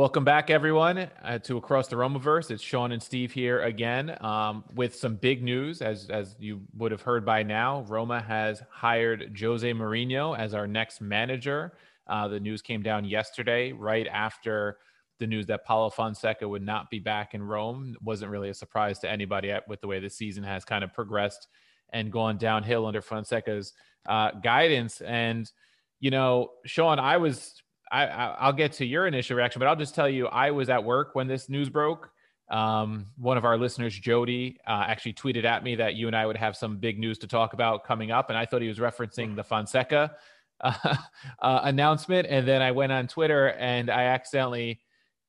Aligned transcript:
Welcome 0.00 0.24
back, 0.24 0.48
everyone, 0.48 0.96
uh, 0.96 1.40
to 1.40 1.58
Across 1.58 1.88
the 1.88 1.96
Romaverse. 1.96 2.50
It's 2.50 2.62
Sean 2.62 2.92
and 2.92 3.02
Steve 3.02 3.32
here 3.32 3.60
again 3.60 4.16
um, 4.24 4.64
with 4.74 4.94
some 4.94 5.16
big 5.16 5.42
news. 5.42 5.82
As 5.82 6.08
as 6.08 6.36
you 6.38 6.62
would 6.78 6.90
have 6.90 7.02
heard 7.02 7.22
by 7.22 7.42
now, 7.42 7.82
Roma 7.82 8.22
has 8.22 8.62
hired 8.70 9.38
Jose 9.38 9.70
Mourinho 9.70 10.38
as 10.38 10.54
our 10.54 10.66
next 10.66 11.02
manager. 11.02 11.74
Uh, 12.06 12.28
the 12.28 12.40
news 12.40 12.62
came 12.62 12.82
down 12.82 13.04
yesterday, 13.04 13.72
right 13.72 14.06
after 14.06 14.78
the 15.18 15.26
news 15.26 15.44
that 15.48 15.66
Paulo 15.66 15.90
Fonseca 15.90 16.48
would 16.48 16.62
not 16.62 16.88
be 16.88 16.98
back 16.98 17.34
in 17.34 17.42
Rome. 17.42 17.92
It 17.94 18.02
wasn't 18.02 18.30
really 18.30 18.48
a 18.48 18.54
surprise 18.54 19.00
to 19.00 19.10
anybody 19.10 19.52
with 19.68 19.82
the 19.82 19.86
way 19.86 20.00
the 20.00 20.08
season 20.08 20.42
has 20.44 20.64
kind 20.64 20.82
of 20.82 20.94
progressed 20.94 21.46
and 21.90 22.10
gone 22.10 22.38
downhill 22.38 22.86
under 22.86 23.02
Fonseca's 23.02 23.74
uh, 24.08 24.30
guidance. 24.30 25.02
And 25.02 25.52
you 26.00 26.10
know, 26.10 26.52
Sean, 26.64 26.98
I 26.98 27.18
was 27.18 27.59
I, 27.90 28.06
I'll 28.38 28.52
get 28.52 28.72
to 28.74 28.86
your 28.86 29.06
initial 29.06 29.36
reaction, 29.36 29.58
but 29.58 29.66
I'll 29.66 29.76
just 29.76 29.94
tell 29.94 30.08
you, 30.08 30.26
I 30.28 30.50
was 30.50 30.68
at 30.68 30.82
work 30.82 31.14
when 31.14 31.26
this 31.26 31.48
news 31.48 31.68
broke. 31.68 32.10
Um, 32.50 33.06
one 33.16 33.36
of 33.36 33.44
our 33.44 33.56
listeners, 33.56 33.98
Jody, 33.98 34.58
uh, 34.66 34.84
actually 34.86 35.14
tweeted 35.14 35.44
at 35.44 35.62
me 35.62 35.76
that 35.76 35.94
you 35.94 36.06
and 36.06 36.16
I 36.16 36.26
would 36.26 36.36
have 36.36 36.56
some 36.56 36.78
big 36.78 36.98
news 36.98 37.18
to 37.18 37.26
talk 37.26 37.52
about 37.52 37.84
coming 37.84 38.10
up, 38.10 38.28
and 38.28 38.38
I 38.38 38.44
thought 38.44 38.62
he 38.62 38.68
was 38.68 38.78
referencing 38.78 39.36
the 39.36 39.44
Fonseca 39.44 40.16
uh, 40.60 40.96
uh, 41.40 41.60
announcement. 41.64 42.26
And 42.28 42.46
then 42.46 42.62
I 42.62 42.72
went 42.72 42.92
on 42.92 43.06
Twitter 43.06 43.50
and 43.52 43.90
I 43.90 44.04
accidentally, 44.04 44.80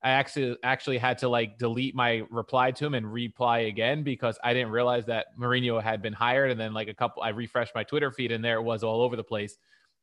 I 0.04 0.12
actually 0.12 0.58
actually 0.64 0.98
had 0.98 1.20
to 1.20 1.30
like 1.30 1.58
delete 1.58 1.96
my 1.96 2.24
reply 2.30 2.72
to 2.72 2.86
him 2.86 2.96
and 2.96 3.12
reply 3.12 3.60
again 3.60 4.04
because 4.04 4.38
I 4.44 4.54
didn't 4.54 4.72
realize 4.72 5.06
that 5.06 5.28
Mourinho 5.40 5.82
had 5.82 6.02
been 6.02 6.14
hired. 6.14 6.52
And 6.52 6.60
then 6.60 6.74
like 6.74 6.90
a 6.90 6.94
couple, 6.94 7.24
I 7.24 7.30
refreshed 7.30 7.74
my 7.76 7.84
Twitter 7.84 8.12
feed 8.12 8.32
and 8.32 8.44
there 8.44 8.58
it 8.58 8.64
was 8.64 8.84
all 8.84 9.02
over 9.02 9.16
the 9.16 9.24
place. 9.24 9.58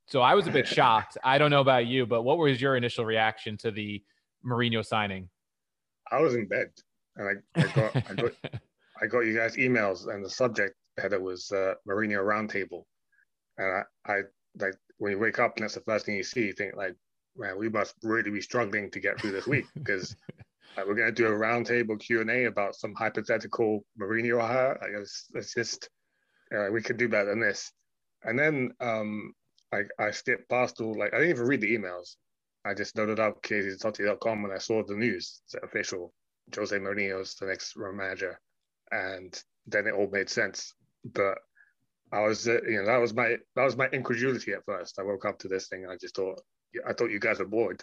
So 0.09 0.23
I 0.23 0.35
was 0.35 0.47
a 0.47 0.51
bit 0.51 0.67
shocked. 0.67 1.19
I 1.23 1.37
don't 1.37 1.51
know 1.51 1.61
about 1.61 1.87
you, 1.87 2.07
but 2.07 2.23
what 2.23 2.39
was 2.39 2.61
your 2.63 2.77
initial 2.77 3.05
reaction 3.05 3.59
to 3.59 3.71
the 3.71 4.03
Mourinho 4.45 4.85
signing? 4.85 5.29
I 6.11 6.21
was 6.21 6.35
in 6.35 6.47
bed 6.47 6.71
and 7.17 7.43
I, 7.55 7.61
I 7.61 7.67
got 7.75 7.97
I 7.97 8.15
got 8.15 8.33
I 9.03 9.07
got 9.07 9.21
you 9.21 9.37
guys 9.37 9.57
emails 9.57 10.09
and 10.09 10.25
the 10.25 10.31
subject 10.31 10.75
header 10.97 11.21
was 11.21 11.53
uh, 11.53 11.75
Mourinho 11.87 12.25
roundtable, 12.25 12.85
and 13.59 13.85
I, 14.07 14.11
I 14.11 14.21
like 14.59 14.75
when 14.97 15.13
you 15.13 15.19
wake 15.19 15.39
up 15.39 15.57
and 15.57 15.65
that's 15.65 15.75
the 15.75 15.81
first 15.83 16.07
thing 16.07 16.17
you 16.17 16.23
see, 16.23 16.47
you 16.47 16.53
think 16.55 16.75
like, 16.75 16.97
man, 17.37 17.59
we 17.59 17.69
must 17.69 17.95
really 18.03 18.31
be 18.31 18.41
struggling 18.41 18.91
to 18.91 19.01
get 19.01 19.21
through 19.21 19.33
this 19.33 19.47
week 19.47 19.67
because 19.75 20.17
like, 20.77 20.87
we're 20.87 20.95
going 20.95 21.15
to 21.15 21.23
do 21.23 21.27
a 21.27 21.31
roundtable 21.31 22.01
Q 22.01 22.23
and 22.23 22.31
A 22.31 22.47
about 22.47 22.75
some 22.75 22.95
hypothetical 22.95 23.85
Mourinho 24.01 24.41
hire. 24.41 24.83
I 24.83 24.99
guess 24.99 25.27
it's 25.35 25.53
just 25.53 25.91
uh, 26.57 26.69
we 26.73 26.81
could 26.81 26.97
do 26.97 27.11
better 27.11 27.29
than 27.29 27.41
this. 27.41 27.71
And 28.25 28.39
then 28.39 28.73
um, 28.81 29.35
I, 29.73 29.83
I 29.99 30.11
skipped 30.11 30.49
past 30.49 30.81
all 30.81 30.99
like 30.99 31.13
I 31.13 31.19
didn't 31.19 31.31
even 31.37 31.47
read 31.47 31.61
the 31.61 31.77
emails. 31.77 32.17
I 32.65 32.75
just 32.75 32.97
loaded 32.97 33.21
up 33.21 33.43
ChiesaDiTotti.com 33.43 34.45
and 34.45 34.53
I 34.53 34.59
saw 34.59 34.83
the 34.83 34.97
news. 34.97 35.41
It's 35.47 35.55
official. 35.63 36.13
Jose 36.55 36.77
Mourinho's 36.77 37.35
the 37.35 37.47
next 37.47 37.77
manager, 37.77 38.41
and 38.91 39.41
then 39.67 39.87
it 39.87 39.95
all 39.95 40.09
made 40.11 40.31
sense. 40.31 40.75
But 41.05 41.39
I 42.13 42.21
was, 42.21 42.49
uh, 42.49 42.63
you 42.63 42.79
know, 42.79 42.87
that 42.87 42.97
was 42.99 43.15
my 43.15 43.37
that 43.55 43.65
was 43.65 43.77
my 43.77 43.89
incredulity 43.93 44.53
at 44.53 44.65
first. 44.65 44.99
I 44.99 45.03
woke 45.03 45.25
up 45.25 45.39
to 45.41 45.49
this 45.49 45.69
thing 45.69 45.85
and 45.85 45.93
I 45.93 45.97
just 45.97 46.17
thought, 46.17 46.41
I 46.87 46.93
thought 46.93 47.11
you 47.11 47.21
guys 47.21 47.39
were 47.39 47.47
bored. 47.47 47.83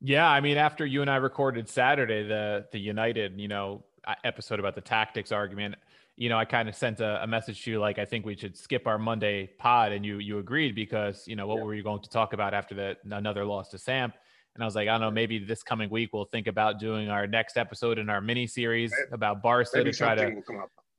Yeah, 0.00 0.28
I 0.28 0.40
mean, 0.40 0.56
after 0.56 0.84
you 0.84 1.00
and 1.00 1.10
I 1.10 1.16
recorded 1.16 1.68
Saturday, 1.68 2.26
the 2.26 2.66
the 2.72 2.78
United, 2.78 3.40
you 3.40 3.48
know, 3.48 3.84
episode 4.24 4.58
about 4.58 4.74
the 4.74 4.80
tactics 4.80 5.32
argument, 5.32 5.76
you 6.22 6.28
know, 6.28 6.38
I 6.38 6.44
kind 6.44 6.68
of 6.68 6.76
sent 6.76 7.00
a, 7.00 7.20
a, 7.24 7.26
message 7.26 7.64
to 7.64 7.70
you 7.72 7.80
like 7.80 7.98
I 7.98 8.04
think 8.04 8.24
we 8.24 8.36
should 8.36 8.56
skip 8.56 8.86
our 8.86 8.96
Monday 8.96 9.50
pod, 9.58 9.90
and 9.90 10.06
you 10.06 10.18
you 10.18 10.38
agreed 10.38 10.72
because 10.72 11.26
you 11.26 11.34
know 11.34 11.48
what 11.48 11.56
yeah. 11.56 11.64
were 11.64 11.74
you 11.74 11.82
going 11.82 12.00
to 12.00 12.08
talk 12.08 12.32
about 12.32 12.54
after 12.54 12.76
the 12.76 12.96
another 13.10 13.44
loss 13.44 13.70
to 13.70 13.78
Samp? 13.78 14.14
And 14.54 14.62
I 14.62 14.64
was 14.64 14.76
like, 14.76 14.86
I 14.86 14.92
don't 14.92 15.00
know, 15.00 15.10
maybe 15.10 15.40
this 15.40 15.64
coming 15.64 15.90
week 15.90 16.10
we'll 16.12 16.26
think 16.26 16.46
about 16.46 16.78
doing 16.78 17.08
our 17.08 17.26
next 17.26 17.56
episode 17.56 17.98
in 17.98 18.08
our 18.08 18.20
mini 18.20 18.46
series 18.46 18.94
about 19.10 19.42
Barca 19.42 19.70
maybe 19.74 19.90
to 19.90 19.98
try 19.98 20.14
to 20.14 20.42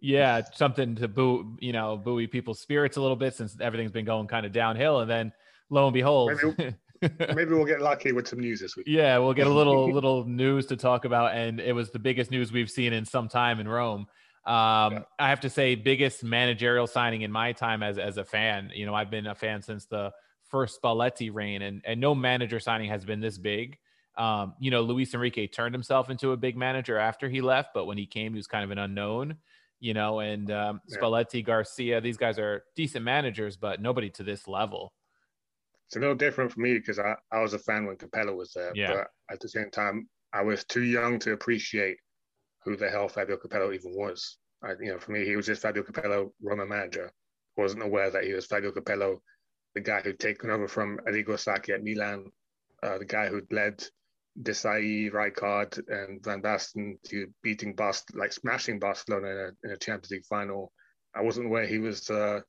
yeah 0.01 0.41
something 0.53 0.93
to 0.95 1.07
boo 1.07 1.55
you 1.61 1.71
know 1.71 1.95
buoy 1.95 2.27
people's 2.27 2.59
spirits 2.59 2.97
a 2.97 3.01
little 3.01 3.15
bit 3.15 3.33
since 3.33 3.55
everything's 3.61 3.93
been 3.93 4.03
going 4.03 4.27
kind 4.27 4.45
of 4.45 4.51
downhill, 4.51 4.99
and 4.99 5.09
then 5.09 5.31
lo 5.69 5.87
and 5.87 5.93
behold. 5.93 6.33
Maybe, 6.57 6.75
maybe 7.33 7.53
we'll 7.53 7.63
get 7.63 7.79
lucky 7.79 8.11
with 8.11 8.27
some 8.27 8.41
news 8.41 8.59
this 8.59 8.75
week. 8.75 8.87
Yeah, 8.89 9.19
we'll 9.19 9.33
get 9.33 9.47
a 9.47 9.53
little 9.53 9.89
little 9.99 10.25
news 10.25 10.65
to 10.65 10.75
talk 10.75 11.05
about, 11.05 11.33
and 11.33 11.61
it 11.61 11.71
was 11.71 11.91
the 11.91 11.99
biggest 11.99 12.29
news 12.29 12.51
we've 12.51 12.69
seen 12.69 12.91
in 12.91 13.05
some 13.05 13.29
time 13.29 13.61
in 13.61 13.69
Rome. 13.69 14.05
Um, 14.45 14.93
yeah. 14.93 14.99
I 15.19 15.29
have 15.29 15.39
to 15.41 15.49
say, 15.49 15.75
biggest 15.75 16.23
managerial 16.23 16.85
signing 16.85 17.21
in 17.21 17.31
my 17.31 17.53
time 17.53 17.81
as 17.81 17.97
as 17.97 18.17
a 18.17 18.25
fan. 18.25 18.71
You 18.73 18.85
know, 18.85 18.93
I've 18.93 19.09
been 19.09 19.27
a 19.27 19.35
fan 19.35 19.61
since 19.61 19.85
the 19.85 20.11
first 20.49 20.81
Spalletti 20.81 21.33
reign, 21.33 21.61
and 21.61 21.81
and 21.85 22.01
no 22.01 22.13
manager 22.13 22.59
signing 22.59 22.89
has 22.89 23.05
been 23.05 23.21
this 23.21 23.37
big. 23.37 23.77
Um, 24.17 24.53
you 24.59 24.69
know, 24.69 24.81
Luis 24.81 25.13
Enrique 25.13 25.47
turned 25.47 25.73
himself 25.73 26.09
into 26.09 26.33
a 26.33 26.37
big 26.37 26.57
manager 26.57 26.97
after 26.97 27.29
he 27.29 27.41
left, 27.41 27.69
but 27.73 27.85
when 27.85 27.97
he 27.97 28.05
came, 28.05 28.33
he 28.33 28.37
was 28.37 28.47
kind 28.47 28.63
of 28.63 28.71
an 28.71 28.77
unknown. 28.77 29.37
You 29.79 29.93
know, 29.93 30.19
and 30.19 30.49
um, 30.51 30.81
yeah. 30.87 30.97
Spalletti, 30.97 31.43
Garcia, 31.43 31.99
these 31.99 32.17
guys 32.17 32.37
are 32.37 32.63
decent 32.75 33.03
managers, 33.03 33.57
but 33.57 33.81
nobody 33.81 34.09
to 34.11 34.23
this 34.23 34.47
level. 34.47 34.93
It's 35.87 35.97
a 35.97 35.99
little 35.99 36.15
different 36.15 36.51
for 36.51 36.59
me 36.59 36.73
because 36.73 36.99
I, 36.99 37.15
I 37.31 37.41
was 37.41 37.53
a 37.53 37.59
fan 37.59 37.85
when 37.85 37.97
Capello 37.97 38.35
was 38.35 38.53
there, 38.53 38.71
yeah. 38.75 38.93
but 38.93 39.07
at 39.29 39.39
the 39.39 39.49
same 39.49 39.69
time, 39.71 40.07
I 40.33 40.41
was 40.41 40.63
too 40.65 40.83
young 40.83 41.19
to 41.19 41.33
appreciate 41.33 41.97
who 42.65 42.75
the 42.75 42.89
hell 42.89 43.07
Fabio 43.07 43.37
Capello 43.37 43.73
even 43.73 43.93
was. 43.95 44.37
I, 44.63 44.71
you 44.79 44.91
know, 44.91 44.99
for 44.99 45.11
me, 45.11 45.25
he 45.25 45.35
was 45.35 45.45
just 45.45 45.61
Fabio 45.61 45.83
Capello, 45.83 46.33
Roma 46.41 46.65
manager. 46.65 47.11
Wasn't 47.57 47.83
aware 47.83 48.09
that 48.09 48.23
he 48.23 48.33
was 48.33 48.45
Fabio 48.45 48.71
Capello, 48.71 49.21
the 49.75 49.81
guy 49.81 50.01
who'd 50.01 50.19
taken 50.19 50.49
over 50.49 50.67
from 50.67 50.99
Arrigo 51.07 51.37
Sacchi 51.37 51.73
at 51.73 51.83
Milan, 51.83 52.31
uh, 52.81 52.97
the 52.97 53.05
guy 53.05 53.27
who'd 53.27 53.51
led 53.51 53.83
Desailly, 54.41 55.11
Rijkaard, 55.11 55.79
and 55.87 56.23
Van 56.23 56.41
Basten 56.41 56.97
to 57.03 57.27
beating 57.43 57.75
Bast, 57.75 58.15
like 58.15 58.33
smashing 58.33 58.79
Barcelona 58.79 59.27
in 59.29 59.37
a, 59.37 59.67
in 59.67 59.71
a, 59.71 59.77
Champions 59.77 60.11
League 60.11 60.25
final. 60.25 60.71
I 61.15 61.21
wasn't 61.21 61.47
aware 61.47 61.65
he 61.65 61.79
was 61.79 62.09
uh, 62.09 62.41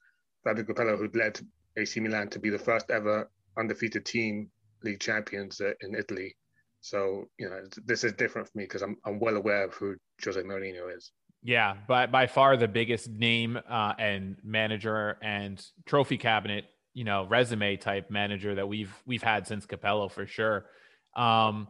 Fabio 0.45 0.65
Capello, 0.65 0.97
who'd 0.97 1.17
led 1.17 1.41
AC 1.77 2.01
Milan 2.01 2.29
to 2.31 2.39
be 2.39 2.51
the 2.51 2.59
first 2.59 2.91
ever 2.91 3.31
undefeated 3.59 4.07
team, 4.07 4.51
league 4.83 5.01
champions 5.01 5.61
uh, 5.61 5.73
in 5.81 5.95
Italy. 5.95 6.37
So 6.85 7.31
you 7.39 7.49
know, 7.49 7.63
this 7.87 8.05
is 8.05 8.13
different 8.13 8.47
for 8.47 8.59
me 8.59 8.65
because 8.65 8.83
I'm 8.83 8.97
I'm 9.07 9.19
well 9.19 9.37
aware 9.37 9.65
of 9.65 9.73
who 9.73 9.97
Jose 10.23 10.39
Mourinho 10.41 10.95
is. 10.95 11.13
Yeah, 11.43 11.77
by 11.89 12.07
by 12.07 12.27
far 12.27 12.59
the 12.59 12.69
biggest 12.69 13.09
name 13.09 13.59
uh, 13.69 13.95
and 13.99 14.37
manager 14.45 15.17
and 15.23 15.65
trophy 15.87 16.19
cabinet, 16.19 16.67
you 16.93 17.05
know, 17.05 17.25
resume 17.25 17.79
type 17.79 18.11
manager 18.11 18.55
that 18.57 18.69
we've 18.69 18.95
we've 19.07 19.23
had 19.23 19.47
since 19.47 19.65
Capello 19.65 20.11
for 20.11 20.27
sure. 20.27 20.67
Um, 21.17 21.69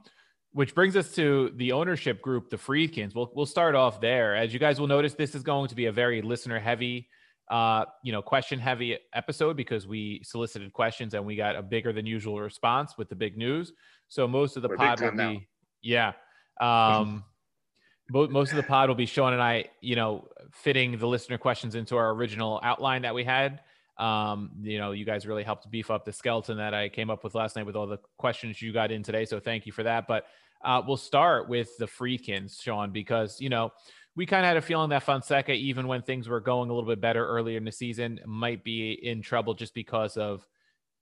which 0.51 0.75
brings 0.75 0.97
us 0.97 1.15
to 1.15 1.53
the 1.57 1.71
ownership 1.73 2.21
group, 2.21 2.51
the 2.51 2.59
Friedkins. 2.59 3.15
We'll 3.15 3.31
we'll 3.37 3.47
start 3.47 3.77
off 3.77 4.01
there. 4.01 4.35
As 4.35 4.53
you 4.53 4.59
guys 4.59 4.81
will 4.81 4.89
notice, 4.89 5.15
this 5.15 5.37
is 5.37 5.45
going 5.45 5.69
to 5.69 5.77
be 5.77 5.87
a 5.87 5.93
very 5.93 6.23
listener 6.23 6.59
heavy 6.59 7.09
uh, 7.51 7.85
you 8.03 8.13
know, 8.13 8.23
question 8.23 8.59
heavy 8.59 8.99
episode 9.13 9.57
because 9.57 9.87
we 9.87 10.21
solicited 10.25 10.73
questions 10.73 11.15
and 11.15 11.25
we 11.25 11.37
got 11.37 11.57
a 11.57 11.63
bigger 11.63 11.93
than 11.93 12.07
usual 12.07 12.41
response 12.41 12.97
with 12.97 13.09
the 13.09 13.15
big 13.15 13.37
news. 13.37 13.73
So 14.09 14.27
most 14.27 14.57
of 14.57 14.63
the 14.63 14.69
We're 14.69 14.77
pod 14.77 15.01
will 15.01 15.13
be, 15.13 15.49
yeah. 15.83 16.13
Um, 16.61 17.25
mo- 18.11 18.29
most 18.29 18.51
of 18.51 18.57
the 18.57 18.63
pod 18.63 18.89
will 18.89 18.97
be 18.97 19.07
Sean 19.07 19.33
and 19.33 19.43
I, 19.43 19.67
you 19.81 19.97
know, 19.97 20.29
fitting 20.53 20.99
the 20.99 21.07
listener 21.07 21.39
questions 21.39 21.75
into 21.75 21.97
our 21.97 22.11
original 22.11 22.61
outline 22.63 23.03
that 23.03 23.15
we 23.15 23.25
had. 23.25 23.61
Um, 23.99 24.51
you 24.63 24.79
know, 24.79 24.93
you 24.93 25.05
guys 25.05 25.27
really 25.27 25.45
helped 25.45 25.71
beef 25.71 25.91
up 25.91 26.05
the 26.05 26.13
skeleton 26.13 26.57
that 26.57 26.75
I 26.75 26.89
came 26.89 27.11
up 27.11 27.23
with 27.23 27.35
last 27.35 27.57
night 27.57 27.67
with 27.67 27.77
all 27.77 27.87
the 27.87 27.99
questions 28.19 28.61
you 28.61 28.73
got 28.73 28.91
in 28.91 29.03
today. 29.03 29.25
So 29.25 29.39
thank 29.39 29.67
you 29.67 29.73
for 29.73 29.83
that. 29.85 30.07
But 30.09 30.27
uh, 30.65 30.83
we'll 30.87 30.97
start 30.97 31.49
with 31.49 31.77
the 31.79 31.87
Friedkins, 31.87 32.61
Sean, 32.61 32.91
because, 32.91 33.41
you 33.41 33.51
know, 33.51 33.71
we 34.17 34.27
kind 34.27 34.45
of 34.45 34.49
had 34.49 34.57
a 34.57 34.63
feeling 34.63 34.91
that 34.91 35.03
Fonseca, 35.03 35.53
even 35.53 35.89
when 35.89 36.03
things 36.03 36.29
were 36.29 36.41
going 36.41 36.71
a 36.71 36.73
little 36.73 36.89
bit 36.89 37.01
better 37.01 37.27
earlier 37.27 37.59
in 37.59 37.65
the 37.65 37.73
season, 37.73 38.21
might 38.27 38.63
be 38.63 38.93
in 38.93 39.23
trouble 39.23 39.55
just 39.55 39.75
because 39.75 40.17
of, 40.17 40.47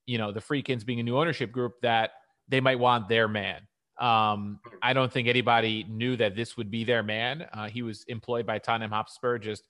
you 0.06 0.18
know, 0.18 0.32
the 0.32 0.40
Friedkins 0.40 0.84
being 0.84 1.00
a 1.00 1.02
new 1.02 1.18
ownership 1.18 1.52
group 1.52 1.74
that 1.82 2.12
they 2.48 2.60
might 2.60 2.78
want 2.78 3.08
their 3.08 3.28
man. 3.28 3.60
Um, 3.98 4.58
I 4.82 4.94
don't 4.94 5.12
think 5.12 5.28
anybody 5.28 5.84
knew 5.88 6.16
that 6.16 6.34
this 6.34 6.56
would 6.56 6.70
be 6.70 6.84
their 6.84 7.02
man. 7.02 7.46
Uh, 7.52 7.68
he 7.68 7.82
was 7.82 8.04
employed 8.04 8.46
by 8.46 8.58
Tottenham 8.58 8.90
Hotspur 8.90 9.38
just 9.38 9.64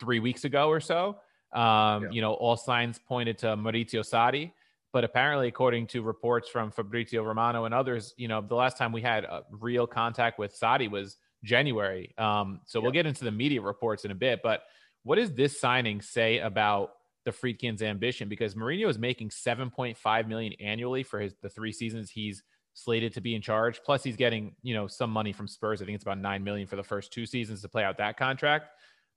three 0.00 0.18
weeks 0.18 0.44
ago 0.44 0.68
or 0.68 0.80
so. 0.80 1.16
Um, 1.52 2.04
Yeah. 2.04 2.10
You 2.10 2.20
know, 2.20 2.34
all 2.34 2.56
signs 2.56 2.98
pointed 2.98 3.38
to 3.38 3.56
Maurizio 3.56 4.00
Sarri, 4.00 4.52
but 4.92 5.04
apparently, 5.04 5.46
according 5.46 5.86
to 5.88 6.02
reports 6.02 6.48
from 6.48 6.70
Fabrizio 6.70 7.22
Romano 7.22 7.64
and 7.64 7.72
others, 7.72 8.14
you 8.16 8.26
know, 8.28 8.40
the 8.40 8.56
last 8.56 8.76
time 8.76 8.92
we 8.92 9.00
had 9.00 9.24
a 9.24 9.44
real 9.50 9.86
contact 9.86 10.38
with 10.38 10.58
Sarri 10.58 10.90
was 10.90 11.16
January. 11.44 12.14
Um, 12.18 12.60
so 12.66 12.80
we'll 12.80 12.92
get 12.92 13.06
into 13.06 13.24
the 13.24 13.30
media 13.30 13.60
reports 13.60 14.04
in 14.04 14.10
a 14.10 14.14
bit, 14.14 14.40
but 14.42 14.62
what 15.02 15.16
does 15.16 15.32
this 15.32 15.58
signing 15.60 16.00
say 16.02 16.38
about 16.38 16.92
the 17.24 17.30
Friedkin's 17.30 17.82
ambition? 17.82 18.28
Because 18.28 18.54
Mourinho 18.54 18.88
is 18.88 18.98
making 18.98 19.30
7.5 19.30 20.28
million 20.28 20.52
annually 20.60 21.02
for 21.02 21.20
his 21.20 21.34
the 21.42 21.48
three 21.48 21.72
seasons 21.72 22.10
he's 22.10 22.42
slated 22.74 23.14
to 23.14 23.20
be 23.20 23.34
in 23.34 23.42
charge. 23.42 23.80
Plus, 23.84 24.02
he's 24.02 24.16
getting 24.16 24.54
you 24.62 24.74
know 24.74 24.86
some 24.86 25.10
money 25.10 25.32
from 25.32 25.48
Spurs. 25.48 25.80
I 25.80 25.84
think 25.84 25.94
it's 25.94 26.04
about 26.04 26.18
nine 26.18 26.44
million 26.44 26.66
for 26.66 26.76
the 26.76 26.82
first 26.82 27.12
two 27.12 27.26
seasons 27.26 27.62
to 27.62 27.68
play 27.68 27.84
out 27.84 27.98
that 27.98 28.16
contract. 28.16 28.68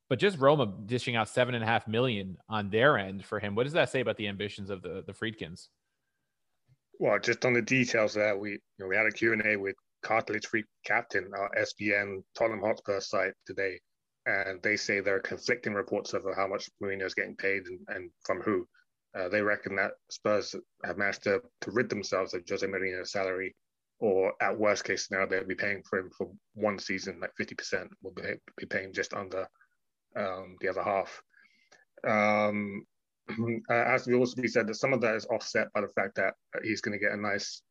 But 0.10 0.20
just 0.20 0.38
Roma 0.38 0.72
dishing 0.86 1.16
out 1.16 1.30
seven 1.30 1.56
and 1.56 1.64
a 1.64 1.68
half 1.68 1.88
million 1.88 2.38
on 2.50 2.70
their 2.70 2.98
end 2.98 3.26
for 3.26 3.40
him. 3.40 3.56
What 3.56 3.64
does 3.64 3.74
that 3.74 3.90
say 3.90 4.02
about 4.02 4.18
the 4.18 4.28
ambitions 4.28 4.70
of 4.70 4.82
the 4.82 5.04
the 5.06 5.14
Friedkins? 5.14 5.70
Well, 7.00 7.20
just 7.20 7.44
on 7.46 7.54
the 7.54 7.62
details 7.62 8.14
there, 8.14 8.38
we 8.38 8.52
you 8.52 8.60
know, 8.80 8.88
we 8.88 8.96
had 8.96 9.06
a 9.06 9.12
Q&A 9.12 9.56
with 9.56 9.76
Cartilage 10.04 10.48
Free 10.48 10.66
Captain, 10.86 11.32
our 11.38 11.50
SBN 11.58 12.24
Tottenham 12.38 12.62
Hotspur 12.62 13.00
site 13.00 13.34
today, 13.46 13.80
and 14.26 14.62
they 14.62 14.78
say 14.78 15.00
there 15.00 15.16
are 15.16 15.22
conflicting 15.22 15.74
reports 15.74 16.14
of 16.14 16.24
how 16.36 16.48
much 16.48 16.70
Mourinho 16.82 17.06
is 17.06 17.14
getting 17.14 17.36
paid 17.36 17.64
and, 17.68 17.80
and 17.88 18.12
from 18.26 18.42
who. 18.42 18.68
Uh, 19.18 19.30
they 19.30 19.42
reckon 19.42 19.76
that 19.76 19.92
Spurs 20.10 20.56
have 20.84 20.98
managed 20.98 21.24
to, 21.24 21.42
to 21.62 21.72
rid 21.72 21.90
themselves 21.90 22.34
of 22.34 22.44
Jose 22.50 22.66
Mourinho's 22.66 23.12
salary, 23.12 23.56
or 24.00 24.34
at 24.42 24.58
worst 24.58 24.84
case 24.84 25.08
scenario, 25.08 25.28
they'll 25.28 25.48
be 25.48 25.56
paying 25.56 25.84
for 25.90 26.00
him 26.00 26.10
for 26.18 26.32
one 26.56 26.80
season, 26.80 27.20
like 27.22 27.32
50%, 27.40 27.88
will 28.02 28.12
be, 28.12 28.24
be 28.58 28.66
paying 28.66 28.92
just 28.92 29.14
under 29.14 29.48
um, 30.16 30.58
the 30.62 30.70
other 30.70 30.84
half. 30.84 31.22
Um, 32.06 32.86
uh, 33.70 33.74
as 33.74 34.08
we 34.08 34.16
also 34.16 34.42
said 34.48 34.68
that 34.68 34.76
some 34.76 34.94
of 34.94 35.02
that 35.02 35.16
is 35.16 35.26
offset 35.28 35.72
by 35.74 35.82
the 35.82 35.88
fact 35.90 36.16
that 36.16 36.34
he's 36.64 36.82
going 36.82 36.98
to 36.98 37.04
get 37.04 37.14
a 37.14 37.18
nice 37.18 37.62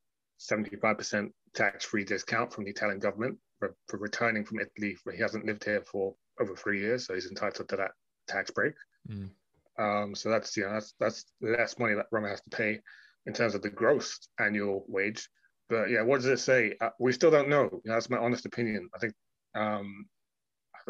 75% 0.40 1.30
tax-free 1.54 2.04
discount 2.04 2.52
from 2.52 2.64
the 2.64 2.70
Italian 2.70 2.98
government 2.98 3.38
for, 3.58 3.74
for 3.88 3.98
returning 3.98 4.44
from 4.44 4.60
Italy. 4.60 4.96
He 5.14 5.20
hasn't 5.20 5.46
lived 5.46 5.64
here 5.64 5.82
for 5.82 6.14
over 6.40 6.56
three 6.56 6.80
years, 6.80 7.06
so 7.06 7.14
he's 7.14 7.28
entitled 7.28 7.68
to 7.68 7.76
that 7.76 7.92
tax 8.28 8.50
break. 8.50 8.74
Mm. 9.08 9.30
Um, 9.78 10.14
so 10.14 10.28
that's 10.28 10.56
you 10.56 10.64
know 10.64 10.72
that's 10.72 10.94
that's 11.00 11.24
less 11.40 11.78
money 11.78 11.94
that 11.94 12.06
Roma 12.10 12.28
has 12.28 12.42
to 12.42 12.50
pay 12.50 12.80
in 13.26 13.32
terms 13.32 13.54
of 13.54 13.62
the 13.62 13.70
gross 13.70 14.18
annual 14.38 14.84
wage. 14.88 15.28
But 15.68 15.90
yeah, 15.90 16.02
what 16.02 16.16
does 16.16 16.26
it 16.26 16.40
say? 16.40 16.74
Uh, 16.80 16.90
we 16.98 17.12
still 17.12 17.30
don't 17.30 17.48
know. 17.48 17.64
You 17.64 17.80
know, 17.86 17.94
that's 17.94 18.10
my 18.10 18.18
honest 18.18 18.44
opinion. 18.44 18.90
I 18.94 18.98
think 18.98 19.14
um, 19.54 20.06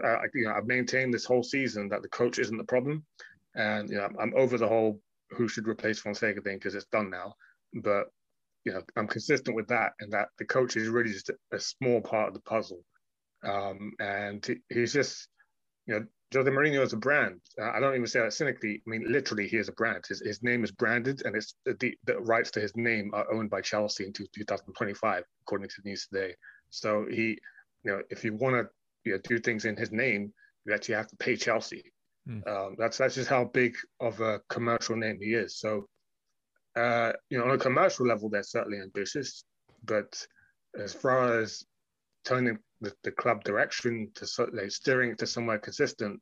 I, 0.03 0.25
you 0.35 0.45
know 0.45 0.53
I've 0.53 0.67
maintained 0.67 1.15
this 1.15 1.25
whole 1.25 1.43
season 1.43 1.89
that 1.91 2.03
the 2.03 2.09
coach 2.09 2.39
isn't 2.39 2.57
the 2.57 2.65
problem, 2.65 3.05
and 3.55 3.89
you 3.89 3.97
know 3.97 4.09
I'm 4.19 4.33
over 4.37 4.59
the 4.59 4.69
whole 4.69 5.01
who 5.31 5.49
should 5.49 5.69
replace 5.69 6.01
Fonseca 6.01 6.41
thing 6.41 6.57
because 6.57 6.75
it's 6.75 6.87
done 6.87 7.11
now. 7.11 7.35
But 7.75 8.07
you 8.65 8.73
know 8.73 8.83
I'm 8.97 9.09
consistent 9.09 9.57
with 9.57 9.69
that, 9.69 9.93
and 10.01 10.13
that 10.13 10.29
the 10.39 10.45
coach 10.45 10.77
is 10.77 10.89
really 10.89 11.13
just 11.13 11.31
a, 11.53 11.61
small 11.61 12.01
part 12.01 12.29
of 12.29 12.35
the 12.35 12.41
puzzle. 12.41 12.83
Um, 13.45 13.93
and 13.99 14.47
he's 14.69 14.93
just 14.93 15.29
you 15.87 15.95
know 15.95 16.07
Jose 16.33 16.51
Mourinho 16.51 16.83
is 16.83 16.93
a 16.93 16.97
brand. 16.97 17.41
Uh, 17.61 17.71
I 17.71 17.81
don't 17.81 17.95
even 17.95 18.07
say 18.07 18.21
that 18.21 18.33
cynically. 18.33 18.83
I 18.87 18.91
mean, 18.91 19.05
literally, 19.07 19.49
he 19.49 19.57
is 19.57 19.69
a 19.69 19.73
brand. 19.73 20.05
His, 20.09 20.21
his 20.21 20.43
name 20.43 20.65
is 20.65 20.71
branded, 20.71 21.23
and 21.25 21.37
it's 21.37 21.55
the, 21.65 21.95
the 22.05 22.19
rights 22.21 22.51
to 22.53 22.61
his 22.61 22.75
name 22.77 23.11
are 23.13 23.31
owned 23.33 23.51
by 23.51 23.61
Chelsea 23.61 24.07
in 24.07 24.13
2025, 24.13 25.25
according 25.43 25.69
to 25.69 25.75
the 25.83 25.91
news 25.91 26.07
today. 26.07 26.35
So 26.71 27.07
he, 27.11 27.39
you 27.85 27.91
know, 27.91 28.03
if 28.11 28.25
you 28.25 28.35
want 28.35 28.55
to 28.55 28.69
you 29.05 29.13
know, 29.13 29.19
do 29.25 29.39
things 29.39 29.65
in 29.65 29.77
his 29.77 29.93
name, 29.93 30.33
you 30.65 30.73
actually 30.73 30.95
have 30.95 31.09
to 31.09 31.17
pay 31.17 31.37
Chelsea. 31.37 31.93
Hmm. 32.27 32.41
Um, 32.47 32.77
that's 32.79 32.99
that's 32.99 33.17
just 33.17 33.29
how 33.29 33.45
big 33.45 33.75
of 34.01 34.21
a 34.21 34.41
commercial 34.49 34.97
name 34.97 35.19
he 35.21 35.35
is. 35.35 35.59
So, 35.59 35.89
uh, 36.77 37.13
you 37.29 37.39
know, 37.39 37.45
on 37.45 37.51
a 37.51 37.59
commercial 37.59 38.07
level, 38.07 38.29
they're 38.29 38.43
certainly 38.43 38.81
ambitious, 38.81 39.45
but 39.85 40.27
as 40.79 40.93
far 40.93 41.41
as 41.41 41.65
turning 42.25 42.59
the, 42.81 42.93
the 43.05 43.11
club 43.13 43.45
direction 43.45 44.11
to 44.15 44.27
like 44.53 44.71
steering 44.71 45.11
it 45.11 45.19
to 45.19 45.27
somewhere 45.27 45.59
consistent, 45.59 46.21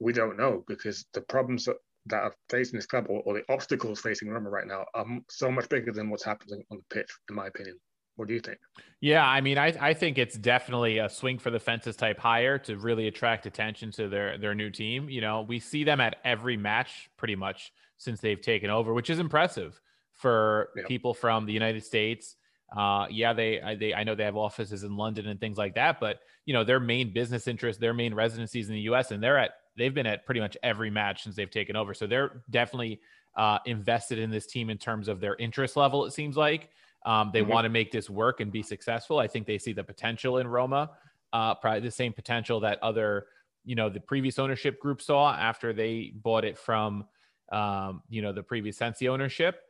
we 0.00 0.12
don't 0.12 0.36
know 0.36 0.64
because 0.66 1.06
the 1.12 1.20
problems 1.22 1.64
that, 1.64 1.76
that 2.06 2.22
are 2.22 2.34
facing 2.48 2.78
this 2.78 2.86
club 2.86 3.06
or, 3.08 3.22
or 3.24 3.34
the 3.34 3.52
obstacles 3.52 4.00
facing 4.00 4.28
Roma 4.28 4.50
right 4.50 4.66
now 4.66 4.84
are 4.94 5.06
so 5.28 5.50
much 5.50 5.68
bigger 5.68 5.92
than 5.92 6.10
what's 6.10 6.24
happening 6.24 6.62
on 6.70 6.78
the 6.78 6.94
pitch, 6.94 7.10
in 7.28 7.34
my 7.34 7.46
opinion. 7.46 7.78
What 8.16 8.28
do 8.28 8.34
you 8.34 8.40
think? 8.40 8.56
Yeah, 9.02 9.26
I 9.26 9.42
mean, 9.42 9.58
I, 9.58 9.76
I 9.78 9.92
think 9.92 10.16
it's 10.16 10.36
definitely 10.38 10.98
a 10.98 11.08
swing 11.08 11.38
for 11.38 11.50
the 11.50 11.60
fences 11.60 11.96
type 11.96 12.18
hire 12.18 12.58
to 12.60 12.78
really 12.78 13.08
attract 13.08 13.44
attention 13.44 13.90
to 13.92 14.08
their 14.08 14.38
their 14.38 14.54
new 14.54 14.70
team. 14.70 15.10
You 15.10 15.20
know, 15.20 15.42
we 15.42 15.60
see 15.60 15.84
them 15.84 16.00
at 16.00 16.16
every 16.24 16.56
match 16.56 17.10
pretty 17.18 17.36
much 17.36 17.72
since 17.98 18.20
they've 18.20 18.40
taken 18.40 18.70
over, 18.70 18.92
which 18.94 19.10
is 19.10 19.18
impressive 19.18 19.80
for 20.14 20.70
Yeah. 20.76 20.86
people 20.86 21.14
from 21.14 21.46
the 21.46 21.52
United 21.52 21.84
States. 21.84 22.36
Uh, 22.76 23.06
yeah, 23.10 23.32
they 23.32 23.60
I- 23.60 23.74
they 23.76 23.94
I 23.94 24.02
know 24.04 24.14
they 24.14 24.24
have 24.24 24.36
offices 24.36 24.82
in 24.82 24.96
London 24.96 25.28
and 25.28 25.38
things 25.38 25.56
like 25.58 25.74
that, 25.74 26.00
but 26.00 26.20
you 26.46 26.52
know 26.54 26.64
their 26.64 26.80
main 26.80 27.12
business 27.12 27.46
interest, 27.46 27.78
their 27.80 27.94
main 27.94 28.12
residencies 28.14 28.68
in 28.68 28.74
the 28.74 28.80
U.S. 28.82 29.10
and 29.12 29.22
they're 29.22 29.38
at 29.38 29.52
they've 29.76 29.94
been 29.94 30.06
at 30.06 30.24
pretty 30.26 30.40
much 30.40 30.56
every 30.62 30.90
match 30.90 31.22
since 31.22 31.36
they've 31.36 31.50
taken 31.50 31.76
over. 31.76 31.94
So 31.94 32.06
they're 32.06 32.42
definitely 32.50 33.00
uh, 33.36 33.58
invested 33.66 34.18
in 34.18 34.30
this 34.30 34.46
team 34.46 34.70
in 34.70 34.78
terms 34.78 35.08
of 35.08 35.20
their 35.20 35.36
interest 35.36 35.76
level. 35.76 36.04
It 36.06 36.12
seems 36.12 36.36
like. 36.36 36.70
Um, 37.04 37.30
they 37.32 37.42
Mhm. 37.42 37.48
want 37.48 37.64
to 37.66 37.68
make 37.68 37.92
this 37.92 38.10
work 38.10 38.40
and 38.40 38.50
be 38.50 38.62
successful. 38.62 39.18
I 39.20 39.28
think 39.28 39.46
they 39.46 39.58
see 39.58 39.72
the 39.72 39.84
potential 39.84 40.38
in 40.38 40.48
Roma, 40.48 40.90
uh, 41.32 41.54
probably 41.54 41.80
the 41.80 41.90
same 41.90 42.12
potential 42.12 42.58
that 42.60 42.82
other, 42.82 43.28
you 43.64 43.76
know, 43.76 43.88
the 43.88 44.00
previous 44.00 44.40
ownership 44.40 44.80
group 44.80 45.00
saw 45.00 45.32
after 45.32 45.72
they 45.72 46.10
bought 46.16 46.44
it 46.44 46.58
from, 46.58 47.06
um, 47.50 48.02
you 48.08 48.22
know, 48.22 48.32
the 48.32 48.42
previous 48.42 48.76
Sensi 48.76 49.08
ownership. 49.08 49.60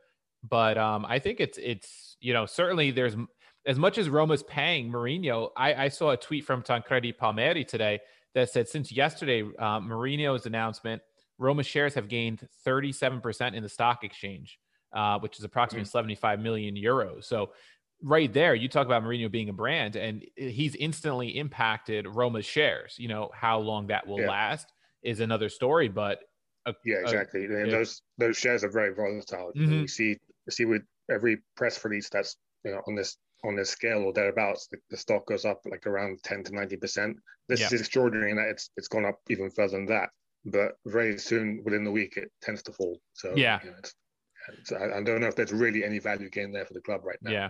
But 0.47 0.77
um, 0.77 1.05
I 1.05 1.19
think 1.19 1.39
it's 1.39 1.57
it's 1.57 2.17
you 2.19 2.33
know 2.33 2.45
certainly 2.45 2.91
there's 2.91 3.15
as 3.65 3.77
much 3.77 3.97
as 3.97 4.09
Roma's 4.09 4.43
paying 4.43 4.91
Mourinho. 4.91 5.49
I, 5.57 5.73
I 5.85 5.87
saw 5.89 6.11
a 6.11 6.17
tweet 6.17 6.45
from 6.45 6.61
Tancredi 6.61 7.11
Palmieri 7.11 7.65
today 7.65 7.99
that 8.33 8.49
said 8.49 8.67
since 8.69 8.91
yesterday 8.91 9.41
uh, 9.41 9.79
Mourinho's 9.79 10.45
announcement, 10.45 11.01
Roma 11.37 11.63
shares 11.63 11.95
have 11.95 12.07
gained 12.07 12.47
37% 12.65 13.53
in 13.53 13.63
the 13.63 13.69
stock 13.69 14.03
exchange 14.03 14.59
uh, 14.93 15.19
which 15.19 15.37
is 15.37 15.43
approximately 15.43 15.85
75 15.85 16.39
million 16.39 16.75
euros. 16.75 17.25
So, 17.25 17.51
right 18.01 18.31
there, 18.31 18.55
you 18.55 18.69
talk 18.69 18.85
about 18.85 19.03
Mourinho 19.03 19.29
being 19.29 19.49
a 19.49 19.53
brand, 19.53 19.95
and 19.95 20.23
he's 20.35 20.75
instantly 20.75 21.37
impacted 21.37 22.07
Roma's 22.07 22.45
shares. 22.45 22.95
You 22.97 23.07
know 23.07 23.29
how 23.33 23.59
long 23.59 23.87
that 23.87 24.07
will 24.07 24.19
Yeah. 24.21 24.29
last 24.29 24.71
is 25.03 25.19
another 25.19 25.49
story, 25.49 25.87
but 25.87 26.19
a, 26.67 26.73
Yeah, 26.85 26.97
a- 26.97 27.01
exactly. 27.01 27.45
and 27.45 27.71
yeah. 27.71 27.77
those 27.77 28.01
those 28.17 28.37
shares 28.37 28.63
are 28.63 28.69
very 28.69 28.93
volatile. 28.93 29.51
Mhm. 29.55 29.81
You 29.81 29.87
see, 29.87 30.09
you 30.45 30.51
see 30.51 30.65
with 30.65 30.83
every 31.09 31.37
press 31.55 31.83
release 31.83 32.09
that's 32.09 32.35
you 32.63 32.71
know 32.71 32.81
on 32.87 32.95
this 32.95 33.17
on 33.43 33.55
this 33.55 33.69
scale 33.69 33.99
or 34.03 34.13
thereabouts, 34.13 34.67
the, 34.67 34.77
the 34.89 34.97
stock 34.97 35.25
goes 35.27 35.45
up 35.45 35.61
like 35.65 35.85
around 35.87 36.21
ten 36.23 36.43
to 36.43 36.53
ninety 36.53 36.75
percent. 36.77 37.17
This 37.47 37.59
Yeah. 37.61 37.67
is 37.67 37.79
extraordinary 37.81 38.31
in 38.31 38.37
that 38.37 38.49
it's 38.49 38.69
it's 38.77 38.87
gone 38.87 39.05
up 39.05 39.19
even 39.29 39.49
further 39.49 39.77
than 39.77 39.85
that. 39.87 40.09
But 40.45 40.77
very 40.85 41.17
soon, 41.17 41.61
within 41.65 41.83
the 41.83 41.91
week, 41.91 42.17
it 42.17 42.31
tends 42.41 42.61
to 42.63 42.71
fall. 42.73 42.99
So 43.13 43.33
Yeah. 43.35 43.59
you 43.63 43.71
know, 43.71 43.77
it's, 43.79 43.93
it's, 44.59 44.71
I, 44.71 44.97
I 44.97 45.03
don't 45.03 45.19
know 45.21 45.27
if 45.27 45.35
there's 45.35 45.51
really 45.51 45.83
any 45.83 45.99
value 45.99 46.29
gain 46.29 46.51
there 46.51 46.65
for 46.65 46.73
the 46.73 46.81
club 46.81 47.01
right 47.03 47.17
now. 47.21 47.31
Yeah. 47.31 47.49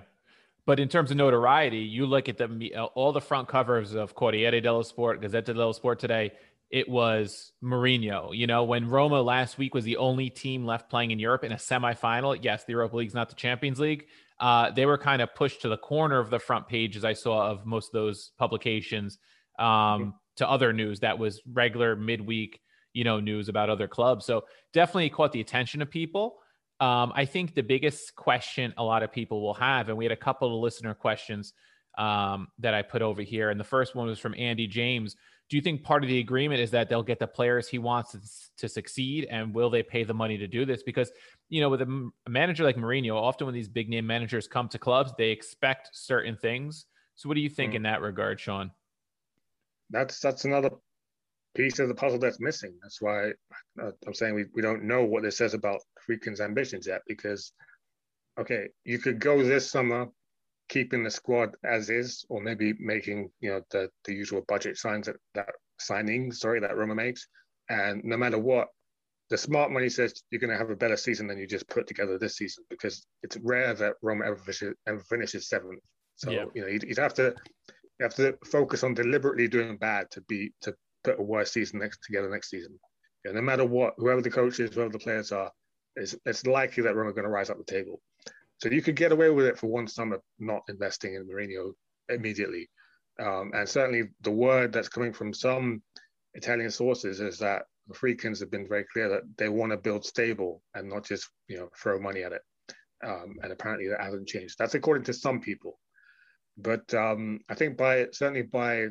But 0.65 0.79
in 0.79 0.89
terms 0.89 1.11
of 1.11 1.17
notoriety, 1.17 1.77
you 1.77 2.05
look 2.05 2.27
at 2.27 2.37
the 2.37 2.75
all 2.95 3.11
the 3.13 3.21
front 3.21 3.47
covers 3.47 3.93
of 3.93 4.15
Corriere 4.15 4.59
dello 4.59 4.81
Sport, 4.83 5.21
Gazzetta 5.21 5.45
dello 5.45 5.71
Sport 5.71 5.99
today. 5.99 6.33
It 6.69 6.89
was 6.89 7.53
Mourinho. 7.63 8.35
You 8.35 8.47
know, 8.47 8.65
when 8.65 8.89
Roma 8.89 9.21
last 9.21 9.57
week 9.57 9.73
was 9.73 9.85
the 9.85 9.97
only 9.97 10.29
team 10.29 10.65
left 10.65 10.89
playing 10.89 11.11
in 11.11 11.19
Europe 11.19 11.43
in 11.43 11.51
a 11.51 11.55
semifinal. 11.55 12.37
Yes, 12.41 12.65
the 12.65 12.73
Europa 12.73 12.97
League's 12.97 13.13
not 13.13 13.29
the 13.29 13.35
Champions 13.35 13.79
League. 13.79 14.07
Uh, 14.39 14.71
they 14.71 14.85
were 14.85 14.97
kind 14.97 15.21
of 15.21 15.33
pushed 15.33 15.61
to 15.61 15.69
the 15.69 15.77
corner 15.77 16.19
of 16.19 16.29
the 16.29 16.39
front 16.39 16.67
page, 16.67 16.95
as 16.95 17.05
I 17.05 17.13
saw 17.13 17.49
of 17.49 17.65
most 17.65 17.87
of 17.87 17.93
those 17.93 18.31
publications 18.37 19.17
um, 19.57 20.13
to 20.35 20.47
other 20.47 20.73
news 20.73 20.99
that 20.99 21.17
was 21.17 21.41
regular 21.51 21.95
midweek, 21.95 22.59
you 22.93 23.03
know, 23.03 23.19
news 23.19 23.49
about 23.49 23.69
other 23.69 23.87
clubs. 23.87 24.25
So 24.25 24.43
definitely 24.73 25.09
caught 25.09 25.31
the 25.31 25.41
attention 25.41 25.81
of 25.81 25.89
people. 25.89 26.37
Um, 26.79 27.11
I 27.15 27.25
think 27.25 27.55
the 27.55 27.63
biggest 27.63 28.15
question 28.15 28.73
a 28.77 28.83
lot 28.83 29.01
of 29.01 29.11
people 29.11 29.41
will 29.41 29.55
have, 29.55 29.89
and 29.89 29.97
we 29.97 30.05
had 30.05 30.11
a 30.11 30.17
couple 30.17 30.55
of 30.55 30.61
listener 30.61 30.93
questions 30.93 31.53
um, 31.97 32.49
that 32.59 32.75
I 32.75 32.83
put 32.83 33.01
over 33.01 33.23
here. 33.23 33.49
And 33.49 33.59
the 33.59 33.63
first 33.63 33.95
one 33.95 34.07
was 34.07 34.19
from 34.19 34.35
Andy 34.37 34.67
James. 34.67 35.15
Do 35.49 35.55
you 35.55 35.61
think 35.61 35.83
part 35.83 36.03
of 36.03 36.09
the 36.09 36.19
agreement 36.19 36.59
is 36.59 36.71
that 36.71 36.89
they'll 36.89 37.03
get 37.03 37.19
the 37.19 37.27
players 37.27 37.67
he 37.67 37.79
wants 37.79 38.11
to, 38.11 38.19
to 38.57 38.67
succeed, 38.67 39.27
and 39.31 39.53
will 39.53 39.69
they 39.69 39.81
pay 39.81 40.03
the 40.03 40.13
money 40.13 40.37
to 40.37 40.47
do 40.47 40.65
this? 40.65 40.83
Because 40.83 41.11
you 41.49 41.61
know, 41.61 41.69
with 41.69 41.81
a, 41.81 42.11
a 42.25 42.29
manager 42.29 42.63
like 42.63 42.75
Mourinho, 42.75 43.15
often 43.15 43.45
when 43.45 43.53
these 43.53 43.69
big 43.69 43.89
name 43.89 44.05
managers 44.05 44.47
come 44.47 44.67
to 44.69 44.79
clubs, 44.79 45.13
they 45.17 45.29
expect 45.29 45.89
certain 45.93 46.35
things. 46.35 46.85
So, 47.15 47.29
what 47.29 47.35
do 47.35 47.41
you 47.41 47.49
think 47.49 47.73
mm. 47.73 47.77
in 47.77 47.83
that 47.83 48.01
regard, 48.01 48.39
Sean? 48.39 48.71
That's 49.89 50.19
that's 50.19 50.45
another 50.45 50.71
piece 51.55 51.79
of 51.79 51.87
the 51.87 51.95
puzzle 51.95 52.19
that's 52.19 52.39
missing. 52.39 52.73
That's 52.81 53.01
why 53.01 53.31
uh, 53.81 53.91
I'm 54.05 54.13
saying 54.13 54.35
we, 54.35 54.45
we 54.53 54.61
don't 54.61 54.83
know 54.83 55.05
what 55.05 55.23
this 55.23 55.37
says 55.37 55.53
about 55.53 55.79
Friedkin's 56.07 56.41
ambitions 56.41 56.87
yet. 56.87 57.01
Because, 57.07 57.53
okay, 58.39 58.67
you 58.83 58.99
could 58.99 59.19
go 59.19 59.41
this 59.41 59.71
summer 59.71 60.07
keeping 60.69 61.03
the 61.03 61.11
squad 61.11 61.55
as 61.63 61.89
is, 61.89 62.25
or 62.29 62.41
maybe 62.41 62.73
making 62.79 63.29
you 63.39 63.49
know 63.49 63.61
the 63.71 63.89
the 64.05 64.13
usual 64.13 64.43
budget 64.47 64.77
signs 64.77 65.07
that 65.07 65.17
that 65.33 65.49
signing, 65.79 66.31
sorry, 66.31 66.59
that 66.59 66.77
Roma 66.77 66.95
makes. 66.95 67.27
And 67.69 68.03
no 68.03 68.17
matter 68.17 68.37
what, 68.37 68.67
the 69.29 69.37
smart 69.37 69.71
money 69.71 69.89
says 69.89 70.23
you're 70.31 70.39
going 70.39 70.51
to 70.51 70.57
have 70.57 70.69
a 70.69 70.75
better 70.75 70.97
season 70.97 71.27
than 71.27 71.37
you 71.37 71.47
just 71.47 71.67
put 71.67 71.87
together 71.87 72.17
this 72.17 72.37
season 72.37 72.63
because 72.69 73.05
it's 73.23 73.37
rare 73.43 73.73
that 73.73 73.95
Roma 74.01 74.25
ever 74.25 74.37
finishes, 74.37 74.75
ever 74.87 74.99
finishes 74.99 75.49
seventh. 75.49 75.81
So 76.15 76.31
yeah. 76.31 76.45
you 76.55 76.61
know 76.61 76.67
you'd, 76.67 76.83
you'd, 76.83 76.97
have 76.97 77.13
to 77.15 77.35
you 77.99 78.03
have 78.03 78.15
to 78.15 78.37
focus 78.45 78.83
on 78.83 78.93
deliberately 78.93 79.47
doing 79.47 79.77
bad 79.77 80.09
to 80.11 80.21
be 80.21 80.51
to 80.61 80.73
put 81.03 81.19
a 81.19 81.23
worse 81.23 81.51
season 81.51 81.79
next 81.79 82.03
together 82.03 82.29
next 82.29 82.49
season. 82.49 82.79
You 83.23 83.33
know, 83.33 83.39
no 83.39 83.45
matter 83.45 83.65
what, 83.65 83.95
whoever 83.97 84.21
the 84.21 84.31
coach 84.31 84.59
is, 84.59 84.73
whoever 84.73 84.91
the 84.91 84.99
players 84.99 85.31
are, 85.31 85.51
it's, 85.95 86.15
it's 86.25 86.45
likely 86.45 86.83
that 86.83 86.95
Roma 86.95 87.09
are 87.09 87.13
going 87.13 87.25
to 87.25 87.29
rise 87.29 87.49
up 87.49 87.57
the 87.57 87.63
table. 87.63 87.99
So 88.59 88.69
you 88.69 88.81
could 88.81 88.95
get 88.95 89.11
away 89.11 89.29
with 89.29 89.45
it 89.45 89.57
for 89.57 89.67
one 89.67 89.87
summer 89.87 90.19
not 90.39 90.63
investing 90.67 91.13
in 91.13 91.27
Mourinho 91.27 91.73
immediately. 92.09 92.69
Um, 93.19 93.51
and 93.53 93.67
certainly 93.67 94.09
the 94.21 94.31
word 94.31 94.73
that's 94.73 94.89
coming 94.89 95.13
from 95.13 95.33
some 95.33 95.81
Italian 96.33 96.71
sources 96.71 97.19
is 97.19 97.37
that 97.39 97.63
the 97.87 97.93
Friedkins 97.93 98.39
have 98.39 98.51
been 98.51 98.67
very 98.67 98.85
clear 98.91 99.09
that 99.09 99.23
they 99.37 99.49
want 99.49 99.71
to 99.71 99.77
build 99.77 100.05
stable 100.05 100.61
and 100.75 100.89
not 100.89 101.05
just 101.05 101.29
you 101.47 101.57
know 101.57 101.69
throw 101.77 101.99
money 101.99 102.23
at 102.23 102.33
it. 102.33 102.41
Um, 103.05 103.35
and 103.43 103.51
apparently 103.51 103.87
that 103.89 104.01
hasn't 104.01 104.27
changed. 104.27 104.55
That's 104.57 104.75
according 104.75 105.03
to 105.05 105.13
some 105.13 105.39
people. 105.39 105.79
But 106.57 106.91
um, 106.93 107.39
I 107.49 107.55
think 107.55 107.77
by 107.77 108.07
certainly 108.11 108.41
by 108.41 108.87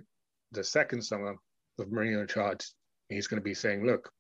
the 0.53 0.63
second 0.63 1.03
summer 1.03 1.35
of 1.79 1.87
Mourinho 1.89 2.21
in 2.21 2.29
charge, 2.29 2.71
he's 3.09 3.27
going 3.27 3.41
to 3.41 3.45
be 3.45 3.55
saying, 3.55 3.85
"Look, 3.85 4.11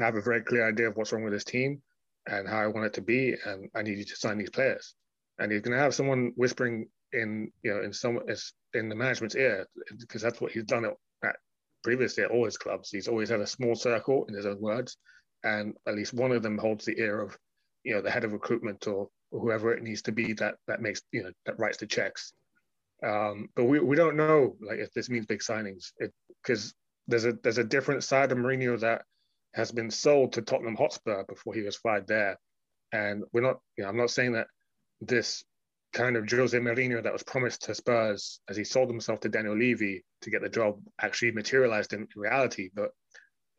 I 0.00 0.04
have 0.04 0.16
a 0.16 0.22
very 0.22 0.42
clear 0.42 0.68
idea 0.68 0.88
of 0.88 0.96
what's 0.96 1.12
wrong 1.12 1.22
with 1.22 1.32
this 1.32 1.44
team 1.44 1.82
and 2.28 2.48
how 2.48 2.58
I 2.58 2.66
want 2.66 2.86
it 2.86 2.94
to 2.94 3.02
be, 3.02 3.34
and 3.44 3.70
I 3.74 3.82
need 3.82 3.98
you 3.98 4.04
to 4.04 4.16
sign 4.16 4.38
these 4.38 4.50
players." 4.50 4.94
And 5.38 5.52
he's 5.52 5.62
going 5.62 5.76
to 5.76 5.82
have 5.82 5.94
someone 5.94 6.32
whispering 6.36 6.88
in 7.12 7.50
you 7.62 7.72
know 7.72 7.82
in 7.82 7.92
some 7.92 8.20
in 8.74 8.88
the 8.88 8.94
management's 8.94 9.34
ear 9.34 9.66
because 9.98 10.22
that's 10.22 10.40
what 10.40 10.52
he's 10.52 10.64
done 10.64 10.84
at, 10.84 10.94
at 11.24 11.36
previously 11.82 12.24
at 12.24 12.30
all 12.30 12.44
his 12.44 12.58
clubs. 12.58 12.90
He's 12.90 13.08
always 13.08 13.28
had 13.30 13.40
a 13.40 13.46
small 13.46 13.74
circle, 13.74 14.24
in 14.28 14.34
his 14.34 14.46
own 14.46 14.60
words, 14.60 14.96
and 15.44 15.74
at 15.86 15.94
least 15.94 16.14
one 16.14 16.32
of 16.32 16.42
them 16.42 16.58
holds 16.58 16.84
the 16.84 16.98
ear 16.98 17.20
of, 17.20 17.36
you 17.84 17.94
know, 17.94 18.02
the 18.02 18.10
head 18.10 18.24
of 18.24 18.32
recruitment 18.32 18.86
or, 18.86 19.08
whoever 19.30 19.74
it 19.74 19.82
needs 19.82 20.00
to 20.00 20.10
be 20.10 20.32
that 20.32 20.54
that 20.66 20.80
makes 20.80 21.02
you 21.12 21.22
know 21.22 21.30
that 21.44 21.58
writes 21.58 21.76
the 21.76 21.86
checks. 21.86 22.32
Um, 23.04 23.50
but 23.54 23.64
we, 23.64 23.78
we 23.78 23.94
don't 23.94 24.16
know 24.16 24.56
like 24.66 24.78
if 24.78 24.90
this 24.94 25.10
means 25.10 25.26
big 25.26 25.40
signings 25.40 25.92
because 26.42 26.74
there's 27.08 27.26
a 27.26 27.34
there's 27.42 27.58
a 27.58 27.64
different 27.64 28.02
side 28.04 28.32
of 28.32 28.38
Mourinho 28.38 28.80
that 28.80 29.02
has 29.54 29.72
been 29.72 29.90
sold 29.90 30.34
to 30.34 30.42
Tottenham 30.42 30.76
Hotspur 30.76 31.24
before 31.24 31.54
he 31.54 31.62
was 31.62 31.76
fired 31.76 32.06
there, 32.06 32.38
and 32.92 33.24
we're 33.32 33.40
not 33.40 33.60
you 33.76 33.84
know 33.84 33.90
I'm 33.90 33.96
not 33.96 34.10
saying 34.10 34.32
that 34.32 34.48
this 35.00 35.44
kind 35.92 36.16
of 36.16 36.30
Jose 36.30 36.56
Mourinho 36.58 37.02
that 37.02 37.12
was 37.12 37.22
promised 37.22 37.62
to 37.62 37.74
Spurs 37.74 38.40
as 38.48 38.56
he 38.56 38.64
sold 38.64 38.90
himself 38.90 39.20
to 39.20 39.28
Daniel 39.28 39.56
Levy 39.56 40.04
to 40.22 40.30
get 40.30 40.42
the 40.42 40.48
job 40.48 40.80
actually 41.00 41.32
materialized 41.32 41.92
in 41.92 42.06
reality. 42.14 42.70
But 42.74 42.90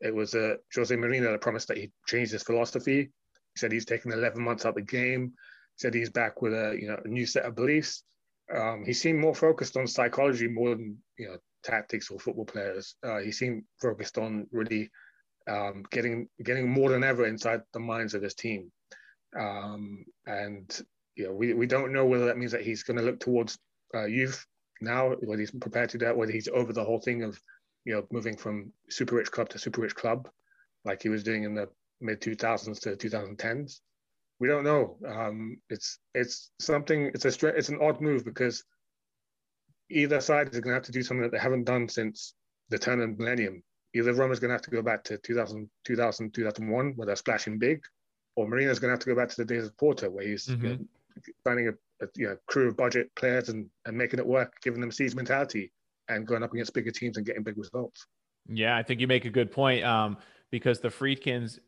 it 0.00 0.14
was 0.14 0.34
uh, 0.34 0.56
Jose 0.74 0.94
Mourinho 0.94 1.30
that 1.32 1.40
promised 1.40 1.68
that 1.68 1.76
he 1.76 1.90
changed 2.06 2.32
his 2.32 2.42
philosophy. 2.42 3.10
He 3.54 3.58
said 3.58 3.72
he's 3.72 3.84
taken 3.84 4.12
11 4.12 4.42
months 4.42 4.64
out 4.64 4.70
of 4.70 4.74
the 4.76 4.82
game. 4.82 5.32
He 5.76 5.78
said 5.78 5.94
he's 5.94 6.10
back 6.10 6.40
with 6.40 6.52
a 6.52 6.76
you 6.80 6.88
know 6.88 7.00
a 7.04 7.08
new 7.08 7.26
set 7.26 7.44
of 7.44 7.54
beliefs. 7.54 8.02
Um, 8.54 8.84
he 8.84 8.92
seemed 8.92 9.20
more 9.20 9.34
focused 9.34 9.76
on 9.76 9.86
psychology 9.86 10.48
more 10.48 10.70
than 10.70 10.98
you 11.18 11.28
know 11.28 11.36
tactics 11.62 12.10
or 12.10 12.18
football 12.18 12.44
players. 12.44 12.94
Uh, 13.02 13.18
he 13.18 13.32
seemed 13.32 13.64
focused 13.80 14.18
on 14.18 14.46
really 14.52 14.90
um, 15.48 15.84
getting 15.90 16.28
getting 16.42 16.68
more 16.68 16.90
than 16.90 17.04
ever 17.04 17.26
inside 17.26 17.62
the 17.72 17.80
minds 17.80 18.14
of 18.14 18.22
his 18.22 18.34
team. 18.34 18.70
Um, 19.38 20.04
and 20.26 20.80
you 21.16 21.26
know, 21.26 21.32
we, 21.32 21.52
we 21.52 21.66
don't 21.66 21.92
know 21.92 22.06
whether 22.06 22.26
that 22.26 22.38
means 22.38 22.52
that 22.52 22.62
he's 22.62 22.82
going 22.82 22.96
to 22.96 23.02
look 23.02 23.20
towards 23.20 23.58
uh, 23.94 24.06
youth 24.06 24.44
now, 24.80 25.10
whether 25.10 25.40
he's 25.40 25.50
prepared 25.50 25.90
to 25.90 25.98
do 25.98 26.06
that, 26.06 26.16
whether 26.16 26.32
he's 26.32 26.48
over 26.48 26.72
the 26.72 26.84
whole 26.84 27.00
thing 27.00 27.22
of, 27.22 27.40
you 27.84 27.92
know, 27.92 28.06
moving 28.10 28.36
from 28.36 28.72
super 28.88 29.16
rich 29.16 29.30
club 29.30 29.48
to 29.50 29.58
super 29.58 29.82
rich 29.82 29.94
club, 29.94 30.28
like 30.84 31.02
he 31.02 31.08
was 31.08 31.22
doing 31.22 31.44
in 31.44 31.54
the 31.54 31.68
mid 32.00 32.20
2000s 32.20 32.80
to 32.80 32.96
2010s. 32.96 33.80
We 34.38 34.48
don't 34.48 34.64
know. 34.64 34.96
Um, 35.06 35.58
it's 35.68 35.98
it's 36.14 36.50
something. 36.58 37.10
It's 37.12 37.26
a 37.26 37.46
it's 37.48 37.68
an 37.68 37.78
odd 37.82 38.00
move 38.00 38.24
because 38.24 38.64
either 39.90 40.20
side 40.20 40.48
is 40.48 40.60
going 40.60 40.70
to 40.70 40.74
have 40.74 40.84
to 40.84 40.92
do 40.92 41.02
something 41.02 41.22
that 41.22 41.32
they 41.32 41.38
haven't 41.38 41.64
done 41.64 41.88
since 41.88 42.34
the 42.70 42.78
turn 42.78 43.00
of 43.00 43.10
the 43.10 43.22
millennium. 43.22 43.62
Either 43.94 44.14
Roma's 44.14 44.38
going 44.38 44.50
to 44.50 44.54
have 44.54 44.62
to 44.62 44.70
go 44.70 44.82
back 44.82 45.02
to 45.04 45.18
2000, 45.18 45.68
2000 45.84 46.32
2001, 46.32 46.92
where 46.96 47.06
they're 47.06 47.16
splashing 47.16 47.58
big, 47.58 47.82
or 48.36 48.46
Mourinho's 48.46 48.78
going 48.78 48.88
to 48.88 48.92
have 48.92 49.00
to 49.00 49.06
go 49.06 49.16
back 49.16 49.28
to 49.28 49.36
the 49.36 49.44
days 49.44 49.66
of 49.66 49.76
Porto, 49.76 50.08
where 50.08 50.26
he's 50.26 50.46
mm-hmm. 50.46 50.64
you 50.64 50.72
know, 50.72 50.78
finding 51.44 51.68
a, 51.68 52.04
a 52.04 52.08
you 52.16 52.28
know, 52.28 52.36
crew 52.46 52.68
of 52.68 52.76
budget 52.76 53.10
players 53.16 53.48
and, 53.48 53.68
and 53.86 53.96
making 53.96 54.18
it 54.18 54.26
work, 54.26 54.54
giving 54.62 54.80
them 54.80 54.92
siege 54.92 55.14
mentality 55.14 55.72
and 56.08 56.26
going 56.26 56.42
up 56.42 56.52
against 56.52 56.74
bigger 56.74 56.90
teams 56.90 57.16
and 57.16 57.26
getting 57.26 57.42
big 57.42 57.58
results. 57.58 58.06
Yeah, 58.48 58.76
I 58.76 58.82
think 58.82 59.00
you 59.00 59.06
make 59.06 59.24
a 59.24 59.30
good 59.30 59.50
point 59.50 59.84
um, 59.84 60.16
because 60.50 60.80
the 60.80 60.88
Friedkins, 60.88 61.58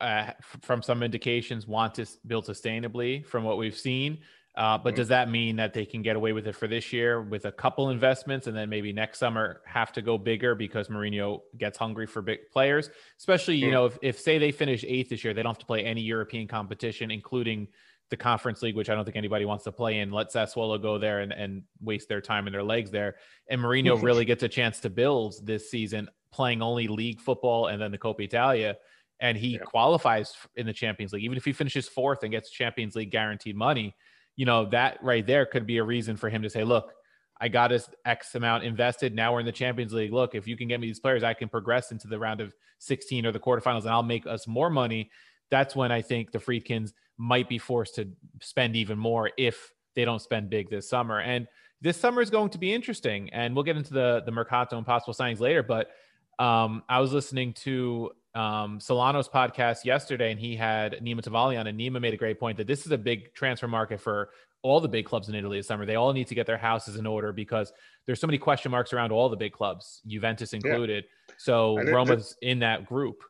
uh, 0.00 0.32
from 0.62 0.82
some 0.82 1.02
indications, 1.02 1.66
want 1.66 1.94
to 1.94 2.06
build 2.26 2.46
sustainably 2.46 3.24
from 3.24 3.44
what 3.44 3.58
we've 3.58 3.76
seen. 3.76 4.18
Uh, 4.58 4.76
but 4.76 4.90
mm-hmm. 4.90 4.96
does 4.96 5.08
that 5.08 5.30
mean 5.30 5.54
that 5.54 5.72
they 5.72 5.86
can 5.86 6.02
get 6.02 6.16
away 6.16 6.32
with 6.32 6.48
it 6.48 6.56
for 6.56 6.66
this 6.66 6.92
year 6.92 7.22
with 7.22 7.44
a 7.44 7.52
couple 7.52 7.90
investments 7.90 8.48
and 8.48 8.56
then 8.56 8.68
maybe 8.68 8.92
next 8.92 9.20
summer 9.20 9.60
have 9.64 9.92
to 9.92 10.02
go 10.02 10.18
bigger 10.18 10.56
because 10.56 10.88
Mourinho 10.88 11.42
gets 11.56 11.78
hungry 11.78 12.08
for 12.08 12.22
big 12.22 12.40
players? 12.50 12.90
Especially, 13.18 13.54
you 13.54 13.70
know, 13.70 13.84
if, 13.84 13.98
if 14.02 14.18
say 14.18 14.36
they 14.36 14.50
finish 14.50 14.84
eighth 14.84 15.10
this 15.10 15.22
year, 15.22 15.32
they 15.32 15.44
don't 15.44 15.50
have 15.50 15.60
to 15.60 15.66
play 15.66 15.84
any 15.84 16.00
European 16.00 16.48
competition, 16.48 17.12
including 17.12 17.68
the 18.10 18.16
conference 18.16 18.60
league, 18.60 18.74
which 18.74 18.90
I 18.90 18.96
don't 18.96 19.04
think 19.04 19.16
anybody 19.16 19.44
wants 19.44 19.62
to 19.62 19.70
play 19.70 20.00
in. 20.00 20.10
Let 20.10 20.32
Sassuolo 20.32 20.82
go 20.82 20.98
there 20.98 21.20
and, 21.20 21.30
and 21.30 21.62
waste 21.80 22.08
their 22.08 22.20
time 22.20 22.48
and 22.48 22.54
their 22.54 22.64
legs 22.64 22.90
there. 22.90 23.14
And 23.48 23.60
Mourinho 23.60 24.02
really 24.02 24.24
gets 24.24 24.42
a 24.42 24.48
chance 24.48 24.80
to 24.80 24.90
build 24.90 25.36
this 25.46 25.70
season, 25.70 26.08
playing 26.32 26.62
only 26.62 26.88
league 26.88 27.20
football 27.20 27.68
and 27.68 27.80
then 27.80 27.92
the 27.92 27.98
Coppa 27.98 28.22
Italia. 28.22 28.76
And 29.20 29.38
he 29.38 29.50
yeah. 29.50 29.58
qualifies 29.60 30.34
in 30.56 30.66
the 30.66 30.72
Champions 30.72 31.12
League. 31.12 31.22
Even 31.22 31.36
if 31.36 31.44
he 31.44 31.52
finishes 31.52 31.86
fourth 31.86 32.24
and 32.24 32.32
gets 32.32 32.50
Champions 32.50 32.96
League 32.96 33.12
guaranteed 33.12 33.54
money, 33.54 33.94
you 34.38 34.46
know, 34.46 34.64
that 34.70 34.98
right 35.02 35.26
there 35.26 35.44
could 35.44 35.66
be 35.66 35.76
a 35.76 35.84
reason 35.84 36.16
for 36.16 36.30
him 36.30 36.40
to 36.40 36.48
say, 36.48 36.64
look, 36.64 36.94
I 37.38 37.48
got 37.48 37.70
us 37.70 37.90
X 38.06 38.34
amount 38.34 38.64
invested. 38.64 39.14
Now 39.14 39.34
we're 39.34 39.40
in 39.40 39.46
the 39.46 39.52
Champions 39.52 39.92
League. 39.92 40.14
Look, 40.14 40.34
if 40.34 40.48
you 40.48 40.56
can 40.56 40.68
get 40.68 40.80
me 40.80 40.86
these 40.86 40.98
players, 40.98 41.22
I 41.22 41.34
can 41.34 41.50
progress 41.50 41.92
into 41.92 42.08
the 42.08 42.18
round 42.18 42.40
of 42.40 42.54
16 42.78 43.26
or 43.26 43.32
the 43.32 43.38
quarterfinals 43.38 43.82
and 43.82 43.90
I'll 43.90 44.02
make 44.02 44.26
us 44.26 44.46
more 44.46 44.70
money. 44.70 45.10
That's 45.50 45.76
when 45.76 45.92
I 45.92 46.00
think 46.00 46.32
the 46.32 46.38
Friedkins– 46.38 46.94
might 47.18 47.48
be 47.48 47.58
forced 47.58 47.96
to 47.96 48.08
spend 48.40 48.76
even 48.76 48.96
more 48.96 49.30
if 49.36 49.72
they 49.94 50.04
don't 50.04 50.22
spend 50.22 50.48
big 50.48 50.70
this 50.70 50.88
summer. 50.88 51.20
And 51.20 51.48
this 51.80 51.96
summer 51.96 52.22
is 52.22 52.30
going 52.30 52.50
to 52.50 52.58
be 52.58 52.72
interesting. 52.72 53.28
And 53.30 53.54
we'll 53.54 53.64
get 53.64 53.76
into 53.76 53.92
the 53.92 54.22
the 54.24 54.30
Mercato 54.30 54.78
and 54.78 54.86
possible 54.86 55.12
signings 55.12 55.40
later. 55.40 55.62
But 55.62 55.90
um, 56.38 56.84
I 56.88 57.00
was 57.00 57.12
listening 57.12 57.52
to 57.64 58.12
um, 58.34 58.78
Solano's 58.80 59.28
podcast 59.28 59.84
yesterday, 59.84 60.30
and 60.30 60.40
he 60.40 60.56
had 60.56 60.94
Nima 61.02 61.20
Tavalli 61.20 61.58
on, 61.58 61.66
and 61.66 61.78
Nima 61.78 62.00
made 62.00 62.14
a 62.14 62.16
great 62.16 62.38
point 62.38 62.56
that 62.58 62.66
this 62.66 62.86
is 62.86 62.92
a 62.92 62.98
big 62.98 63.34
transfer 63.34 63.68
market 63.68 64.00
for 64.00 64.30
all 64.62 64.80
the 64.80 64.88
big 64.88 65.06
clubs 65.06 65.28
in 65.28 65.34
Italy 65.34 65.58
this 65.58 65.66
summer. 65.66 65.86
They 65.86 65.94
all 65.94 66.12
need 66.12 66.26
to 66.28 66.34
get 66.34 66.46
their 66.46 66.58
houses 66.58 66.96
in 66.96 67.06
order 67.06 67.32
because 67.32 67.72
there's 68.06 68.20
so 68.20 68.26
many 68.26 68.38
question 68.38 68.70
marks 68.70 68.92
around 68.92 69.12
all 69.12 69.28
the 69.28 69.36
big 69.36 69.52
clubs, 69.52 70.02
Juventus 70.06 70.52
included. 70.52 71.04
Yeah. 71.28 71.34
So 71.38 71.80
Roma's 71.82 72.36
in 72.42 72.58
that 72.60 72.86
group. 72.86 73.22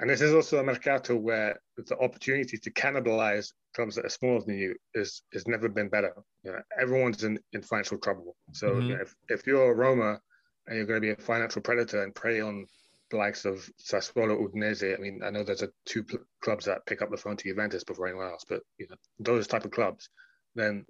And 0.00 0.10
this 0.10 0.20
is 0.20 0.34
also 0.34 0.58
a 0.58 0.62
mercato 0.62 1.16
where 1.16 1.60
the 1.76 1.96
opportunity 1.98 2.58
to 2.58 2.70
cannibalize 2.72 3.52
clubs 3.74 3.94
that 3.94 4.04
are 4.04 4.10
smaller 4.10 4.40
than 4.40 4.58
you 4.58 4.74
is 4.94 5.22
has 5.32 5.46
never 5.46 5.68
been 5.68 5.88
better. 5.88 6.12
You 6.42 6.52
know, 6.52 6.58
everyone's 6.80 7.22
in, 7.22 7.38
in 7.52 7.62
financial 7.62 7.98
trouble. 7.98 8.36
So 8.52 8.70
mm-hmm. 8.70 8.88
you 8.88 8.96
know, 8.96 9.02
if, 9.02 9.14
if 9.28 9.46
you're 9.46 9.70
a 9.70 9.74
Roma 9.74 10.20
and 10.66 10.76
you're 10.76 10.86
going 10.86 11.00
to 11.00 11.06
be 11.06 11.10
a 11.10 11.16
financial 11.16 11.62
predator 11.62 12.02
and 12.02 12.14
prey 12.14 12.40
on 12.40 12.66
the 13.10 13.16
likes 13.16 13.44
of 13.44 13.68
Sassuolo, 13.80 14.40
Udinese, 14.40 14.96
I 14.96 15.00
mean, 15.00 15.20
I 15.24 15.30
know 15.30 15.44
there's 15.44 15.62
a 15.62 15.70
two 15.84 16.02
pl- 16.04 16.20
clubs 16.42 16.64
that 16.64 16.86
pick 16.86 17.02
up 17.02 17.10
the 17.10 17.16
phone 17.16 17.36
to 17.36 17.48
Juventus 17.48 17.84
before 17.84 18.06
anyone 18.06 18.28
else, 18.28 18.44
but 18.48 18.62
you 18.78 18.86
know, 18.88 18.96
those 19.18 19.46
type 19.46 19.64
of 19.64 19.70
clubs, 19.70 20.08
then 20.54 20.84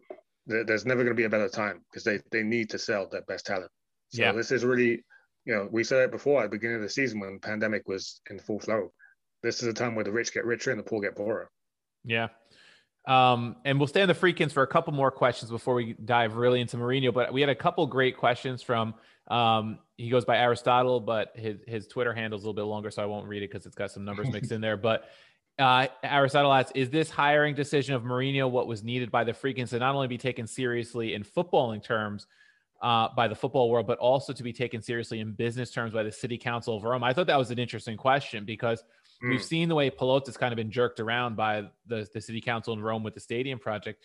th- 0.49 0.67
there's 0.67 0.87
never 0.87 1.03
going 1.03 1.15
to 1.15 1.21
be 1.21 1.25
a 1.25 1.31
better 1.31 1.49
time 1.49 1.83
because 1.91 2.05
they, 2.05 2.21
they 2.31 2.43
need 2.43 2.71
to 2.71 2.79
sell 2.79 3.09
their 3.09 3.23
best 3.23 3.47
talent. 3.47 3.71
So 4.11 4.23
yeah. 4.23 4.33
this 4.33 4.53
is 4.53 4.65
really 4.65 5.03
you 5.45 5.55
know, 5.55 5.69
we 5.71 5.85
said 5.85 6.03
it 6.03 6.11
before 6.11 6.43
at 6.43 6.51
the 6.51 6.57
beginning 6.57 6.77
of 6.77 6.83
the 6.83 6.89
season 6.89 7.21
when 7.21 7.35
the 7.35 7.41
pandemic 7.41 7.87
was 7.87 8.21
in 8.31 8.39
full 8.39 8.59
flow. 8.59 8.93
This 9.43 9.63
is 9.63 9.69
a 9.69 9.75
time 9.75 9.95
where 9.95 10.05
the 10.05 10.13
rich 10.13 10.33
get 10.33 10.45
richer 10.45 10.71
and 10.71 10.79
the 10.79 10.85
poor 10.85 11.01
get 11.03 11.17
poorer. 11.17 11.51
Yeah. 12.05 12.29
Um, 13.07 13.57
and 13.67 13.79
we'll 13.79 13.87
stay 13.87 14.01
on 14.01 14.09
the 14.09 14.15
Friedkins 14.15 14.53
for 14.53 14.63
a 14.63 14.67
couple 14.67 14.95
more 14.95 15.11
questions 15.11 15.51
before 15.51 15.75
we 15.75 15.93
dive 15.93 16.37
really 16.37 16.63
into 16.63 16.79
Mourinho. 16.79 17.13
But 17.13 17.33
we 17.35 17.43
had 17.43 17.51
a 17.51 17.55
couple 17.55 17.87
great 17.87 18.17
questions 18.17 18.63
from 18.63 18.95
um, 19.29 19.79
he 19.97 20.11
goes 20.11 20.25
by 20.25 20.37
Aristotle, 20.39 21.01
but 21.01 21.33
his 21.35 21.61
his 21.67 21.87
Twitter 21.87 22.13
handle 22.13 22.39
is 22.39 22.45
a 22.45 22.47
little 22.47 22.55
bit 22.55 22.69
longer, 22.69 22.91
so 22.91 23.03
I 23.03 23.07
won't 23.07 23.27
read 23.27 23.43
it 23.43 23.51
because 23.51 23.67
it's 23.67 23.77
got 23.77 23.91
some 23.91 24.05
numbers 24.05 24.31
mixed 24.31 24.53
in 24.53 24.61
there. 24.61 24.77
But 24.77 25.05
uh, 25.59 25.87
Aristotle 26.03 26.53
asks, 26.53 26.73
is 26.75 26.91
this 26.91 27.11
hiring 27.11 27.55
decision 27.55 27.95
of 27.95 28.03
Mourinho 28.03 28.51
what 28.51 28.67
was 28.67 28.83
needed 28.83 29.11
by 29.11 29.25
the 29.25 29.33
Friedkins 29.33 29.71
to 29.71 29.79
not 29.79 29.95
only 29.95 30.09
be 30.09 30.19
taken 30.19 30.47
seriously 30.47 31.15
in 31.15 31.23
footballing 31.23 31.83
terms 31.83 32.27
uh, 32.83 33.09
by 33.17 33.29
the 33.29 33.35
football 33.35 33.71
world, 33.71 33.87
but 33.87 33.99
also 33.99 34.33
to 34.33 34.43
be 34.43 34.53
taken 34.53 34.83
seriously 34.83 35.21
in 35.21 35.33
business 35.33 35.71
terms 35.71 35.93
by 35.93 36.03
the 36.03 36.13
city 36.13 36.37
council 36.37 36.77
of 36.77 36.83
Rome? 36.83 37.05
I 37.05 37.13
thought 37.13 37.29
that 37.29 37.39
was 37.39 37.51
an 37.51 37.59
interesting 37.59 37.97
question 37.97 38.45
because 38.45 38.83
mm. 39.23 39.31
we've 39.31 39.43
seen 39.43 39.69
the 39.69 39.75
way 39.75 39.91
Pallotta's 39.91 40.37
kind 40.37 40.53
of 40.53 40.57
been 40.57 40.71
jerked 40.73 40.99
around 41.01 41.37
by 41.37 41.63
the, 41.87 42.07
the 42.13 42.21
city 42.21 42.41
council 42.41 42.75
in 42.75 42.81
Rome 42.81 43.03
with 43.03 43.15
the 43.15 43.21
stadium 43.21 43.59
project. 43.59 44.03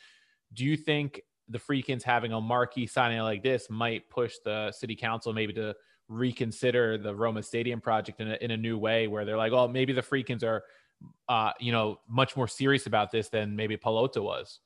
Do 0.53 0.63
you 0.65 0.77
think 0.77 1.21
the 1.49 1.59
Friedkins 1.59 2.03
having 2.03 2.33
a 2.33 2.39
marquee 2.39 2.87
signing 2.87 3.19
like 3.19 3.43
this 3.43 3.69
might 3.69 4.09
push 4.09 4.35
the 4.45 4.71
city 4.71 4.95
council 4.95 5.33
maybe 5.33 5.53
to 5.53 5.75
reconsider 6.07 6.97
the 6.97 7.13
Roma 7.13 7.43
Stadium 7.43 7.81
project 7.81 8.21
in 8.21 8.31
a, 8.31 8.37
in 8.41 8.51
a 8.51 8.57
new 8.57 8.77
way 8.77 9.07
where 9.07 9.25
they're 9.25 9.37
like, 9.37 9.51
oh, 9.51 9.67
maybe 9.67 9.93
the 9.93 10.01
Friedkins 10.01 10.43
are– 10.43 10.63
uh, 11.27 11.51
you 11.59 11.71
know, 11.71 11.99
much 12.07 12.35
more 12.35 12.47
serious 12.47 12.87
about 12.87 13.11
this 13.11 13.29
than 13.29 13.55
maybe 13.55 13.77
Pallotta 13.77 14.21
was? 14.21 14.59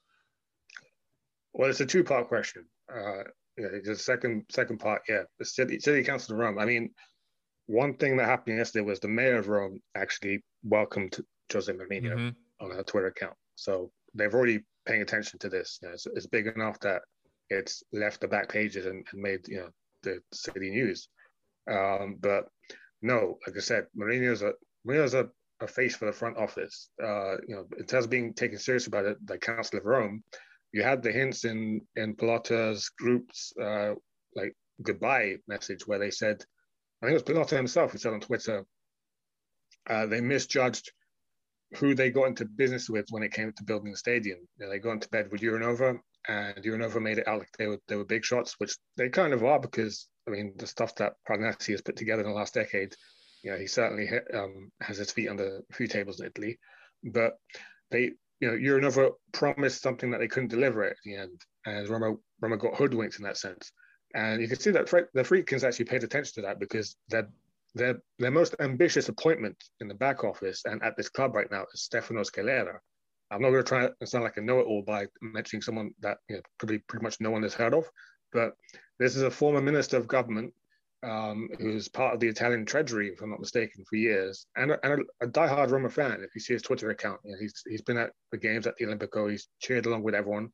Well, 1.54 1.70
it's 1.70 1.80
a 1.80 1.86
two-part 1.86 2.28
question. 2.28 2.66
Uh, 2.92 3.24
yeah, 3.58 3.68
the 3.84 3.96
second 3.96 4.46
second 4.50 4.80
part, 4.80 5.04
yeah, 5.08 5.24
the 5.38 5.46
city 5.46 5.80
city 5.80 6.04
council 6.04 6.34
of 6.34 6.40
Rome. 6.40 6.58
I 6.58 6.66
mean, 6.66 6.90
one 7.68 7.96
thing 7.98 8.18
that 8.18 8.26
happened 8.26 8.58
yesterday 8.58 8.84
was 8.84 9.00
the 9.00 9.08
mayor 9.08 9.38
of 9.38 9.48
Rome 9.48 9.80
actually 9.96 10.44
welcomed 10.64 11.18
Jose 11.52 11.72
Mourinho 11.72 12.16
mm-hmm. 12.16 12.66
on 12.66 12.72
her 12.72 12.84
Twitter 12.84 13.08
account. 13.08 13.36
So 13.56 13.92
they've 14.16 14.34
already 14.34 14.62
paying 14.86 15.02
attention 15.02 15.40
to 15.40 15.50
this. 15.50 15.80
You 15.82 15.88
know, 15.88 15.94
it's, 15.94 16.08
it's, 16.08 16.28
big 16.28 16.48
enough 16.48 16.80
that 16.82 17.02
it's 17.50 17.84
left 17.92 18.22
the 18.22 18.28
back 18.28 18.50
pages 18.50 18.86
and, 18.86 19.06
and 19.12 19.22
made 19.22 19.48
you 19.48 19.58
know 19.58 19.70
the 20.04 20.20
city 20.34 20.70
news. 20.70 21.08
Um, 21.70 22.18
but 22.20 22.48
no, 23.02 23.38
like 23.46 23.58
I 23.58 23.62
said, 23.62 23.88
Mourinho's 23.98 24.42
a 24.42 24.54
Mourinho's 24.88 25.14
a 25.14 25.30
a 25.62 25.68
face 25.68 25.96
for 25.96 26.06
the 26.06 26.12
front 26.12 26.38
office. 26.38 26.90
Uh, 27.02 27.38
you 27.48 27.56
know, 27.56 27.66
in 27.78 27.86
terms 27.86 28.06
of 28.06 28.12
being 28.12 28.34
taken 28.34 28.60
seriously 28.60 28.92
by 28.92 29.02
the, 29.02 29.16
the 29.26 29.38
Council 29.38 29.80
of 29.80 29.86
Rome, 29.86 30.24
you 30.72 30.84
had 30.84 31.02
the 31.02 31.12
hints 31.12 31.46
in 31.46 31.82
in 31.96 32.16
Pallotta's 32.16 32.90
group's 32.90 33.54
uh, 33.62 33.94
like 34.36 34.56
goodbye 34.82 35.38
message 35.48 35.88
where 35.88 36.00
they 36.00 36.12
said, 36.12 36.44
I 37.02 37.06
think 37.06 37.20
it 37.20 37.26
was 37.26 37.36
Pallotta 37.36 37.56
himself 37.56 37.92
who 37.92 37.98
said 37.98 38.14
on 38.14 38.20
Twitter, 38.20 38.66
uh, 39.90 40.06
they 40.06 40.22
misjudged 40.22 40.92
who 41.78 41.96
they 41.96 42.12
got 42.12 42.28
into 42.28 42.46
business 42.46 42.90
with 42.90 43.06
when 43.10 43.24
it 43.24 43.34
came 43.34 43.52
to 43.52 43.64
building 43.64 43.92
the 43.92 43.98
stadium. 43.98 44.40
You 44.58 44.66
know, 44.66 44.72
they 44.72 44.80
got 44.80 44.92
into 44.92 45.10
bed 45.10 45.32
with 45.32 45.42
Eurnova, 45.42 46.00
and 46.28 46.58
Eurnova 46.58 47.02
made 47.02 47.18
it 47.18 47.28
out 47.28 47.40
like 47.40 47.52
they 47.58 47.68
were 47.68 47.80
they 47.88 47.96
were 47.96 48.06
big 48.06 48.26
shots, 48.26 48.56
which 48.60 48.76
they 48.98 49.10
kind 49.10 49.34
of 49.34 49.44
are 49.44 49.60
because 49.60 50.08
I 50.28 50.32
mean 50.32 50.54
the 50.58 50.68
stuff 50.68 50.96
that 50.96 51.14
Parnasi 51.28 51.72
has 51.72 51.82
put 51.82 51.96
together 51.96 52.24
in 52.24 52.30
the 52.30 52.36
last 52.36 52.54
decade 52.54 52.96
you 53.44 53.52
know, 53.52 53.58
he 53.58 53.68
certainly 53.68 54.10
um, 54.34 54.72
has 54.82 54.98
his 54.98 55.12
feet 55.12 55.30
under 55.30 55.62
a 55.70 55.74
few 55.74 55.88
tables 55.88 56.20
in 56.20 56.28
Italy, 56.28 56.58
but 57.04 57.38
they, 57.92 58.14
you 58.40 58.48
know, 58.48 58.54
Eurnova 58.54 59.12
promised 59.34 59.82
something 59.82 60.12
that 60.12 60.20
they 60.20 60.30
couldn't 60.30 60.50
deliver 60.50 60.84
at 60.84 60.96
the 61.04 61.16
end, 61.16 61.42
and 61.66 61.88
Roma, 61.90 62.16
Roma 62.42 62.58
got 62.58 62.76
hoodwinked 62.76 63.18
in 63.18 63.26
that 63.26 63.38
sense. 63.38 63.72
And 64.16 64.42
you 64.42 64.48
can 64.48 64.60
see 64.60 64.72
that 64.72 64.88
the 65.14 65.24
Friedkins 65.24 65.64
actually 65.64 65.86
paid 65.86 66.04
attention 66.04 66.34
to 66.36 66.42
that 66.44 66.60
because 66.60 66.96
their 67.10 67.28
their 67.76 68.00
their 68.20 68.32
most 68.32 68.56
ambitious 68.60 69.10
appointment 69.10 69.58
in 69.80 69.88
the 69.88 69.94
back 69.96 70.24
office 70.24 70.62
and 70.66 70.82
at 70.84 70.96
this 70.96 71.10
club 71.10 71.36
right 71.36 71.50
now 71.52 71.66
is 71.74 71.84
Stefano 71.84 72.22
Scalera. 72.22 72.80
I'm 73.32 73.42
not 73.42 73.50
going 73.50 73.64
to 73.64 73.68
try 73.68 73.88
to 73.88 74.08
sound 74.08 74.24
like 74.24 74.38
a 74.38 74.42
know-it-all 74.42 74.84
by 74.86 75.08
mentioning 75.22 75.64
someone 75.64 75.92
that 76.02 76.18
you 76.30 76.36
know, 76.36 76.42
probably 76.60 76.80
pretty 76.88 77.04
much 77.04 77.20
no 77.20 77.32
one 77.32 77.42
has 77.42 77.56
heard 77.56 77.74
of, 77.74 77.90
but 78.32 78.54
this 79.00 79.16
is 79.16 79.24
a 79.24 79.32
former 79.32 79.62
minister 79.62 79.98
of 79.98 80.08
government 80.08 80.54
um, 81.04 81.50
who's 81.60 81.88
part 81.88 82.14
of 82.14 82.20
the 82.20 82.28
Italian 82.28 82.66
Treasury, 82.66 83.10
if 83.10 83.22
I'm 83.22 83.30
not 83.30 83.40
mistaken, 83.40 83.84
for 83.90 83.96
years, 83.98 84.46
and 84.56 84.72
a, 84.72 84.86
and 84.86 85.02
a, 85.02 85.26
a 85.26 85.28
diehard 85.28 85.72
Roma 85.72 85.90
fan. 85.90 86.22
If 86.24 86.34
you 86.34 86.42
see 86.42 86.54
his 86.54 86.62
Twitter 86.62 86.90
account, 86.92 87.20
you 87.26 87.32
know, 87.32 87.38
he's 87.40 87.62
he's 87.68 87.82
been 87.82 87.98
at 87.98 88.12
the 88.32 88.38
games 88.38 88.68
at 88.68 88.76
the 88.78 88.86
Olimpico. 88.86 89.30
He's 89.30 89.48
cheered 89.60 89.86
along 89.86 90.04
with 90.04 90.16
everyone, 90.16 90.50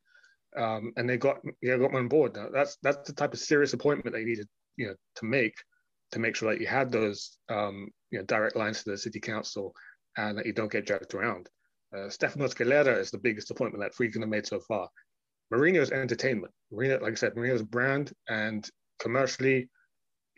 um, 0.57 0.91
and 0.97 1.07
they 1.07 1.17
got 1.17 1.37
yeah 1.61 1.77
got 1.77 1.91
him 1.91 1.97
on 1.97 2.07
board. 2.07 2.35
Now, 2.35 2.47
that's 2.51 2.77
that's 2.81 3.07
the 3.07 3.13
type 3.13 3.33
of 3.33 3.39
serious 3.39 3.73
appointment 3.73 4.15
they 4.15 4.23
needed, 4.23 4.47
you 4.75 4.87
know, 4.87 4.95
to 5.17 5.25
make 5.25 5.53
to 6.11 6.19
make 6.19 6.35
sure 6.35 6.51
that 6.51 6.61
you 6.61 6.67
had 6.67 6.91
those 6.91 7.37
um, 7.49 7.87
you 8.11 8.19
know 8.19 8.25
direct 8.25 8.55
lines 8.55 8.83
to 8.83 8.91
the 8.91 8.97
city 8.97 9.19
council 9.19 9.73
and 10.17 10.37
that 10.37 10.45
you 10.45 10.53
don't 10.53 10.71
get 10.71 10.87
jerked 10.87 11.13
around. 11.13 11.49
Uh, 11.95 12.09
Stefano 12.09 12.47
Scalera 12.47 12.97
is 12.97 13.11
the 13.11 13.17
biggest 13.17 13.51
appointment 13.51 13.83
that 13.83 13.95
Friedkin 13.95 14.21
have 14.21 14.29
made 14.29 14.45
so 14.45 14.59
far. 14.59 14.89
Mourinho's 15.53 15.91
entertainment. 15.91 16.53
Mourinho, 16.71 17.01
like 17.01 17.13
I 17.13 17.15
said, 17.15 17.35
Mourinho's 17.35 17.63
brand 17.63 18.13
and 18.27 18.67
commercially 18.99 19.69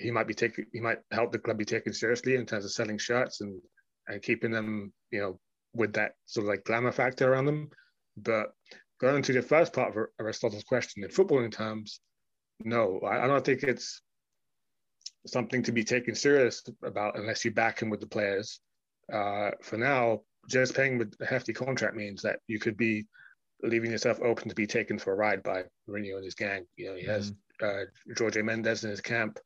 he 0.01 0.11
might 0.11 0.27
be 0.27 0.33
taking 0.33 0.65
he 0.73 0.79
might 0.79 0.99
help 1.11 1.31
the 1.31 1.39
club 1.39 1.57
be 1.57 1.65
taken 1.65 1.93
seriously 1.93 2.35
in 2.35 2.45
terms 2.45 2.65
of 2.65 2.71
selling 2.71 2.97
shirts 2.97 3.41
and 3.41 3.61
and 4.07 4.21
keeping 4.21 4.51
them 4.51 4.91
you 5.11 5.19
know 5.19 5.39
with 5.73 5.93
that 5.93 6.13
sort 6.25 6.45
of 6.45 6.49
like 6.49 6.63
glamour 6.63 6.91
factor 6.91 7.31
around 7.31 7.45
them 7.45 7.69
but 8.17 8.47
going 8.99 9.21
to 9.21 9.33
the 9.33 9.41
first 9.41 9.73
part 9.73 9.95
of 9.95 10.05
aristotle's 10.19 10.63
question 10.63 11.03
in 11.03 11.09
footballing 11.09 11.51
terms 11.51 11.99
no 12.63 12.99
I, 13.05 13.23
I 13.23 13.27
don't 13.27 13.45
think 13.45 13.63
it's 13.63 14.01
something 15.25 15.63
to 15.63 15.71
be 15.71 15.83
taken 15.83 16.15
serious 16.15 16.63
about 16.83 17.17
unless 17.17 17.45
you 17.45 17.51
back 17.51 17.81
him 17.81 17.89
with 17.89 17.99
the 17.99 18.07
players 18.07 18.59
uh, 19.13 19.51
for 19.61 19.77
now 19.77 20.21
just 20.47 20.75
paying 20.75 20.97
with 20.97 21.13
a 21.21 21.25
hefty 21.25 21.53
contract 21.53 21.95
means 21.95 22.21
that 22.21 22.39
you 22.47 22.59
could 22.59 22.75
be 22.75 23.05
leaving 23.63 23.91
yourself 23.91 24.19
open 24.21 24.49
to 24.49 24.55
be 24.55 24.65
taken 24.65 24.97
for 24.97 25.13
a 25.13 25.15
ride 25.15 25.43
by 25.43 25.63
Mourinho 25.87 26.15
and 26.15 26.25
his 26.25 26.33
gang. 26.33 26.65
You 26.77 26.89
know, 26.89 26.95
he 26.95 27.05
has 27.05 27.31
mm-hmm. 27.61 27.65
uh, 27.65 28.15
Jorge 28.17 28.41
Mendes 28.41 28.83
in 28.83 28.89
his 28.89 29.01
camp 29.01 29.37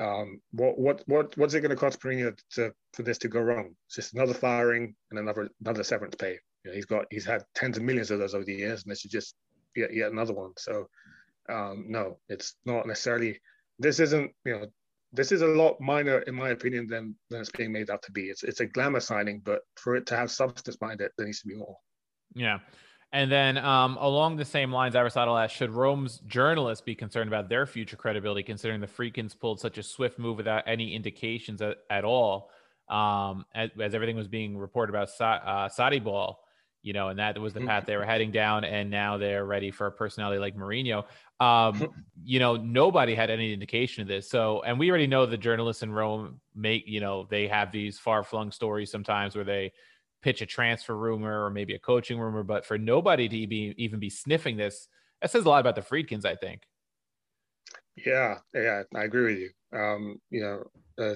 um, 0.00 0.40
what 0.52 0.78
what 0.78 1.02
what 1.06 1.36
what's 1.36 1.54
it 1.54 1.60
going 1.60 1.70
to 1.70 1.76
cost 1.76 2.00
Mourinho 2.00 2.36
to 2.52 2.72
for 2.94 3.02
this 3.02 3.18
to 3.18 3.28
go 3.28 3.40
wrong? 3.40 3.74
It's 3.86 3.96
just 3.96 4.14
another 4.14 4.34
firing 4.34 4.94
and 5.10 5.18
another 5.18 5.50
another 5.60 5.84
severance 5.84 6.14
pay. 6.14 6.38
You 6.64 6.70
know, 6.70 6.74
he's 6.74 6.86
got 6.86 7.06
he's 7.10 7.26
had 7.26 7.44
tens 7.54 7.76
of 7.76 7.82
millions 7.82 8.10
of 8.10 8.18
those 8.18 8.34
over 8.34 8.44
the 8.44 8.54
years, 8.54 8.82
and 8.82 8.90
this 8.90 9.04
is 9.04 9.10
just 9.10 9.34
yet 9.76 9.92
yet 9.92 10.10
another 10.10 10.32
one. 10.32 10.52
So 10.56 10.88
um, 11.48 11.86
no, 11.88 12.18
it's 12.28 12.54
not 12.64 12.86
necessarily. 12.86 13.40
This 13.78 14.00
isn't 14.00 14.32
you 14.46 14.52
know 14.52 14.66
this 15.12 15.32
is 15.32 15.42
a 15.42 15.46
lot 15.46 15.80
minor 15.80 16.20
in 16.20 16.34
my 16.34 16.50
opinion 16.50 16.86
than 16.86 17.14
than 17.30 17.40
it's 17.40 17.50
being 17.50 17.72
made 17.72 17.90
out 17.90 18.02
to 18.02 18.12
be. 18.12 18.22
It's 18.22 18.42
it's 18.42 18.60
a 18.60 18.66
glamour 18.66 19.00
signing, 19.00 19.40
but 19.44 19.60
for 19.76 19.96
it 19.96 20.06
to 20.06 20.16
have 20.16 20.30
substance 20.30 20.76
behind 20.76 21.00
it, 21.00 21.12
there 21.16 21.26
needs 21.26 21.40
to 21.40 21.48
be 21.48 21.56
more. 21.56 21.76
Yeah. 22.34 22.60
And 23.14 23.30
then 23.30 23.58
um, 23.58 23.98
along 24.00 24.36
the 24.36 24.44
same 24.44 24.72
lines, 24.72 24.96
Aristotle 24.96 25.36
asked, 25.36 25.54
should 25.54 25.70
Rome's 25.70 26.20
journalists 26.20 26.82
be 26.82 26.94
concerned 26.94 27.28
about 27.28 27.50
their 27.50 27.66
future 27.66 27.96
credibility, 27.96 28.42
considering 28.42 28.80
the 28.80 28.86
Friedkins 28.86 29.38
pulled 29.38 29.60
such 29.60 29.76
a 29.76 29.82
swift 29.82 30.18
move 30.18 30.38
without 30.38 30.64
any 30.66 30.94
indications 30.94 31.60
at, 31.60 31.76
at 31.90 32.04
all, 32.04 32.48
um, 32.88 33.44
as, 33.54 33.68
as, 33.78 33.94
everything 33.94 34.16
was 34.16 34.28
being 34.28 34.56
reported 34.56 34.94
about 34.94 35.10
Sa- 35.10 35.40
uh, 35.44 35.68
Sarri 35.68 36.02
ball, 36.02 36.41
you 36.82 36.92
know, 36.92 37.08
and 37.08 37.18
that 37.18 37.38
was 37.38 37.52
the 37.52 37.60
path 37.60 37.86
they 37.86 37.96
were 37.96 38.04
heading 38.04 38.32
down, 38.32 38.64
and 38.64 38.90
now 38.90 39.16
they're 39.16 39.44
ready 39.44 39.70
for 39.70 39.86
a 39.86 39.92
personality 39.92 40.40
like 40.40 40.56
Mourinho. 40.56 41.04
Um, 41.40 41.88
you 42.24 42.38
know, 42.38 42.56
nobody 42.56 43.14
had 43.14 43.30
any 43.30 43.52
indication 43.52 44.02
of 44.02 44.08
this. 44.08 44.28
So, 44.28 44.62
and 44.62 44.78
we 44.78 44.90
already 44.90 45.06
know 45.06 45.24
the 45.24 45.36
journalists 45.36 45.82
in 45.82 45.92
Rome 45.92 46.40
make, 46.54 46.84
you 46.86 47.00
know, 47.00 47.26
they 47.30 47.46
have 47.48 47.70
these 47.70 47.98
far 47.98 48.24
flung 48.24 48.50
stories 48.50 48.90
sometimes 48.90 49.36
where 49.36 49.44
they 49.44 49.72
pitch 50.22 50.42
a 50.42 50.46
transfer 50.46 50.96
rumor 50.96 51.44
or 51.44 51.50
maybe 51.50 51.74
a 51.74 51.78
coaching 51.78 52.18
rumor, 52.18 52.42
but 52.42 52.64
for 52.64 52.78
nobody 52.78 53.28
to 53.28 53.46
be 53.46 53.74
even 53.76 54.00
be 54.00 54.10
sniffing 54.10 54.56
this, 54.56 54.88
that 55.20 55.30
says 55.30 55.44
a 55.44 55.48
lot 55.48 55.60
about 55.60 55.76
the 55.76 55.82
Friedkins, 55.82 56.24
I 56.24 56.34
think. 56.34 56.62
Yeah, 57.96 58.38
yeah, 58.54 58.82
I 58.94 59.04
agree 59.04 59.24
with 59.24 59.38
you. 59.38 59.78
Um, 59.78 60.16
you 60.30 60.40
know, 60.40 61.04
uh, 61.04 61.14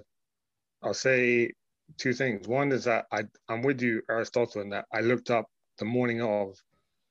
I'll 0.82 0.94
say 0.94 1.50
two 1.98 2.12
things. 2.12 2.46
One 2.46 2.72
is 2.72 2.84
that 2.84 3.06
I, 3.10 3.22
I'm 3.48 3.62
with 3.62 3.80
you, 3.80 4.02
Aristotle, 4.10 4.62
in 4.62 4.70
that 4.70 4.86
I 4.92 5.00
looked 5.00 5.30
up 5.30 5.46
the 5.78 5.84
morning 5.84 6.22
of 6.22 6.56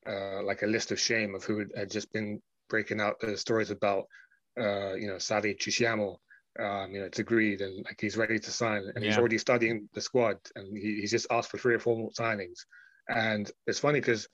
uh, 0.07 0.43
like 0.43 0.61
a 0.61 0.67
list 0.67 0.91
of 0.91 0.99
shame 0.99 1.35
of 1.35 1.43
who 1.43 1.65
had 1.75 1.89
just 1.89 2.11
been 2.13 2.41
breaking 2.69 3.01
out 3.01 3.19
the 3.19 3.37
stories 3.37 3.71
about, 3.71 4.05
uh, 4.59 4.93
you 4.93 5.07
know, 5.07 5.15
Sarri 5.15 5.57
Ci 5.59 5.85
um, 6.57 6.93
you 6.93 6.99
know, 6.99 7.05
it's 7.05 7.19
agreed 7.19 7.61
and 7.61 7.83
like 7.83 7.99
he's 7.99 8.15
ready 8.15 8.39
to 8.39 8.51
sign 8.51 8.83
and 8.95 9.03
yeah. 9.03 9.09
he's 9.09 9.17
already 9.17 9.37
studying 9.37 9.89
the 9.93 10.01
squad 10.01 10.37
and 10.55 10.77
he, 10.77 11.01
he's 11.01 11.11
just 11.11 11.27
asked 11.29 11.51
for 11.51 11.57
three 11.57 11.75
or 11.75 11.79
four 11.79 11.97
more 11.97 12.11
signings. 12.11 12.65
And 13.09 13.51
it's 13.67 13.79
funny 13.79 13.99
because 13.99 14.27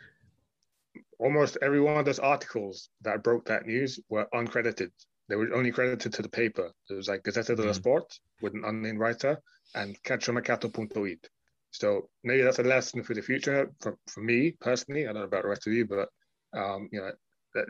almost 1.20 1.58
every 1.62 1.82
one 1.82 1.98
of 1.98 2.06
those 2.06 2.20
articles 2.20 2.89
that 3.02 3.24
broke 3.24 3.46
that 3.46 3.65
news 3.65 4.00
were 4.10 4.28
uncredited. 4.34 4.91
They 5.30 5.36
were 5.36 5.54
only 5.54 5.72
credited 5.72 6.13
to 6.13 6.22
the 6.22 6.30
paper. 6.30 6.72
It 6.89 6.94
was 6.94 7.08
like 7.08 7.24
Gazzetta 7.24 7.56
dello 7.56 7.72
mm. 7.72 7.76
Sport 7.76 8.20
with 8.41 8.54
an 8.54 8.65
unnamed 8.65 9.00
writer 9.00 9.41
and 9.74 9.98
calciomercato.it. 10.04 11.30
So 11.72 12.10
maybe 12.24 12.44
that's 12.44 12.60
a 12.60 12.64
lesson 12.64 13.04
for 13.04 13.14
the 13.14 13.22
future 13.22 13.72
for, 13.80 13.98
for 14.08 14.22
me 14.22 14.56
personally. 14.60 15.04
I 15.04 15.14
don't 15.14 15.22
know 15.22 15.24
about 15.24 15.44
the 15.44 15.50
rest 15.50 15.68
of 15.68 15.74
you, 15.74 15.86
but 15.86 16.10
um, 16.58 16.90
you 16.92 17.00
know, 17.00 17.12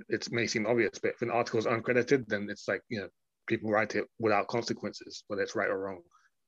it 0.10 0.32
may 0.32 0.48
seem 0.48 0.66
obvious, 0.66 1.00
but 1.02 1.12
if 1.12 1.22
an 1.22 1.32
article 1.32 1.60
is 1.60 1.66
uncredited, 1.66 2.28
then 2.28 2.48
it's 2.50 2.68
like, 2.68 2.82
you 2.90 3.00
know, 3.00 3.08
people 3.48 3.72
write 3.72 3.96
it 3.96 4.06
without 4.20 4.48
consequences, 4.48 5.24
whether 5.28 5.42
it's 5.42 5.56
right 5.56 5.70
or 5.70 5.80
wrong. 5.80 6.02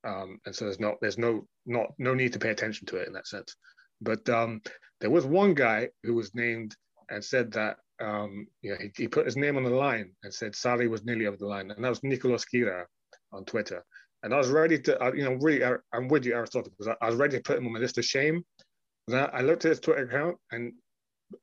Um, 0.05 0.39
and 0.45 0.55
so 0.55 0.65
there's 0.65 0.79
no 0.79 0.97
there's 1.01 1.17
no 1.17 1.47
not 1.65 1.87
no 1.97 2.13
need 2.13 2.33
to 2.33 2.39
pay 2.39 2.49
attention 2.49 2.85
to 2.87 2.97
it 2.97 3.07
in 3.07 3.13
that 3.13 3.27
sense. 3.27 3.55
But 4.01 4.27
um, 4.29 4.61
there 4.99 5.09
was 5.09 5.25
one 5.25 5.53
guy 5.53 5.89
who 6.03 6.13
was 6.13 6.35
named 6.35 6.75
and 7.09 7.23
said 7.23 7.51
that 7.53 7.77
um, 8.01 8.47
you 8.61 8.71
know 8.71 8.77
he, 8.81 8.91
he, 8.97 9.07
put 9.07 9.25
his 9.25 9.37
name 9.37 9.55
on 9.55 9.63
the 9.63 9.69
line 9.69 10.11
and 10.23 10.33
said 10.33 10.53
Sarri 10.53 10.89
was 10.89 11.05
nearly 11.05 11.25
over 11.25 11.37
the 11.37 11.45
line, 11.45 11.71
and 11.71 11.83
that 11.83 11.89
was 11.89 12.03
Nicolas 12.03 12.45
Schira 12.45 12.85
on 13.31 13.45
Twitter. 13.45 13.83
And 14.23 14.33
I 14.33 14.37
was 14.37 14.49
ready 14.49 14.79
to, 14.79 15.11
you 15.15 15.25
know, 15.25 15.33
really, 15.33 15.63
I, 15.65 15.75
am 15.93 16.07
with 16.07 16.25
you, 16.25 16.33
Aristotle, 16.33 16.71
because 16.71 16.95
I, 17.01 17.05
was 17.07 17.17
ready 17.17 17.37
to 17.37 17.43
put 17.43 17.57
him 17.57 17.67
on 17.67 17.73
my 17.73 17.79
list 17.79 17.97
of 17.97 18.05
shame. 18.05 18.43
That 19.09 19.35
I 19.35 19.41
looked 19.41 19.65
at 19.65 19.69
his 19.69 19.81
Twitter 19.81 20.05
account, 20.05 20.37
and 20.53 20.71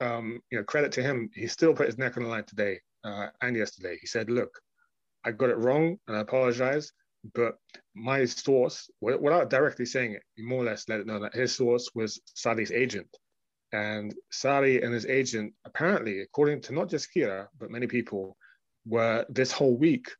um, 0.01 0.41
you 0.51 0.57
know, 0.57 0.65
credit 0.65 0.93
to 0.93 1.03
him, 1.03 1.29
he 1.35 1.47
still 1.47 1.75
put 1.75 1.87
his 1.87 1.99
neck 1.99 2.17
on 2.17 2.23
the 2.23 2.29
line 2.31 2.45
today 2.45 2.81
uh, 3.05 3.27
and 3.43 3.55
yesterday. 3.55 3.99
He 4.01 4.07
said, 4.07 4.31
"Look, 4.31 4.51
I 5.25 5.33
got 5.33 5.51
it 5.51 5.59
wrong, 5.59 5.99
and 6.09 6.17
I 6.17 6.21
apologize." 6.21 6.91
But 7.35 7.57
my 7.95 8.25
source, 8.25 8.89
without 9.03 9.51
directly 9.51 9.85
saying 9.85 10.13
it, 10.13 10.23
he 10.37 10.43
more 10.43 10.63
or 10.63 10.65
less 10.65 10.89
let 10.89 11.01
it 11.01 11.07
know 11.07 11.21
that 11.21 11.35
his 11.35 11.55
source 11.55 11.91
was 11.95 12.19
Sarri's 12.35 12.73
agent. 12.73 13.15
And 13.73 14.15
Sarri 14.33 14.83
and 14.83 14.93
his 14.95 15.05
agent, 15.05 15.53
apparently, 15.67 16.23
according 16.23 16.63
to 16.63 16.73
not 16.73 16.89
just 16.89 17.09
Schira 17.15 17.49
but 17.59 17.71
many 17.71 17.87
people, 17.87 18.39
were 18.87 19.27
this 19.29 19.53
whole 19.53 19.77
week 19.77 20.11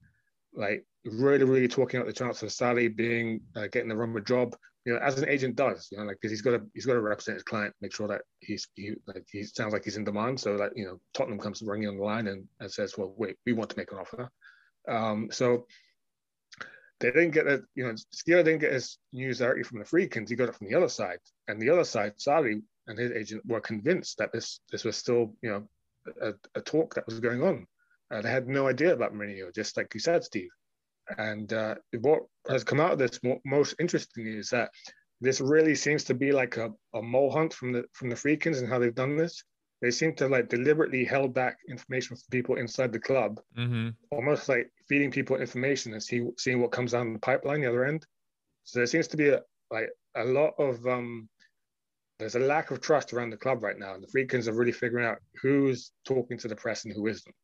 like 0.53 0.85
really, 1.05 1.45
really 1.45 1.69
talking 1.69 2.01
about 2.01 2.07
the 2.07 2.13
chance 2.13 2.43
of 2.43 2.51
Sarri 2.51 2.95
being 2.95 3.41
uh, 3.57 3.67
getting 3.69 3.89
the 3.89 3.97
Roma 3.97 4.21
job. 4.21 4.57
You 4.87 4.95
know, 4.95 4.99
as 5.01 5.19
an 5.19 5.29
agent 5.29 5.57
does, 5.57 5.89
you 5.93 5.99
know, 5.99 6.05
like 6.05 6.17
because 6.21 6.31
he's 6.31 6.43
got 6.43 6.53
to 6.53 6.63
he's 6.75 6.87
got 6.87 6.95
to 6.95 7.01
represent 7.01 7.37
his 7.37 7.43
client, 7.43 7.75
make 7.81 7.95
sure 7.95 8.09
that 8.09 8.23
he's 8.41 8.67
he 8.75 8.95
like 9.07 9.27
he 9.31 9.45
sounds 9.45 9.73
like 9.73 9.85
he's 9.85 9.97
in 9.97 10.05
demand. 10.05 10.41
So 10.41 10.57
that 10.57 10.77
you 10.77 10.87
know, 10.87 11.01
Tottenham 11.13 11.39
comes 11.39 11.63
ringing 11.63 11.89
on 11.89 11.99
the 11.99 12.05
line 12.05 12.29
and, 12.29 12.47
and 12.61 12.73
says, 12.73 12.97
"Well, 12.97 13.15
wait, 13.17 13.37
we 13.45 13.53
want 13.53 13.71
to 13.71 13.77
make 13.77 13.93
an 13.93 13.99
offer." 13.99 14.31
Um, 14.89 15.29
so 15.31 15.67
they 17.01 17.11
didn't 17.11 17.33
get 17.33 17.47
it. 17.47 17.63
You 17.75 17.85
know, 17.85 17.95
Schira 18.15 18.45
didn't 18.45 18.61
get 18.61 18.73
his 18.73 18.99
news 19.13 19.39
directly 19.39 19.65
from 19.65 19.81
the 19.81 19.85
Friedkins. 19.85 20.31
He 20.31 20.37
got 20.37 20.49
it 20.49 20.55
from 20.55 20.69
the 20.69 20.77
other 20.77 20.89
side, 20.89 21.19
and 21.49 21.61
the 21.61 21.71
other 21.71 21.85
side, 21.85 22.15
Sarri 22.17 22.63
and 22.87 22.99
his 22.99 23.13
agent 23.13 23.43
were 23.47 23.61
convinced 23.61 24.19
that 24.19 24.33
this 24.33 24.61
this 24.71 24.85
was 24.85 24.97
still 24.97 25.35
you 25.43 25.51
know 25.51 25.69
a, 26.23 26.33
a 26.55 26.61
talk 26.63 26.95
that 26.95 27.07
was 27.07 27.21
going 27.21 27.43
on. 27.43 27.67
Uh, 28.11 28.23
they 28.23 28.31
had 28.31 28.49
no 28.49 28.67
idea 28.67 28.93
about 28.93 29.15
Mourinho, 29.15 29.55
just 29.55 29.77
like 29.77 29.93
you 29.95 30.01
said, 30.01 30.25
Steve. 30.25 30.51
And 31.19 31.53
uh, 31.53 31.77
what 32.01 32.23
has 32.49 32.65
come 32.65 32.81
out 32.81 32.93
of 32.93 32.99
this 32.99 33.19
most 33.45 33.75
interestingly 33.79 34.37
is 34.37 34.51
that 34.51 34.71
this 35.21 35.41
really 35.41 35.75
seems 35.75 36.05
to 36.05 36.15
be 36.15 36.33
like 36.33 36.57
a, 36.57 36.71
a 36.95 37.03
mole 37.03 37.31
hunt 37.31 37.53
from 37.53 37.73
the 37.73 37.85
from 37.93 38.09
the 38.09 38.17
Friedkins 38.17 38.61
and 38.61 38.69
how 38.69 38.79
they've 38.79 38.95
done 38.95 39.17
this. 39.17 39.43
They 39.83 39.91
seem 39.91 40.15
to 40.17 40.29
like 40.29 40.49
deliberately 40.49 41.05
held 41.05 41.33
back 41.33 41.57
information 41.69 42.17
from 42.17 42.25
people 42.31 42.57
inside 42.57 42.93
the 42.93 43.01
club, 43.01 43.41
mm-hmm. 43.57 43.91
almost 44.11 44.49
like 44.49 44.71
feeding 44.89 45.11
people 45.11 45.37
information 45.37 45.93
and 45.95 46.03
see, 46.03 46.27
seeing 46.37 46.61
what 46.61 46.73
comes 46.73 46.93
down 46.93 47.15
the 47.15 47.19
pipeline 47.19 47.63
the 47.63 47.69
other 47.69 47.87
end. 47.87 48.05
So 48.65 48.79
there 48.79 48.87
seems 48.87 49.09
to 49.09 49.17
be 49.17 49.29
a 49.29 49.41
like 49.71 49.89
a 50.17 50.25
lot 50.25 50.55
of 50.59 50.87
um, 50.87 51.29
there's 52.19 52.35
a 52.35 52.41
lack 52.41 52.71
of 52.71 52.81
trust 52.81 53.13
around 53.13 53.31
the 53.31 53.37
club 53.39 53.63
right 53.63 53.79
now, 53.79 53.95
and 53.95 54.03
the 54.03 54.09
Friedkins 54.09 54.49
are 54.49 54.53
really 54.53 54.73
figuring 54.73 55.07
out 55.07 55.19
who's 55.41 55.93
talking 56.05 56.37
to 56.39 56.49
the 56.49 56.57
press 56.57 56.85
and 56.85 56.95
who 56.95 57.07
isn't. 57.07 57.35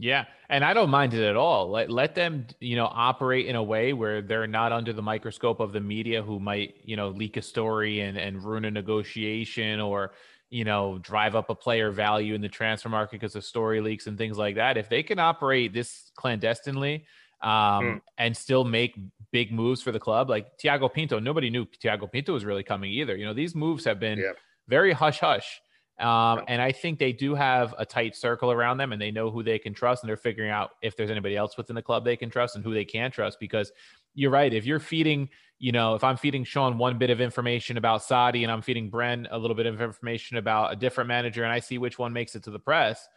Yeah, 0.00 0.26
and 0.48 0.64
I 0.64 0.74
don't 0.74 0.90
mind 0.90 1.12
it 1.12 1.24
at 1.24 1.36
all. 1.36 1.70
Let 1.70 1.90
let 1.90 2.14
them, 2.14 2.46
you 2.60 2.76
know, 2.76 2.86
operate 2.86 3.46
in 3.46 3.56
a 3.56 3.62
way 3.62 3.92
where 3.92 4.22
they're 4.22 4.46
not 4.46 4.70
under 4.72 4.92
the 4.92 5.02
microscope 5.02 5.58
of 5.58 5.72
the 5.72 5.80
media 5.80 6.22
who 6.22 6.38
might, 6.38 6.76
you 6.84 6.96
know, 6.96 7.08
leak 7.08 7.36
a 7.36 7.42
story 7.42 8.00
and 8.00 8.16
and 8.16 8.42
ruin 8.42 8.64
a 8.64 8.70
negotiation 8.70 9.80
or, 9.80 10.12
you 10.50 10.64
know, 10.64 10.98
drive 10.98 11.34
up 11.34 11.50
a 11.50 11.54
player 11.54 11.90
value 11.90 12.34
in 12.34 12.40
the 12.40 12.48
transfer 12.48 12.88
market 12.88 13.20
because 13.20 13.34
of 13.34 13.44
story 13.44 13.80
leaks 13.80 14.06
and 14.06 14.16
things 14.16 14.38
like 14.38 14.54
that. 14.54 14.76
If 14.76 14.88
they 14.88 15.02
can 15.02 15.18
operate 15.18 15.72
this 15.72 16.12
clandestinely 16.14 17.04
um, 17.42 17.50
mm. 17.50 18.00
and 18.18 18.36
still 18.36 18.64
make 18.64 18.96
big 19.32 19.52
moves 19.52 19.82
for 19.82 19.90
the 19.90 20.00
club, 20.00 20.30
like 20.30 20.56
Tiago 20.58 20.88
Pinto, 20.88 21.18
nobody 21.18 21.50
knew 21.50 21.66
Tiago 21.80 22.06
Pinto 22.06 22.32
was 22.32 22.44
really 22.44 22.62
coming 22.62 22.92
either. 22.92 23.16
You 23.16 23.26
know, 23.26 23.34
these 23.34 23.56
moves 23.56 23.84
have 23.84 23.98
been 23.98 24.18
yeah. 24.18 24.32
very 24.68 24.92
hush 24.92 25.18
hush 25.18 25.60
um, 26.00 26.42
and 26.46 26.62
I 26.62 26.70
think 26.70 26.98
they 26.98 27.12
do 27.12 27.34
have 27.34 27.74
a 27.76 27.84
tight 27.84 28.14
circle 28.14 28.52
around 28.52 28.78
them 28.78 28.92
and 28.92 29.02
they 29.02 29.10
know 29.10 29.30
who 29.30 29.42
they 29.42 29.58
can 29.58 29.74
trust 29.74 30.02
and 30.02 30.08
they're 30.08 30.16
figuring 30.16 30.50
out 30.50 30.70
if 30.80 30.96
there's 30.96 31.10
anybody 31.10 31.36
else 31.36 31.56
within 31.56 31.74
the 31.74 31.82
club 31.82 32.04
they 32.04 32.16
can 32.16 32.30
trust 32.30 32.54
and 32.54 32.64
who 32.64 32.72
they 32.72 32.84
can't 32.84 33.12
trust. 33.12 33.40
Because 33.40 33.72
you're 34.14 34.30
right. 34.30 34.52
If 34.54 34.64
you're 34.64 34.78
feeding, 34.78 35.28
you 35.58 35.72
know, 35.72 35.96
if 35.96 36.04
I'm 36.04 36.16
feeding 36.16 36.44
Sean 36.44 36.78
one 36.78 36.98
bit 36.98 37.10
of 37.10 37.20
information 37.20 37.78
about 37.78 38.02
Sarri 38.02 38.42
and 38.42 38.52
I'm 38.52 38.62
feeding 38.62 38.90
Bren 38.90 39.26
a 39.30 39.38
little 39.38 39.56
bit 39.56 39.66
of 39.66 39.80
information 39.80 40.36
about 40.36 40.72
a 40.72 40.76
different 40.76 41.08
manager 41.08 41.42
and 41.42 41.52
I 41.52 41.58
see 41.58 41.78
which 41.78 41.98
one 41.98 42.12
makes 42.12 42.36
it 42.36 42.44
to 42.44 42.50
the 42.50 42.60
press, 42.60 43.08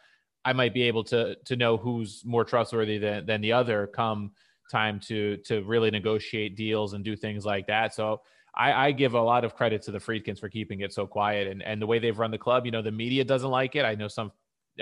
I 0.44 0.52
might 0.52 0.74
be 0.74 0.82
able 0.82 1.04
to 1.04 1.36
to 1.44 1.56
know 1.56 1.76
who's 1.76 2.22
more 2.24 2.44
trustworthy 2.44 2.98
than, 2.98 3.26
than 3.26 3.40
the 3.42 3.52
other 3.52 3.86
come 3.86 4.32
time 4.72 4.98
to 4.98 5.36
to 5.44 5.62
really 5.62 5.90
negotiate 5.92 6.56
deals 6.56 6.94
and 6.94 7.04
do 7.04 7.14
things 7.14 7.44
like 7.44 7.68
that. 7.68 7.94
So 7.94 8.22
I, 8.54 8.88
I, 8.88 8.92
give 8.92 9.14
a 9.14 9.20
lot 9.20 9.44
of 9.44 9.54
credit 9.54 9.82
to 9.82 9.90
the 9.90 9.98
Friedkins 9.98 10.38
for 10.38 10.48
keeping 10.48 10.80
it 10.80 10.92
so 10.92 11.06
quiet 11.06 11.48
and, 11.48 11.62
and 11.62 11.80
the 11.80 11.86
way 11.86 11.98
they've 11.98 12.18
run 12.18 12.30
the 12.30 12.38
club. 12.38 12.66
You 12.66 12.72
know, 12.72 12.82
the 12.82 12.92
media 12.92 13.24
doesn't 13.24 13.50
like 13.50 13.76
it. 13.76 13.84
I 13.84 13.94
know 13.94 14.08
some 14.08 14.30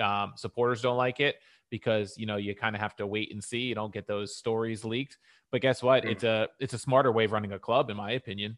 um, 0.01 0.33
supporters 0.35 0.81
don't 0.81 0.97
like 0.97 1.19
it 1.19 1.35
because 1.69 2.17
you 2.17 2.25
know 2.25 2.35
you 2.35 2.53
kind 2.53 2.75
of 2.75 2.81
have 2.81 2.95
to 2.97 3.07
wait 3.07 3.31
and 3.31 3.43
see. 3.43 3.59
You 3.59 3.75
don't 3.75 3.93
get 3.93 4.07
those 4.07 4.35
stories 4.35 4.83
leaked. 4.83 5.17
But 5.51 5.61
guess 5.61 5.81
what? 5.81 6.05
It's 6.05 6.23
a 6.23 6.47
it's 6.59 6.73
a 6.73 6.77
smarter 6.77 7.11
way 7.11 7.25
of 7.25 7.31
running 7.31 7.53
a 7.53 7.59
club, 7.59 7.89
in 7.89 7.97
my 7.97 8.11
opinion. 8.11 8.57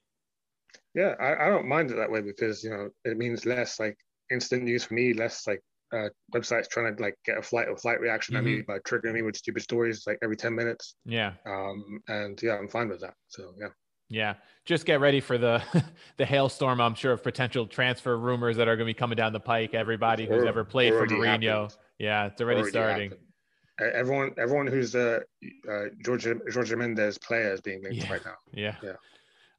Yeah, 0.96 1.16
I, 1.20 1.48
I 1.48 1.50
don't 1.50 1.68
mind 1.68 1.92
it 1.92 1.96
that 1.96 2.12
way 2.12 2.22
because 2.22 2.64
you 2.64 2.70
know 2.70 2.90
it 3.06 3.18
means 3.18 3.46
less 3.46 3.80
like 3.80 3.98
instant 4.32 4.64
news 4.64 4.84
for 4.84 4.94
me, 4.94 5.14
less 5.14 5.48
like 5.48 5.62
uh, 5.94 6.10
websites 6.34 6.70
trying 6.70 6.96
to 6.96 7.02
like 7.02 7.16
get 7.26 7.38
a 7.38 7.42
flight 7.42 7.68
or 7.68 7.78
flight 7.78 8.00
reaction 8.00 8.36
mm-hmm. 8.36 8.48
at 8.48 8.52
me 8.58 8.62
by 8.62 8.80
triggering 8.80 9.14
me 9.14 9.22
with 9.22 9.38
stupid 9.38 9.62
stories 9.62 10.04
like 10.08 10.18
every 10.24 10.36
10 10.36 10.54
minutes. 10.56 10.96
Yeah. 11.06 11.34
Um, 11.46 12.02
and 12.08 12.42
yeah, 12.42 12.58
I'm 12.58 12.68
fine 12.68 12.90
with 12.90 13.02
that. 13.02 13.14
So 13.28 13.54
yeah. 13.60 13.70
Yeah, 14.14 14.36
just 14.66 14.86
get 14.86 15.00
ready 15.00 15.20
for 15.20 15.38
the 15.38 15.62
the 16.18 16.26
hailstorm. 16.26 16.80
I'm 16.80 16.96
sure 16.96 17.12
of 17.12 17.24
potential 17.24 17.66
transfer 17.66 18.18
rumors 18.18 18.58
that 18.58 18.68
are 18.68 18.76
going 18.76 18.88
to 18.88 18.94
be 18.94 18.98
coming 18.98 19.16
down 19.16 19.34
the 19.34 19.40
pike. 19.40 19.74
Everybody 19.74 20.26
who's 20.26 20.46
ever 20.46 20.64
played 20.64 20.94
for 20.94 21.08
Mourinho, 21.08 21.64
happened. 21.64 21.78
yeah, 21.98 22.28
it's 22.28 22.42
already, 22.42 22.60
already 22.60 22.72
starting. 22.72 23.10
Happened. 23.10 23.96
Everyone, 23.96 24.32
everyone 24.38 24.68
who's 24.68 24.92
the 24.92 25.24
uh, 25.70 25.86
George 26.06 26.28
George 26.52 26.74
Mendes 26.76 27.18
player 27.18 27.54
is 27.54 27.62
being 27.62 27.82
linked 27.82 27.98
yeah. 27.98 28.12
right 28.12 28.24
now. 28.24 28.36
Yeah, 28.54 28.76
yeah. 28.84 28.94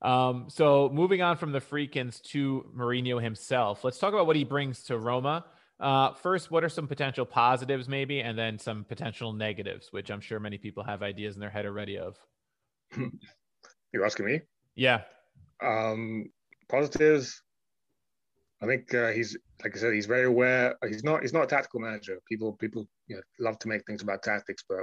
Um, 0.03 0.47
so 0.49 0.91
moving 0.93 1.21
on 1.23 1.37
from 1.37 1.51
the 1.51 1.61
Friedkins 1.61 2.21
to 2.31 2.67
Mourinho 2.77 3.21
himself, 3.21 3.83
let's 3.83 3.99
talk 3.99 4.13
about 4.13 4.27
what 4.27 4.37
he 4.37 4.45
brings 4.45 4.85
to 4.85 4.99
Roma. 4.99 5.47
Uh, 5.81 6.13
first, 6.15 6.51
what 6.51 6.63
are 6.63 6.69
some 6.69 6.87
potential 6.87 7.27
positives, 7.27 7.89
maybe, 7.89 8.21
and 8.21 8.39
then 8.39 8.59
some 8.59 8.85
potential 8.85 9.33
negatives, 9.33 9.89
which 9.91 10.11
I'm 10.11 10.21
sure 10.21 10.39
many 10.39 10.59
people 10.59 10.85
have 10.85 11.03
ideas 11.03 11.35
in 11.35 11.41
their 11.41 11.51
head 11.51 11.67
already 11.67 11.99
of. 11.99 12.17
You're 13.95 14.05
asking 14.05 14.27
me? 14.27 14.41
Yeah. 14.75 15.03
Um, 15.63 16.27
positives. 16.69 17.41
I 18.61 18.67
think 18.67 18.93
uh, 18.93 19.13
he's 19.13 19.37
like 19.63 19.77
I 19.77 19.79
said, 19.79 19.95
he's 19.95 20.07
very 20.07 20.25
aware. 20.25 20.75
He's 20.89 21.05
not. 21.05 21.23
He's 21.23 21.33
not 21.33 21.45
a 21.45 21.47
tactical 21.47 21.79
manager. 21.79 22.19
People, 22.29 22.55
people, 22.55 22.89
you 23.07 23.15
know, 23.15 23.23
love 23.39 23.57
to 23.61 23.69
make 23.69 23.87
things 23.87 24.03
about 24.03 24.25
tactics, 24.25 24.65
but 24.69 24.81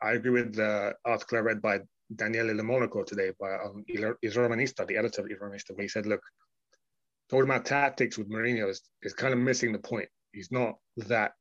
I 0.00 0.12
agree 0.12 0.30
with 0.30 0.54
the 0.54 0.94
article 1.04 1.38
I 1.38 1.40
read 1.40 1.60
by 1.60 1.80
Daniele 2.14 2.54
Lo 2.54 2.62
Monaco 2.62 3.02
today 3.02 3.32
by 3.40 3.54
um, 3.54 3.84
Il 3.88 4.14
Romanista, 4.30 4.86
the 4.86 4.96
editor 4.96 5.22
of 5.22 5.30
Il 5.30 5.36
Romanista, 5.38 5.74
where 5.74 5.82
he 5.82 5.88
said, 5.88 6.06
"Look, 6.06 6.22
talking 7.28 7.50
about 7.50 7.64
tactics 7.64 8.18
with 8.18 8.30
Mourinho 8.30 8.70
is, 8.70 8.82
is 9.02 9.14
kind 9.14 9.34
of 9.34 9.40
missing 9.40 9.72
the 9.72 9.80
point. 9.80 10.08
He's 10.32 10.52
not 10.52 10.76
that 11.08 11.32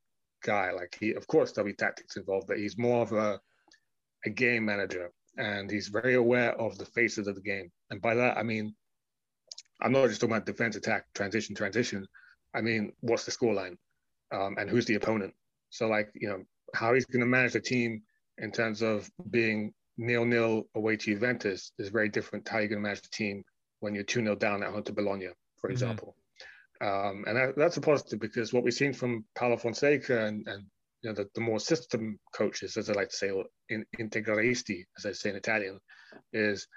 guy. 0.44 0.72
Like 0.72 0.98
he, 1.00 1.14
of 1.14 1.28
course, 1.28 1.52
there'll 1.52 1.70
be 1.70 1.76
tactics 1.76 2.18
involved, 2.18 2.48
but 2.48 2.58
he's 2.58 2.76
more 2.76 3.04
of 3.04 3.12
a 3.12 3.40
a 4.26 4.32
game 4.32 4.66
manager 4.66 5.12
and 5.38 5.70
he's 5.70 5.88
very 5.88 6.16
aware 6.16 6.60
of 6.60 6.78
the 6.78 6.86
faces 6.86 7.28
of 7.28 7.36
the 7.36 7.42
game. 7.42 7.72
And 7.90 8.02
by 8.02 8.16
that, 8.16 8.38
I 8.38 8.44
mean, 8.44 8.76
I'm 9.82 9.92
not 9.92 10.08
just 10.08 10.22
talking 10.22 10.36
about 10.36 10.46
defense, 10.46 10.76
attack, 10.76 11.06
transition, 11.14 11.56
transition. 11.56 12.08
I 12.54 12.62
mean, 12.62 12.94
what's 13.02 13.26
the 13.26 13.32
scoreline 13.32 13.78
um, 14.32 14.56
and 14.58 14.70
who's 14.70 14.86
the 14.86 14.96
opponent? 14.96 15.34
So, 15.70 15.88
like, 15.88 16.10
you 16.16 16.30
know, 16.30 16.44
how 16.74 16.94
he's 16.94 17.06
going 17.06 17.22
to 17.22 17.28
manage 17.28 17.54
the 17.54 17.60
team 17.60 18.02
in 18.38 18.52
terms 18.52 18.82
of 18.82 19.10
being 19.30 19.74
nil 19.98 20.26
nil 20.26 20.64
away 20.76 20.96
to 20.96 21.14
Juventus 21.14 21.72
is 21.80 21.90
very 21.90 22.10
different 22.10 22.46
to 22.46 22.52
how 22.52 22.60
you're 22.60 22.68
going 22.68 22.82
to 22.82 22.88
manage 22.88 23.02
the 23.02 23.10
team 23.10 23.44
when 23.80 23.94
you're 23.94 24.04
2 24.04 24.22
0 24.22 24.36
down 24.36 24.64
at 24.64 24.72
home 24.72 24.84
to 24.84 24.94
Bologna, 24.94 25.28
for 25.58 25.68
mm-hmm. 25.68 25.74
example. 25.74 26.16
Um, 26.80 27.24
and 27.28 27.36
that, 27.38 27.56
that's 27.58 27.78
a 27.78 27.82
positive 27.82 28.20
because 28.20 28.54
what 28.54 28.64
we've 28.64 28.74
seen 28.74 28.94
from 28.94 29.26
Paulo 29.36 29.58
Fonseca 29.58 30.26
and, 30.26 30.48
and 30.48 30.66
you 31.08 31.14
know, 31.14 31.24
the, 31.24 31.30
the 31.36 31.42
more 31.42 31.60
system 31.60 32.20
coaches, 32.36 32.76
as 32.76 32.90
I 32.90 32.94
like 32.94 33.10
to 33.10 33.16
say, 33.16 33.30
or 33.30 33.46
in, 33.70 33.86
integralisti, 33.98 34.84
as 34.98 35.06
I 35.06 35.14
say 35.14 35.30
in 35.30 35.38
Italian, 35.38 35.80
is 36.34 36.68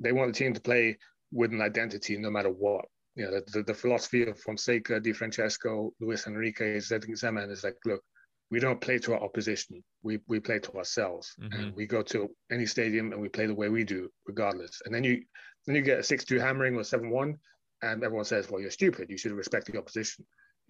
they 0.00 0.10
want 0.10 0.32
the 0.32 0.38
team 0.38 0.52
to 0.52 0.60
play 0.60 0.98
with 1.30 1.52
an 1.52 1.62
identity 1.62 2.18
no 2.18 2.30
matter 2.30 2.50
what. 2.50 2.86
You 3.14 3.24
know, 3.26 3.30
the, 3.30 3.44
the, 3.52 3.62
the 3.62 3.74
philosophy 3.74 4.26
of 4.26 4.40
Fonseca, 4.40 4.98
Di 4.98 5.12
Francesco, 5.12 5.92
Luis 6.00 6.26
Enrique, 6.26 6.78
Zinedine 6.78 7.18
Zidane 7.18 7.50
is 7.50 7.62
like, 7.62 7.76
look, 7.84 8.02
we 8.50 8.58
don't 8.58 8.80
play 8.80 8.98
to 8.98 9.12
our 9.14 9.22
opposition. 9.22 9.82
We 10.02 10.18
we 10.26 10.40
play 10.40 10.58
to 10.58 10.72
ourselves, 10.72 11.34
mm-hmm. 11.40 11.60
and 11.60 11.76
we 11.76 11.86
go 11.86 12.02
to 12.02 12.30
any 12.50 12.66
stadium 12.66 13.12
and 13.12 13.20
we 13.20 13.28
play 13.28 13.46
the 13.46 13.54
way 13.54 13.68
we 13.68 13.84
do, 13.84 14.08
regardless. 14.26 14.80
And 14.84 14.94
then 14.94 15.04
you 15.04 15.22
then 15.66 15.76
you 15.76 15.82
get 15.82 16.00
a 16.00 16.02
six-two 16.02 16.38
hammering 16.38 16.74
or 16.74 16.82
seven-one, 16.82 17.36
and 17.82 18.02
everyone 18.02 18.24
says, 18.24 18.50
"Well, 18.50 18.60
you're 18.60 18.70
stupid. 18.70 19.10
You 19.10 19.18
should 19.18 19.32
respect 19.32 19.66
the 19.66 19.78
opposition." 19.78 20.24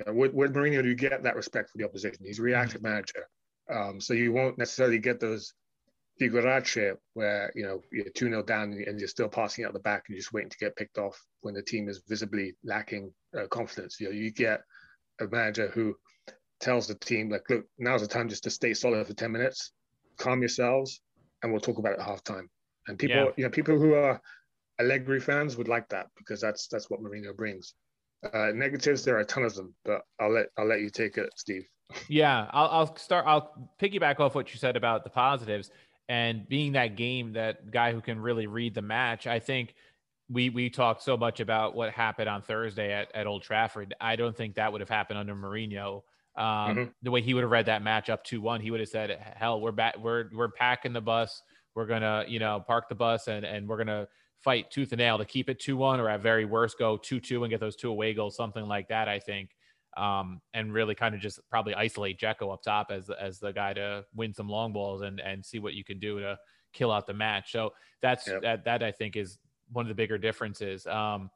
Know, 0.06 0.12
with, 0.12 0.32
with 0.32 0.54
Mourinho, 0.54 0.84
you 0.84 0.94
get 0.94 1.22
that 1.22 1.36
respect 1.36 1.70
for 1.70 1.78
the 1.78 1.84
opposition. 1.84 2.24
He's 2.24 2.38
a 2.38 2.42
reactive 2.42 2.82
manager, 2.82 3.26
um, 3.70 4.00
so 4.00 4.14
you 4.14 4.32
won't 4.32 4.58
necessarily 4.58 4.98
get 4.98 5.20
those 5.20 5.52
figuracce 6.20 6.96
where 7.14 7.52
you 7.54 7.64
know 7.64 7.80
you're 7.92 8.10
2 8.10 8.28
0 8.28 8.42
down 8.42 8.72
and 8.72 8.98
you're 8.98 9.08
still 9.08 9.28
passing 9.28 9.64
out 9.64 9.72
the 9.72 9.78
back 9.80 10.04
and 10.06 10.14
you're 10.14 10.20
just 10.20 10.32
waiting 10.32 10.50
to 10.50 10.58
get 10.58 10.76
picked 10.76 10.98
off 10.98 11.20
when 11.42 11.54
the 11.54 11.62
team 11.62 11.88
is 11.88 12.02
visibly 12.08 12.54
lacking 12.64 13.12
uh, 13.38 13.46
confidence. 13.48 14.00
You 14.00 14.06
know, 14.06 14.12
you 14.12 14.30
get 14.30 14.60
a 15.20 15.26
manager 15.26 15.68
who 15.68 15.94
tells 16.60 16.86
the 16.86 16.94
team 16.94 17.30
like, 17.30 17.48
look, 17.48 17.64
now's 17.78 18.00
the 18.00 18.08
time 18.08 18.28
just 18.28 18.44
to 18.44 18.50
stay 18.50 18.74
solid 18.74 19.06
for 19.06 19.14
10 19.14 19.30
minutes, 19.30 19.72
calm 20.18 20.40
yourselves, 20.40 21.00
and 21.42 21.52
we'll 21.52 21.60
talk 21.60 21.78
about 21.78 21.92
it 21.92 22.00
at 22.00 22.06
halftime. 22.06 22.46
And 22.88 22.98
people, 22.98 23.16
yeah. 23.16 23.30
you 23.36 23.44
know, 23.44 23.50
people 23.50 23.78
who 23.78 23.94
are 23.94 24.20
Allegri 24.80 25.20
fans 25.20 25.56
would 25.56 25.68
like 25.68 25.88
that 25.88 26.06
because 26.16 26.40
that's 26.40 26.68
that's 26.68 26.88
what 26.88 27.00
Mourinho 27.00 27.36
brings. 27.36 27.74
Uh, 28.32 28.50
negatives, 28.54 29.04
there 29.04 29.16
are 29.16 29.20
a 29.20 29.24
ton 29.24 29.44
of 29.44 29.54
them, 29.54 29.74
but 29.84 30.02
I'll 30.20 30.32
let 30.32 30.46
I'll 30.58 30.66
let 30.66 30.80
you 30.80 30.90
take 30.90 31.18
it, 31.18 31.30
Steve. 31.36 31.68
Yeah, 32.08 32.48
I'll, 32.52 32.68
I'll 32.68 32.96
start. 32.96 33.24
I'll 33.26 33.70
piggyback 33.80 34.20
off 34.20 34.34
what 34.34 34.52
you 34.52 34.58
said 34.58 34.76
about 34.76 35.04
the 35.04 35.10
positives 35.10 35.70
and 36.08 36.48
being 36.48 36.72
that 36.72 36.96
game, 36.96 37.32
that 37.34 37.70
guy 37.70 37.92
who 37.92 38.00
can 38.00 38.20
really 38.20 38.46
read 38.46 38.74
the 38.74 38.82
match. 38.82 39.26
I 39.26 39.38
think 39.38 39.74
we 40.30 40.50
we 40.50 40.70
talked 40.70 41.02
so 41.02 41.16
much 41.16 41.40
about 41.40 41.74
what 41.74 41.92
happened 41.92 42.28
on 42.28 42.42
Thursday 42.42 42.92
at, 42.92 43.14
at 43.14 43.26
Old 43.26 43.42
Trafford. 43.42 43.94
I 44.00 44.16
don't 44.16 44.36
think 44.36 44.56
that 44.56 44.72
would 44.72 44.80
have 44.80 44.90
happened 44.90 45.18
under 45.18 45.34
Mourinho. 45.34 46.02
Um, 46.36 46.44
mm-hmm. 46.44 46.84
The 47.02 47.10
way 47.10 47.20
he 47.20 47.34
would 47.34 47.42
have 47.42 47.50
read 47.50 47.66
that 47.66 47.82
match 47.82 48.10
up 48.10 48.24
two 48.24 48.40
one, 48.40 48.60
he 48.60 48.70
would 48.70 48.80
have 48.80 48.88
said, 48.88 49.10
"Hell, 49.36 49.60
we're 49.60 49.72
back. 49.72 49.98
We're 49.98 50.28
we're 50.32 50.50
packing 50.50 50.92
the 50.92 51.00
bus. 51.00 51.42
We're 51.74 51.86
gonna 51.86 52.24
you 52.26 52.38
know 52.38 52.62
park 52.66 52.88
the 52.88 52.94
bus 52.94 53.28
and 53.28 53.44
and 53.44 53.68
we're 53.68 53.78
gonna 53.78 54.08
fight 54.42 54.70
tooth 54.70 54.92
and 54.92 54.98
nail 54.98 55.18
to 55.18 55.24
keep 55.24 55.48
it 55.48 55.58
two 55.58 55.76
one 55.76 56.00
or 56.00 56.08
at 56.08 56.20
very 56.20 56.44
worst 56.44 56.78
go 56.78 56.96
two 56.96 57.20
two 57.20 57.44
and 57.44 57.50
get 57.50 57.60
those 57.60 57.76
two 57.76 57.90
away 57.90 58.14
goals, 58.14 58.36
something 58.36 58.66
like 58.66 58.88
that. 58.88 59.08
I 59.08 59.18
think." 59.18 59.50
Um, 59.96 60.40
and 60.54 60.72
really 60.72 60.94
kind 60.94 61.14
of 61.14 61.20
just 61.20 61.40
probably 61.50 61.74
isolate 61.74 62.20
Dzeko 62.20 62.52
up 62.52 62.62
top 62.62 62.90
as 62.90 63.10
as 63.10 63.40
the 63.40 63.52
guy 63.52 63.72
to 63.72 64.04
win 64.14 64.32
some 64.32 64.48
long 64.48 64.72
balls 64.72 65.02
and 65.02 65.20
and 65.20 65.44
see 65.44 65.58
what 65.58 65.74
you 65.74 65.82
can 65.84 65.98
do 65.98 66.20
to 66.20 66.38
kill 66.72 66.92
out 66.92 67.06
the 67.06 67.14
match. 67.14 67.52
So 67.52 67.72
that's 68.00 68.28
yep. 68.28 68.42
that 68.42 68.64
that 68.64 68.82
I 68.82 68.92
think 68.92 69.16
is 69.16 69.38
one 69.72 69.84
of 69.84 69.88
the 69.88 69.94
bigger 69.94 70.18
differences. 70.18 70.86
Um, 70.86 71.30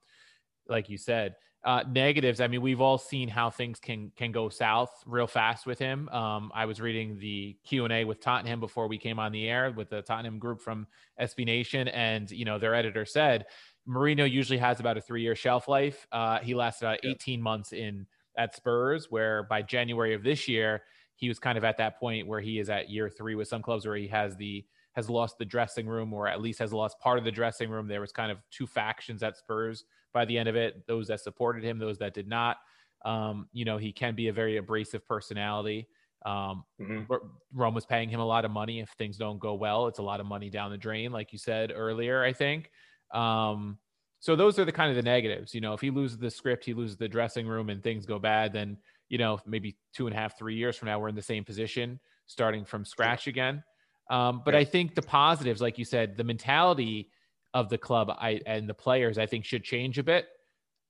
like 0.68 0.88
you 0.88 0.96
said, 0.96 1.34
uh, 1.64 1.84
negatives. 1.88 2.40
I 2.40 2.48
mean, 2.48 2.60
we've 2.60 2.80
all 2.80 2.98
seen 2.98 3.28
how 3.28 3.50
things 3.50 3.78
can 3.78 4.10
can 4.16 4.32
go 4.32 4.48
south 4.48 4.90
real 5.06 5.26
fast 5.26 5.64
with 5.64 5.78
him. 5.78 6.08
Um, 6.08 6.50
I 6.54 6.66
was 6.66 6.80
reading 6.80 7.18
the 7.18 7.56
Q 7.64 7.84
and 7.84 7.92
A 7.92 8.04
with 8.04 8.20
Tottenham 8.20 8.58
before 8.58 8.88
we 8.88 8.98
came 8.98 9.18
on 9.18 9.30
the 9.30 9.48
air 9.48 9.70
with 9.70 9.88
the 9.88 10.02
Tottenham 10.02 10.38
group 10.38 10.60
from 10.60 10.86
SB 11.20 11.46
Nation, 11.46 11.88
and 11.88 12.30
you 12.30 12.44
know 12.44 12.58
their 12.58 12.74
editor 12.74 13.04
said 13.04 13.46
Mourinho 13.88 14.28
usually 14.28 14.58
has 14.58 14.80
about 14.80 14.96
a 14.96 15.00
three 15.00 15.22
year 15.22 15.36
shelf 15.36 15.68
life. 15.68 16.06
Uh, 16.10 16.40
he 16.40 16.54
lasted 16.54 16.86
about 16.86 17.00
18 17.04 17.40
months 17.40 17.72
in 17.72 18.06
at 18.36 18.56
Spurs, 18.56 19.06
where 19.10 19.44
by 19.44 19.62
January 19.62 20.14
of 20.14 20.22
this 20.22 20.48
year 20.48 20.82
he 21.14 21.28
was 21.28 21.38
kind 21.38 21.56
of 21.56 21.64
at 21.64 21.76
that 21.78 22.00
point 22.00 22.26
where 22.26 22.40
he 22.40 22.58
is 22.58 22.70
at 22.70 22.90
year 22.90 23.08
three 23.08 23.36
with 23.36 23.46
some 23.46 23.62
clubs 23.62 23.86
where 23.86 23.96
he 23.96 24.08
has 24.08 24.36
the 24.36 24.64
has 24.94 25.08
lost 25.08 25.38
the 25.38 25.44
dressing 25.44 25.86
room 25.86 26.12
or 26.12 26.28
at 26.28 26.40
least 26.40 26.58
has 26.58 26.72
lost 26.72 26.98
part 26.98 27.18
of 27.18 27.24
the 27.24 27.30
dressing 27.30 27.70
room. 27.70 27.88
There 27.88 28.00
was 28.00 28.12
kind 28.12 28.30
of 28.30 28.38
two 28.50 28.66
factions 28.66 29.22
at 29.22 29.36
Spurs 29.36 29.84
by 30.12 30.24
the 30.24 30.38
end 30.38 30.48
of 30.48 30.56
it 30.56 30.86
those 30.86 31.08
that 31.08 31.20
supported 31.20 31.64
him, 31.64 31.78
those 31.78 31.98
that 31.98 32.14
did 32.14 32.28
not. 32.28 32.58
Um, 33.04 33.48
you 33.52 33.64
know, 33.64 33.78
he 33.78 33.92
can 33.92 34.14
be 34.14 34.28
a 34.28 34.32
very 34.32 34.56
abrasive 34.58 35.06
personality. 35.06 35.88
Um, 36.24 36.64
mm-hmm. 36.80 37.12
Rome 37.52 37.74
was 37.74 37.84
paying 37.84 38.08
him 38.08 38.20
a 38.20 38.24
lot 38.24 38.44
of 38.44 38.50
money. 38.50 38.80
If 38.80 38.90
things 38.90 39.16
don't 39.16 39.40
go 39.40 39.54
well, 39.54 39.88
it's 39.88 39.98
a 39.98 40.02
lot 40.02 40.20
of 40.20 40.26
money 40.26 40.50
down 40.50 40.70
the 40.70 40.78
drain, 40.78 41.10
like 41.10 41.32
you 41.32 41.38
said 41.38 41.72
earlier, 41.74 42.22
I 42.22 42.32
think. 42.32 42.70
Um, 43.12 43.78
so 44.20 44.36
those 44.36 44.56
are 44.60 44.64
the 44.64 44.70
kind 44.70 44.88
of 44.88 44.96
the 44.96 45.02
negatives. 45.02 45.52
You 45.52 45.60
know, 45.60 45.72
if 45.72 45.80
he 45.80 45.90
loses 45.90 46.18
the 46.18 46.30
script, 46.30 46.64
he 46.64 46.74
loses 46.74 46.96
the 46.96 47.08
dressing 47.08 47.46
room 47.46 47.70
and 47.70 47.82
things 47.82 48.06
go 48.06 48.20
bad, 48.20 48.52
then, 48.52 48.76
you 49.08 49.18
know, 49.18 49.40
maybe 49.46 49.76
two 49.92 50.06
and 50.06 50.14
a 50.14 50.18
half, 50.18 50.38
three 50.38 50.54
years 50.54 50.76
from 50.76 50.86
now, 50.86 51.00
we're 51.00 51.08
in 51.08 51.16
the 51.16 51.22
same 51.22 51.44
position 51.44 51.98
starting 52.26 52.64
from 52.64 52.84
scratch 52.84 53.26
again. 53.26 53.64
Um, 54.10 54.42
but 54.44 54.54
yeah. 54.54 54.60
I 54.60 54.64
think 54.64 54.94
the 54.94 55.02
positives, 55.02 55.60
like 55.60 55.76
you 55.76 55.84
said, 55.84 56.16
the 56.16 56.24
mentality 56.24 57.10
of 57.54 57.68
the 57.68 57.78
club 57.78 58.10
I, 58.10 58.40
and 58.46 58.68
the 58.68 58.74
players, 58.74 59.18
I 59.18 59.26
think, 59.26 59.44
should 59.44 59.64
change 59.64 59.98
a 59.98 60.02
bit 60.02 60.26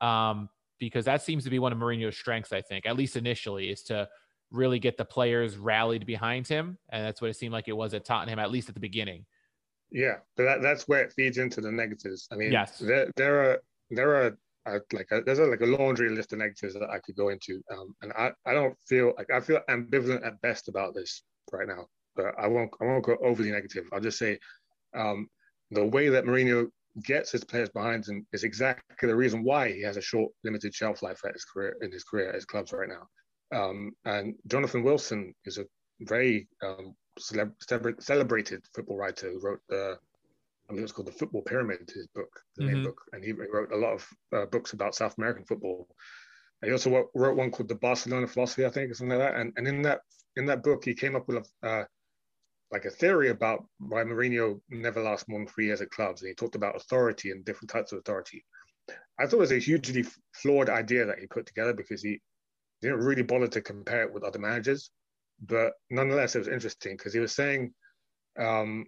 um, 0.01 0.49
because 0.79 1.05
that 1.05 1.23
seems 1.23 1.45
to 1.45 1.51
be 1.51 1.59
one 1.59 1.73
of 1.73 1.79
Mourinho's 1.79 2.17
strengths. 2.17 2.53
I 2.53 2.61
think, 2.61 2.87
at 2.87 2.97
least 2.97 3.17
initially, 3.17 3.71
is 3.71 3.83
to 3.85 4.09
really 4.51 4.79
get 4.79 4.97
the 4.97 5.05
players 5.05 5.57
rallied 5.57 6.07
behind 6.07 6.47
him, 6.47 6.79
and 6.91 7.05
that's 7.05 7.21
what 7.21 7.31
it 7.31 7.37
seemed 7.37 7.53
like 7.53 7.69
it 7.69 7.77
was 7.77 7.95
at 7.95 8.05
Tottenham, 8.05 8.39
at 8.39 8.51
least 8.51 8.69
at 8.69 8.75
the 8.75 8.81
beginning. 8.81 9.25
Yeah, 9.91 10.17
but 10.37 10.45
that, 10.45 10.63
that's 10.63 10.89
where 10.89 11.03
it 11.03 11.13
feeds 11.13 11.39
into 11.39 11.61
the 11.61 11.71
negatives. 11.71 12.29
I 12.33 12.37
mean, 12.37 12.53
yes, 12.53 12.79
there, 12.79 13.11
there 13.17 13.43
are 13.43 13.63
there 13.91 14.15
are 14.15 14.39
uh, 14.67 14.79
like 14.93 15.09
a, 15.11 15.21
there's 15.21 15.39
a, 15.39 15.45
like 15.45 15.61
a 15.61 15.67
laundry 15.67 16.09
list 16.09 16.33
of 16.33 16.39
negatives 16.39 16.75
that 16.75 16.89
I 16.89 16.99
could 17.01 17.17
go 17.17 17.29
into, 17.29 17.63
um, 17.71 17.95
and 18.03 18.13
I, 18.13 18.33
I 18.47 18.55
don't 18.55 18.77
feel 18.87 19.13
like 19.19 19.31
I 19.31 19.41
feel 19.41 19.61
ambivalent 19.69 20.27
at 20.27 20.41
best 20.41 20.69
about 20.69 20.95
this 20.95 21.23
right 21.53 21.69
now 21.69 21.87
but 22.17 22.35
I 22.39 22.47
won't 22.47 22.71
I 22.81 22.85
won't 22.85 23.05
go 23.05 23.17
overly 23.23 23.51
negative. 23.51 23.85
I'll 23.93 24.01
just 24.01 24.19
say 24.19 24.39
um, 24.95 25.29
the 25.77 25.87
way 25.87 26.09
that 26.09 26.25
Mourinho 26.25 26.69
gets 27.05 27.33
his 27.33 27.45
players 27.45 27.71
behind 27.71 28.07
him 28.07 28.27
is 28.33 28.45
exactly 28.45 29.09
the 29.09 29.17
reason 29.17 29.45
why 29.45 29.73
he 29.73 29.83
has 29.83 29.97
a 29.97 30.03
short, 30.03 30.33
limited 30.45 30.75
shelf 30.75 31.03
life 31.03 31.21
at 31.25 31.33
his 31.33 31.45
career 31.45 31.77
in 31.81 31.91
his 31.91 32.05
career 32.05 32.29
at 32.29 32.35
his 32.35 32.45
clubs 32.45 32.73
right 32.73 32.89
now. 32.89 33.09
Um, 33.59 33.93
and 34.05 34.35
Jonathan 34.47 34.83
Wilson 34.83 35.35
is 35.45 35.59
a 35.59 35.65
very 36.01 36.49
um, 36.63 36.95
celeb- 37.19 38.03
celebrated 38.03 38.65
football 38.75 38.97
writer 38.97 39.31
who 39.31 39.41
wrote 39.41 39.61
the 39.69 39.99
I 40.71 40.75
mean, 40.75 40.85
it's 40.85 40.93
called 40.93 41.09
the 41.09 41.13
Football 41.13 41.43
Pyramid, 41.43 41.91
his 41.93 42.07
book, 42.15 42.41
the 42.57 42.65
mm-hmm. 42.65 42.73
main 42.73 42.85
book, 42.85 43.01
and 43.13 43.23
he 43.23 43.33
wrote 43.33 43.73
a 43.73 43.77
lot 43.77 43.93
of 43.93 44.09
uh, 44.33 44.47
books 44.47 44.73
about 44.73 44.95
South 44.95 45.19
American 45.19 45.45
football. 45.45 45.87
And 46.61 46.69
he 46.69 46.73
also 46.73 47.11
wrote 47.15 47.37
one 47.37 47.51
called 47.51 47.69
the 47.69 47.75
Barcelona 47.75 48.27
Philosophy, 48.27 48.65
I 48.65 48.71
think, 48.71 48.91
or 48.91 48.95
something 48.95 49.19
like 49.19 49.33
that. 49.33 49.41
And, 49.41 49.53
and 49.57 49.67
in 49.67 49.83
that 49.83 50.01
in 50.37 50.47
that 50.47 50.63
book, 50.63 50.85
he 50.85 50.95
came 50.95 51.15
up 51.15 51.29
with 51.29 51.45
a, 51.63 51.67
uh, 51.67 51.85
like 52.73 52.87
a 52.87 52.91
theory 52.91 53.29
about 53.29 53.65
why 53.79 54.03
Mourinho 54.03 54.59
never 54.71 55.03
lasts 55.03 55.29
more 55.29 55.39
than 55.39 55.47
three 55.47 55.67
years 55.67 55.83
at 55.83 55.91
clubs, 55.91 56.23
and 56.23 56.29
he 56.29 56.35
talked 56.35 56.55
about 56.55 56.75
authority 56.75 57.31
and 57.31 57.45
different 57.45 57.71
types 57.71 57.93
of 57.93 57.99
authority. 57.99 58.45
I 59.21 59.27
thought 59.27 59.37
it 59.37 59.41
was 59.41 59.53
a 59.53 59.59
hugely 59.59 60.05
flawed 60.35 60.71
idea 60.71 61.05
that 61.05 61.19
he 61.19 61.27
put 61.27 61.47
together 61.47 61.75
because 61.75 62.03
he 62.03 62.21
didn't 62.81 63.05
really 63.05 63.23
bother 63.23 63.47
to 63.49 63.61
compare 63.61 64.05
it 64.05 64.13
with 64.13 64.25
other 64.25 64.39
managers, 64.39 64.91
but 65.47 65.75
nonetheless, 65.91 66.35
it 66.35 66.39
was 66.39 66.49
interesting 66.49 66.97
because 66.97 67.13
he 67.13 67.21
was 67.21 67.35
saying, 67.35 67.75
um, 68.39 68.87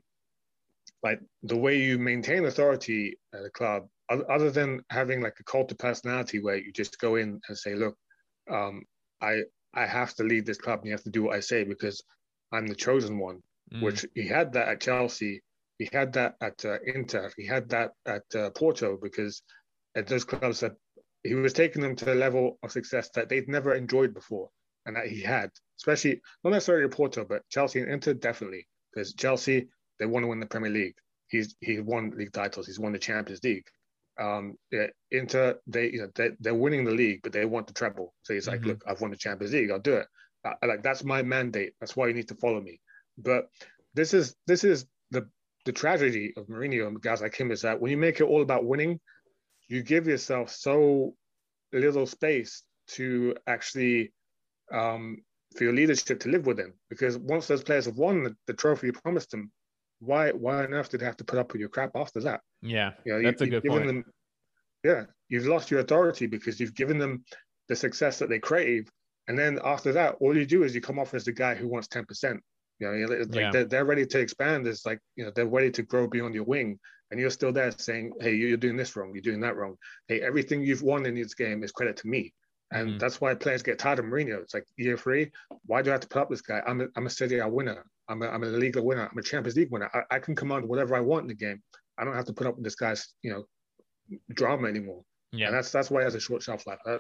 like 1.03 1.21
the 1.43 1.57
way 1.57 1.77
you 1.79 1.99
maintain 1.99 2.47
authority 2.47 3.19
at 3.35 3.45
a 3.45 3.51
club, 3.51 3.87
other 4.11 4.51
than 4.51 4.83
having 4.91 5.21
like 5.21 5.37
a 5.41 5.45
cult 5.45 5.71
of 5.71 5.79
personality 5.79 6.41
where 6.41 6.57
you 6.57 6.73
just 6.73 6.99
go 6.99 7.17
in 7.17 7.39
and 7.49 7.59
say, 7.59 7.75
look, 7.75 7.97
um, 8.51 8.83
I 9.21 9.43
I 9.75 9.87
have 9.87 10.15
to 10.15 10.23
lead 10.23 10.47
this 10.47 10.59
club 10.59 10.81
and 10.81 10.87
you 10.87 10.93
have 10.93 11.03
to 11.05 11.11
do 11.11 11.25
what 11.25 11.37
I 11.37 11.41
say 11.41 11.65
because 11.65 12.03
I'm 12.53 12.67
the 12.67 12.75
chosen 12.75 13.19
one 13.19 13.43
mm. 13.73 13.83
which 13.83 14.05
he 14.15 14.27
had 14.27 14.53
that 14.53 14.69
at 14.69 14.81
Chelsea. 14.81 15.43
He 15.79 15.89
had 15.93 16.13
that 16.15 16.37
at 16.41 16.65
uh, 16.65 16.79
Inter. 16.87 17.31
He 17.37 17.47
had 17.47 17.69
that 17.71 17.93
at 18.07 18.23
uh, 18.35 18.51
Porto 18.51 18.99
because 19.01 19.43
at 19.97 20.07
those 20.07 20.25
clubs 20.25 20.61
that 20.61 20.73
he 21.23 21.35
was 21.35 21.53
taking 21.53 21.83
them 21.83 21.97
to 21.97 22.13
a 22.13 22.15
level 22.15 22.59
of 22.63 22.73
success 22.73 23.09
that 23.15 23.29
they'd 23.29 23.49
never 23.49 23.75
enjoyed 23.75 24.15
before, 24.15 24.51
and 24.87 24.97
that 24.97 25.07
he 25.07 25.21
had, 25.21 25.51
especially 25.81 26.21
not 26.43 26.51
necessarily 26.51 26.89
Porto, 26.89 27.25
but 27.25 27.49
Chelsea 27.49 27.81
and 27.81 27.91
Inter 27.91 28.15
definitely 28.15 28.69
because 28.93 29.15
Chelsea 29.15 29.69
they 29.99 30.07
want 30.07 30.25
to 30.25 30.29
win 30.29 30.41
the 30.41 30.47
Premier 30.47 30.71
League. 30.71 30.97
He's 31.29 31.57
he 31.61 31.81
won 31.81 32.13
league 32.17 32.33
titles. 32.33 32.67
He's 32.67 32.79
won 32.79 32.93
the 32.93 32.99
Champions 32.99 33.43
League. 33.43 33.67
Um, 34.21 34.55
yeah, 34.71 34.87
Inter 35.11 35.57
they 35.67 35.91
you 35.91 36.03
know 36.03 36.09
they, 36.15 36.31
they're 36.41 36.55
winning 36.55 36.85
the 36.85 36.93
league, 36.93 37.21
but 37.23 37.33
they 37.33 37.45
want 37.45 37.67
the 37.67 37.73
treble. 37.73 38.15
So 38.23 38.35
he's 38.35 38.47
like, 38.47 38.61
mm-hmm. 38.61 38.71
look, 38.71 38.85
I've 38.87 39.01
won 39.01 39.11
the 39.11 39.17
Champions 39.17 39.55
League. 39.55 39.71
I'll 39.71 39.81
do 39.81 39.95
it. 39.95 40.07
I, 40.45 40.67
like 40.67 40.83
that's 40.83 41.05
my 41.05 41.23
mandate. 41.23 41.73
That's 41.81 41.97
why 41.97 42.09
you 42.09 42.15
need 42.15 42.29
to 42.29 42.37
follow 42.37 42.61
me. 42.61 42.81
But 43.19 43.49
this 43.95 44.15
is 44.15 44.35
this 44.47 44.65
is 44.65 44.87
the 45.11 45.29
the 45.65 45.73
tragedy 45.73 46.33
of 46.37 46.47
Mourinho 46.47 46.87
and 46.87 47.01
guys 47.01 47.23
like 47.23 47.35
him 47.35 47.51
is 47.51 47.63
that 47.63 47.81
when 47.81 47.91
you 47.91 47.97
make 47.97 48.21
it 48.21 48.25
all 48.25 48.43
about 48.43 48.65
winning, 48.65 49.01
you 49.69 49.83
give 49.83 50.07
yourself 50.07 50.51
so 50.51 51.15
little 51.73 52.07
space 52.07 52.63
to 52.87 53.35
actually 53.47 54.13
um, 54.73 55.19
for 55.57 55.65
your 55.65 55.73
leadership 55.73 56.21
to 56.21 56.29
live 56.29 56.47
within. 56.47 56.73
Because 56.91 57.17
once 57.17 57.47
those 57.47 57.63
players 57.63 57.87
have 57.87 57.97
won 57.97 58.25
the, 58.25 58.37
the, 58.47 58.53
trophy 58.53 58.89
you 58.89 58.93
promised 58.93 59.31
them, 59.31 59.51
why 60.01 60.31
why 60.33 60.65
on 60.65 60.75
earth 60.75 60.91
did 60.91 61.01
they 61.01 61.07
have 61.07 61.17
to 61.19 61.25
put 61.25 61.39
up 61.39 61.53
with 61.53 61.61
your 61.61 61.69
crap 61.69 61.93
after 61.95 62.21
that? 62.21 62.41
Yeah, 62.61 62.93
you 63.05 63.13
know, 63.13 63.23
that's 63.23 63.41
you, 63.41 63.47
a 63.47 63.51
good 63.51 63.65
point. 63.65 63.87
Them, 63.87 64.05
yeah, 64.83 65.05
you've 65.29 65.47
lost 65.47 65.71
your 65.71 65.81
authority 65.81 66.27
because 66.27 66.61
you've 66.61 66.75
given 66.75 66.99
them 66.99 67.25
the 67.69 67.77
success 67.77 68.19
that 68.19 68.29
they 68.29 68.39
crave, 68.39 68.91
and 69.29 69.39
then 69.39 69.59
after 69.65 69.93
that, 69.93 70.17
all 70.21 70.37
you 70.37 70.45
do 70.45 70.65
is 70.65 70.75
you 70.75 70.81
come 70.81 70.99
off 70.99 71.15
as 71.15 71.25
the 71.25 71.33
guy 71.33 71.55
who 71.55 71.69
wants 71.69 71.89
ten 71.89 72.05
percent 72.05 72.43
you 72.93 73.07
know, 73.07 73.17
like 73.17 73.35
yeah. 73.35 73.51
they're, 73.51 73.65
they're 73.65 73.85
ready 73.85 74.07
to 74.07 74.19
expand. 74.19 74.67
It's 74.67 74.87
like 74.87 75.01
you 75.17 75.25
know 75.25 75.33
they're 75.35 75.47
ready 75.47 75.71
to 75.73 75.83
grow 75.83 76.07
beyond 76.07 76.35
your 76.35 76.45
wing, 76.45 76.79
and 77.11 77.21
you're 77.21 77.31
still 77.31 77.53
there 77.53 77.71
saying, 77.71 78.13
"Hey, 78.21 78.35
you're 78.35 78.57
doing 78.57 78.77
this 78.77 78.97
wrong. 78.97 79.13
You're 79.15 79.23
doing 79.23 79.41
that 79.41 79.57
wrong. 79.57 79.77
Hey, 80.09 80.21
everything 80.21 80.63
you've 80.63 80.83
won 80.83 81.07
in 81.07 81.15
this 81.15 81.35
game 81.35 81.63
is 81.63 81.73
credit 81.73 81.97
to 81.99 82.09
me." 82.09 82.33
And 82.73 82.89
mm-hmm. 82.89 82.99
that's 82.99 83.21
why 83.21 83.35
players 83.35 83.63
get 83.63 83.79
tired 83.79 83.99
of 83.99 84.07
Mourinho. 84.07 84.43
It's 84.43 84.55
like 84.55 84.67
year 84.77 84.97
three. 84.97 85.31
Why 85.67 85.83
do 85.83 85.91
I 85.91 85.93
have 85.93 86.01
to 86.01 86.09
put 86.09 86.23
up 86.23 86.31
this 86.31 86.41
guy? 86.41 86.63
I'm 86.67 86.81
a, 86.81 86.87
I'm 86.97 87.07
a 87.07 87.11
Serie 87.11 87.39
A 87.39 87.49
winner. 87.49 87.85
I'm 88.09 88.23
a, 88.23 88.29
I'm 88.29 88.43
a 88.43 88.47
league 88.47 88.77
winner. 88.77 89.09
I'm 89.11 89.19
a 89.19 89.23
Champions 89.23 89.57
League 89.57 89.71
winner. 89.71 89.91
I, 89.95 90.17
I 90.17 90.19
can 90.19 90.35
command 90.35 90.69
whatever 90.69 90.97
I 90.97 91.01
want 91.01 91.23
in 91.23 91.29
the 91.29 91.35
game. 91.35 91.63
I 91.99 92.05
don't 92.05 92.15
have 92.15 92.27
to 92.27 92.33
put 92.33 92.47
up 92.47 92.57
with 92.57 92.65
this 92.65 92.75
guy's 92.75 93.15
you 93.23 93.31
know 93.31 93.45
drama 94.33 94.69
anymore. 94.69 95.03
Yeah, 95.33 95.47
and 95.47 95.57
that's 95.57 95.71
that's 95.71 95.91
why 95.91 96.01
he 96.01 96.05
has 96.05 96.15
a 96.15 96.21
short 96.21 96.43
shelf 96.43 96.67
life. 96.67 96.79
Uh, 96.87 96.99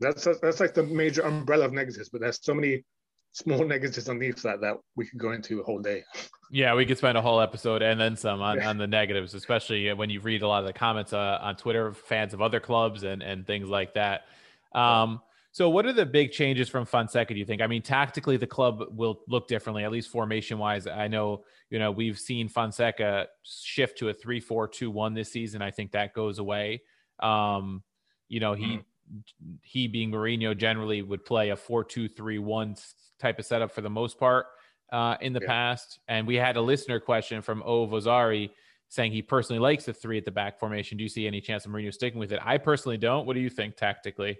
that's 0.00 0.26
that's 0.42 0.60
like 0.60 0.74
the 0.74 0.82
major 0.82 1.22
umbrella 1.22 1.64
of 1.64 1.72
negatives. 1.72 2.08
But 2.08 2.20
there's 2.20 2.42
so 2.42 2.54
many 2.54 2.84
small 3.36 3.66
negatives 3.66 4.08
underneath 4.08 4.40
that 4.42 4.62
that 4.62 4.76
we 4.96 5.06
could 5.06 5.18
go 5.18 5.32
into 5.32 5.60
a 5.60 5.62
whole 5.62 5.78
day. 5.78 6.02
Yeah, 6.50 6.74
we 6.74 6.86
could 6.86 6.96
spend 6.96 7.18
a 7.18 7.22
whole 7.22 7.40
episode 7.40 7.82
and 7.82 8.00
then 8.00 8.16
some 8.16 8.40
on, 8.40 8.62
on 8.62 8.78
the 8.78 8.86
negatives, 8.86 9.34
especially 9.34 9.92
when 9.92 10.08
you 10.08 10.20
read 10.20 10.40
a 10.40 10.48
lot 10.48 10.60
of 10.60 10.66
the 10.66 10.72
comments 10.72 11.12
uh, 11.12 11.38
on 11.42 11.54
Twitter, 11.56 11.92
fans 11.92 12.32
of 12.32 12.40
other 12.40 12.60
clubs 12.60 13.02
and 13.02 13.22
and 13.22 13.46
things 13.46 13.68
like 13.68 13.92
that. 13.94 14.22
Um, 14.72 15.20
so, 15.52 15.68
what 15.68 15.84
are 15.84 15.92
the 15.92 16.06
big 16.06 16.32
changes 16.32 16.68
from 16.70 16.86
Fonseca? 16.86 17.34
Do 17.34 17.38
you 17.38 17.44
think? 17.44 17.60
I 17.60 17.66
mean, 17.66 17.82
tactically, 17.82 18.38
the 18.38 18.46
club 18.46 18.84
will 18.90 19.20
look 19.28 19.48
differently, 19.48 19.84
at 19.84 19.92
least 19.92 20.10
formation 20.10 20.58
wise. 20.58 20.86
I 20.86 21.08
know, 21.08 21.44
you 21.68 21.78
know, 21.78 21.90
we've 21.90 22.18
seen 22.18 22.48
Fonseca 22.48 23.26
shift 23.42 23.98
to 23.98 24.08
a 24.08 24.14
three-four-two-one 24.14 25.12
this 25.12 25.30
season. 25.30 25.60
I 25.60 25.70
think 25.70 25.92
that 25.92 26.14
goes 26.14 26.38
away. 26.38 26.82
Um, 27.20 27.82
you 28.28 28.40
know, 28.40 28.54
he 28.54 28.66
mm. 28.66 28.84
he 29.62 29.88
being 29.88 30.10
Mourinho 30.10 30.56
generally 30.56 31.02
would 31.02 31.24
play 31.24 31.50
a 31.50 31.56
four-two-three-one 31.56 32.76
type 33.18 33.38
of 33.38 33.46
setup 33.46 33.72
for 33.72 33.80
the 33.80 33.90
most 33.90 34.18
part 34.18 34.46
uh, 34.92 35.16
in 35.20 35.32
the 35.32 35.40
yeah. 35.40 35.48
past. 35.48 35.98
And 36.08 36.26
we 36.26 36.36
had 36.36 36.56
a 36.56 36.60
listener 36.60 37.00
question 37.00 37.42
from 37.42 37.62
O 37.64 37.86
Vozari 37.86 38.50
saying 38.88 39.12
he 39.12 39.22
personally 39.22 39.58
likes 39.58 39.84
the 39.84 39.92
three 39.92 40.18
at 40.18 40.24
the 40.24 40.30
back 40.30 40.58
formation. 40.58 40.96
Do 40.96 41.02
you 41.02 41.08
see 41.08 41.26
any 41.26 41.40
chance 41.40 41.66
of 41.66 41.72
Mourinho 41.72 41.92
sticking 41.92 42.20
with 42.20 42.32
it? 42.32 42.40
I 42.44 42.58
personally 42.58 42.96
don't. 42.96 43.26
What 43.26 43.34
do 43.34 43.40
you 43.40 43.50
think 43.50 43.76
tactically? 43.76 44.38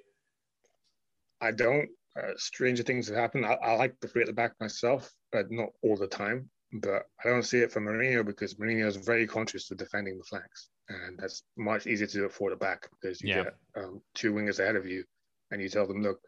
I 1.41 1.51
don't. 1.51 1.89
Uh, 2.17 2.33
stranger 2.37 2.83
things 2.83 3.09
have 3.09 3.17
happened. 3.17 3.45
I, 3.45 3.55
I, 3.55 3.77
like 3.77 3.95
the 4.01 4.09
three 4.09 4.23
at 4.23 4.27
the 4.27 4.33
back 4.33 4.53
myself, 4.61 5.13
but 5.33 5.51
not 5.51 5.69
all 5.83 5.97
the 5.97 6.07
time. 6.07 6.49
But 6.73 7.03
I 7.25 7.29
don't 7.29 7.43
see 7.43 7.59
it 7.59 7.71
for 7.71 7.81
Mourinho 7.81 8.25
because 8.25 8.55
Mourinho 8.55 8.87
is 8.87 8.97
very 8.97 9.27
conscious 9.27 9.71
of 9.71 9.77
defending 9.77 10.17
the 10.17 10.25
flanks, 10.25 10.71
and 10.89 11.19
that's 11.19 11.43
much 11.57 11.87
easier 11.87 12.07
to 12.07 12.13
do 12.13 12.25
it 12.25 12.33
for 12.33 12.51
the 12.51 12.57
back 12.57 12.89
because 12.91 13.21
you 13.21 13.29
yeah. 13.31 13.45
get 13.45 13.55
um, 13.77 14.01
two 14.15 14.33
wingers 14.33 14.59
ahead 14.59 14.77
of 14.77 14.87
you, 14.87 15.05
and 15.51 15.61
you 15.61 15.69
tell 15.69 15.87
them, 15.87 16.03
look, 16.03 16.19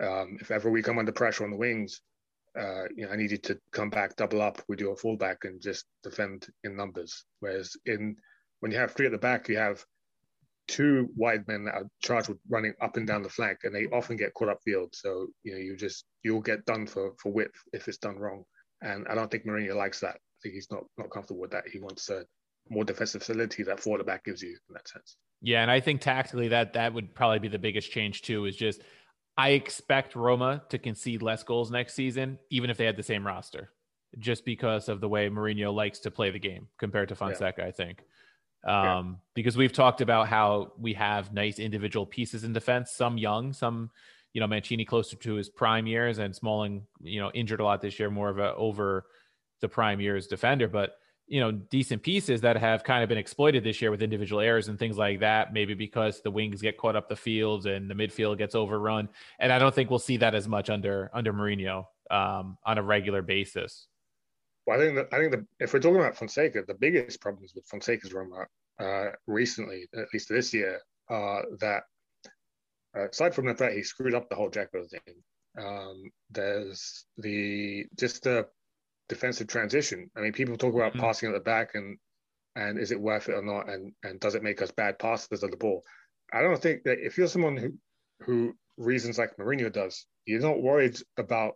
um, 0.00 0.38
if 0.40 0.50
ever 0.50 0.70
we 0.70 0.82
come 0.82 0.98
under 0.98 1.12
pressure 1.12 1.44
on 1.44 1.50
the 1.50 1.56
wings, 1.56 2.00
uh, 2.58 2.84
you 2.94 3.04
know, 3.04 3.12
I 3.12 3.16
needed 3.16 3.42
to 3.44 3.58
come 3.72 3.90
back, 3.90 4.16
double 4.16 4.40
up 4.40 4.62
with 4.68 4.80
your 4.80 4.96
fullback, 4.96 5.44
and 5.44 5.60
just 5.60 5.84
defend 6.02 6.46
in 6.64 6.76
numbers. 6.76 7.24
Whereas 7.40 7.76
in 7.84 8.16
when 8.60 8.72
you 8.72 8.78
have 8.78 8.92
three 8.92 9.06
at 9.06 9.12
the 9.12 9.18
back, 9.18 9.48
you 9.48 9.58
have 9.58 9.84
two 10.68 11.08
wide 11.16 11.46
men 11.46 11.64
that 11.64 11.74
are 11.74 11.88
charged 12.02 12.28
with 12.28 12.38
running 12.48 12.72
up 12.80 12.96
and 12.96 13.06
down 13.06 13.22
the 13.22 13.28
flank, 13.28 13.58
and 13.64 13.74
they 13.74 13.86
often 13.86 14.16
get 14.16 14.34
caught 14.34 14.48
up 14.48 14.60
field. 14.64 14.94
So 14.94 15.28
you 15.42 15.52
know, 15.52 15.58
you 15.58 15.76
just 15.76 16.04
you'll 16.22 16.40
get 16.40 16.64
done 16.64 16.86
for 16.86 17.12
for 17.20 17.32
width 17.32 17.56
if 17.72 17.88
it's 17.88 17.98
done 17.98 18.16
wrong. 18.16 18.44
And 18.82 19.06
I 19.08 19.14
don't 19.14 19.30
think 19.30 19.46
Mourinho 19.46 19.74
likes 19.74 20.00
that. 20.00 20.16
I 20.16 20.38
think 20.42 20.54
he's 20.54 20.70
not 20.70 20.84
not 20.96 21.10
comfortable 21.10 21.40
with 21.40 21.50
that. 21.50 21.68
He 21.68 21.78
wants 21.78 22.08
a 22.08 22.24
more 22.68 22.84
defensive 22.84 23.22
facility 23.22 23.62
that 23.62 23.80
the 23.80 24.04
back 24.04 24.24
gives 24.24 24.42
you 24.42 24.56
in 24.68 24.74
that 24.74 24.88
sense. 24.88 25.16
Yeah, 25.42 25.62
and 25.62 25.70
I 25.70 25.80
think 25.80 26.00
tactically 26.00 26.48
that 26.48 26.72
that 26.72 26.94
would 26.94 27.14
probably 27.14 27.38
be 27.38 27.48
the 27.48 27.58
biggest 27.58 27.90
change 27.90 28.22
too. 28.22 28.46
Is 28.46 28.56
just 28.56 28.80
I 29.36 29.50
expect 29.50 30.14
Roma 30.14 30.62
to 30.70 30.78
concede 30.78 31.22
less 31.22 31.42
goals 31.42 31.70
next 31.70 31.94
season, 31.94 32.38
even 32.50 32.70
if 32.70 32.76
they 32.76 32.86
had 32.86 32.96
the 32.96 33.02
same 33.02 33.26
roster, 33.26 33.70
just 34.18 34.44
because 34.44 34.88
of 34.88 35.00
the 35.00 35.08
way 35.08 35.28
Mourinho 35.28 35.74
likes 35.74 35.98
to 36.00 36.10
play 36.10 36.30
the 36.30 36.38
game 36.38 36.68
compared 36.78 37.10
to 37.10 37.14
Fonseca. 37.14 37.62
Yeah. 37.62 37.68
I 37.68 37.70
think 37.70 38.02
um, 38.66 38.74
yeah. 38.74 39.02
because 39.34 39.56
we've 39.56 39.72
talked 39.72 40.00
about 40.00 40.28
how 40.28 40.72
we 40.78 40.94
have 40.94 41.32
nice 41.32 41.58
individual 41.58 42.04
pieces 42.04 42.44
in 42.44 42.52
defense, 42.52 42.92
some 42.92 43.16
young, 43.16 43.52
some, 43.52 43.90
you 44.32 44.40
know, 44.40 44.46
Mancini 44.46 44.84
closer 44.84 45.16
to 45.16 45.34
his 45.34 45.48
prime 45.48 45.86
years 45.86 46.18
and 46.18 46.34
Smalling, 46.34 46.86
you 47.00 47.20
know, 47.20 47.30
injured 47.32 47.60
a 47.60 47.64
lot 47.64 47.80
this 47.80 47.98
year, 47.98 48.10
more 48.10 48.28
of 48.28 48.38
a 48.38 48.54
over 48.54 49.06
the 49.60 49.68
prime 49.68 50.00
years 50.00 50.26
defender, 50.26 50.66
but 50.68 50.96
you 51.28 51.40
know, 51.40 51.50
decent 51.50 52.02
pieces 52.02 52.40
that 52.42 52.56
have 52.56 52.84
kind 52.84 53.02
of 53.02 53.08
been 53.08 53.18
exploited 53.18 53.64
this 53.64 53.82
year 53.82 53.90
with 53.90 54.02
individual 54.02 54.40
errors 54.40 54.68
and 54.68 54.78
things 54.78 54.96
like 54.96 55.20
that, 55.20 55.52
maybe 55.52 55.74
because 55.74 56.20
the 56.20 56.30
wings 56.30 56.62
get 56.62 56.78
caught 56.78 56.94
up 56.94 57.08
the 57.08 57.16
field 57.16 57.66
and 57.66 57.90
the 57.90 57.94
midfield 57.94 58.38
gets 58.38 58.54
overrun. 58.54 59.08
And 59.40 59.52
I 59.52 59.58
don't 59.58 59.74
think 59.74 59.90
we'll 59.90 59.98
see 59.98 60.18
that 60.18 60.34
as 60.34 60.46
much 60.46 60.70
under 60.70 61.10
under 61.12 61.32
Mourinho 61.32 61.86
um, 62.10 62.56
on 62.64 62.78
a 62.78 62.82
regular 62.82 63.22
basis. 63.22 63.88
Well, 64.66 64.80
I 64.80 64.82
think 64.82 64.96
that, 64.96 65.08
I 65.12 65.18
think 65.18 65.32
the, 65.32 65.46
if 65.60 65.72
we're 65.72 65.80
talking 65.80 66.00
about 66.00 66.16
Fonseca, 66.16 66.62
the 66.66 66.74
biggest 66.74 67.20
problems 67.20 67.52
with 67.54 67.66
Fonseca's 67.66 68.12
Roma 68.12 68.46
uh, 68.78 69.10
recently, 69.26 69.88
at 69.94 70.06
least 70.12 70.28
this 70.28 70.52
year, 70.52 70.80
are 71.08 71.44
that 71.60 71.84
uh, 72.96 73.08
aside 73.08 73.34
from 73.34 73.46
the 73.46 73.54
fact 73.54 73.74
he 73.74 73.82
screwed 73.82 74.14
up 74.14 74.28
the 74.28 74.34
whole 74.34 74.50
Dzeko 74.50 74.88
thing, 74.88 75.14
um, 75.58 76.10
there's 76.30 77.04
the 77.16 77.86
just 77.96 78.24
the 78.24 78.46
defensive 79.08 79.46
transition. 79.46 80.10
I 80.16 80.20
mean, 80.20 80.32
people 80.32 80.56
talk 80.56 80.74
about 80.74 80.92
mm-hmm. 80.92 81.00
passing 81.00 81.28
at 81.28 81.34
the 81.34 81.40
back 81.40 81.74
and 81.74 81.98
and 82.56 82.78
is 82.78 82.90
it 82.90 83.00
worth 83.00 83.28
it 83.28 83.34
or 83.34 83.42
not, 83.42 83.68
and 83.68 83.92
and 84.02 84.18
does 84.18 84.34
it 84.34 84.42
make 84.42 84.62
us 84.62 84.70
bad 84.70 84.98
passers 84.98 85.42
of 85.42 85.50
the 85.50 85.56
ball? 85.56 85.82
I 86.32 86.42
don't 86.42 86.60
think 86.60 86.84
that 86.84 86.98
if 87.04 87.18
you're 87.18 87.28
someone 87.28 87.56
who 87.56 87.74
who 88.20 88.54
reasons 88.78 89.18
like 89.18 89.36
Mourinho 89.36 89.70
does, 89.70 90.06
you're 90.24 90.40
not 90.40 90.62
worried 90.62 90.98
about 91.18 91.54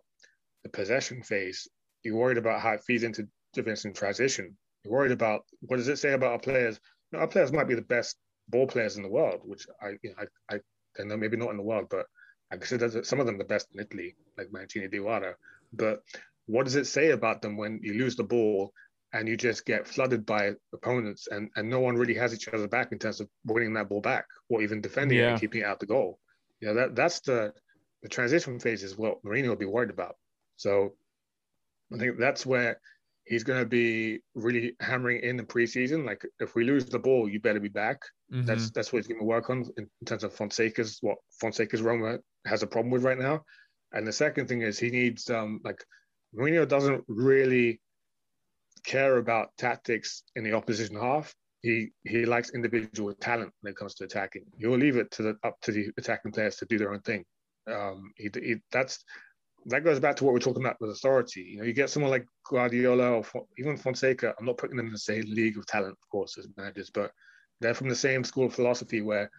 the 0.63 0.69
possession 0.69 1.23
phase 1.23 1.67
you're 2.03 2.15
worried 2.15 2.37
about 2.37 2.61
how 2.61 2.71
it 2.71 2.83
feeds 2.83 3.03
into 3.03 3.27
defense 3.53 3.85
and 3.85 3.95
transition. 3.95 4.57
You're 4.83 4.93
worried 4.93 5.11
about 5.11 5.45
what 5.61 5.77
does 5.77 5.87
it 5.87 5.99
say 5.99 6.13
about 6.13 6.31
our 6.31 6.39
players? 6.39 6.79
You 7.11 7.17
know, 7.17 7.21
our 7.21 7.27
players 7.27 7.51
might 7.51 7.67
be 7.67 7.75
the 7.75 7.81
best 7.81 8.17
ball 8.49 8.67
players 8.67 8.97
in 8.97 9.03
the 9.03 9.09
world, 9.09 9.41
which 9.43 9.67
I, 9.81 9.91
you 10.01 10.09
know, 10.09 10.25
I, 10.49 10.55
I, 10.55 10.59
I 10.99 11.03
know 11.03 11.17
maybe 11.17 11.37
not 11.37 11.51
in 11.51 11.57
the 11.57 11.63
world, 11.63 11.87
but 11.89 12.05
I 12.51 12.57
consider 12.57 13.03
some 13.03 13.19
of 13.19 13.25
them 13.25 13.37
the 13.37 13.43
best 13.43 13.67
in 13.73 13.79
Italy, 13.79 14.15
like 14.37 14.51
Mancini 14.51 14.87
Diawara. 14.87 15.33
But 15.73 16.01
what 16.51 16.65
does 16.65 16.75
it 16.75 16.85
say 16.85 17.11
about 17.11 17.41
them 17.41 17.55
when 17.55 17.79
you 17.81 17.93
lose 17.93 18.15
the 18.15 18.23
ball 18.23 18.73
and 19.13 19.27
you 19.27 19.37
just 19.37 19.65
get 19.65 19.87
flooded 19.87 20.25
by 20.25 20.51
opponents 20.73 21.27
and, 21.31 21.49
and 21.55 21.69
no 21.69 21.79
one 21.79 21.95
really 21.95 22.13
has 22.13 22.33
each 22.33 22.47
other 22.49 22.67
back 22.67 22.91
in 22.91 22.99
terms 22.99 23.21
of 23.21 23.29
winning 23.45 23.73
that 23.73 23.89
ball 23.89 24.01
back 24.01 24.25
or 24.49 24.61
even 24.61 24.81
defending 24.81 25.17
yeah. 25.17 25.27
it 25.27 25.31
and 25.31 25.41
keeping 25.41 25.61
it 25.61 25.65
out 25.65 25.79
the 25.79 25.85
goal? 25.85 26.19
You 26.59 26.67
know, 26.67 26.73
that 26.75 26.95
that's 26.95 27.21
the 27.21 27.53
the 28.03 28.09
transition 28.09 28.59
phase 28.59 28.83
is 28.83 28.97
what 28.97 29.23
Mourinho 29.23 29.49
will 29.49 29.55
be 29.55 29.65
worried 29.65 29.89
about. 29.89 30.15
So 30.57 30.93
I 31.93 31.97
think 31.97 32.17
that's 32.17 32.45
where 32.45 32.79
he's 33.25 33.43
going 33.43 33.59
to 33.59 33.65
be 33.65 34.19
really 34.35 34.75
hammering 34.79 35.21
in 35.23 35.37
the 35.37 35.43
preseason. 35.43 36.05
Like 36.05 36.25
if 36.39 36.55
we 36.55 36.63
lose 36.63 36.85
the 36.85 36.99
ball, 36.99 37.29
you 37.29 37.39
better 37.39 37.59
be 37.59 37.69
back. 37.69 38.01
Mm-hmm. 38.33 38.45
That's 38.45 38.71
that's 38.71 38.91
what 38.91 38.99
he's 38.99 39.07
going 39.07 39.19
to 39.19 39.25
work 39.25 39.49
on 39.49 39.65
in, 39.77 39.87
terms 40.05 40.23
of 40.23 40.33
Fonseca's 40.33 40.97
what 41.01 41.17
Fonseca's 41.41 41.81
Roma 41.81 42.19
has 42.45 42.63
a 42.63 42.67
problem 42.67 42.91
with 42.91 43.03
right 43.03 43.19
now. 43.19 43.43
And 43.93 44.07
the 44.07 44.13
second 44.13 44.47
thing 44.47 44.61
is 44.61 44.79
he 44.79 44.89
needs 44.89 45.29
um 45.29 45.59
like 45.63 45.83
Mourinho 46.35 46.67
doesn't 46.67 47.03
really 47.07 47.81
care 48.83 49.17
about 49.17 49.49
tactics 49.57 50.23
in 50.35 50.43
the 50.43 50.53
opposition 50.53 50.95
half. 50.95 51.33
He 51.61 51.91
he 52.03 52.25
likes 52.25 52.53
individual 52.55 53.13
talent 53.13 53.51
when 53.61 53.71
it 53.71 53.77
comes 53.77 53.93
to 53.95 54.05
attacking. 54.05 54.45
He'll 54.57 54.77
leave 54.77 54.97
it 54.97 55.11
to 55.11 55.23
the 55.23 55.37
up 55.43 55.59
to 55.61 55.71
the 55.71 55.89
attacking 55.97 56.31
players 56.31 56.55
to 56.57 56.65
do 56.65 56.77
their 56.77 56.93
own 56.93 57.01
thing. 57.01 57.23
Um, 57.67 58.11
he, 58.15 58.29
he 58.33 58.55
that's 58.71 59.03
that 59.67 59.83
goes 59.83 59.99
back 59.99 60.15
to 60.15 60.23
what 60.23 60.33
we're 60.33 60.39
talking 60.39 60.63
about 60.63 60.77
with 60.79 60.89
authority. 60.89 61.41
You 61.41 61.57
know, 61.59 61.65
you 61.65 61.73
get 61.73 61.89
someone 61.89 62.09
like 62.09 62.25
Guardiola 62.49 63.11
or 63.11 63.23
even 63.59 63.77
Fonseca. 63.77 64.33
I'm 64.39 64.45
not 64.45 64.57
putting 64.57 64.75
them 64.75 64.87
in 64.87 64.91
the 64.91 64.97
same 64.97 65.23
league 65.27 65.57
of 65.57 65.67
talent, 65.67 65.97
of 66.01 66.09
course, 66.09 66.37
as 66.39 66.47
managers, 66.57 66.89
but 66.89 67.11
they're 67.59 67.75
from 67.75 67.89
the 67.89 67.95
same 67.95 68.23
school 68.23 68.47
of 68.47 68.55
philosophy 68.55 69.01
where 69.01 69.29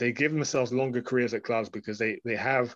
they 0.00 0.10
give 0.10 0.32
themselves 0.32 0.72
longer 0.72 1.00
careers 1.00 1.32
at 1.32 1.44
clubs 1.44 1.68
because 1.68 1.96
they 1.96 2.18
they 2.24 2.34
have 2.34 2.74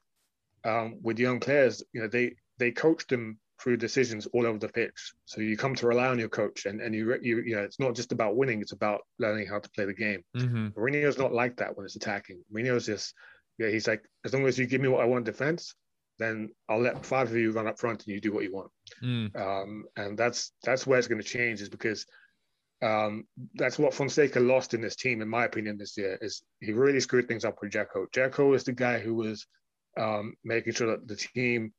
um, 0.64 0.98
with 1.02 1.18
young 1.18 1.40
players. 1.40 1.82
You 1.92 2.02
know, 2.02 2.08
they 2.08 2.36
they 2.58 2.70
coach 2.70 3.04
them 3.08 3.38
through 3.60 3.76
decisions 3.76 4.26
all 4.32 4.46
over 4.46 4.58
the 4.58 4.68
pitch. 4.68 5.12
So 5.24 5.40
you 5.40 5.56
come 5.56 5.74
to 5.76 5.86
rely 5.86 6.08
on 6.08 6.18
your 6.18 6.28
coach, 6.28 6.66
and 6.66 6.80
and 6.80 6.94
you 6.94 7.16
you 7.22 7.42
you 7.42 7.56
know, 7.56 7.62
it's 7.62 7.80
not 7.80 7.94
just 7.94 8.12
about 8.12 8.36
winning; 8.36 8.60
it's 8.60 8.72
about 8.72 9.02
learning 9.18 9.46
how 9.46 9.58
to 9.58 9.70
play 9.70 9.84
the 9.84 9.94
game. 9.94 10.22
Mm-hmm. 10.36 10.68
Mourinho's 10.68 11.18
not 11.18 11.32
like 11.32 11.56
that 11.56 11.76
when 11.76 11.84
it's 11.84 11.96
attacking. 11.96 12.42
Mourinho's 12.52 12.86
just 12.86 13.14
yeah, 13.58 13.68
he's 13.68 13.88
like 13.88 14.02
as 14.24 14.32
long 14.34 14.46
as 14.46 14.58
you 14.58 14.66
give 14.66 14.80
me 14.80 14.88
what 14.88 15.02
I 15.02 15.06
want 15.06 15.24
defense, 15.24 15.74
then 16.18 16.50
I'll 16.68 16.80
let 16.80 17.04
five 17.04 17.30
of 17.30 17.36
you 17.36 17.52
run 17.52 17.66
up 17.66 17.78
front 17.78 18.04
and 18.04 18.14
you 18.14 18.20
do 18.20 18.32
what 18.32 18.44
you 18.44 18.52
want. 18.52 18.70
Mm. 19.02 19.36
Um, 19.36 19.84
and 19.96 20.18
that's 20.18 20.52
that's 20.62 20.86
where 20.86 20.98
it's 20.98 21.08
going 21.08 21.22
to 21.22 21.28
change 21.28 21.60
is 21.60 21.68
because 21.68 22.06
um, 22.82 23.24
that's 23.54 23.78
what 23.78 23.94
Fonseca 23.94 24.40
lost 24.40 24.74
in 24.74 24.80
this 24.80 24.96
team, 24.96 25.22
in 25.22 25.28
my 25.28 25.44
opinion, 25.44 25.78
this 25.78 25.96
year. 25.96 26.18
Is 26.20 26.42
he 26.60 26.72
really 26.72 27.00
screwed 27.00 27.28
things 27.28 27.44
up 27.44 27.56
with 27.60 27.72
Dzeko. 27.72 28.06
Dzeko 28.12 28.54
is 28.54 28.64
the 28.64 28.72
guy 28.72 28.98
who 28.98 29.14
was 29.14 29.46
um, 29.98 30.34
making 30.44 30.74
sure 30.74 30.88
that 30.88 31.08
the 31.08 31.16
team 31.16 31.72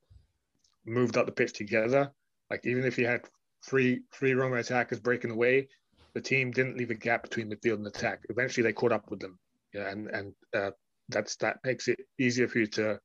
moved 0.87 1.17
up 1.17 1.25
the 1.25 1.31
pitch 1.31 1.53
together. 1.53 2.11
Like 2.49 2.65
even 2.65 2.85
if 2.85 2.97
you 2.97 3.05
had 3.05 3.21
three 3.65 4.01
three 4.13 4.33
Roma 4.33 4.57
attackers 4.57 4.99
breaking 4.99 5.31
away, 5.31 5.67
the 6.13 6.21
team 6.21 6.51
didn't 6.51 6.77
leave 6.77 6.91
a 6.91 6.95
gap 6.95 7.23
between 7.23 7.51
midfield 7.51 7.75
and 7.75 7.87
attack. 7.87 8.21
Eventually, 8.29 8.63
they 8.63 8.73
caught 8.73 8.91
up 8.91 9.09
with 9.09 9.19
them. 9.19 9.37
Yeah, 9.73 9.89
and 9.89 10.07
and 10.07 10.33
uh, 10.55 10.71
that's 11.09 11.35
that 11.37 11.57
makes 11.63 11.87
it 11.87 11.99
easier 12.19 12.47
for 12.47 12.59
you 12.59 12.67
to 12.67 12.99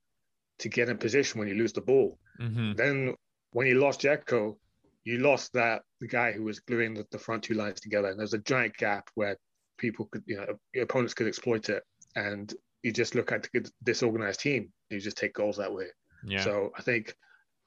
to 0.59 0.69
get 0.69 0.89
in 0.89 0.97
position 0.97 1.39
when 1.39 1.49
you 1.49 1.55
lose 1.55 1.73
the 1.73 1.81
ball. 1.81 2.19
Mm-hmm. 2.41 2.73
Then 2.75 3.15
when 3.53 3.67
you 3.67 3.81
lost 3.81 4.01
Dzeko, 4.01 4.57
you 5.05 5.19
lost 5.19 5.53
that 5.55 5.83
the 6.01 6.07
guy 6.07 6.33
who 6.33 6.45
was 6.45 6.61
gluing 6.61 6.95
the, 6.95 7.05
the, 7.11 7.19
front 7.19 7.43
two 7.43 7.55
lines 7.55 7.81
together, 7.81 8.09
and 8.09 8.19
there's 8.19 8.35
a 8.35 8.39
giant 8.39 8.77
gap 8.77 9.11
where 9.15 9.37
people 9.77 10.07
could, 10.07 10.23
you 10.27 10.37
know, 10.37 10.47
your 10.73 10.85
opponents 10.85 11.15
could 11.15 11.27
exploit 11.27 11.69
it, 11.69 11.83
and 12.15 12.55
you 12.83 12.93
just 12.93 13.15
look 13.15 13.33
at 13.33 13.49
the 13.53 13.71
disorganized 13.83 14.41
team. 14.41 14.73
You 14.91 15.01
just 15.01 15.17
take 15.17 15.35
goals 15.35 15.57
that 15.57 15.73
way. 15.73 15.87
Yeah. 16.25 16.45
So 16.45 16.71
I 16.79 16.83
think 16.83 17.15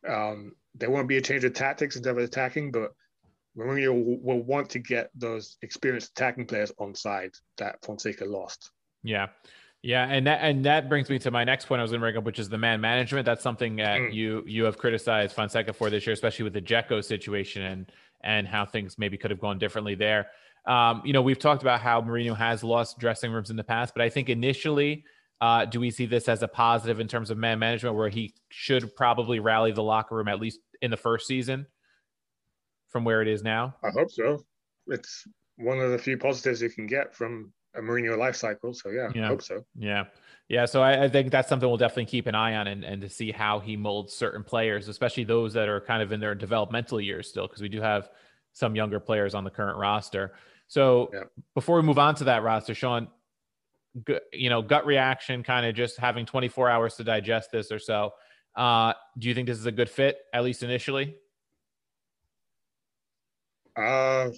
um, 0.08 0.54
there 0.76 0.90
won't 0.90 1.08
be 1.08 1.18
a 1.18 1.22
change 1.22 1.44
of 1.44 1.54
tactics 1.54 1.96
in 1.96 2.04
terms 2.04 2.18
of 2.18 2.24
attacking, 2.24 2.72
but 2.72 2.94
Mourinho 3.58 3.94
will, 3.94 4.20
will 4.20 4.44
want 4.44 4.70
to 4.72 4.80
get 4.80 5.10
those 5.16 5.58
experienced 5.62 6.12
attacking 6.12 6.46
players 6.46 6.72
on 6.78 6.94
side 6.94 7.32
that 7.58 7.84
Fonseca 7.84 8.26
lost. 8.26 8.72
Yeah. 9.04 9.28
Yeah, 9.82 10.08
and 10.10 10.26
that 10.26 10.40
and 10.42 10.66
that 10.66 10.90
brings 10.90 11.12
me 11.12 11.20
to 11.20 11.30
my 11.30 11.44
next 11.44 11.66
point 11.68 11.80
I 11.80 11.84
was 11.84 11.92
going 11.92 12.02
to 12.02 12.06
bring 12.06 12.18
up, 12.18 12.24
which 12.24 12.40
is 12.40 12.50
the 12.50 12.58
man 12.58 12.82
management. 12.82 13.24
That's 13.24 13.44
something 13.44 13.76
that 13.76 14.00
mm. 14.00 14.14
you 14.16 14.44
you 14.48 14.64
have 14.64 14.80
criticized 14.80 15.36
Fonseca 15.36 15.74
for 15.74 15.92
this 15.92 16.08
year, 16.08 16.14
especially 16.16 16.42
with 16.42 16.54
the 16.54 16.62
Dzeko 16.62 17.04
situation 17.04 17.62
and 17.62 17.92
and 18.24 18.48
how 18.48 18.66
things 18.66 18.98
maybe 18.98 19.16
could 19.16 19.30
have 19.30 19.40
gone 19.40 19.60
differently 19.60 19.94
there. 19.94 20.32
Um, 20.66 21.04
you 21.06 21.14
know, 21.14 21.22
we've 21.22 21.38
talked 21.38 21.62
about 21.62 21.82
how 21.82 22.02
Mourinho 22.02 22.36
has 22.36 22.64
lost 22.64 22.98
dressing 22.98 23.32
rooms 23.32 23.52
in 23.52 23.58
the 23.58 23.64
past, 23.64 23.94
but 23.94 24.02
I 24.02 24.10
think 24.10 24.28
initially, 24.28 25.04
uh, 25.42 25.66
do 25.66 25.80
we 25.80 25.92
see 25.92 26.06
this 26.06 26.30
as 26.30 26.42
a 26.44 26.48
positive 26.48 27.00
in 27.00 27.08
terms 27.08 27.30
of 27.30 27.38
man 27.38 27.60
management, 27.60 27.96
where 27.96 28.10
he 28.10 28.34
should 28.50 28.96
probably 28.96 29.40
rally 29.40 29.72
the 29.72 29.84
locker 29.84 30.16
room 30.16 30.28
at 30.28 30.40
least 30.40 30.60
in 30.82 30.92
the 30.92 30.98
first 30.98 31.28
season 31.28 31.66
from 32.90 33.04
where 33.04 33.22
it 33.22 33.28
is 33.28 33.44
now? 33.44 33.76
I 33.84 33.90
hope 33.90 34.12
so. 34.12 34.44
It's 34.88 35.28
one 35.58 35.80
of 35.80 35.92
the 35.92 35.98
few 35.98 36.18
positives 36.18 36.62
you 36.62 36.70
can 36.70 36.88
get 36.88 37.14
from 37.14 37.52
a 37.76 37.82
Mourinho 37.82 38.18
life 38.18 38.36
cycle. 38.36 38.74
So 38.74 38.90
yeah, 38.90 39.10
yeah. 39.14 39.26
I 39.26 39.28
hope 39.28 39.42
so. 39.42 39.66
Yeah. 39.78 40.06
Yeah. 40.48 40.66
So 40.66 40.82
I, 40.82 41.06
I, 41.06 41.10
think 41.10 41.32
that's 41.32 41.50
something 41.50 41.68
we'll 41.68 41.78
definitely 41.78 42.06
keep 42.06 42.28
an 42.28 42.36
eye 42.36 42.56
on 42.56 42.68
and, 42.68 42.84
and 42.84 43.02
to 43.02 43.10
see 43.10 43.32
how 43.32 43.60
he 43.60 43.76
molds 43.76 44.14
certain 44.14 44.44
players, 44.44 44.88
especially 44.88 45.24
those 45.24 45.54
that 45.54 45.68
are 45.68 45.82
kind 45.82 46.02
of 46.02 46.12
in 46.12 46.20
their 46.20 46.36
developmental 46.36 47.02
years 47.02 47.28
still, 47.28 47.48
because 47.48 47.62
we 47.62 47.70
do 47.70 47.82
have 47.82 48.10
some 48.54 48.76
younger 48.76 49.00
players 49.00 49.34
on 49.34 49.44
the 49.44 49.50
current 49.50 49.78
roster. 49.78 50.34
So 50.68 51.10
yeah. 51.14 51.24
before 51.54 51.78
we 51.78 51.82
move 51.82 52.00
on 52.00 52.16
to 52.16 52.26
that 52.26 52.44
roster, 52.44 52.74
Sean, 52.74 53.08
you 54.34 54.50
know, 54.50 54.62
gut 54.62 54.86
reaction, 54.86 55.44
kind 55.44 55.66
of 55.66 55.76
just 55.76 55.98
having 55.98 56.26
24 56.26 56.70
hours 56.70 56.96
to 56.96 57.04
digest 57.04 57.52
this 57.52 57.72
or 57.72 57.80
so. 57.80 58.12
Uh, 58.56 58.94
do 59.18 59.28
you 59.28 59.36
think 59.36 59.48
this 59.48 59.58
is 59.58 59.66
a 59.66 59.72
good 59.72 59.90
fit, 59.90 60.18
at 60.34 60.44
least 60.44 60.64
initially? 60.64 61.16
Uh, 63.78 64.30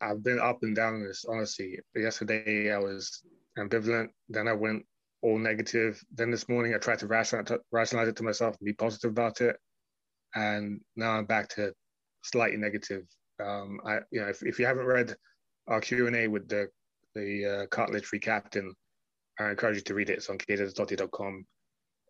I've 0.00 0.22
been 0.22 0.40
up 0.40 0.58
and 0.62 0.74
down 0.74 0.94
on 0.94 1.04
this, 1.04 1.24
honestly. 1.28 1.78
Yesterday 1.94 2.72
I 2.72 2.78
was 2.78 3.22
ambivalent, 3.58 4.08
then 4.28 4.48
I 4.48 4.52
went 4.52 4.84
all 5.22 5.38
negative. 5.38 6.02
Then 6.14 6.30
this 6.30 6.48
morning 6.48 6.74
I 6.74 6.78
tried 6.78 7.00
to 7.00 7.06
rationalize 7.06 8.08
it 8.08 8.16
to 8.16 8.22
myself 8.22 8.56
and 8.58 8.66
be 8.66 8.72
positive 8.72 9.10
about 9.10 9.40
it. 9.40 9.56
And 10.34 10.80
now 10.96 11.12
I'm 11.12 11.26
back 11.26 11.48
to 11.50 11.72
slightly 12.22 12.56
negative. 12.56 13.04
Um, 13.42 13.80
I, 13.84 13.98
you 14.10 14.20
know, 14.20 14.28
if, 14.28 14.42
if 14.42 14.58
you 14.58 14.66
haven't 14.66 14.86
read 14.86 15.16
our 15.66 15.80
Q 15.80 16.06
and 16.06 16.16
A 16.16 16.28
with 16.28 16.48
the 16.48 16.68
the 17.18 17.46
uh, 17.46 17.66
cartilage 17.66 18.06
free 18.06 18.20
captain, 18.20 18.74
I 19.38 19.50
encourage 19.50 19.76
you 19.76 19.82
to 19.82 19.94
read 19.94 20.10
it. 20.10 20.18
It's 20.18 20.30
on 20.30 20.38
ktotti.com. 20.38 21.46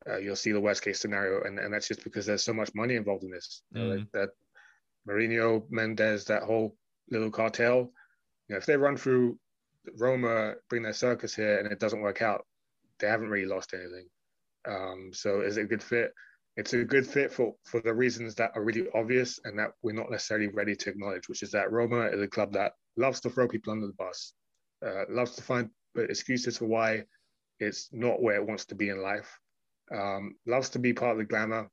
Uh, 0.09 0.19
you'll 0.19 0.37
see 0.37 0.53
the 0.53 0.61
worst 0.61 0.83
case 0.83 1.01
scenario, 1.01 1.43
and, 1.43 1.59
and 1.59 1.73
that's 1.73 1.89
just 1.89 2.05
because 2.05 2.25
there's 2.27 2.45
so 2.45 2.53
much 2.53 2.71
money 2.75 2.95
involved 2.95 3.25
in 3.25 3.31
this. 3.31 3.63
Mm. 3.75 4.03
Uh, 4.03 4.05
that 4.13 4.31
Mourinho, 5.09 5.65
Mendes, 5.71 6.25
that 6.27 6.43
whole 6.43 6.77
little 7.11 7.31
cartel. 7.31 7.93
You 8.49 8.55
know, 8.55 8.57
if 8.57 8.67
they 8.67 8.77
run 8.77 8.97
through 8.97 9.39
Roma, 9.99 10.55
bring 10.71 10.83
their 10.83 10.93
circus 10.93 11.35
here, 11.35 11.59
and 11.59 11.71
it 11.71 11.81
doesn't 11.81 12.01
work 12.01 12.23
out, 12.23 12.47
they 13.01 13.09
haven't 13.09 13.29
really 13.29 13.47
lost 13.47 13.75
anything. 13.75 14.07
Um, 14.67 15.11
so 15.13 15.41
is 15.41 15.57
it 15.57 15.63
a 15.63 15.69
good 15.69 15.83
fit? 15.83 16.13
It's 16.57 16.73
a 16.73 16.85
good 16.85 17.07
fit 17.07 17.33
for 17.33 17.55
for 17.65 17.81
the 17.81 17.95
reasons 17.95 18.35
that 18.37 18.51
are 18.55 18.65
really 18.65 18.87
obvious 18.95 19.39
and 19.45 19.59
that 19.59 19.71
we're 19.83 19.93
not 19.93 20.11
necessarily 20.11 20.49
ready 20.49 20.75
to 20.75 20.91
acknowledge, 20.91 21.29
which 21.29 21.43
is 21.43 21.53
that 21.53 21.71
Roma 21.71 22.07
is 22.07 22.21
a 22.21 22.27
club 22.27 22.53
that 22.55 22.73
loves 22.97 23.21
to 23.21 23.31
throw 23.31 23.47
people 23.47 23.73
under 23.73 23.87
the 23.87 23.93
bus, 23.93 24.33
uh, 24.85 25.05
loves 25.09 25.37
to 25.37 25.43
find 25.43 25.71
excuses 25.97 26.59
for 26.59 26.67
why 26.67 27.03
it's 27.61 27.89
not 27.93 28.23
where 28.23 28.37
it 28.37 28.47
wants 28.47 28.65
to 28.67 28.75
be 28.75 28.89
in 28.89 29.03
life, 29.03 29.39
um, 29.93 30.37
loves 30.47 30.69
to 30.71 30.79
be 30.79 30.93
part 30.93 31.13
of 31.13 31.19
the 31.19 31.25
glamour 31.25 31.69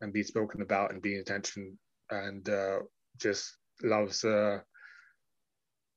and 0.00 0.12
be 0.12 0.22
spoken 0.22 0.62
about 0.62 0.92
and 0.92 1.02
be 1.02 1.14
in 1.14 1.20
attention, 1.20 1.78
and 2.10 2.48
uh, 2.48 2.78
just 3.18 3.56
loves 3.82 4.24
uh, 4.24 4.58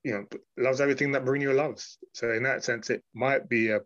you 0.04 0.14
know, 0.14 0.26
loves 0.58 0.82
everything 0.82 1.12
that 1.12 1.24
Mourinho 1.24 1.56
loves. 1.56 1.98
So 2.14 2.32
in 2.32 2.44
that 2.44 2.64
sense, 2.64 2.90
it 2.90 3.04
might 3.14 3.48
be 3.50 3.70
a 3.70 3.80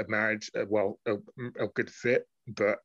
a 0.00 0.04
marriage, 0.08 0.50
a, 0.56 0.64
well, 0.68 0.98
a, 1.06 1.14
a 1.60 1.68
good 1.74 1.90
fit, 1.90 2.26
but 2.48 2.78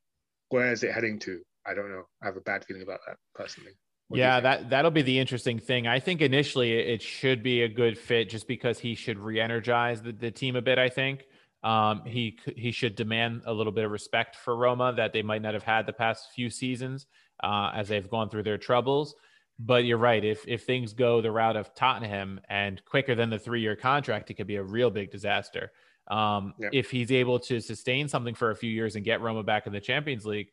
where 0.49 0.71
is 0.71 0.83
it 0.83 0.93
heading 0.93 1.19
to? 1.19 1.41
I 1.65 1.73
don't 1.73 1.89
know. 1.89 2.03
I 2.21 2.27
have 2.27 2.37
a 2.37 2.41
bad 2.41 2.63
feeling 2.65 2.83
about 2.83 2.99
that 3.07 3.17
personally. 3.33 3.71
What 4.09 4.17
yeah, 4.17 4.39
that 4.39 4.71
that'll 4.71 4.91
be 4.91 5.03
the 5.03 5.19
interesting 5.19 5.59
thing. 5.59 5.85
I 5.85 5.99
think 5.99 6.21
initially 6.21 6.73
it 6.73 7.01
should 7.01 7.43
be 7.43 7.61
a 7.61 7.67
good 7.67 7.95
fit, 7.95 8.27
just 8.29 8.47
because 8.47 8.79
he 8.79 8.95
should 8.95 9.19
re-energize 9.19 10.01
the, 10.01 10.11
the 10.11 10.31
team 10.31 10.55
a 10.55 10.63
bit. 10.63 10.79
I 10.79 10.89
think 10.89 11.27
um, 11.61 12.01
he 12.05 12.39
he 12.55 12.71
should 12.71 12.95
demand 12.95 13.43
a 13.45 13.53
little 13.53 13.71
bit 13.71 13.85
of 13.85 13.91
respect 13.91 14.35
for 14.35 14.55
Roma 14.55 14.93
that 14.97 15.13
they 15.13 15.21
might 15.21 15.43
not 15.43 15.53
have 15.53 15.63
had 15.63 15.85
the 15.85 15.93
past 15.93 16.31
few 16.33 16.49
seasons 16.49 17.05
uh, 17.43 17.71
as 17.75 17.87
they've 17.87 18.09
gone 18.09 18.29
through 18.29 18.43
their 18.43 18.57
troubles. 18.57 19.13
But 19.59 19.85
you're 19.85 19.99
right. 19.99 20.25
If 20.25 20.43
if 20.47 20.63
things 20.63 20.93
go 20.93 21.21
the 21.21 21.31
route 21.31 21.55
of 21.55 21.75
Tottenham 21.75 22.41
and 22.49 22.83
quicker 22.85 23.13
than 23.13 23.29
the 23.29 23.37
three 23.37 23.61
year 23.61 23.75
contract, 23.75 24.31
it 24.31 24.35
could 24.35 24.47
be 24.47 24.55
a 24.55 24.63
real 24.63 24.89
big 24.89 25.11
disaster. 25.11 25.71
Um, 26.07 26.55
yeah. 26.57 26.69
If 26.73 26.89
he's 26.89 27.11
able 27.11 27.37
to 27.41 27.59
sustain 27.59 28.07
something 28.07 28.33
for 28.33 28.49
a 28.49 28.55
few 28.55 28.71
years 28.71 28.95
and 28.95 29.05
get 29.05 29.21
Roma 29.21 29.43
back 29.43 29.67
in 29.67 29.73
the 29.73 29.79
Champions 29.79 30.25
League, 30.25 30.47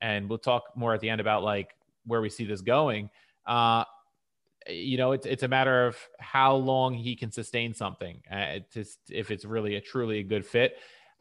and 0.00 0.28
we'll 0.28 0.38
talk 0.38 0.64
more 0.74 0.92
at 0.92 1.00
the 1.00 1.10
end 1.10 1.20
about 1.20 1.44
like 1.44 1.75
where 2.06 2.20
we 2.20 2.30
see 2.30 2.44
this 2.44 2.60
going. 2.60 3.10
Uh, 3.46 3.84
you 4.68 4.96
know, 4.96 5.12
it's 5.12 5.26
it's 5.26 5.42
a 5.42 5.48
matter 5.48 5.86
of 5.86 5.96
how 6.18 6.56
long 6.56 6.94
he 6.94 7.14
can 7.16 7.30
sustain 7.30 7.74
something. 7.74 8.20
Uh, 8.30 8.58
just 8.72 8.98
if 9.10 9.30
it's 9.30 9.44
really 9.44 9.76
a 9.76 9.80
truly 9.80 10.18
a 10.18 10.22
good 10.22 10.44
fit. 10.44 10.78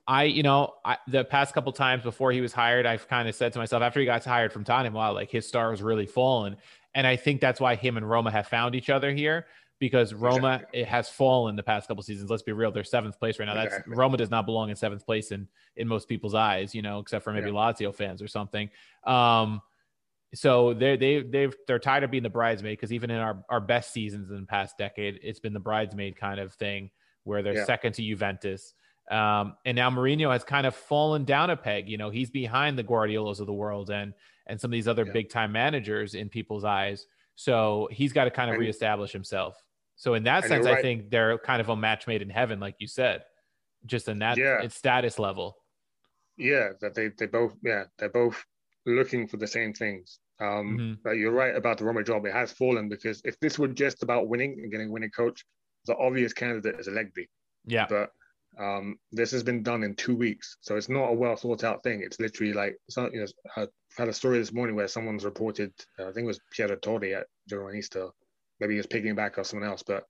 I, 0.07 0.25
you 0.25 0.43
know, 0.43 0.73
I, 0.83 0.97
the 1.07 1.23
past 1.23 1.55
couple 1.55 1.71
times 1.71 2.03
before 2.03 2.31
he 2.31 2.39
was 2.39 2.53
hired, 2.53 2.85
I've 2.85 3.07
kind 3.07 3.27
of 3.27 3.33
said 3.33 3.53
to 3.53 3.59
myself 3.59 3.81
after 3.81 3.99
he 3.99 4.05
got 4.05 4.23
hired 4.23 4.53
from 4.53 4.63
Tottenham, 4.63 4.93
wow, 4.93 5.13
like 5.13 5.31
his 5.31 5.47
star 5.47 5.71
has 5.71 5.81
really 5.81 6.05
fallen. 6.05 6.57
And 6.93 7.07
I 7.07 7.15
think 7.15 7.41
that's 7.41 7.59
why 7.59 7.73
him 7.73 7.97
and 7.97 8.07
Roma 8.07 8.29
have 8.29 8.47
found 8.47 8.75
each 8.75 8.91
other 8.91 9.11
here 9.11 9.47
because 9.79 10.13
Roma 10.13 10.61
it 10.73 10.87
has 10.87 11.09
fallen 11.09 11.55
the 11.55 11.63
past 11.63 11.87
couple 11.87 12.03
seasons. 12.03 12.29
Let's 12.29 12.43
be 12.43 12.51
real, 12.51 12.71
they're 12.71 12.83
seventh 12.83 13.19
place 13.19 13.39
right 13.39 13.45
now. 13.45 13.55
That's 13.55 13.73
exactly. 13.73 13.95
Roma 13.95 14.17
does 14.17 14.29
not 14.29 14.45
belong 14.45 14.69
in 14.69 14.75
seventh 14.75 15.05
place 15.05 15.31
in 15.31 15.47
in 15.75 15.87
most 15.87 16.07
people's 16.07 16.35
eyes, 16.35 16.73
you 16.73 16.81
know, 16.81 16.99
except 16.99 17.23
for 17.23 17.33
maybe 17.33 17.47
yeah. 17.47 17.53
Lazio 17.53 17.93
fans 17.93 18.21
or 18.21 18.27
something. 18.27 18.69
Um, 19.05 19.61
so 20.33 20.73
they 20.73 20.97
they 20.97 21.21
they've 21.21 21.55
they're 21.67 21.79
tired 21.79 22.03
of 22.03 22.11
being 22.11 22.23
the 22.23 22.29
bridesmaid 22.29 22.77
because 22.77 22.91
even 22.91 23.11
in 23.11 23.17
our 23.17 23.43
our 23.49 23.61
best 23.61 23.93
seasons 23.93 24.29
in 24.31 24.41
the 24.41 24.47
past 24.47 24.77
decade, 24.77 25.19
it's 25.23 25.39
been 25.39 25.53
the 25.53 25.59
bridesmaid 25.59 26.17
kind 26.17 26.39
of 26.39 26.53
thing 26.53 26.89
where 27.23 27.43
they're 27.43 27.55
yeah. 27.55 27.65
second 27.65 27.93
to 27.93 28.01
Juventus. 28.01 28.73
Um, 29.09 29.55
and 29.65 29.75
now 29.75 29.89
Mourinho 29.89 30.31
has 30.31 30.43
kind 30.43 30.65
of 30.65 30.75
fallen 30.75 31.25
down 31.25 31.51
a 31.51 31.57
peg. 31.57 31.87
You 31.87 31.97
know, 31.97 32.09
he's 32.09 32.29
behind 32.29 32.77
the 32.77 32.83
Guardiolas 32.83 33.39
of 33.39 33.45
the 33.45 33.53
world 33.53 33.89
and 33.89 34.13
and 34.47 34.59
some 34.59 34.69
of 34.69 34.73
these 34.73 34.87
other 34.87 35.05
yeah. 35.05 35.13
big 35.13 35.29
time 35.29 35.51
managers 35.51 36.15
in 36.15 36.29
people's 36.29 36.63
eyes. 36.63 37.05
So 37.35 37.87
he's 37.91 38.13
got 38.13 38.25
to 38.25 38.31
kind 38.31 38.49
of 38.49 38.55
and, 38.55 38.61
reestablish 38.61 39.11
himself. 39.11 39.61
So 39.95 40.13
in 40.13 40.23
that 40.23 40.45
sense, 40.45 40.65
right. 40.65 40.77
I 40.77 40.81
think 40.81 41.09
they're 41.09 41.37
kind 41.37 41.61
of 41.61 41.69
a 41.69 41.75
match 41.75 42.07
made 42.07 42.21
in 42.21 42.29
heaven, 42.29 42.59
like 42.59 42.75
you 42.79 42.87
said, 42.87 43.23
just 43.85 44.07
in 44.07 44.19
that 44.19 44.37
yeah. 44.37 44.67
status 44.67 45.19
level. 45.19 45.57
Yeah, 46.37 46.71
that 46.81 46.95
they 46.95 47.09
they 47.17 47.27
both 47.27 47.53
yeah 47.63 47.85
they're 47.97 48.09
both 48.09 48.43
looking 48.85 49.27
for 49.27 49.37
the 49.37 49.47
same 49.47 49.73
things. 49.73 50.19
Um, 50.39 50.77
mm-hmm. 50.77 50.93
But 51.03 51.11
you're 51.11 51.31
right 51.31 51.55
about 51.55 51.77
the 51.77 51.85
Roma 51.85 52.03
job; 52.03 52.25
it 52.25 52.33
has 52.33 52.51
fallen 52.51 52.89
because 52.89 53.21
if 53.23 53.39
this 53.39 53.57
were 53.57 53.67
just 53.67 54.03
about 54.03 54.27
winning 54.27 54.59
and 54.61 54.71
getting 54.71 54.89
a 54.89 54.91
winning 54.91 55.11
coach, 55.11 55.45
the 55.85 55.95
obvious 55.97 56.33
candidate 56.33 56.79
is 56.79 56.87
Allegri. 56.87 57.29
Yeah, 57.65 57.87
but 57.89 58.11
um, 58.57 58.97
this 59.11 59.31
has 59.31 59.43
been 59.43 59.63
done 59.63 59.83
in 59.83 59.95
two 59.95 60.15
weeks, 60.15 60.57
so 60.61 60.75
it's 60.75 60.89
not 60.89 61.09
a 61.09 61.13
well 61.13 61.35
thought 61.35 61.63
out 61.63 61.83
thing. 61.83 62.01
It's 62.01 62.19
literally 62.19 62.53
like 62.53 62.77
you 62.97 63.21
know, 63.21 63.25
I've 63.55 63.69
had 63.97 64.07
a 64.07 64.13
story 64.13 64.39
this 64.39 64.53
morning 64.53 64.75
where 64.75 64.87
someone's 64.87 65.25
reported, 65.25 65.73
uh, 65.99 66.03
I 66.03 66.11
think 66.11 66.25
it 66.25 66.27
was 66.27 66.39
Piero 66.51 66.75
Torri 66.75 67.17
at 67.17 67.27
Giornalista, 67.49 68.11
maybe 68.59 68.73
he 68.73 68.77
was 68.77 68.87
picking 68.87 69.15
back 69.15 69.37
off 69.37 69.47
someone 69.47 69.69
else, 69.69 69.83
but 69.83 70.05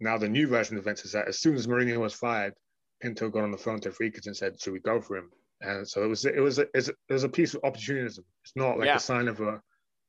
now 0.00 0.18
the 0.18 0.28
new 0.28 0.46
version 0.46 0.76
of 0.76 0.82
events 0.82 1.04
is 1.04 1.12
that 1.12 1.28
as 1.28 1.38
soon 1.38 1.54
as 1.54 1.66
Mourinho 1.66 1.98
was 1.98 2.14
fired, 2.14 2.54
Pinto 3.00 3.28
got 3.28 3.44
on 3.44 3.50
the 3.50 3.58
phone 3.58 3.80
to 3.80 3.90
Friedkins 3.90 4.26
and 4.26 4.36
said, 4.36 4.60
"Should 4.60 4.72
we 4.72 4.80
go 4.80 5.00
for 5.00 5.16
him?" 5.16 5.30
And 5.60 5.88
so 5.88 6.02
it 6.04 6.08
was 6.08 6.24
it 6.24 6.40
was 6.40 6.58
a, 6.58 6.66
it 6.74 6.94
was 7.08 7.24
a 7.24 7.28
piece 7.28 7.54
of 7.54 7.64
opportunism. 7.64 8.24
It's 8.44 8.56
not 8.56 8.78
like 8.78 8.86
yeah. 8.86 8.96
a 8.96 9.00
sign 9.00 9.28
of 9.28 9.40
a, 9.40 9.60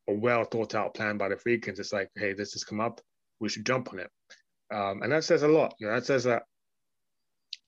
a 0.09 0.13
well 0.13 0.43
thought 0.43 0.75
out 0.75 0.93
plan 0.93 1.17
by 1.17 1.29
the 1.29 1.37
Friedkins. 1.37 1.79
It's 1.79 1.93
like, 1.93 2.09
hey, 2.15 2.33
this 2.33 2.53
has 2.53 2.63
come 2.63 2.81
up, 2.81 2.99
we 3.39 3.49
should 3.49 3.65
jump 3.65 3.93
on 3.93 3.99
it, 3.99 4.09
um, 4.73 5.01
and 5.03 5.11
that 5.11 5.23
says 5.23 5.43
a 5.43 5.47
lot. 5.47 5.73
You 5.79 5.87
know, 5.87 5.93
that 5.93 6.05
says 6.05 6.25
that 6.25 6.43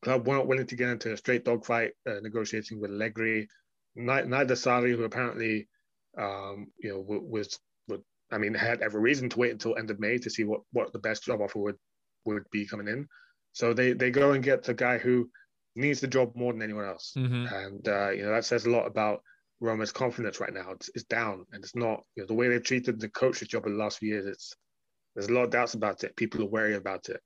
club 0.03 0.27
weren't 0.27 0.47
willing 0.47 0.67
to 0.67 0.75
get 0.75 0.89
into 0.89 1.13
a 1.13 1.17
straight 1.17 1.45
dogfight 1.45 1.91
uh, 2.07 2.19
negotiating 2.21 2.79
with 2.79 2.91
Allegri. 2.91 3.47
Neither 3.95 4.55
Sarri, 4.55 4.95
who 4.95 5.03
apparently, 5.03 5.67
um, 6.17 6.67
you 6.77 6.89
know, 6.89 6.99
was, 6.99 7.59
was, 7.87 7.99
I 8.31 8.37
mean, 8.37 8.53
had 8.53 8.81
every 8.81 9.01
reason 9.01 9.29
to 9.29 9.39
wait 9.39 9.51
until 9.51 9.75
end 9.75 9.91
of 9.91 9.99
May 9.99 10.17
to 10.19 10.29
see 10.29 10.43
what, 10.43 10.61
what 10.71 10.93
the 10.93 10.99
best 10.99 11.23
job 11.23 11.41
offer 11.41 11.59
would 11.59 11.75
would 12.25 12.43
be 12.51 12.65
coming 12.65 12.87
in. 12.87 13.07
So 13.53 13.73
they 13.73 13.93
they 13.93 14.11
go 14.11 14.31
and 14.31 14.43
get 14.43 14.63
the 14.63 14.73
guy 14.73 14.99
who 14.99 15.29
needs 15.75 15.99
the 15.99 16.07
job 16.07 16.35
more 16.35 16.53
than 16.53 16.61
anyone 16.61 16.85
else, 16.85 17.13
mm-hmm. 17.17 17.53
and 17.53 17.87
uh, 17.87 18.09
you 18.11 18.23
know 18.23 18.31
that 18.31 18.45
says 18.45 18.65
a 18.65 18.69
lot 18.69 18.85
about 18.85 19.21
Roma's 19.59 19.91
confidence 19.91 20.39
right 20.39 20.53
now. 20.53 20.71
It's, 20.71 20.89
it's 20.95 21.05
down, 21.05 21.45
and 21.51 21.63
it's 21.63 21.75
not 21.75 22.03
you 22.15 22.23
know 22.23 22.27
the 22.27 22.33
way 22.33 22.49
they've 22.49 22.63
treated 22.63 22.99
the 22.99 23.09
coach's 23.09 23.47
job 23.47 23.65
in 23.65 23.73
the 23.73 23.83
last 23.83 23.99
few 23.99 24.09
years. 24.09 24.25
It's 24.25 24.53
there's 25.15 25.27
a 25.27 25.33
lot 25.33 25.43
of 25.43 25.51
doubts 25.51 25.73
about 25.73 26.03
it. 26.03 26.15
People 26.15 26.43
are 26.43 26.49
wary 26.49 26.75
about 26.75 27.09
it. 27.09 27.19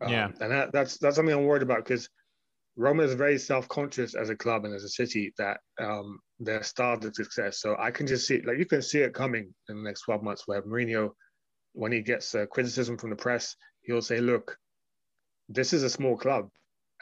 Um, 0.00 0.12
yeah, 0.12 0.28
and 0.40 0.50
that, 0.50 0.72
that's 0.72 0.98
that's 0.98 1.16
something 1.16 1.34
I'm 1.34 1.44
worried 1.44 1.62
about 1.62 1.84
because 1.84 2.08
Roma 2.76 3.02
is 3.02 3.14
very 3.14 3.38
self-conscious 3.38 4.14
as 4.14 4.30
a 4.30 4.36
club 4.36 4.64
and 4.64 4.74
as 4.74 4.84
a 4.84 4.88
city 4.88 5.34
that 5.36 5.60
um, 5.78 6.18
they're 6.38 6.62
starved 6.62 7.04
of 7.04 7.14
success. 7.14 7.60
So 7.60 7.76
I 7.78 7.90
can 7.90 8.06
just 8.06 8.26
see, 8.26 8.40
like 8.42 8.58
you 8.58 8.64
can 8.64 8.80
see 8.82 9.00
it 9.00 9.12
coming 9.12 9.52
in 9.68 9.76
the 9.76 9.82
next 9.82 10.02
12 10.02 10.22
months, 10.22 10.44
where 10.46 10.62
Mourinho, 10.62 11.10
when 11.72 11.92
he 11.92 12.00
gets 12.00 12.34
uh, 12.34 12.46
criticism 12.46 12.96
from 12.96 13.10
the 13.10 13.16
press, 13.16 13.54
he'll 13.82 14.02
say, 14.02 14.20
"Look, 14.20 14.56
this 15.48 15.72
is 15.72 15.82
a 15.82 15.90
small 15.90 16.16
club, 16.16 16.48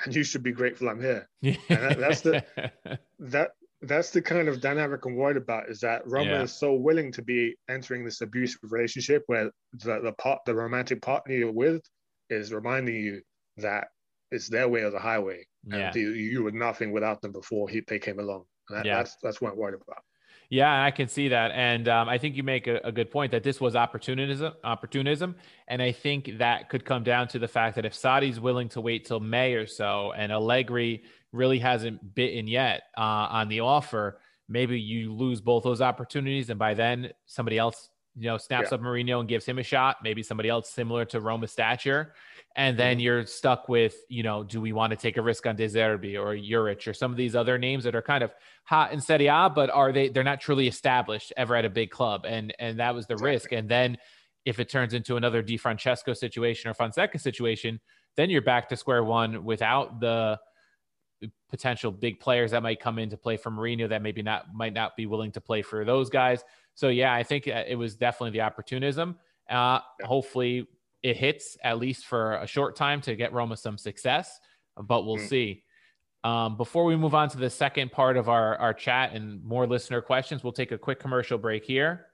and 0.05 0.15
you 0.15 0.23
should 0.25 0.43
be 0.43 0.53
grateful 0.53 0.89
I'm 0.89 1.01
here. 1.01 1.29
that- 1.43 1.99
that's 1.99 2.21
the- 2.23 2.45
That 3.21 3.51
that's 3.83 4.11
the 4.11 4.21
kind 4.23 4.49
of 4.49 4.61
dynamic 4.61 5.05
I'm 5.05 5.15
worried 5.15 5.37
about. 5.37 5.69
Is 5.69 5.81
that 5.81 6.03
Roma 6.07 6.31
Yeah. 6.31 6.43
is 6.43 6.53
so 6.53 6.75
willing 6.75 7.13
to 7.13 7.23
be 7.23 7.55
entering 7.69 8.05
this 8.05 8.21
abusive 8.21 8.61
relationship 8.73 9.23
where 9.27 9.51
the 9.73 10.01
the 10.01 10.13
part 10.13 10.41
the 10.47 10.55
romantic 10.55 11.01
partner 11.03 11.35
you're 11.35 11.53
with 11.53 11.83
is 12.31 12.53
reminding 12.53 12.97
you 12.97 13.21
that 13.59 13.89
it's 14.31 14.49
their 14.49 14.69
way 14.69 14.83
or 14.83 14.91
the 14.91 14.99
highway, 14.99 15.47
yeah. 15.65 15.77
and 15.87 15.95
you, 15.97 16.11
you 16.11 16.43
were 16.43 16.51
nothing 16.51 16.93
without 16.93 17.23
them 17.23 17.33
before 17.33 17.69
he, 17.69 17.81
they 17.87 17.99
came 17.99 18.19
along. 18.19 18.45
And 18.69 18.79
that, 18.79 18.85
Yeah. 18.87 18.97
That's 18.99 19.17
that's 19.23 19.41
what 19.41 19.53
I'm 19.53 19.59
worried 19.59 19.75
about. 19.81 20.03
Yeah, 20.51 20.83
I 20.83 20.91
can 20.91 21.09
see 21.09 21.29
that, 21.29 21.51
and 21.51 21.89
um, 21.89 22.09
I 22.09 22.17
think 22.17 22.35
you 22.35 22.43
make 22.43 22.67
a, 22.69 22.81
a 22.83 22.91
good 22.91 23.11
point 23.11 23.33
that 23.33 23.43
this 23.43 23.61
was 23.61 23.77
opportunism. 23.77 24.55
Opportunism, 24.65 25.35
and 25.69 25.83
I 25.83 25.93
think 25.93 26.39
that 26.39 26.71
could 26.71 26.87
come 26.87 27.03
down 27.05 27.29
to 27.29 27.39
the 27.39 27.49
fact 27.49 27.77
that 27.77 27.85
if 27.85 27.93
Sarri's 27.93 28.41
willing 28.41 28.71
to 28.71 28.81
wait 28.81 29.05
till 29.05 29.21
May 29.21 29.53
or 29.55 29.67
so, 29.67 30.13
and 30.17 30.33
Allegri 30.33 31.03
really 31.33 31.59
hasn't 31.59 32.15
bitten 32.15 32.47
yet 32.47 32.85
uh, 32.97 33.29
on 33.31 33.49
the 33.49 33.61
offer, 33.61 34.21
maybe 34.49 34.81
you 34.81 35.13
lose 35.13 35.43
both 35.43 35.65
those 35.65 35.83
opportunities, 35.83 36.49
and 36.49 36.59
by 36.59 36.73
then 36.73 37.11
somebody 37.27 37.59
else, 37.59 37.91
you 38.17 38.25
know, 38.25 38.39
snaps 38.39 38.71
Yeah. 38.71 38.77
up 38.77 38.81
Mourinho 38.81 39.21
and 39.21 39.29
gives 39.29 39.45
him 39.45 39.59
a 39.59 39.63
shot. 39.63 39.99
Maybe 40.03 40.23
somebody 40.23 40.49
else 40.49 40.71
similar 40.71 41.05
to 41.07 41.21
Roma 41.21 41.47
stature, 41.47 42.15
and 42.59 42.77
then 42.77 42.99
you're 42.99 43.25
stuck 43.25 43.69
with, 43.69 43.95
you 44.09 44.25
know, 44.25 44.43
do 44.43 44.61
we 44.61 44.73
want 44.73 44.91
to 44.91 44.97
take 44.97 45.17
a 45.17 45.23
risk 45.23 45.47
on 45.47 45.55
De 45.55 45.67
Zerbi 45.67 46.19
or 46.19 46.35
Juric 46.37 46.89
or 46.89 46.93
some 46.93 47.13
of 47.13 47.17
these 47.17 47.37
other 47.37 47.57
names 47.57 47.85
that 47.85 47.95
are 47.95 48.03
kind 48.03 48.25
of 48.25 48.33
hot 48.65 48.93
in 48.93 49.01
Serie 49.01 49.29
A, 49.29 49.49
but 49.49 49.71
are 49.71 49.93
they? 49.93 50.09
They're 50.09 50.25
not 50.25 50.41
truly 50.41 50.67
established 50.67 51.33
ever 51.37 51.55
at 51.55 51.65
a 51.65 51.71
big 51.71 51.91
club, 51.91 52.27
and 52.27 52.53
and 52.59 52.81
that 52.81 52.95
was 52.97 53.07
the 53.07 53.15
Exactly. 53.15 53.31
risk. 53.33 53.53
And 53.53 53.69
then 53.69 53.97
if 54.45 54.59
it 54.59 54.69
turns 54.69 54.93
into 54.93 55.17
another 55.17 55.41
Di 55.41 55.57
Francesco 55.57 56.13
situation 56.15 56.69
or 56.69 56.75
Fonseca 56.75 57.19
situation, 57.19 57.81
then 58.17 58.29
you're 58.29 58.43
back 58.43 58.69
to 58.71 58.77
square 58.77 59.05
one 59.05 59.45
without 59.45 60.01
the 60.01 60.39
potential 61.49 61.91
big 61.93 62.19
players 62.19 62.51
that 62.51 62.63
might 62.63 62.81
come 62.81 62.99
in 62.99 63.09
to 63.11 63.17
play 63.17 63.37
for 63.37 63.51
Mourinho 63.53 63.89
that 63.89 64.03
maybe 64.03 64.23
not 64.23 64.47
might 64.53 64.73
not 64.73 64.97
be 64.97 65.07
willing 65.07 65.31
to 65.33 65.41
play 65.41 65.63
for 65.63 65.85
those 65.85 66.11
guys. 66.11 66.43
So 66.75 66.89
yeah, 66.89 67.15
I 67.15 67.23
think 67.23 67.47
uh, 67.47 67.63
it 67.69 67.77
was 67.77 67.95
definitely 67.97 68.33
the 68.33 68.41
opportunism. 68.43 69.17
Uh, 69.49 69.79
Yeah. 70.01 70.07
Hopefully 70.07 70.67
it 71.03 71.17
hits 71.17 71.57
at 71.63 71.79
least 71.79 72.07
for 72.07 72.35
a 72.35 72.47
short 72.47 72.77
time 72.77 73.01
to 73.03 73.15
get 73.15 73.33
Roma 73.33 73.57
some 73.57 73.79
success, 73.79 74.41
but 74.77 75.05
we'll 75.05 75.17
Mm. 75.17 75.29
see. 75.29 75.65
Um, 76.25 76.57
before 76.57 76.85
we 76.85 76.97
move 76.97 77.15
on 77.15 77.29
to 77.31 77.37
the 77.39 77.49
second 77.51 77.93
part 77.93 78.17
of 78.17 78.29
our, 78.29 78.57
our 78.57 78.75
chat 78.75 79.13
and 79.13 79.43
more 79.45 79.67
listener 79.67 80.01
questions, 80.01 80.43
we'll 80.43 80.53
take 80.53 80.73
a 80.73 80.79
quick 80.79 80.99
commercial 80.99 81.39
break 81.39 81.65
here. 81.65 82.07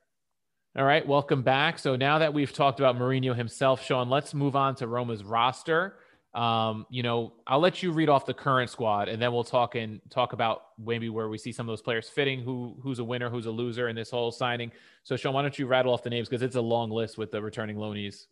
All 0.76 0.84
right, 0.84 1.06
welcome 1.06 1.42
back. 1.42 1.78
So 1.78 1.96
now 1.96 2.18
that 2.18 2.34
we've 2.34 2.52
talked 2.52 2.80
about 2.80 2.96
Mourinho 2.96 3.34
himself, 3.34 3.82
Sean, 3.84 4.10
let's 4.10 4.34
move 4.34 4.56
on 4.56 4.74
to 4.76 4.86
Roma's 4.86 5.24
roster. 5.24 5.96
Um, 6.34 6.84
you 6.90 7.04
know, 7.04 7.32
I'll 7.46 7.60
let 7.60 7.82
you 7.82 7.92
read 7.92 8.08
off 8.08 8.26
the 8.26 8.34
current 8.34 8.68
squad, 8.68 9.08
and 9.08 9.22
then 9.22 9.32
we'll 9.32 9.44
talk 9.44 9.76
and 9.76 10.00
talk 10.10 10.32
about 10.32 10.62
maybe 10.76 11.08
where 11.08 11.28
we 11.28 11.38
see 11.38 11.52
some 11.52 11.68
of 11.68 11.72
those 11.72 11.80
players 11.80 12.08
fitting, 12.08 12.42
who 12.42 12.76
who's 12.82 12.98
a 12.98 13.04
winner, 13.04 13.30
who's 13.30 13.46
a 13.46 13.52
loser 13.52 13.88
in 13.88 13.94
this 13.94 14.10
whole 14.10 14.32
signing. 14.32 14.72
So, 15.04 15.16
Sean, 15.16 15.32
why 15.32 15.42
don't 15.42 15.56
you 15.56 15.68
rattle 15.68 15.92
off 15.92 16.02
the 16.02 16.10
names 16.10 16.28
because 16.28 16.42
it's 16.42 16.56
a 16.56 16.60
long 16.60 16.90
list 16.90 17.16
with 17.18 17.30
the 17.30 17.40
returning 17.40 17.76
loanees. 17.76 18.26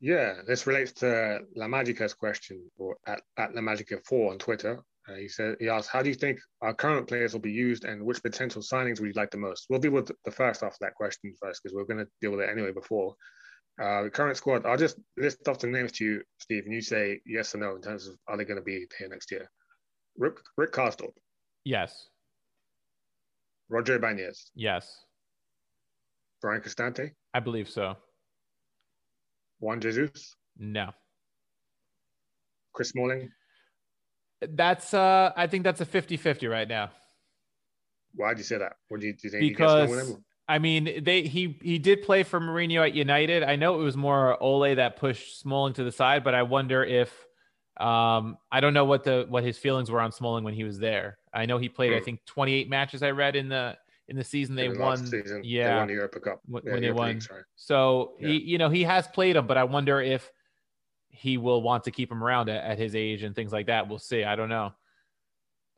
Yeah, 0.00 0.42
this 0.46 0.66
relates 0.66 0.92
to 0.94 1.40
La 1.56 1.66
Magica's 1.66 2.14
question, 2.14 2.70
or 2.76 2.96
at, 3.06 3.20
at 3.36 3.54
La 3.54 3.60
Magica 3.60 4.04
4 4.06 4.32
on 4.32 4.38
Twitter. 4.38 4.80
Uh, 5.08 5.14
he 5.14 5.28
said 5.28 5.56
he 5.58 5.68
asked, 5.68 5.88
"How 5.90 6.02
do 6.02 6.08
you 6.08 6.14
think 6.14 6.38
our 6.60 6.74
current 6.74 7.08
players 7.08 7.32
will 7.32 7.40
be 7.40 7.50
used, 7.50 7.84
and 7.84 8.04
which 8.04 8.22
potential 8.22 8.62
signings 8.62 9.00
would 9.00 9.08
you 9.08 9.12
like 9.20 9.30
the 9.30 9.38
most?" 9.38 9.66
We'll 9.68 9.80
deal 9.80 9.92
with 9.92 10.10
the 10.24 10.30
first 10.30 10.60
half 10.60 10.72
of 10.72 10.78
that 10.80 10.94
question 10.94 11.34
first, 11.40 11.62
because 11.62 11.74
we're 11.74 11.84
going 11.84 12.04
to 12.04 12.10
deal 12.20 12.30
with 12.30 12.40
it 12.40 12.50
anyway. 12.50 12.72
Before 12.72 13.14
uh, 13.82 14.04
the 14.04 14.10
current 14.10 14.36
squad, 14.36 14.66
I'll 14.66 14.76
just 14.76 14.98
list 15.16 15.48
off 15.48 15.58
the 15.58 15.66
names 15.66 15.92
to 15.92 16.04
you, 16.04 16.22
Steve, 16.38 16.64
and 16.64 16.74
you 16.74 16.82
say 16.82 17.20
yes 17.26 17.54
or 17.54 17.58
no 17.58 17.74
in 17.74 17.82
terms 17.82 18.06
of 18.06 18.16
are 18.28 18.36
they 18.36 18.44
going 18.44 18.58
to 18.58 18.64
be 18.64 18.86
here 18.98 19.08
next 19.08 19.30
year. 19.30 19.50
Rick, 20.16 20.38
Rick 20.56 20.72
Karsdorp, 20.72 21.12
Yes, 21.64 22.08
Roger 23.68 23.96
Ibanez, 23.96 24.50
yes, 24.54 25.04
Bryan 26.40 26.60
Cristante, 26.60 27.12
I 27.34 27.40
believe 27.40 27.68
so. 27.68 27.96
Juan 29.60 29.80
Jesus, 29.80 30.36
No, 30.58 30.90
Chris 32.72 32.90
Smalling. 32.90 33.30
that's 34.40 34.94
uh, 34.94 35.32
I 35.36 35.46
think 35.46 35.64
that's 35.64 35.80
a 35.80 35.86
50-50 35.86 36.48
right 36.50 36.68
now. 36.68 36.90
Why 38.14 38.34
do 38.34 38.38
you 38.38 38.44
say 38.44 38.58
that? 38.58 38.76
What 38.88 39.00
do 39.00 39.06
you, 39.06 39.12
do 39.12 39.20
you 39.24 39.30
think? 39.30 39.42
he 39.42 39.50
gets 39.50 39.74
along 39.74 39.90
with 39.90 39.98
because? 40.00 40.16
I 40.48 40.58
mean 40.58 41.04
they 41.04 41.22
he 41.22 41.58
he 41.62 41.78
did 41.78 42.02
play 42.02 42.22
for 42.22 42.40
Mourinho 42.40 42.82
at 42.86 42.94
United. 42.94 43.42
I 43.42 43.56
know 43.56 43.80
it 43.80 43.84
was 43.84 43.96
more 43.96 44.42
Ole 44.42 44.74
that 44.76 44.96
pushed 44.96 45.40
Smalling 45.40 45.74
to 45.74 45.84
the 45.84 45.92
side, 45.92 46.24
but 46.24 46.34
I 46.34 46.42
wonder 46.42 46.82
if 46.84 47.10
um 47.78 48.38
I 48.50 48.60
don't 48.60 48.74
know 48.74 48.86
what 48.86 49.04
the 49.04 49.26
what 49.28 49.44
his 49.44 49.58
feelings 49.58 49.90
were 49.90 50.00
on 50.00 50.10
Smalling 50.12 50.44
when 50.44 50.54
he 50.54 50.64
was 50.64 50.78
there. 50.78 51.18
I 51.34 51.46
know 51.46 51.58
he 51.58 51.68
played 51.68 51.92
I 51.92 52.00
Hmm. 52.00 52.04
think 52.04 52.24
28 52.24 52.68
matches 52.70 53.02
I 53.02 53.10
read 53.10 53.36
in 53.36 53.48
the 53.48 53.76
in 54.08 54.16
the 54.16 54.24
season 54.24 54.54
they 54.54 54.68
won. 54.70 54.96
season, 54.96 55.42
they 55.42 55.48
yeah. 55.48 55.78
won 55.78 55.88
the 55.88 55.94
Europa 55.94 56.20
Cup. 56.20 56.40
When- 56.46 56.62
Yeah, 56.64 56.72
when 56.72 56.80
they 56.80 56.86
Europa 56.88 56.98
won. 57.00 57.14
League. 57.14 57.22
So 57.56 58.16
Yeah. 58.20 58.28
he 58.28 58.38
you 58.40 58.58
know 58.58 58.70
he 58.70 58.82
has 58.84 59.06
played 59.08 59.36
him, 59.36 59.46
but 59.46 59.56
I 59.58 59.64
wonder 59.64 60.00
if 60.00 60.30
he 61.10 61.36
will 61.36 61.62
want 61.62 61.84
to 61.84 61.90
keep 61.90 62.10
him 62.10 62.22
around 62.22 62.48
at, 62.48 62.64
at 62.64 62.78
his 62.78 62.94
age 62.94 63.22
and 63.22 63.34
things 63.34 63.52
like 63.52 63.66
that. 63.66 63.88
We'll 63.88 63.98
see. 63.98 64.24
I 64.24 64.36
don't 64.36 64.48
know. 64.48 64.72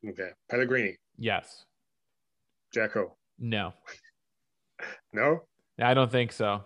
Okay, 0.09 0.31
Pellegrini, 0.51 0.97
Yes. 1.19 1.65
Dzeko. 2.75 3.13
No. 3.39 3.75
No, 5.13 5.43
I 5.79 5.93
don't 5.93 6.11
think 6.11 6.33
so. 6.33 6.65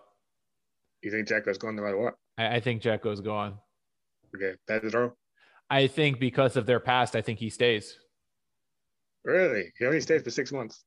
you 1.02 1.10
think 1.10 1.26
Dzeko's 1.26 1.58
gone 1.58 1.74
no 1.74 1.82
matter 1.82 1.98
what? 1.98 2.14
I, 2.38 2.56
I 2.56 2.60
think 2.60 2.80
Dzeko's 2.80 3.20
gone. 3.20 3.58
Okay, 4.36 4.54
Pedro. 4.68 5.16
I 5.68 5.88
think 5.88 6.20
because 6.20 6.56
of 6.56 6.64
their 6.64 6.78
past, 6.78 7.16
I 7.16 7.22
think 7.22 7.40
he 7.40 7.50
stays. 7.50 7.98
Really? 9.24 9.72
He 9.78 9.84
only 9.86 10.00
stayed 10.00 10.22
for 10.22 10.30
six 10.30 10.52
months. 10.52 10.84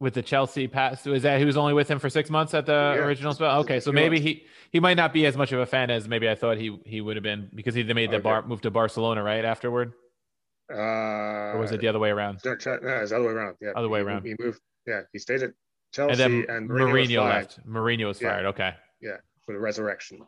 With 0.00 0.14
the 0.14 0.22
Chelsea 0.22 0.66
pass. 0.66 1.04
Was 1.04 1.24
that 1.24 1.38
he 1.38 1.44
was 1.44 1.58
only 1.58 1.74
with 1.74 1.86
him 1.88 1.98
for 1.98 2.08
six 2.08 2.30
months 2.30 2.54
at 2.54 2.64
the 2.64 2.72
Yeah, 2.72 3.04
original 3.04 3.34
spell? 3.34 3.60
Okay, 3.60 3.80
so 3.80 3.92
maybe 3.92 4.18
he 4.18 4.46
he 4.72 4.80
might 4.80 4.96
not 4.96 5.12
be 5.12 5.26
as 5.26 5.36
much 5.36 5.52
of 5.52 5.60
a 5.60 5.66
fan 5.66 5.90
as 5.90 6.08
maybe 6.08 6.26
I 6.26 6.34
thought 6.34 6.56
he 6.56 6.80
he 6.86 7.02
would 7.02 7.16
have 7.16 7.22
been 7.22 7.50
because 7.54 7.74
he 7.74 7.82
made 7.84 8.10
the 8.10 8.16
Okay. 8.16 8.22
bar 8.22 8.40
move 8.42 8.62
to 8.62 8.70
Barcelona 8.70 9.22
right 9.22 9.44
afterward, 9.44 9.92
Uh, 10.72 10.74
or 11.54 11.58
was 11.58 11.70
it 11.72 11.80
the 11.82 11.88
other 11.88 11.98
way 11.98 12.08
around? 12.08 12.40
No, 12.46 12.52
no, 12.52 12.54
it's 12.56 12.64
the 12.64 13.16
other 13.16 13.22
way 13.26 13.32
around. 13.32 13.56
Yeah, 13.60 13.72
Other 13.76 13.90
way 13.90 14.00
He- 14.00 14.06
around. 14.06 14.24
He 14.24 14.34
moved. 14.38 14.60
Yeah, 14.86 15.02
he 15.12 15.18
stayed 15.18 15.42
at 15.42 15.50
Chelsea, 15.92 16.12
And 16.12 16.46
then 16.46 16.56
and, 16.56 16.70
Mourinho, 16.70 17.16
fired 17.18 17.34
left. 17.42 17.66
Mourinho 17.68 18.06
was 18.06 18.22
Yeah. 18.22 18.30
fired. 18.30 18.46
Okay, 18.46 18.74
Yeah. 19.02 19.18
for 19.44 19.52
the 19.52 19.58
resurrection. 19.60 20.20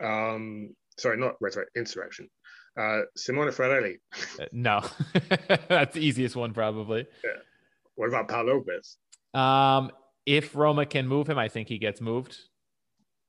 Um, 0.00 0.76
sorry, 0.96 1.16
not 1.16 1.34
resurrection, 1.40 1.72
insurrection. 1.74 2.30
Uh, 2.76 3.00
Simone 3.16 3.48
Farelli. 3.48 3.98
Uh, 4.38 4.44
no, 4.52 4.80
that's 5.68 5.94
the 5.94 6.00
easiest 6.06 6.36
one 6.36 6.54
probably. 6.54 7.04
Yeah. 7.24 7.30
What 7.96 8.08
about 8.10 8.28
Pau 8.28 8.42
Lopez? 8.44 8.96
Um, 9.34 9.90
if 10.26 10.54
Roma 10.54 10.86
can 10.86 11.06
move 11.06 11.28
him, 11.28 11.38
I 11.38 11.48
think 11.48 11.68
he 11.68 11.78
gets 11.78 12.00
moved. 12.00 12.36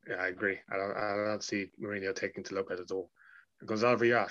Yeah, 0.08 0.16
I 0.16 0.28
agree. 0.28 0.58
I 0.72 0.78
don't, 0.78 0.98
I 0.98 1.30
don't 1.30 1.44
see 1.44 1.68
Mourinho 1.82 2.16
taking 2.16 2.44
to 2.46 2.56
Lopez 2.56 2.80
at 2.80 2.92
all. 2.92 3.12
Gonzalo 3.66 3.96
Villar. 3.96 4.28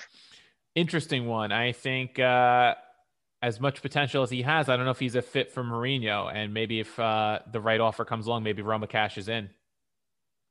Interesting 0.75 1.25
one. 1.25 1.51
I 1.51 1.71
think 1.71 2.19
uh, 2.19 2.75
as 3.41 3.59
much 3.59 3.81
potential 3.81 4.23
as 4.23 4.29
he 4.29 4.41
has, 4.41 4.69
I 4.69 4.75
don't 4.75 4.85
know 4.85 4.91
if 4.91 4.99
he's 4.99 5.15
a 5.15 5.21
fit 5.21 5.51
for 5.51 5.63
Mourinho, 5.63 6.33
and 6.33 6.53
maybe 6.53 6.79
if 6.79 6.99
uh, 6.99 7.39
the 7.51 7.61
right 7.61 7.79
offer 7.79 8.05
comes 8.05 8.27
along, 8.27 8.43
maybe 8.43 8.61
Roma 8.61 8.87
cashes 8.87 9.29
in. 9.29 9.49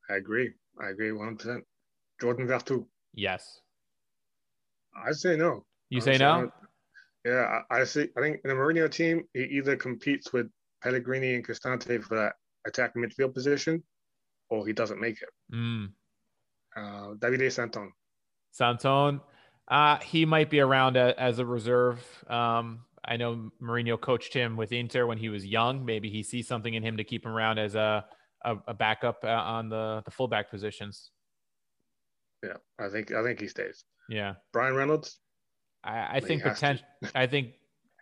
I 0.09 0.15
agree. 0.15 0.53
I 0.81 0.89
agree 0.89 1.09
100%. 1.09 1.61
Jordan 2.19 2.47
Veretout. 2.47 2.85
Yes. 3.13 3.61
I 4.95 5.11
say 5.11 5.37
no. 5.37 5.65
You 5.89 6.01
say 6.01 6.19
Honestly, 6.21 6.25
I 6.25 6.41
no? 6.41 6.51
Yeah, 7.25 7.61
I, 7.69 7.81
I 7.81 7.83
see. 7.83 8.07
I 8.17 8.21
think 8.21 8.41
in 8.43 8.51
a 8.51 8.53
Mourinho 8.53 8.89
team, 8.89 9.23
he 9.33 9.43
either 9.43 9.75
competes 9.75 10.33
with 10.33 10.49
Pellegrini 10.83 11.35
and 11.35 11.45
Cristante 11.45 12.03
for 12.03 12.15
that 12.15 12.33
attacking 12.67 13.03
midfield 13.03 13.33
position, 13.33 13.83
or 14.49 14.65
he 14.65 14.73
doesn't 14.73 14.99
make 14.99 15.21
it. 15.21 15.29
Mm. 15.53 15.91
Uh, 16.75 17.15
Davide 17.15 17.51
Santon. 17.51 17.91
Santone, 18.57 19.21
uh, 19.67 19.97
he 19.99 20.25
might 20.25 20.49
be 20.49 20.59
around 20.59 20.97
a, 20.97 21.19
as 21.19 21.39
a 21.39 21.45
reserve. 21.45 21.99
Um, 22.27 22.81
I 23.05 23.17
know 23.17 23.51
Mourinho 23.61 23.99
coached 23.99 24.33
him 24.33 24.57
with 24.57 24.71
Inter 24.71 25.05
when 25.05 25.17
he 25.17 25.29
was 25.29 25.45
young. 25.45 25.85
Maybe 25.85 26.09
he 26.09 26.23
sees 26.23 26.47
something 26.47 26.73
in 26.73 26.83
him 26.83 26.97
to 26.97 27.03
keep 27.03 27.25
him 27.25 27.31
around 27.31 27.59
as 27.59 27.75
a 27.75 28.05
a, 28.45 28.55
a 28.67 28.73
backup 28.73 29.23
uh, 29.23 29.27
on 29.27 29.69
the 29.69 30.01
the 30.05 30.11
fullback 30.11 30.49
positions. 30.49 31.11
Yeah, 32.43 32.57
I 32.79 32.89
think 32.89 33.11
I 33.11 33.23
think 33.23 33.39
he 33.39 33.47
stays. 33.47 33.83
Yeah, 34.09 34.35
Bryan 34.53 34.75
Reynolds. 34.75 35.19
I, 35.83 36.17
I 36.17 36.19
think 36.19 36.43
potential. 36.43 36.85
I 37.15 37.27
think 37.27 37.53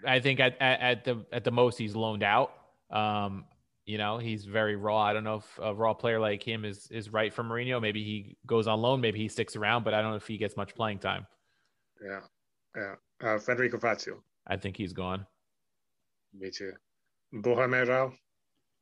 I 0.05 0.19
think 0.19 0.39
at, 0.39 0.59
at 0.61 0.79
at 0.79 1.03
the 1.03 1.25
at 1.31 1.43
the 1.43 1.51
most 1.51 1.77
he's 1.77 1.95
loaned 1.95 2.23
out. 2.23 2.51
Um, 2.89 3.45
you 3.85 3.97
know, 3.97 4.17
he's 4.17 4.45
very 4.45 4.75
raw. 4.75 4.99
I 5.01 5.13
don't 5.13 5.23
know 5.23 5.35
if 5.35 5.59
a 5.61 5.73
raw 5.73 5.93
player 5.93 6.19
like 6.19 6.43
him 6.43 6.65
is 6.65 6.87
is 6.91 7.11
right 7.11 7.33
for 7.33 7.43
Mourinho. 7.43 7.81
Maybe 7.81 8.03
he 8.03 8.35
goes 8.45 8.67
on 8.67 8.81
loan. 8.81 8.99
Maybe 9.01 9.19
he 9.19 9.27
sticks 9.29 9.55
around, 9.55 9.83
but 9.83 9.93
I 9.93 10.01
don't 10.01 10.11
know 10.11 10.17
if 10.17 10.27
he 10.27 10.37
gets 10.37 10.57
much 10.57 10.75
playing 10.75 10.99
time. 10.99 11.25
Yeah, 12.03 12.19
yeah. 12.75 12.95
Uh, 13.21 13.39
Federico 13.39 13.79
Fazio. 13.79 14.21
I 14.45 14.57
think 14.57 14.77
he's 14.77 14.93
gone. 14.93 15.25
Me 16.37 16.51
too. 16.51 16.73
Mayoral. 17.31 18.13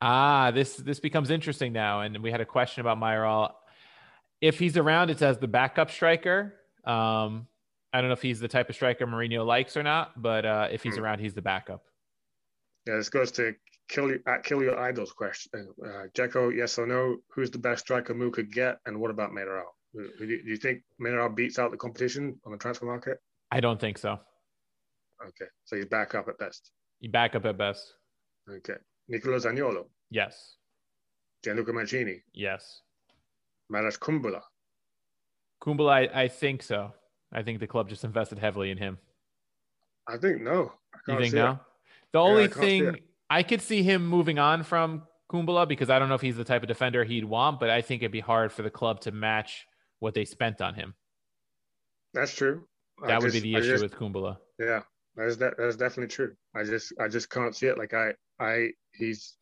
Ah, 0.02 0.52
this 0.52 0.76
this 0.76 1.00
becomes 1.00 1.30
interesting 1.30 1.72
now. 1.74 2.02
And 2.02 2.22
we 2.22 2.32
had 2.32 2.42
a 2.42 2.46
question 2.46 2.82
about 2.82 2.98
Mayoral. 2.98 3.56
If 4.42 4.60
he's 4.60 4.78
around, 4.78 5.10
it's 5.10 5.22
as 5.22 5.38
the 5.38 5.48
backup 5.48 5.90
striker. 5.90 6.54
Um, 6.84 7.48
I 7.94 8.02
don't 8.02 8.10
know 8.10 8.14
if 8.14 8.22
he's 8.22 8.40
the 8.40 8.48
type 8.48 8.70
of 8.70 8.76
striker 8.76 9.08
Mourinho 9.08 9.46
likes 9.46 9.78
or 9.78 9.84
not, 9.84 10.22
but 10.22 10.46
uh, 10.46 10.68
if 10.70 10.84
he's 10.84 10.98
Hmm. 10.98 11.04
around, 11.04 11.20
he's 11.20 11.34
the 11.34 11.42
backup. 11.42 11.86
Yeah, 12.86 12.98
this 12.98 13.10
goes 13.10 13.32
to 13.34 13.56
kill 13.88 14.10
you 14.10 14.20
at 14.28 14.40
uh, 14.40 14.42
kill 14.42 14.62
your 14.62 14.80
idols 14.80 15.12
question. 15.12 15.52
Uh, 15.84 15.88
uh, 15.88 16.08
Dzeko, 16.16 16.56
yes 16.56 16.78
or 16.78 16.88
no? 16.88 17.18
Who's 17.34 17.52
the 17.52 17.58
best 17.60 17.82
striker 17.86 18.14
Mu 18.14 18.32
could 18.32 18.52
get, 18.52 18.78
and 18.86 19.00
what 19.00 19.12
about 19.12 19.34
Mayoral? 19.34 19.76
Uh, 19.98 20.04
do 20.20 20.26
do 20.28 20.50
you 20.50 20.58
think 20.58 20.82
Mayoral 21.00 21.30
beats 21.30 21.60
out 21.60 21.72
the 21.72 21.78
competition 21.78 22.40
on 22.46 22.52
the 22.52 22.58
transfer 22.58 22.86
market? 22.86 23.18
I 23.52 23.60
don't 23.60 23.80
think 23.80 23.98
so. 23.98 24.20
Okay, 25.22 25.46
so 25.64 25.76
he's 25.76 25.86
back 25.86 26.16
up 26.16 26.28
at 26.28 26.38
best. 26.38 26.72
You 27.00 27.10
back 27.10 27.36
up 27.36 27.46
at 27.46 27.58
best. 27.58 27.94
Okay, 28.50 28.76
Nicolo 29.08 29.38
Zaniolo, 29.40 29.86
Yes. 30.10 30.58
Gianluca 31.44 31.74
Mancini, 31.74 32.22
Yes. 32.34 32.82
Marash 33.72 33.98
Kumbulla. 34.00 34.42
Kumbulla, 35.64 35.92
I, 36.14 36.24
I 36.24 36.28
think 36.28 36.62
so. 36.64 36.94
I 37.34 37.42
think 37.44 37.60
the 37.60 37.68
club 37.68 37.90
just 37.90 38.04
invested 38.04 38.38
heavily 38.40 38.72
in 38.72 38.78
him. 38.78 38.98
I 40.08 40.18
think 40.18 40.42
no. 40.42 40.72
I 41.08 41.14
You 41.14 41.20
think 41.20 41.34
no? 41.34 41.52
it. 41.52 41.58
The 42.14 42.20
only 42.20 42.44
I 42.44 42.48
thing. 42.48 42.96
I 43.30 43.44
could 43.44 43.62
see 43.62 43.84
him 43.84 44.06
moving 44.08 44.40
on 44.40 44.64
from 44.64 45.04
Kumbulla 45.32 45.68
because 45.68 45.90
I 45.90 45.98
don't 46.00 46.10
know 46.10 46.16
if 46.16 46.22
he's 46.22 46.38
the 46.38 46.44
type 46.44 46.62
of 46.62 46.68
defender 46.68 47.04
he'd 47.04 47.26
want, 47.26 47.60
but 47.60 47.70
I 47.70 47.82
think 47.82 48.02
it'd 48.02 48.12
be 48.12 48.20
hard 48.20 48.52
for 48.52 48.62
the 48.62 48.70
club 48.70 49.02
to 49.02 49.12
match 49.12 49.66
what 50.00 50.14
they 50.14 50.26
spent 50.26 50.62
on 50.62 50.76
him. 50.76 50.94
That's 52.14 52.34
true. 52.36 52.68
I 53.04 53.08
That 53.08 53.22
would 53.22 53.32
just- 53.32 53.44
be 53.44 53.52
the 53.52 53.58
I 53.58 53.60
issue 53.60 53.70
just- 53.72 53.84
with 53.84 53.96
Kumbulla. 53.96 54.38
Yeah, 54.60 54.84
that's 55.16 55.36
that. 55.38 55.56
That's 55.58 55.76
definitely 55.76 56.14
true. 56.14 56.36
I 56.56 56.64
just, 56.64 56.94
I 57.00 57.08
just 57.08 57.30
can't 57.30 57.56
see 57.56 57.68
it. 57.68 57.78
Like 57.78 57.94
I, 57.94 58.14
I, 58.40 58.70
he's 58.94 59.36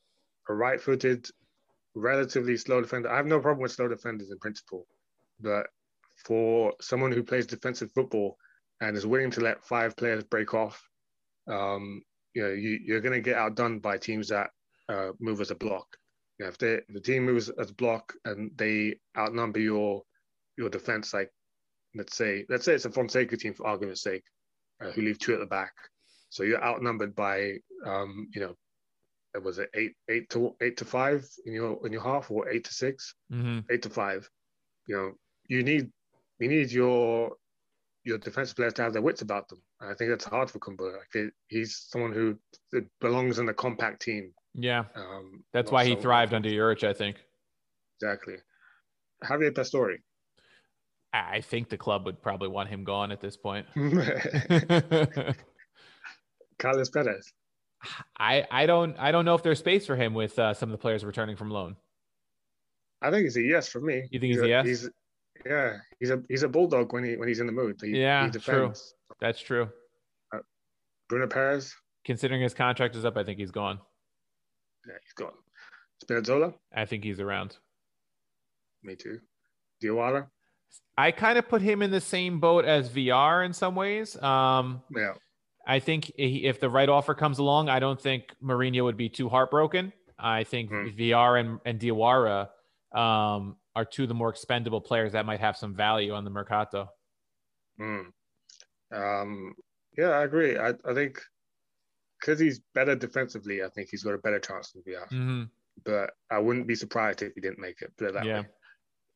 a 0.50 0.54
right-footed, 0.54 1.30
relatively 1.94 2.58
slow 2.58 2.82
defender. 2.82 3.10
I 3.12 3.18
have 3.18 3.28
no 3.28 3.40
problem 3.40 3.62
with 3.62 3.72
slow 3.72 3.88
defenders 3.88 4.32
in 4.32 4.40
principle, 4.40 4.88
but 5.40 5.68
for 6.26 6.74
someone 6.82 7.12
who 7.12 7.22
plays 7.24 7.46
defensive 7.46 7.92
football 7.92 8.38
and 8.82 8.96
is 8.98 9.06
willing 9.06 9.32
to 9.32 9.42
let 9.42 9.64
five 9.64 9.96
players 9.96 10.24
break 10.24 10.54
off, 10.54 10.82
um, 11.48 12.02
you 12.34 12.44
know, 12.44 12.50
you, 12.50 12.80
you're 12.84 13.02
going 13.02 13.14
to 13.14 13.22
get 13.22 13.38
outdone 13.38 13.80
by 13.80 13.98
teams 13.98 14.30
that 14.30 14.50
uh, 14.90 15.12
move 15.20 15.42
as 15.42 15.52
a 15.52 15.56
block. 15.56 15.88
You 16.40 16.46
know, 16.46 16.50
if, 16.50 16.58
they, 16.58 16.74
if 16.74 16.88
the 16.90 17.00
team 17.00 17.26
moves 17.26 17.50
as 17.50 17.70
a 17.70 17.76
block 17.76 18.14
and 18.26 18.52
they 18.56 18.96
outnumber 19.18 19.60
your 19.60 20.02
your 20.58 20.70
defense, 20.70 21.14
like 21.14 21.32
let's 21.96 22.16
say, 22.16 22.46
let's 22.50 22.66
say 22.66 22.74
it's 22.74 22.86
a 22.86 22.92
Fonseca 22.92 23.38
team 23.38 23.54
for 23.54 23.68
argument's 23.68 24.02
sake 24.02 24.24
uh, 24.82 24.92
who 24.92 25.02
leave 25.02 25.20
two 25.20 25.34
at 25.34 25.40
the 25.40 25.46
back. 25.46 25.74
So 26.30 26.44
you're 26.44 26.64
outnumbered 26.64 27.16
by, 27.16 27.58
um, 27.86 28.28
you 28.34 28.42
know, 28.42 28.56
it 29.36 29.44
was 29.44 29.60
it 29.60 29.70
eight, 29.76 29.94
eight 30.10 30.30
to 30.32 30.56
eight 30.62 30.78
to 30.78 30.86
five 30.86 31.28
in 31.46 31.54
your 31.54 31.80
in 31.86 31.92
your 31.92 32.02
half, 32.02 32.30
or 32.30 32.50
eight 32.50 32.66
to 32.66 32.74
six, 32.74 33.16
hmm 33.32 33.60
eight 33.72 33.82
to 33.84 33.90
five. 33.90 34.30
You 34.88 34.96
know, 34.96 35.12
you 35.48 35.64
need 35.64 35.90
you 36.40 36.48
need 36.48 36.72
your 36.72 37.34
your 38.04 38.18
defensive 38.18 38.56
players 38.56 38.74
to 38.74 38.84
have 38.84 38.94
their 38.94 39.02
wits 39.02 39.22
about 39.22 39.48
them. 39.50 39.62
And 39.80 39.92
I 39.92 39.94
think 39.96 40.10
that's 40.10 40.26
hard 40.26 40.50
for 40.50 40.60
Kumbulla. 40.60 40.98
Like 40.98 41.34
he's 41.48 41.86
someone 41.90 42.14
who 42.14 42.38
belongs 43.00 43.40
in 43.40 43.50
a 43.50 43.54
compact 43.54 44.02
team. 44.02 44.34
Yeah. 44.56 44.84
Um, 44.96 45.44
That's 45.52 45.72
why 45.72 45.86
he 45.86 45.96
thrived 45.96 46.34
under 46.34 46.50
Juric, 46.50 46.88
I 46.88 46.94
think. 46.94 47.18
Exactly. 48.00 48.36
Javier 49.24 49.56
Pastore. 49.56 49.98
I 51.14 51.42
think 51.42 51.70
the 51.70 51.78
club 51.78 52.06
would 52.06 52.22
probably 52.22 52.50
want 52.50 52.70
him 52.70 52.84
gone 52.84 53.12
at 53.12 53.22
this 53.22 53.38
point. 53.38 53.68
Carlos 56.60 56.90
Perez. 56.90 57.32
I 58.18 58.46
I 58.50 58.66
don't 58.66 58.98
I 58.98 59.12
don't 59.12 59.26
know 59.26 59.36
if 59.36 59.44
there's 59.44 59.60
space 59.60 59.86
for 59.86 59.96
him 59.96 60.14
with 60.14 60.40
uh, 60.40 60.54
some 60.54 60.70
of 60.70 60.72
the 60.72 60.78
players 60.78 61.04
returning 61.04 61.36
from 61.36 61.52
loan. 61.52 61.76
I 63.02 63.12
think 63.12 63.28
it's 63.28 63.36
a 63.36 63.42
yes 63.42 63.68
for 63.68 63.82
me. 63.82 64.08
You 64.10 64.20
think 64.20 64.34
it's 64.34 64.42
a 64.42 64.48
yes? 64.48 64.66
He's, 64.66 64.90
yeah, 65.46 65.78
he's 66.00 66.10
a 66.10 66.22
he's 66.30 66.44
a 66.44 66.48
bulldog 66.50 66.94
when 66.94 67.04
he 67.04 67.16
when 67.18 67.28
he's 67.28 67.40
in 67.40 67.48
the 67.48 67.52
mood. 67.54 67.80
He, 67.82 68.00
Yeah, 68.00 68.30
he 68.32 68.40
true. 68.40 68.74
That's 69.20 69.40
true. 69.42 69.70
Bruno 71.10 71.28
Peres, 71.28 71.76
Considering 72.06 72.42
his 72.42 72.54
contract 72.54 72.96
is 72.96 73.06
up, 73.06 73.18
I 73.18 73.24
think 73.24 73.38
he's 73.40 73.52
gone. 73.52 73.80
yeah, 74.88 74.94
he's 75.04 75.14
gone. 75.14 75.34
Spinazzola, 76.04 76.54
I 76.76 76.86
think 76.86 77.04
he's 77.04 77.20
around. 77.20 77.58
me 78.84 78.96
too. 78.96 79.20
Diawara, 79.84 80.28
I 80.98 81.12
kind 81.12 81.38
of 81.38 81.48
put 81.48 81.62
him 81.62 81.82
in 81.82 81.92
the 81.92 82.02
same 82.02 82.40
boat 82.40 82.66
as 82.66 82.88
Villar 82.90 83.44
in 83.44 83.54
some 83.54 83.76
ways. 83.76 84.22
Um, 84.22 84.82
yeah, 84.96 85.14
I 85.68 85.80
think 85.80 86.12
if 86.18 86.60
the 86.60 86.70
right 86.70 86.90
offer 86.90 87.14
comes 87.14 87.40
along, 87.40 87.70
I 87.70 87.80
don't 87.80 88.00
think 88.00 88.24
Mourinho 88.44 88.84
would 88.86 88.98
be 88.98 89.10
too 89.10 89.30
heartbroken. 89.30 89.92
I 90.18 90.44
think 90.46 90.70
Hmm. 90.72 90.88
Villar 90.96 91.38
and, 91.38 91.60
and 91.66 91.80
Diawara 91.80 92.50
um, 92.96 93.58
are 93.76 93.86
two 93.86 94.04
of 94.04 94.10
the 94.10 94.16
more 94.16 94.30
expendable 94.30 94.82
players 94.82 95.14
that 95.14 95.26
might 95.26 95.40
have 95.40 95.58
some 95.58 95.74
value 95.76 96.14
on 96.14 96.24
the 96.24 96.30
Mercato. 96.30 96.90
mm. 97.80 98.06
um, 98.94 99.54
yeah, 99.98 100.10
I 100.10 100.24
agree. 100.24 100.58
I 100.58 100.70
I 100.86 100.94
think 100.94 101.22
because 102.20 102.40
he's 102.40 102.60
better 102.74 102.96
defensively, 102.96 103.64
I 103.64 103.70
think 103.70 103.90
he's 103.90 104.04
got 104.04 104.14
a 104.14 104.18
better 104.20 104.40
chance 104.40 104.72
than 104.72 104.84
Villar. 104.86 105.08
hmm 105.10 105.44
But 105.84 106.12
I 106.30 106.40
wouldn't 106.40 106.68
be 106.68 106.76
surprised 106.76 107.22
if 107.22 107.34
he 107.36 107.42
didn't 107.42 107.60
make 107.60 107.82
it. 107.82 107.92
Put 107.98 108.10
it 108.10 108.14
that 108.14 108.26
Yeah. 108.26 108.42
way. 108.42 108.48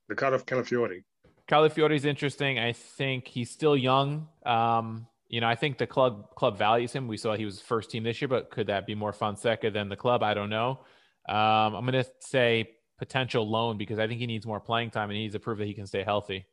Riccardo 0.09 0.37
Calafiori, 0.39 1.03
Calafiori's 1.47 2.05
interesting. 2.05 2.59
I 2.59 2.73
think 2.73 3.27
he's 3.27 3.49
still 3.49 3.75
young. 3.75 4.27
Um, 4.45 5.07
you 5.29 5.41
know, 5.41 5.47
I 5.47 5.55
think 5.55 5.77
the 5.77 5.87
club 5.87 6.33
club 6.35 6.57
values 6.57 6.93
him. 6.93 7.07
We 7.07 7.17
saw 7.17 7.35
he 7.35 7.45
was 7.45 7.61
first 7.61 7.91
team 7.91 8.03
this 8.03 8.21
year, 8.21 8.27
but 8.27 8.49
could 8.49 8.67
that 8.67 8.85
be 8.85 8.95
more 8.95 9.13
Fonseca 9.13 9.71
than 9.71 9.89
the 9.89 9.95
club? 9.97 10.23
I 10.23 10.33
don't 10.33 10.49
know. 10.49 10.79
Um, 11.27 11.75
I'm 11.75 11.85
going 11.85 12.03
to 12.03 12.09
say 12.19 12.76
potential 12.97 13.49
loan 13.49 13.77
because 13.77 13.99
I 13.99 14.07
think 14.07 14.19
he 14.19 14.25
needs 14.27 14.45
more 14.45 14.59
playing 14.59 14.89
time 14.91 15.09
and 15.09 15.15
he 15.17 15.23
needs 15.23 15.33
to 15.33 15.39
prove 15.39 15.57
that 15.59 15.65
he 15.67 15.73
can 15.73 15.85
stay 15.87 16.03
healthy. 16.03 16.45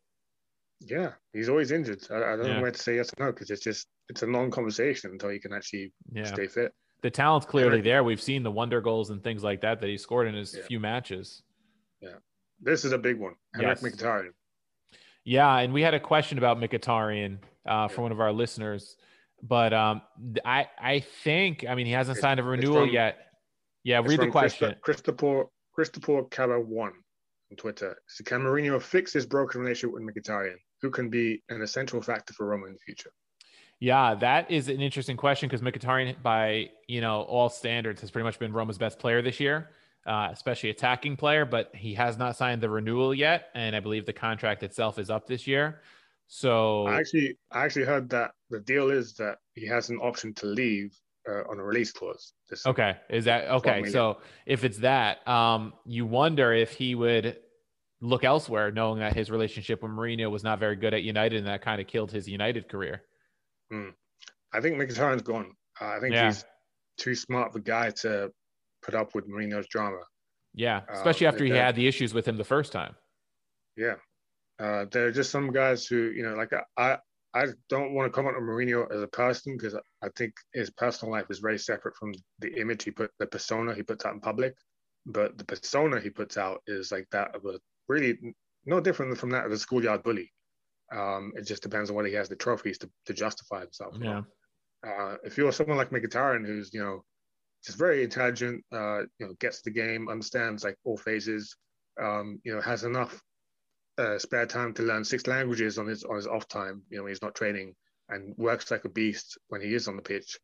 yeah, 0.80 1.12
he's 1.32 1.48
always 1.48 1.70
injured. 1.70 2.04
I, 2.10 2.16
I 2.16 2.36
don't 2.36 2.46
Yeah. 2.46 2.54
know 2.56 2.62
where 2.62 2.70
to 2.70 2.78
say 2.78 2.96
yes 2.96 3.10
or 3.16 3.24
no 3.26 3.32
because 3.32 3.50
it's 3.50 3.62
just 3.62 3.86
it's 4.10 4.22
a 4.22 4.26
long 4.26 4.50
conversation 4.50 5.12
until 5.12 5.30
he 5.30 5.38
can 5.38 5.52
actually 5.52 5.92
Yeah. 6.12 6.24
stay 6.24 6.46
fit. 6.46 6.72
The 7.02 7.10
talent's 7.10 7.46
clearly 7.46 7.80
there. 7.80 8.04
We've 8.04 8.20
seen 8.20 8.42
the 8.42 8.50
wonder 8.50 8.80
goals 8.82 9.10
and 9.10 9.22
things 9.22 9.42
like 9.42 9.60
that 9.62 9.80
that 9.80 9.88
he 9.88 9.96
scored 9.96 10.26
in 10.26 10.34
his 10.34 10.54
Yeah. 10.54 10.64
few 10.64 10.80
matches. 10.80 11.42
Yeah, 12.00 12.16
this 12.60 12.84
is 12.84 12.92
a 12.92 12.98
big 12.98 13.18
one. 13.18 13.34
Henrik 13.54 13.78
Yes. 13.80 13.94
Mkhitaryan. 13.94 14.30
Yeah, 15.24 15.56
and 15.58 15.72
we 15.72 15.80
had 15.80 15.94
a 15.94 16.00
question 16.00 16.36
about 16.36 16.58
Mkhitaryan 16.58 17.38
uh, 17.66 17.88
from 17.88 18.02
one 18.02 18.12
of 18.12 18.20
our 18.20 18.32
listeners, 18.32 18.96
but 19.42 19.72
um, 19.72 20.02
I 20.44 20.68
I 20.78 21.00
think 21.00 21.64
I 21.66 21.74
mean 21.76 21.86
he 21.86 21.92
hasn't 21.92 22.18
signed 22.18 22.40
a 22.40 22.42
renewal 22.42 22.84
from- 22.84 22.90
yet. 22.90 23.18
Yeah, 23.84 24.00
read 24.04 24.18
the 24.20 24.28
question. 24.28 24.74
Christopher 24.82 25.46
Christopher 25.74 26.22
Cava 26.30 26.60
one 26.60 26.92
on 27.50 27.56
Twitter. 27.56 27.96
So 28.06 28.24
can 28.24 28.42
Mourinho 28.42 28.80
fix 28.80 29.12
his 29.12 29.26
broken 29.26 29.60
relationship 29.60 29.94
with 29.94 30.02
Mkhitaryan? 30.02 30.56
Who 30.82 30.90
can 30.90 31.10
be 31.10 31.42
an 31.48 31.62
essential 31.62 32.00
factor 32.00 32.32
for 32.34 32.46
Roma 32.46 32.66
in 32.66 32.72
the 32.74 32.78
future? 32.78 33.10
Yeah, 33.80 34.14
that 34.14 34.50
is 34.50 34.68
an 34.68 34.80
interesting 34.80 35.16
question 35.16 35.48
because 35.48 35.60
Mkhitaryan, 35.60 36.22
by 36.22 36.70
you 36.86 37.00
know 37.00 37.22
all 37.22 37.48
standards, 37.48 38.00
has 38.00 38.10
pretty 38.10 38.24
much 38.24 38.38
been 38.38 38.52
Roma's 38.52 38.78
best 38.78 38.98
player 38.98 39.20
this 39.20 39.40
year, 39.40 39.70
uh, 40.06 40.28
especially 40.32 40.70
attacking 40.70 41.16
player. 41.16 41.44
But 41.44 41.74
he 41.74 41.94
has 41.94 42.16
not 42.16 42.36
signed 42.36 42.62
the 42.62 42.70
renewal 42.70 43.12
yet, 43.12 43.48
and 43.54 43.74
I 43.74 43.80
believe 43.80 44.06
the 44.06 44.12
contract 44.12 44.62
itself 44.62 44.98
is 44.98 45.10
up 45.10 45.26
this 45.26 45.46
year. 45.46 45.80
So 46.28 46.86
I 46.86 47.00
actually 47.00 47.36
I 47.50 47.64
actually 47.64 47.84
heard 47.84 48.08
that 48.10 48.32
the 48.48 48.60
deal 48.60 48.90
is 48.90 49.14
that 49.14 49.38
he 49.54 49.66
has 49.66 49.90
an 49.90 49.98
option 49.98 50.32
to 50.34 50.46
leave 50.46 50.96
uh, 51.28 51.42
on 51.50 51.58
a 51.58 51.62
release 51.64 51.92
clause. 51.92 52.32
This 52.48 52.66
okay, 52.66 52.96
is 53.08 53.24
that 53.26 53.48
okay? 53.50 53.84
So 53.86 54.18
if 54.46 54.64
it's 54.64 54.78
that, 54.78 55.26
um, 55.28 55.72
you 55.86 56.06
wonder 56.06 56.52
if 56.52 56.72
he 56.72 56.94
would 56.94 57.38
look 58.00 58.24
elsewhere, 58.24 58.70
knowing 58.70 58.98
that 59.00 59.14
his 59.14 59.30
relationship 59.30 59.82
with 59.82 59.90
Mourinho 59.92 60.30
was 60.30 60.44
not 60.44 60.58
very 60.58 60.76
good 60.76 60.92
at 60.94 61.02
United, 61.02 61.38
and 61.38 61.46
that 61.46 61.62
kind 61.62 61.80
of 61.80 61.86
killed 61.86 62.10
his 62.12 62.28
United 62.28 62.68
career. 62.68 63.02
I 63.72 64.60
think 64.60 64.76
Mkhitaryan's 64.76 65.22
gone. 65.22 65.52
Uh, 65.80 65.86
I 65.86 66.00
think 66.00 66.14
Yeah. 66.14 66.26
he's 66.26 66.44
too 66.98 67.14
smart 67.14 67.48
of 67.48 67.56
a 67.56 67.60
guy 67.60 67.90
to 67.90 68.30
put 68.82 68.94
up 68.94 69.14
with 69.14 69.28
Mourinho's 69.28 69.66
drama. 69.66 70.00
Yeah, 70.52 70.82
Uh, 70.88 70.92
especially 70.92 71.26
after 71.26 71.44
he 71.44 71.50
that- 71.50 71.58
had 71.64 71.74
the 71.76 71.88
issues 71.88 72.14
with 72.14 72.28
him 72.28 72.36
the 72.36 72.44
first 72.44 72.70
time. 72.72 72.94
Yeah. 73.76 73.96
Uh, 74.60 74.84
there 74.84 75.06
are 75.06 75.10
just 75.10 75.32
some 75.32 75.50
guys 75.52 75.86
who, 75.86 76.12
you 76.14 76.22
know, 76.22 76.34
like 76.34 76.52
I, 76.76 76.98
I 77.34 77.46
don't 77.68 77.94
want 77.94 78.06
to 78.06 78.14
comment 78.14 78.36
on 78.36 78.44
Mourinho 78.44 78.90
as 78.94 79.02
a 79.02 79.08
person 79.08 79.56
because 79.56 79.74
I 79.74 80.08
think 80.16 80.34
his 80.52 80.70
personal 80.70 81.12
life 81.12 81.26
is 81.30 81.40
very 81.40 81.58
separate 81.58 81.96
from 81.96 82.14
the 82.38 82.60
image 82.60 82.84
he 82.84 82.92
put, 82.92 83.10
the 83.18 83.26
persona 83.26 83.74
he 83.74 83.82
puts 83.82 84.04
out 84.04 84.14
in 84.14 84.20
public. 84.20 84.54
But 85.04 85.36
the 85.36 85.44
persona 85.44 86.00
he 86.00 86.10
puts 86.10 86.38
out 86.38 86.62
is 86.66 86.92
like 86.92 87.08
that 87.10 87.34
of 87.34 87.44
a 87.44 87.58
really 87.88 88.18
no 88.64 88.80
different 88.80 89.18
from 89.18 89.30
that 89.30 89.44
of 89.44 89.52
a 89.52 89.58
schoolyard 89.58 90.02
bully. 90.02 90.32
Um, 90.94 91.32
it 91.36 91.42
just 91.42 91.62
depends 91.62 91.90
on 91.90 91.96
whether 91.96 92.08
he 92.08 92.14
has 92.14 92.28
the 92.28 92.36
trophies 92.36 92.78
to, 92.78 92.90
to 93.06 93.12
justify 93.12 93.60
himself. 93.60 93.96
Yeah. 94.00 94.22
Uh, 94.86 95.16
if 95.24 95.36
you're 95.36 95.52
someone 95.52 95.76
like 95.76 95.90
Mkhitaryan, 95.90 96.46
who's 96.46 96.72
you 96.72 96.82
know 96.82 97.04
just 97.64 97.78
very 97.78 98.04
intelligent, 98.04 98.62
uh, 98.72 99.00
you 99.18 99.26
know, 99.26 99.34
gets 99.40 99.62
the 99.62 99.70
game, 99.70 100.08
understands 100.08 100.64
like 100.64 100.76
all 100.84 100.96
phases, 100.96 101.56
um, 102.00 102.38
you 102.44 102.54
know, 102.54 102.60
has 102.60 102.84
enough 102.84 103.20
uh, 103.98 104.18
spare 104.18 104.46
time 104.46 104.74
to 104.74 104.82
learn 104.82 105.04
six 105.04 105.26
languages 105.26 105.78
on 105.78 105.86
his 105.86 106.04
on 106.04 106.16
his 106.16 106.26
off 106.26 106.48
time, 106.48 106.82
you 106.90 106.96
know, 106.96 107.04
when 107.04 107.12
he's 107.12 107.22
not 107.22 107.34
training, 107.34 107.74
and 108.08 108.34
works 108.36 108.70
like 108.70 108.84
a 108.84 108.88
beast 108.88 109.38
when 109.48 109.60
he 109.60 109.74
is 109.74 109.88
on 109.88 109.96
the 109.96 110.02
pitch. 110.02 110.38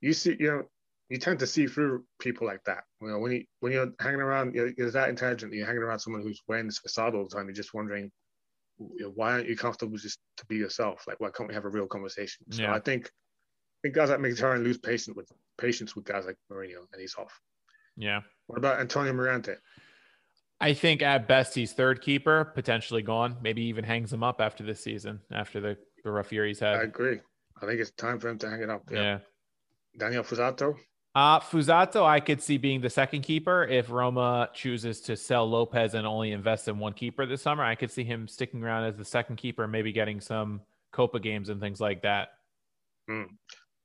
You 0.00 0.12
see, 0.12 0.36
you 0.38 0.48
know, 0.48 0.62
you 1.08 1.18
tend 1.18 1.38
to 1.40 1.46
see 1.46 1.66
through 1.66 2.04
people 2.20 2.46
like 2.46 2.64
that. 2.64 2.84
You 3.00 3.08
know, 3.08 3.18
when 3.18 3.32
you 3.32 3.44
when 3.60 3.72
you're 3.72 3.92
hanging 4.00 4.20
around, 4.20 4.54
you're, 4.54 4.70
you're 4.76 4.90
that 4.90 5.08
intelligent. 5.08 5.52
You're 5.52 5.66
hanging 5.66 5.82
around 5.82 5.98
someone 5.98 6.22
who's 6.22 6.42
wearing 6.46 6.66
this 6.66 6.78
facade 6.78 7.14
all 7.14 7.26
the 7.28 7.34
time. 7.34 7.46
You're 7.46 7.54
just 7.54 7.74
wondering, 7.74 8.10
you 8.78 9.04
know, 9.04 9.12
why 9.14 9.32
aren't 9.32 9.48
you 9.48 9.56
comfortable 9.56 9.96
just 9.96 10.18
to 10.38 10.46
be 10.46 10.56
yourself? 10.56 11.04
Like, 11.06 11.20
why 11.20 11.30
can't 11.30 11.48
we 11.48 11.54
have 11.54 11.64
a 11.64 11.70
real 11.70 11.86
conversation? 11.86 12.44
So 12.50 12.62
Yeah. 12.62 12.74
I 12.74 12.80
think, 12.80 13.06
I 13.06 13.78
think 13.82 13.94
guys 13.94 14.10
like 14.10 14.20
Mkhitaryan 14.20 14.64
lose 14.64 14.78
patience 14.78 15.16
with 15.16 15.30
patience 15.58 15.96
with 15.96 16.04
guys 16.04 16.26
like 16.26 16.36
Mourinho, 16.50 16.86
and 16.92 17.00
he's 17.00 17.16
off. 17.16 17.40
Yeah. 17.96 18.20
What 18.46 18.58
about 18.58 18.80
Antonio 18.80 19.12
Mirante? 19.12 19.56
I 20.60 20.74
think 20.74 21.02
at 21.02 21.28
best 21.28 21.54
he's 21.54 21.72
third 21.72 22.00
keeper, 22.02 22.46
potentially 22.54 23.02
gone. 23.02 23.36
Maybe 23.42 23.62
even 23.62 23.84
hangs 23.84 24.12
him 24.12 24.22
up 24.24 24.40
after 24.40 24.64
this 24.64 24.80
season, 24.82 25.20
after 25.30 25.60
the, 25.60 25.76
the 26.04 26.10
rough 26.10 26.32
year 26.32 26.46
he's 26.46 26.58
had. 26.58 26.76
I 26.76 26.82
agree. 26.82 27.20
I 27.62 27.66
think 27.66 27.80
it's 27.80 27.90
time 27.92 28.18
for 28.18 28.28
him 28.28 28.38
to 28.38 28.50
hang 28.50 28.62
it 28.62 28.70
up. 28.70 28.82
yeah. 28.90 28.98
Yeah. 29.00 29.18
Daniel 29.96 30.22
Fuzato. 30.24 30.76
Uh, 31.14 31.40
Fuzato, 31.40 32.04
I 32.04 32.20
could 32.20 32.40
see 32.40 32.58
being 32.58 32.80
the 32.80 32.90
second 32.90 33.22
keeper 33.22 33.64
if 33.64 33.90
Roma 33.90 34.50
chooses 34.52 35.00
to 35.02 35.16
sell 35.16 35.48
Lopez 35.48 35.94
and 35.94 36.06
only 36.06 36.30
invest 36.32 36.68
in 36.68 36.78
one 36.78 36.92
keeper 36.92 37.26
this 37.26 37.42
summer. 37.42 37.64
I 37.64 37.74
could 37.74 37.90
see 37.90 38.04
him 38.04 38.28
sticking 38.28 38.62
around 38.62 38.84
as 38.84 38.96
the 38.96 39.04
second 39.04 39.36
keeper, 39.36 39.66
maybe 39.66 39.90
getting 39.90 40.20
some 40.20 40.60
Coppa 40.92 41.20
games 41.20 41.48
and 41.48 41.60
things 41.60 41.80
like 41.80 42.02
that. 42.02 42.28
Hmm. 43.08 43.22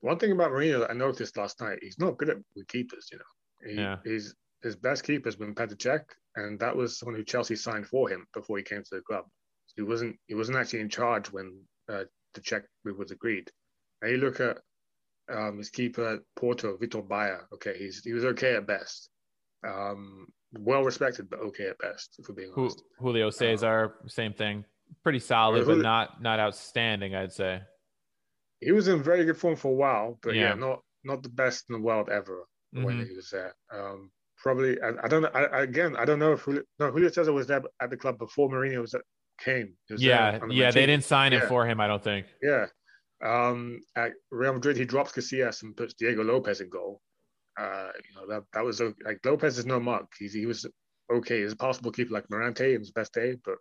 One 0.01 0.19
thing 0.19 0.31
about 0.33 0.51
Mourinho 0.51 0.79
that 0.81 0.91
I 0.91 0.93
noticed 0.93 1.37
last 1.37 1.61
night, 1.61 1.79
he's 1.81 1.97
not 1.97 2.17
good 2.17 2.29
at 2.29 2.37
with 2.55 2.67
keepers. 2.67 3.09
You 3.11 3.17
know, 3.19 3.69
he, 3.71 3.75
Yeah. 3.77 3.97
he's 4.03 4.35
his 4.61 4.75
best 4.75 5.03
keeper 5.03 5.27
has 5.27 5.35
been 5.35 5.55
Petr 5.55 5.75
Cech, 5.77 6.03
and 6.35 6.59
that 6.59 6.75
was 6.75 6.97
someone 6.97 7.15
who 7.15 7.23
Chelsea 7.23 7.55
signed 7.55 7.87
for 7.87 8.09
him 8.09 8.25
before 8.33 8.57
he 8.57 8.63
came 8.63 8.83
to 8.83 8.95
the 8.95 9.01
club. 9.01 9.25
He 9.75 9.81
wasn't 9.81 10.17
he 10.27 10.35
wasn't 10.35 10.57
actually 10.57 10.81
in 10.81 10.89
charge 10.89 11.31
when 11.31 11.59
uh, 11.89 12.03
the 12.33 12.41
Cech 12.41 12.63
move 12.85 12.97
was 12.97 13.11
agreed. 13.11 13.49
Now 14.01 14.09
you 14.09 14.17
look 14.17 14.39
at 14.39 14.57
um, 15.31 15.57
his 15.57 15.69
keeper 15.69 16.05
at 16.15 16.19
Porto, 16.35 16.77
Vitor 16.77 17.07
Baia. 17.07 17.37
Okay, 17.53 17.75
he's 17.77 18.03
he 18.03 18.13
was 18.13 18.25
okay 18.25 18.55
at 18.55 18.67
best. 18.67 19.09
Um, 19.67 20.27
well 20.53 20.83
respected, 20.83 21.29
but 21.29 21.39
okay 21.39 21.67
at 21.67 21.77
best, 21.79 22.15
if 22.19 22.27
we're 22.29 22.35
being 22.35 22.51
honest. 22.55 22.83
Julio 22.99 23.29
Cesar, 23.29 23.95
same 24.07 24.33
thing. 24.33 24.65
Pretty 25.01 25.19
solid, 25.19 25.59
Yeah, 25.59 25.63
but 25.63 25.71
Julio- 25.71 25.83
not 25.83 26.21
not 26.21 26.39
outstanding, 26.39 27.15
I'd 27.15 27.31
say. 27.31 27.61
He 28.59 28.71
was 28.71 28.87
in 28.87 29.01
very 29.03 29.25
good 29.25 29.37
form 29.37 29.55
for 29.55 29.69
a 29.69 29.75
while, 29.75 30.19
but 30.21 30.35
yeah, 30.35 30.49
Yeah. 30.49 30.53
not 30.55 30.81
not 31.03 31.23
the 31.23 31.29
best 31.29 31.65
in 31.69 31.73
the 31.73 31.81
world 31.81 32.09
ever 32.09 32.45
when 32.71 32.99
Mhm. 32.99 33.07
he 33.07 33.15
was 33.15 33.29
there. 33.29 33.55
Um, 33.71 34.11
probably, 34.43 34.79
I, 34.81 34.91
I 35.03 35.07
don't 35.07 35.23
know. 35.23 35.31
I, 35.33 35.61
again, 35.61 35.95
I 35.95 36.05
don't 36.05 36.19
know 36.19 36.33
if 36.33 36.41
Julio, 36.41 36.61
no 36.79 36.91
Julio 36.91 37.09
Cesar 37.09 37.33
was 37.33 37.47
there 37.47 37.61
at 37.81 37.89
the 37.89 37.97
club 37.97 38.19
before 38.19 38.49
Mourinho 38.49 38.81
was 38.81 38.93
at, 38.93 39.01
came. 39.39 39.73
Was 39.89 40.03
Yeah, 40.03 40.39
yeah, 40.49 40.69
they 40.69 40.85
didn't 40.85 41.05
sign 41.05 41.33
him 41.33 41.41
for 41.47 41.65
him, 41.65 41.79
I 41.79 41.87
don't 41.87 42.03
think. 42.03 42.27
Yeah. 42.41 42.67
Um, 43.23 43.79
at 43.95 44.11
Real 44.31 44.53
Madrid, 44.53 44.77
he 44.77 44.85
drops 44.85 45.13
Casillas 45.13 45.63
and 45.63 45.75
puts 45.75 45.93
Diego 45.93 46.23
Lopez 46.23 46.59
in 46.61 46.69
goal. 46.69 47.01
Uh, 47.57 47.89
you 48.03 48.15
know 48.15 48.27
that 48.27 48.43
that 48.53 48.63
was 48.63 48.81
like 48.81 49.19
Lopez 49.23 49.57
is 49.57 49.65
no 49.65 49.79
mug. 49.79 50.07
He's 50.17 50.33
he 50.33 50.45
was 50.45 50.65
okay. 51.11 51.41
He's 51.41 51.53
a 51.53 51.55
possible 51.55 51.91
keeper 51.91 52.13
like 52.13 52.27
Mirante 52.29 52.73
in 52.73 52.79
his 52.79 52.91
best 52.91 53.13
day, 53.13 53.37
but 53.45 53.55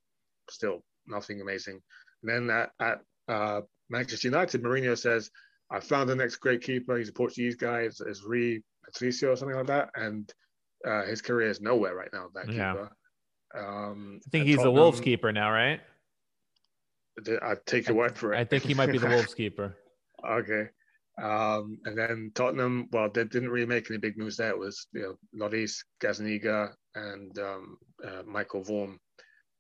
still 0.51 0.83
nothing 1.07 1.41
amazing. 1.41 1.81
And 2.23 2.49
then 2.49 2.51
at, 2.51 2.71
at 2.81 3.01
uh, 3.29 3.61
Manchester 3.91 4.29
United, 4.29 4.63
Mourinho 4.63 4.99
says, 4.99 5.31
"I 5.71 5.79
found 5.79 6.09
the 6.09 6.17
next 6.17 6.37
great 6.37 6.63
keeper. 6.63 6.97
He's 6.97 7.11
a 7.11 7.13
Portuguese 7.13 7.55
guy. 7.55 7.81
It's, 7.81 8.01
it's 8.01 8.25
Rui 8.25 8.61
Patricio 8.85 9.33
or 9.33 9.37
something 9.37 9.57
like 9.57 9.67
that." 9.67 9.91
And 9.95 10.33
uh, 10.87 11.05
his 11.05 11.23
career 11.23 11.49
is 11.49 11.61
nowhere 11.61 11.95
right 11.95 12.11
now. 12.13 12.29
That 12.35 12.51
Yeah. 12.51 12.73
keeper. 12.73 12.97
Um, 13.55 14.21
I 14.27 14.31
think 14.31 14.47
he's 14.47 14.63
the 14.63 14.71
Wolves 14.71 15.01
keeper 15.01 15.33
now, 15.33 15.51
right? 15.51 15.81
I 17.43 17.57
take 17.67 17.89
your 17.89 17.97
word 17.97 18.17
for 18.17 18.33
it. 18.33 18.39
I 18.39 18.45
think 18.45 18.63
he 18.63 18.75
might 18.75 18.91
be 18.91 18.99
the 18.99 19.07
Wolves 19.15 19.35
keeper. 19.35 19.77
Okay. 20.27 20.69
Um, 21.23 21.79
and 21.85 21.97
then 21.97 22.33
Tottenham, 22.35 22.89
well, 22.91 23.11
they 23.11 23.25
didn't 23.25 23.51
really 23.51 23.67
make 23.67 23.91
any 23.91 23.99
big 23.99 24.17
moves 24.17 24.39
there. 24.39 24.49
It 24.51 24.59
was, 24.59 24.87
you 24.95 25.03
know, 25.35 25.49
Lloris, 25.49 25.85
Gazzaniga, 26.03 26.73
and 26.95 27.39
um, 27.39 27.77
uh, 28.03 28.23
Michael 28.27 28.63
Vorm. 28.63 28.97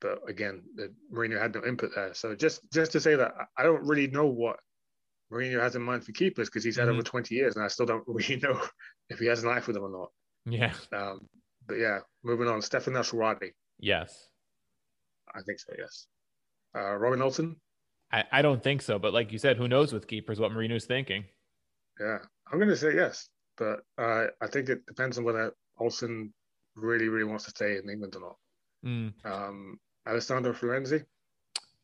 But 0.00 0.18
again, 0.28 0.62
the, 0.74 0.92
Mourinho 1.12 1.38
had 1.40 1.54
no 1.54 1.62
input 1.64 1.90
there. 1.94 2.14
So 2.14 2.34
just 2.34 2.62
just 2.72 2.90
to 2.92 3.00
say 3.00 3.14
that 3.16 3.34
I- 3.58 3.62
don't 3.62 3.86
really 3.86 4.06
know 4.08 4.26
what 4.26 4.58
Mourinho 5.30 5.60
has 5.60 5.76
in 5.76 5.82
mind 5.82 6.04
for 6.04 6.12
keepers 6.12 6.48
because 6.48 6.64
he's 6.64 6.76
had 6.76 6.88
Mhm. 6.88 6.92
over 6.94 7.02
20 7.02 7.34
years 7.34 7.54
and 7.54 7.64
I 7.64 7.68
still 7.68 7.86
don't 7.86 8.02
really 8.08 8.36
know 8.36 8.60
if 9.10 9.18
he 9.18 9.26
has 9.26 9.44
an 9.44 9.50
eye 9.50 9.60
for 9.60 9.72
them 9.72 9.84
or 9.84 9.90
not. 9.90 10.10
Yeah. 10.44 10.72
Um, 10.92 11.20
but 11.66 11.74
yeah, 11.74 12.00
moving 12.22 12.48
on. 12.48 12.62
Stephan 12.62 12.96
El 12.96 13.02
Shaarawy. 13.02 13.52
Yes. 13.78 14.28
I 15.34 15.40
think 15.42 15.60
so, 15.60 15.72
yes. 15.78 16.06
Uh, 16.74 16.96
Robin 16.96 17.22
Olsen. 17.22 17.56
I, 18.12 18.24
I 18.32 18.42
don't 18.42 18.62
think 18.62 18.82
so, 18.82 18.98
but 18.98 19.12
like 19.12 19.32
you 19.32 19.38
said, 19.38 19.56
who 19.56 19.68
knows 19.68 19.92
with 19.92 20.06
keepers 20.06 20.38
what 20.40 20.50
Mourinho's 20.52 20.84
thinking? 20.84 21.24
Yeah, 22.00 22.18
I'm 22.50 22.58
going 22.58 22.68
to 22.68 22.76
say 22.76 22.94
yes, 22.94 23.28
but 23.56 23.80
uh, 23.98 24.26
I 24.40 24.46
think 24.48 24.68
it 24.68 24.84
depends 24.86 25.18
on 25.18 25.24
whether 25.24 25.52
Olsen 25.78 26.32
really, 26.76 27.08
really 27.08 27.24
wants 27.24 27.44
to 27.44 27.50
stay 27.50 27.76
in 27.76 27.88
England 27.88 28.14
or 28.16 28.20
not. 28.20 28.36
Mm. 28.84 29.12
Um, 29.24 29.78
Alessandro 30.06 30.52
Florenzi, 30.52 31.04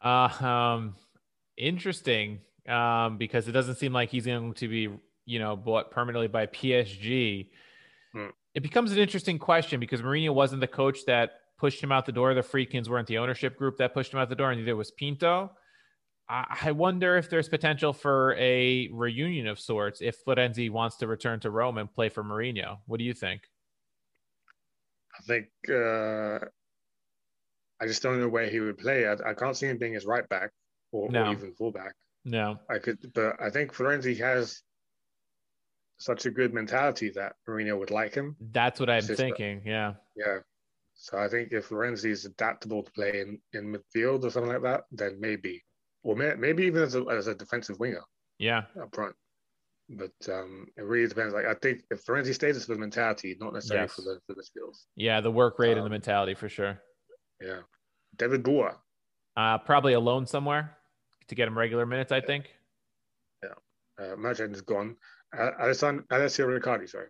Uh, 0.02 0.44
um, 0.44 0.94
interesting. 1.56 2.40
Um, 2.68 3.16
because 3.16 3.48
it 3.48 3.52
doesn't 3.52 3.76
seem 3.76 3.94
like 3.94 4.11
he's 4.11 4.26
going 4.26 4.52
to 4.52 4.68
be, 4.68 4.90
you 5.24 5.38
know, 5.38 5.56
bought 5.56 5.90
permanently 5.90 6.28
by 6.28 6.44
PSG. 6.46 7.48
It 8.59 8.62
becomes 8.62 8.90
an 8.90 8.98
interesting 8.98 9.38
question 9.38 9.78
because 9.78 10.02
Mourinho 10.02 10.34
wasn't 10.34 10.61
the 10.61 10.66
coach 10.66 11.04
that 11.06 11.30
pushed 11.61 11.80
him 11.80 11.92
out 11.92 12.06
the 12.06 12.11
door. 12.11 12.34
The 12.34 12.42
Friedkins 12.42 12.88
weren't 12.88 13.06
the 13.06 13.18
ownership 13.18 13.56
group 13.56 13.76
that 13.76 13.94
pushed 13.94 14.12
him 14.12 14.18
out 14.18 14.28
the 14.28 14.34
door, 14.34 14.50
and 14.50 14.59
neither 14.61 14.74
was 14.74 14.90
Pinto. 14.90 15.52
I 16.28 16.56
I 16.62 16.72
wonder 16.72 17.16
if 17.16 17.30
there's 17.30 17.48
potential 17.48 17.92
for 17.92 18.34
a 18.36 18.88
reunion 18.92 19.46
of 19.46 19.61
sorts 19.61 20.00
if 20.00 20.16
Florenzi 20.24 20.70
wants 20.72 20.96
to 20.96 21.06
return 21.06 21.38
to 21.38 21.52
Rome 21.52 21.78
and 21.78 21.88
play 21.94 22.09
for 22.09 22.24
Mourinho. 22.24 22.78
What 22.86 22.98
do 22.98 23.04
you 23.04 23.14
think? 23.14 23.42
I 25.16 25.22
think 25.22 25.46
uh, 25.70 26.44
I 27.80 27.86
just 27.86 28.02
don't 28.02 28.18
know 28.18 28.28
where 28.28 28.50
he 28.50 28.59
would 28.59 28.78
play. 28.78 29.06
I, 29.06 29.12
I 29.24 29.34
can't 29.34 29.56
see 29.56 29.66
him 29.68 29.78
being 29.78 29.92
his 29.92 30.04
right 30.04 30.28
back 30.28 30.50
or, 30.90 31.09
No. 31.09 31.26
or 31.26 31.32
even 31.32 31.52
fullback. 31.54 31.94
No. 32.24 32.59
I 32.68 32.78
could, 32.80 32.98
but 33.14 33.40
I 33.40 33.50
think 33.50 33.72
Florenzi 33.72 34.18
has 34.18 34.62
such 35.99 36.26
a 36.26 36.30
good 36.30 36.55
mentality 36.55 37.11
that 37.11 37.34
Mourinho 37.46 37.78
would 37.78 37.90
like 37.90 38.14
him. 38.14 38.36
That's 38.53 38.80
what 38.80 38.88
I'm 38.88 39.03
thinking. 39.03 39.61
Yeah. 39.64 39.94
Yeah. 40.16 40.38
So 40.94 41.18
I 41.18 41.28
think 41.28 41.53
if 41.53 41.68
Florenzi 41.68 42.11
is 42.11 42.24
adaptable 42.24 42.82
to 42.82 42.90
play 42.92 43.20
in, 43.20 43.40
in 43.53 43.72
midfield 43.72 44.24
or 44.24 44.30
something 44.30 44.53
like 44.53 44.62
that, 44.62 44.84
then 44.90 45.18
maybe, 45.20 45.62
or 46.03 46.16
may, 46.16 46.34
maybe 46.34 46.64
even 46.64 46.82
as 46.82 46.94
a, 46.94 47.05
as 47.05 47.26
a 47.26 47.34
defensive 47.34 47.78
winger. 47.78 48.03
Yeah. 48.38 48.62
up 48.80 48.94
front. 48.94 49.14
But 49.90 50.12
um, 50.28 50.66
it 50.76 50.82
really 50.82 51.09
depends. 51.09 51.34
Like 51.34 51.46
I 51.46 51.55
think 51.55 51.82
if 51.90 52.05
Florenzi 52.05 52.34
stays, 52.34 52.57
it's 52.57 52.66
for 52.66 52.74
the 52.74 52.80
mentality, 52.80 53.36
not 53.40 53.55
necessarily 53.55 53.84
Yes. 53.84 53.94
for 53.94 54.03
the 54.03 54.20
for 54.26 54.34
the 54.34 54.42
skills. 54.44 54.86
Yeah. 54.96 55.20
The 55.20 55.30
work 55.30 55.59
rate 55.59 55.72
and 55.72 55.80
the 55.80 55.86
Um, 55.86 55.90
mentality 55.92 56.34
for 56.34 56.49
sure. 56.49 56.80
Yeah. 57.40 57.61
David 58.16 58.42
Boer. 58.42 58.76
Uh, 59.36 59.59
probably 59.59 59.94
alone 59.94 60.26
somewhere 60.26 60.76
to 61.28 61.34
get 61.34 61.49
him 61.49 61.57
regular 61.57 61.86
minutes, 61.86 62.12
I 62.12 62.20
think. 62.20 62.53
Yeah. 63.42 63.55
Uh, 64.01 64.30
is 64.30 64.61
gone. 64.62 64.96
Alessandro 65.37 66.05
Alessio 66.11 66.47
Riccardi, 66.47 66.87
sorry. 66.87 67.09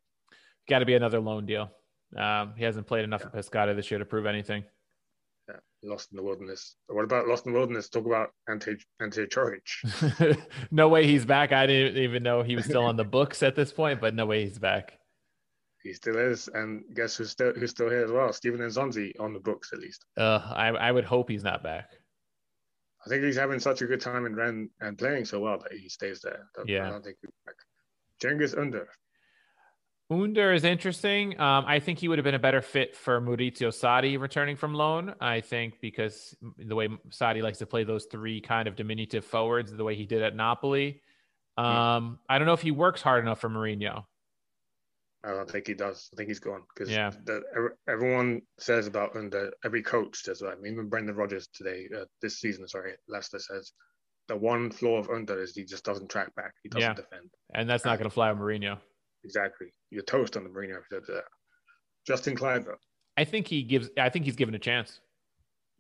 Got 0.69 0.81
to 0.81 0.87
be 0.87 0.95
another 0.95 1.21
loan 1.21 1.47
deal. 1.47 1.71
Um, 2.17 2.55
he 2.57 2.65
hasn't 2.65 2.87
played 2.87 3.05
enough 3.05 3.25
at 3.25 3.33
Pescara 3.33 3.75
this 3.75 3.91
year 3.91 3.99
to 3.99 4.05
prove 4.05 4.27
anything. 4.27 4.65
Yeah. 5.49 5.57
Lost 5.83 6.09
in 6.11 6.17
the 6.17 6.23
wilderness. 6.23 6.77
What 6.89 7.05
about 7.05 7.29
Lost 7.29 7.47
in 7.47 7.53
the 7.53 7.59
Wilderness? 7.59 7.89
Talk 7.89 8.07
about 8.07 8.31
Ante 8.49 8.77
Ante 9.01 9.27
Coric. 9.27 10.39
no 10.71 10.89
way 10.89 11.07
he's 11.07 11.25
back. 11.25 11.53
I 11.53 11.67
didn't 11.67 12.03
even 12.03 12.23
know 12.23 12.43
he 12.43 12.57
was 12.57 12.65
still 12.65 12.85
on 12.85 12.97
the 12.97 13.05
books 13.05 13.43
at 13.43 13.55
this 13.55 13.73
point, 13.73 14.01
but 14.01 14.15
no 14.15 14.27
way 14.27 14.45
he's 14.45 14.59
back. 14.59 14.99
He 15.83 15.93
still 15.93 16.19
is, 16.19 16.49
and 16.53 16.83
guess 16.95 17.17
who's 17.17 17.31
still 17.31 17.53
who's 17.53 17.71
still 17.71 17.89
here 17.89 18.05
as 18.05 18.11
well? 18.11 18.33
Steven 18.33 18.61
Nzonzi 18.61 19.13
on 19.21 19.33
the 19.33 19.39
books 19.39 19.73
at 19.73 19.79
least. 19.79 20.05
Uh, 20.17 20.41
I, 20.45 20.69
I 20.69 20.93
would 20.93 21.05
hope 21.05 21.31
he's 21.31 21.45
not 21.45 21.63
back. 21.63 21.91
I 23.07 23.09
think 23.09 23.23
he's 23.23 23.37
having 23.37 23.61
such 23.61 23.81
a 23.81 23.87
good 23.87 24.01
time 24.01 24.27
in 24.27 24.35
Rennes 24.35 24.71
and 24.81 24.99
playing 24.99 25.25
so 25.25 25.41
well 25.41 25.59
that 25.59 25.73
he 25.73 25.89
stays 25.89 26.21
there. 26.21 26.49
Yeah. 26.67 26.89
I 26.89 26.91
don't 26.91 27.05
think 27.05 27.17
he's 27.23 27.31
back. 27.47 27.55
Cengiz 28.23 28.57
Under. 28.57 28.89
Under 30.11 30.53
is 30.55 30.65
interesting. 30.65 31.39
Um, 31.39 31.65
I 31.67 31.81
think 31.81 31.99
he 31.99 32.09
would 32.09 32.19
have 32.19 32.25
been 32.25 32.35
a 32.35 32.39
better 32.39 32.63
fit 32.63 32.97
for 32.97 33.21
Maurizio 33.21 33.69
Sarri 33.69 34.19
returning 34.19 34.57
from 34.57 34.73
loan. 34.73 35.15
I 35.21 35.43
think 35.43 35.81
because 35.83 36.35
the 36.57 36.75
way 36.75 36.89
Sadi 37.11 37.43
likes 37.43 37.59
to 37.59 37.67
play 37.67 37.85
those 37.85 38.07
three 38.11 38.41
kind 38.41 38.69
of 38.69 38.75
diminutive 38.75 39.25
forwards, 39.25 39.71
the 39.71 39.85
way 39.85 39.95
he 39.95 40.07
did 40.07 40.23
at 40.23 40.35
Napoli. 40.35 41.03
Um, 41.59 42.21
I 42.29 42.39
don't 42.39 42.47
know 42.47 42.55
if 42.55 42.63
he 42.63 42.71
works 42.71 43.03
hard 43.03 43.23
enough 43.23 43.41
for 43.41 43.51
Mourinho. 43.51 44.05
I 45.25 45.31
don't 45.33 45.51
think 45.51 45.67
he 45.67 45.75
does. 45.75 46.09
I 46.13 46.17
think 46.17 46.29
he's 46.29 46.39
gone 46.39 46.63
because 46.73 46.91
Yeah. 46.91 47.11
everyone 47.89 48.43
says 48.59 48.87
about 48.87 49.17
Under. 49.17 49.53
Every 49.65 49.83
coach 49.83 50.23
says 50.23 50.39
that. 50.39 50.51
I 50.51 50.55
mean, 50.55 50.73
even 50.75 50.89
Brendan 50.89 51.17
Rodgers 51.17 51.49
today, 51.49 51.89
uh, 51.95 52.05
this 52.23 52.39
season, 52.41 52.67
sorry, 52.69 52.93
Leicester 53.09 53.41
says 53.41 53.73
the 54.29 54.37
one 54.37 54.71
flaw 54.71 54.99
of 54.99 55.09
Under 55.11 55.41
is 55.43 55.55
he 55.57 55.65
just 55.65 55.85
doesn't 55.85 56.09
track 56.09 56.35
back. 56.35 56.53
He 56.63 56.69
doesn't 56.69 56.83
Yeah. 56.91 56.95
defend. 56.95 57.31
And 57.55 57.69
that's 57.69 57.85
not 57.85 57.99
going 57.99 58.09
to 58.09 58.15
fly 58.15 58.31
with 58.31 58.41
Mourinho. 58.41 58.79
Exactly. 59.25 59.73
You're 59.91 60.03
toast 60.05 60.37
on 60.37 60.45
the 60.45 60.51
Mourinho 60.51 60.79
if 60.79 60.85
you 60.91 61.01
do. 61.05 61.21
Justin 62.07 62.37
Kluivert. 62.37 62.77
I 63.17 63.25
think 63.25 63.49
he 63.49 63.63
gives. 63.63 63.91
I 63.99 64.09
think 64.11 64.25
he's 64.25 64.37
given 64.37 64.55
a 64.55 64.59
chance 64.59 65.01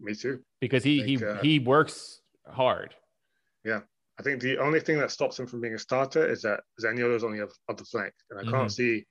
Me 0.00 0.14
too. 0.14 0.42
because 0.60 0.82
he 0.82 0.98
Think, 1.04 1.20
he 1.20 1.24
uh, 1.24 1.42
he 1.42 1.58
works 1.60 2.20
hard. 2.50 2.94
Yeah, 3.64 3.80
I 4.18 4.22
think 4.22 4.40
the 4.42 4.58
only 4.58 4.80
thing 4.80 4.98
that 4.98 5.10
stops 5.12 5.38
him 5.38 5.46
from 5.46 5.60
being 5.60 5.74
a 5.74 5.78
starter 5.78 6.26
is 6.26 6.42
that 6.42 6.60
Zaniolo's 6.82 7.22
on 7.22 7.32
the 7.32 7.42
other, 7.44 7.52
other 7.68 7.84
flank, 7.84 8.12
and 8.30 8.40
I 8.40 8.42
Mhm. 8.42 8.50
can't 8.50 8.72
see 8.72 9.06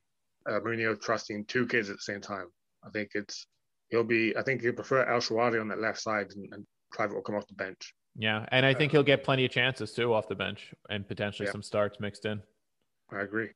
uh, 0.45 0.59
Mourinho 0.59 0.99
trusting 0.99 1.45
two 1.45 1.65
kids 1.67 1.89
at 1.89 1.95
the 1.97 2.01
same 2.01 2.21
time. 2.21 2.47
I 2.83 2.89
think 2.89 3.11
it's 3.15 3.47
he'll 3.89 4.03
be. 4.03 4.35
I 4.35 4.41
think 4.43 4.61
he'll 4.61 4.73
prefer 4.73 5.05
El 5.05 5.19
Shaarawy 5.19 5.59
on 5.61 5.67
that 5.69 5.79
left 5.79 5.99
side 5.99 6.27
and, 6.35 6.53
and 6.53 6.67
Kluivert 6.93 7.13
will 7.15 7.21
come 7.21 7.35
off 7.35 7.47
the 7.47 7.53
bench. 7.55 7.93
Yeah, 8.17 8.45
and 8.51 8.65
I 8.65 8.73
think 8.73 8.91
he'll 8.91 9.03
get 9.03 9.23
plenty 9.23 9.45
of 9.45 9.51
chances 9.51 9.93
too 9.93 10.13
off 10.13 10.27
the 10.27 10.35
bench 10.35 10.73
and 10.89 11.07
potentially 11.07 11.45
Yeah. 11.47 11.51
some 11.51 11.61
starts 11.61 11.99
mixed 11.99 12.25
in. 12.25 12.41
I 13.11 13.21
agree. 13.21 13.49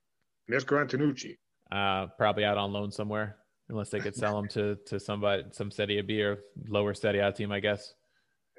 Mirko 0.47 0.75
Antonucci. 0.85 1.37
Uh, 1.71 2.07
probably 2.17 2.45
out 2.45 2.57
on 2.57 2.71
loan 2.71 2.91
somewhere, 2.91 3.37
unless 3.69 3.89
they 3.89 3.99
could 3.99 4.15
sell 4.15 4.37
him 4.37 4.47
to 4.49 4.75
to 4.85 4.99
somebody, 4.99 5.43
some 5.51 5.71
Serie 5.71 6.01
B 6.01 6.21
or 6.21 6.39
lower 6.67 6.93
Serie 6.93 7.19
A 7.19 7.31
team, 7.31 7.51
I 7.51 7.59
guess. 7.59 7.93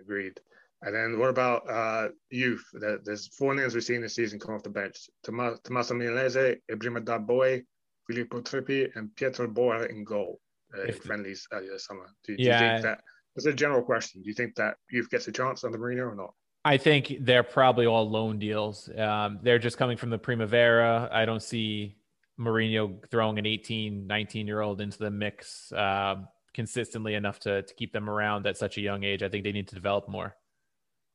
Agreed. 0.01 0.41
And 0.85 0.93
then 0.95 1.19
what 1.21 1.29
about 1.29 1.69
uh, 1.71 2.09
youth? 2.31 2.65
There's 2.73 3.29
four 3.37 3.55
names 3.55 3.75
we've 3.75 3.85
seen 3.85 4.01
this 4.03 4.15
season 4.17 4.41
come 4.41 4.55
off 4.57 4.65
the 4.65 4.71
bench: 4.71 5.09
Tomas- 5.23 5.61
Tommaso 5.63 5.95
Milanese, 5.95 6.57
Ebrima 6.71 7.05
Darboe, 7.05 7.63
Filippo 8.09 8.41
Tripi, 8.41 8.91
and 8.97 9.15
Pietro 9.15 9.47
Boer 9.47 9.85
in 9.87 10.03
goal 10.03 10.41
uh, 10.77 10.83
in 10.83 10.89
If- 10.89 11.05
friendlies 11.05 11.47
earlier 11.53 11.73
this 11.73 11.85
summer. 11.85 12.09
Do, 12.25 12.37
do 12.37 12.43
Yeah. 12.43 12.53
you 12.61 12.69
think 12.71 12.83
that? 12.83 13.01
It's 13.37 13.47
a 13.47 13.53
general 13.53 13.83
question. 13.83 14.23
Do 14.23 14.29
you 14.29 14.35
think 14.35 14.55
that 14.57 14.77
youth 14.91 15.11
gets 15.11 15.27
a 15.29 15.33
chance 15.33 15.65
under 15.65 15.79
Mourinho 15.79 16.13
or 16.13 16.15
not? 16.15 16.35
I 16.65 16.77
think 16.77 17.17
they're 17.21 17.43
probably 17.43 17.87
all 17.87 18.09
loan 18.09 18.39
deals. 18.39 18.89
Um, 18.97 19.41
they're 19.43 19.59
just 19.59 19.79
coming 19.79 19.97
from 19.97 20.11
the 20.11 20.19
Primavera. 20.19 21.09
I 21.11 21.25
don't 21.25 21.43
see 21.43 21.97
Mourinho 22.39 22.99
throwing 23.11 23.39
an 23.39 23.47
18, 23.47 24.07
19 24.07 24.47
year 24.47 24.61
old 24.61 24.81
into 24.81 24.99
the 24.99 25.11
mix 25.11 25.73
um, 25.73 26.29
consistently 26.55 27.15
enough 27.15 27.41
to, 27.41 27.63
to 27.63 27.75
keep 27.75 27.93
them 27.93 28.09
around 28.09 28.47
at 28.47 28.57
such 28.57 28.77
a 28.79 28.81
young 28.81 29.03
age. 29.03 29.23
I 29.23 29.29
think 29.29 29.45
they 29.45 29.53
need 29.53 29.69
to 29.69 29.75
develop 29.75 30.09
more. 30.09 30.37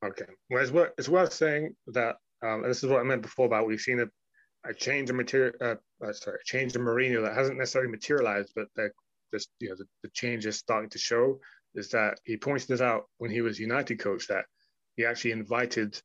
Okay. 0.06 0.26
Well, 0.50 0.62
it's 0.62 0.72
worth, 0.72 0.92
it's 0.98 1.10
worth 1.10 1.34
saying 1.34 1.76
that, 1.88 2.18
um, 2.44 2.64
and 2.64 2.66
this 2.66 2.84
is 2.84 2.90
what 2.90 3.00
I 3.00 3.04
meant 3.04 3.22
before 3.22 3.46
about 3.46 3.68
we've 3.68 3.80
seen 3.80 4.00
a, 4.00 4.70
a 4.70 4.74
change 4.74 5.10
in 5.10 5.16
material, 5.16 5.54
uh, 5.62 5.76
uh, 6.06 6.14
sorry, 6.14 6.38
a 6.42 6.46
change 6.46 6.76
in 6.76 6.82
Mourinho 6.82 7.24
that 7.24 7.36
hasn't 7.36 7.58
necessarily 7.58 7.90
materialized, 7.90 8.52
but 8.56 8.68
that 8.76 8.92
this, 9.32 9.48
you 9.60 9.70
know, 9.70 9.76
the, 9.76 9.86
the 10.04 10.10
change 10.14 10.46
is 10.46 10.58
starting 10.58 10.90
to 10.90 11.00
show. 11.00 11.40
Is 11.78 11.90
that 11.90 12.20
he 12.26 12.38
pointed 12.38 12.68
this 12.68 12.82
out 12.82 13.06
when 13.20 13.32
he 13.32 13.42
was 13.42 13.60
United 13.60 14.00
coach 14.00 14.28
that 14.28 14.46
he 14.96 15.06
actually 15.06 15.32
invited 15.32 16.00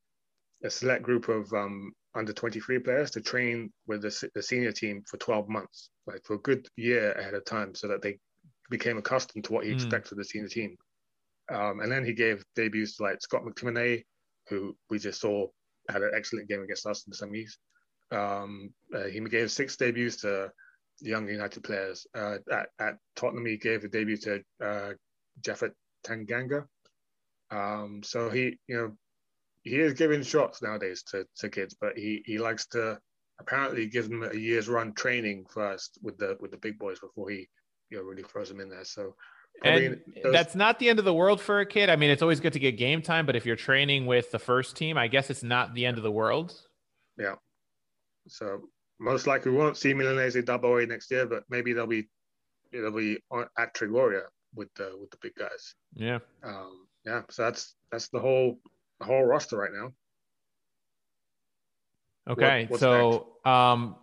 a 0.62 0.70
select 0.70 1.02
group 1.02 1.28
of 1.28 1.52
um, 1.52 1.92
under 2.14 2.32
23 2.32 2.78
players 2.80 3.10
to 3.12 3.20
train 3.20 3.72
with 3.86 4.02
the, 4.02 4.30
the 4.34 4.42
senior 4.42 4.70
team 4.70 5.02
for 5.08 5.16
12 5.16 5.48
months, 5.48 5.90
like 6.06 6.22
for 6.24 6.34
a 6.34 6.38
good 6.40 6.68
year 6.76 7.12
ahead 7.12 7.34
of 7.34 7.44
time, 7.44 7.74
so 7.74 7.88
that 7.88 8.02
they 8.02 8.18
became 8.70 8.98
accustomed 8.98 9.44
to 9.44 9.52
what 9.52 9.64
he 9.64 9.70
Mm. 9.70 9.74
expected 9.74 10.12
of 10.12 10.18
the 10.18 10.24
senior 10.24 10.48
team. 10.48 10.76
Um, 11.50 11.80
and 11.80 11.90
then 11.90 12.04
he 12.04 12.12
gave 12.12 12.44
debuts 12.54 12.96
to 12.96 13.02
like 13.04 13.20
Scott 13.20 13.42
McTominay, 13.42 14.04
who 14.48 14.76
we 14.90 14.98
just 14.98 15.20
saw 15.20 15.48
had 15.88 16.02
an 16.02 16.12
excellent 16.14 16.48
game 16.48 16.62
against 16.62 16.86
us 16.86 17.04
in 17.06 17.10
the 17.10 17.16
semis. 17.16 17.52
Um, 18.16 18.72
uh, 18.94 19.04
he 19.04 19.20
gave 19.20 19.50
six 19.50 19.76
debuts 19.76 20.16
to 20.18 20.52
young 21.00 21.28
United 21.28 21.64
players. 21.64 22.06
Uh, 22.14 22.38
at, 22.50 22.68
at 22.78 22.98
Tottenham, 23.16 23.46
he 23.46 23.56
gave 23.56 23.84
a 23.84 23.88
debut 23.88 24.16
to 24.18 24.42
uh, 24.62 24.92
Japhet 25.40 25.72
Tanganga. 26.04 26.66
Um, 27.50 28.02
so 28.02 28.30
he, 28.30 28.58
you 28.66 28.76
know, 28.76 28.92
he 29.62 29.76
is 29.76 29.94
giving 29.94 30.22
shots 30.22 30.62
nowadays 30.62 31.02
to, 31.10 31.26
to 31.36 31.48
kids, 31.48 31.76
but 31.80 31.96
he, 31.96 32.22
he 32.26 32.38
likes 32.38 32.66
to 32.68 32.98
apparently 33.40 33.86
give 33.86 34.08
them 34.08 34.22
a 34.22 34.34
year's 34.34 34.68
run 34.68 34.92
training 34.94 35.44
first 35.48 35.98
with 36.02 36.16
the 36.18 36.36
with 36.40 36.50
the 36.50 36.56
big 36.56 36.78
boys 36.78 36.98
before 37.00 37.30
he, 37.30 37.48
you 37.90 37.98
know, 37.98 38.02
really 38.04 38.22
throws 38.22 38.48
them 38.48 38.60
in 38.60 38.68
there. 38.68 38.84
So 38.84 39.14
And 39.64 40.00
those- 40.22 40.32
that's 40.32 40.54
not 40.54 40.78
the 40.78 40.88
end 40.88 40.98
of 40.98 41.04
the 41.04 41.14
world 41.14 41.40
for 41.40 41.60
a 41.60 41.66
kid. 41.66 41.90
I 41.90 41.96
mean, 41.96 42.10
it's 42.10 42.22
always 42.22 42.40
good 42.40 42.54
to 42.54 42.58
get 42.58 42.72
game 42.78 43.02
time, 43.02 43.26
but 43.26 43.36
if 43.36 43.44
you're 43.46 43.56
training 43.56 44.06
with 44.06 44.30
the 44.30 44.38
first 44.38 44.76
team, 44.76 44.96
I 44.96 45.08
guess 45.08 45.30
it's 45.30 45.42
not 45.42 45.74
the 45.74 45.86
end 45.86 45.98
of 45.98 46.02
the 46.02 46.10
world. 46.10 46.54
Yeah. 47.18 47.34
So 48.28 48.62
most 48.98 49.26
likely 49.26 49.50
we 49.52 49.58
won't 49.58 49.76
see 49.76 49.92
Milanese 49.92 50.42
double 50.44 50.76
A 50.78 50.86
next 50.86 51.10
year, 51.10 51.26
but 51.26 51.44
maybe 51.50 51.72
they'll 51.72 51.86
be 51.86 52.08
they'll 52.72 52.90
be 52.90 53.18
on, 53.30 53.46
at 53.58 53.74
Trigoria 53.74 54.22
with 54.54 54.72
the 54.74 54.96
with 55.00 55.10
the 55.10 55.18
big 55.20 55.34
guys. 55.34 55.74
Yeah. 55.94 56.18
Um, 56.42 56.86
yeah. 57.04 57.22
So 57.30 57.42
that's 57.42 57.74
that's 57.90 58.08
the 58.08 58.20
whole 58.20 58.58
the 59.00 59.06
whole 59.06 59.24
roster 59.24 59.56
right 59.56 59.72
now. 59.72 59.92
Okay. 62.28 62.66
what's 62.68 62.80
so, 62.80 63.34
um, 63.44 63.96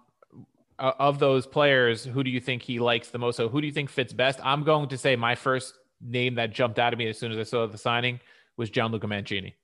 of 0.77 1.19
those 1.19 1.45
players, 1.45 2.03
who 2.03 2.23
do 2.23 2.29
you 2.29 2.39
think 2.39 2.61
he 2.61 2.79
likes 2.79 3.09
the 3.09 3.17
most? 3.17 3.37
So, 3.37 3.49
who 3.49 3.61
do 3.61 3.67
you 3.67 3.73
think 3.73 3.89
fits 3.89 4.13
best? 4.13 4.39
I'm 4.43 4.63
going 4.63 4.89
to 4.89 4.97
say 4.97 5.15
my 5.15 5.35
first 5.35 5.73
name 6.01 6.35
that 6.35 6.51
jumped 6.51 6.79
out 6.79 6.93
at 6.93 6.99
me 6.99 7.07
as 7.09 7.17
soon 7.17 7.31
as 7.31 7.37
I 7.37 7.43
saw 7.43 7.65
the 7.67 7.77
signing 7.77 8.19
was 8.57 8.69
Gianluca 8.69 9.07
Mancini. 9.07 9.55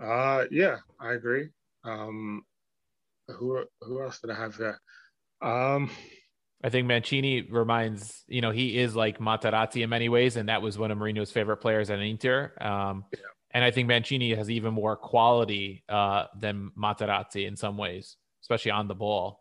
Uh, 0.00 0.44
yeah, 0.50 0.78
I 1.00 1.12
agree. 1.12 1.48
Um, 1.84 2.42
who 3.28 3.64
who 3.80 4.02
else 4.02 4.20
did 4.20 4.30
I 4.30 4.34
have 4.34 4.56
there? 4.56 4.80
Um, 5.40 5.90
I 6.64 6.70
think 6.70 6.86
Mancini 6.86 7.42
reminds, 7.42 8.24
you 8.28 8.40
know, 8.40 8.50
he 8.50 8.78
is 8.78 8.94
like 8.94 9.18
Materazzi 9.18 9.82
in 9.82 9.90
many 9.90 10.08
ways, 10.08 10.36
and 10.36 10.48
that 10.48 10.62
was 10.62 10.78
one 10.78 10.90
of 10.90 10.98
Mourinho's 10.98 11.32
favorite 11.32 11.56
players 11.56 11.90
at 11.90 11.98
Inter. 11.98 12.52
Um, 12.60 13.04
Yeah. 13.12 13.18
And 13.54 13.62
I 13.62 13.70
think 13.70 13.86
Mancini 13.86 14.34
has 14.34 14.50
even 14.50 14.72
more 14.72 14.96
quality 14.96 15.84
uh, 15.88 16.24
than 16.38 16.70
Materazzi 16.78 17.46
in 17.46 17.56
some 17.56 17.76
ways, 17.76 18.16
especially 18.40 18.70
on 18.70 18.88
the 18.88 18.94
ball. 18.94 19.38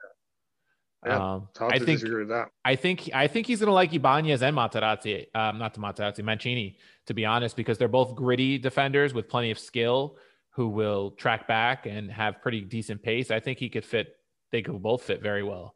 Yeah, 1.05 1.33
um, 1.33 1.47
I 1.59 1.79
to 1.79 1.85
think 1.85 2.03
with 2.03 2.27
that. 2.27 2.49
I 2.63 2.75
think 2.75 3.09
I 3.13 3.27
think 3.27 3.47
he's 3.47 3.59
gonna 3.59 3.71
like 3.71 3.91
Ibanez 3.91 4.43
and 4.43 4.55
Materazzi, 4.55 5.33
um, 5.33 5.57
not 5.57 5.73
to 5.73 5.79
Materazzi, 5.79 6.23
Mancini, 6.23 6.77
to 7.07 7.13
be 7.13 7.25
honest, 7.25 7.55
because 7.55 7.77
they're 7.77 7.87
both 7.87 8.13
gritty 8.13 8.59
defenders 8.59 9.13
with 9.13 9.27
plenty 9.27 9.49
of 9.49 9.57
skill 9.57 10.17
who 10.51 10.67
will 10.67 11.11
track 11.11 11.47
back 11.47 11.85
and 11.87 12.11
have 12.11 12.41
pretty 12.41 12.61
decent 12.61 13.01
pace. 13.01 13.31
I 13.31 13.39
think 13.39 13.57
he 13.57 13.69
could 13.69 13.85
fit. 13.85 14.15
They 14.51 14.61
could 14.61 14.79
both 14.83 15.03
fit 15.03 15.23
very 15.23 15.41
well. 15.41 15.75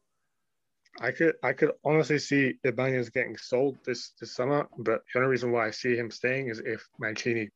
I 1.02 1.12
could 1.12 1.36
I 1.44 1.54
could 1.54 1.72
honestly 1.84 2.20
see 2.20 2.58
Ibanez 2.64 3.10
getting 3.10 3.38
sold 3.38 3.78
this 3.86 4.14
this 4.20 4.34
summer, 4.34 4.68
but 4.78 5.02
the 5.14 5.20
only 5.20 5.32
reason 5.32 5.52
why 5.52 5.68
I 5.68 5.72
see 5.72 5.96
him 5.96 6.10
staying 6.10 6.50
is 6.50 6.60
if 6.60 6.88
Mancini, 7.00 7.50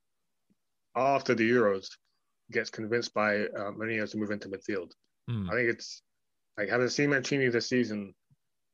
after 0.96 1.36
the 1.36 1.50
Euros, 1.50 1.88
gets 2.52 2.70
convinced 2.70 3.14
by 3.14 3.46
uh, 3.46 3.72
Mourinho 3.72 4.10
to 4.10 4.18
move 4.18 4.32
into 4.32 4.50
midfield. 4.50 4.92
Hmm. 5.30 5.50
I 5.50 5.54
think 5.54 5.70
it's 5.70 6.02
like 6.58 6.70
having 6.70 6.90
seen 6.90 7.12
Mancini 7.12 7.48
this 7.48 7.70
season, 7.70 8.14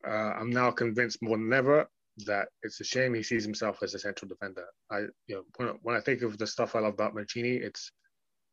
uh, 0.07 0.33
I'm 0.39 0.49
now 0.49 0.71
convinced 0.71 1.21
more 1.21 1.37
than 1.37 1.53
ever 1.53 1.87
that 2.25 2.47
it's 2.63 2.79
a 2.79 2.85
shame 2.85 3.13
he 3.13 3.21
sees 3.21 3.43
himself 3.43 3.83
as 3.83 3.93
a 3.93 3.99
central 3.99 4.29
defender. 4.29 4.65
I 4.89 5.01
you 5.27 5.35
know 5.35 5.43
when, 5.57 5.67
when 5.83 5.95
I 5.95 5.99
think 5.99 6.23
of 6.23 6.37
the 6.37 6.47
stuff 6.47 6.75
I 6.75 6.79
love 6.79 6.93
about 6.93 7.13
Mancini, 7.13 7.57
it's 7.57 7.91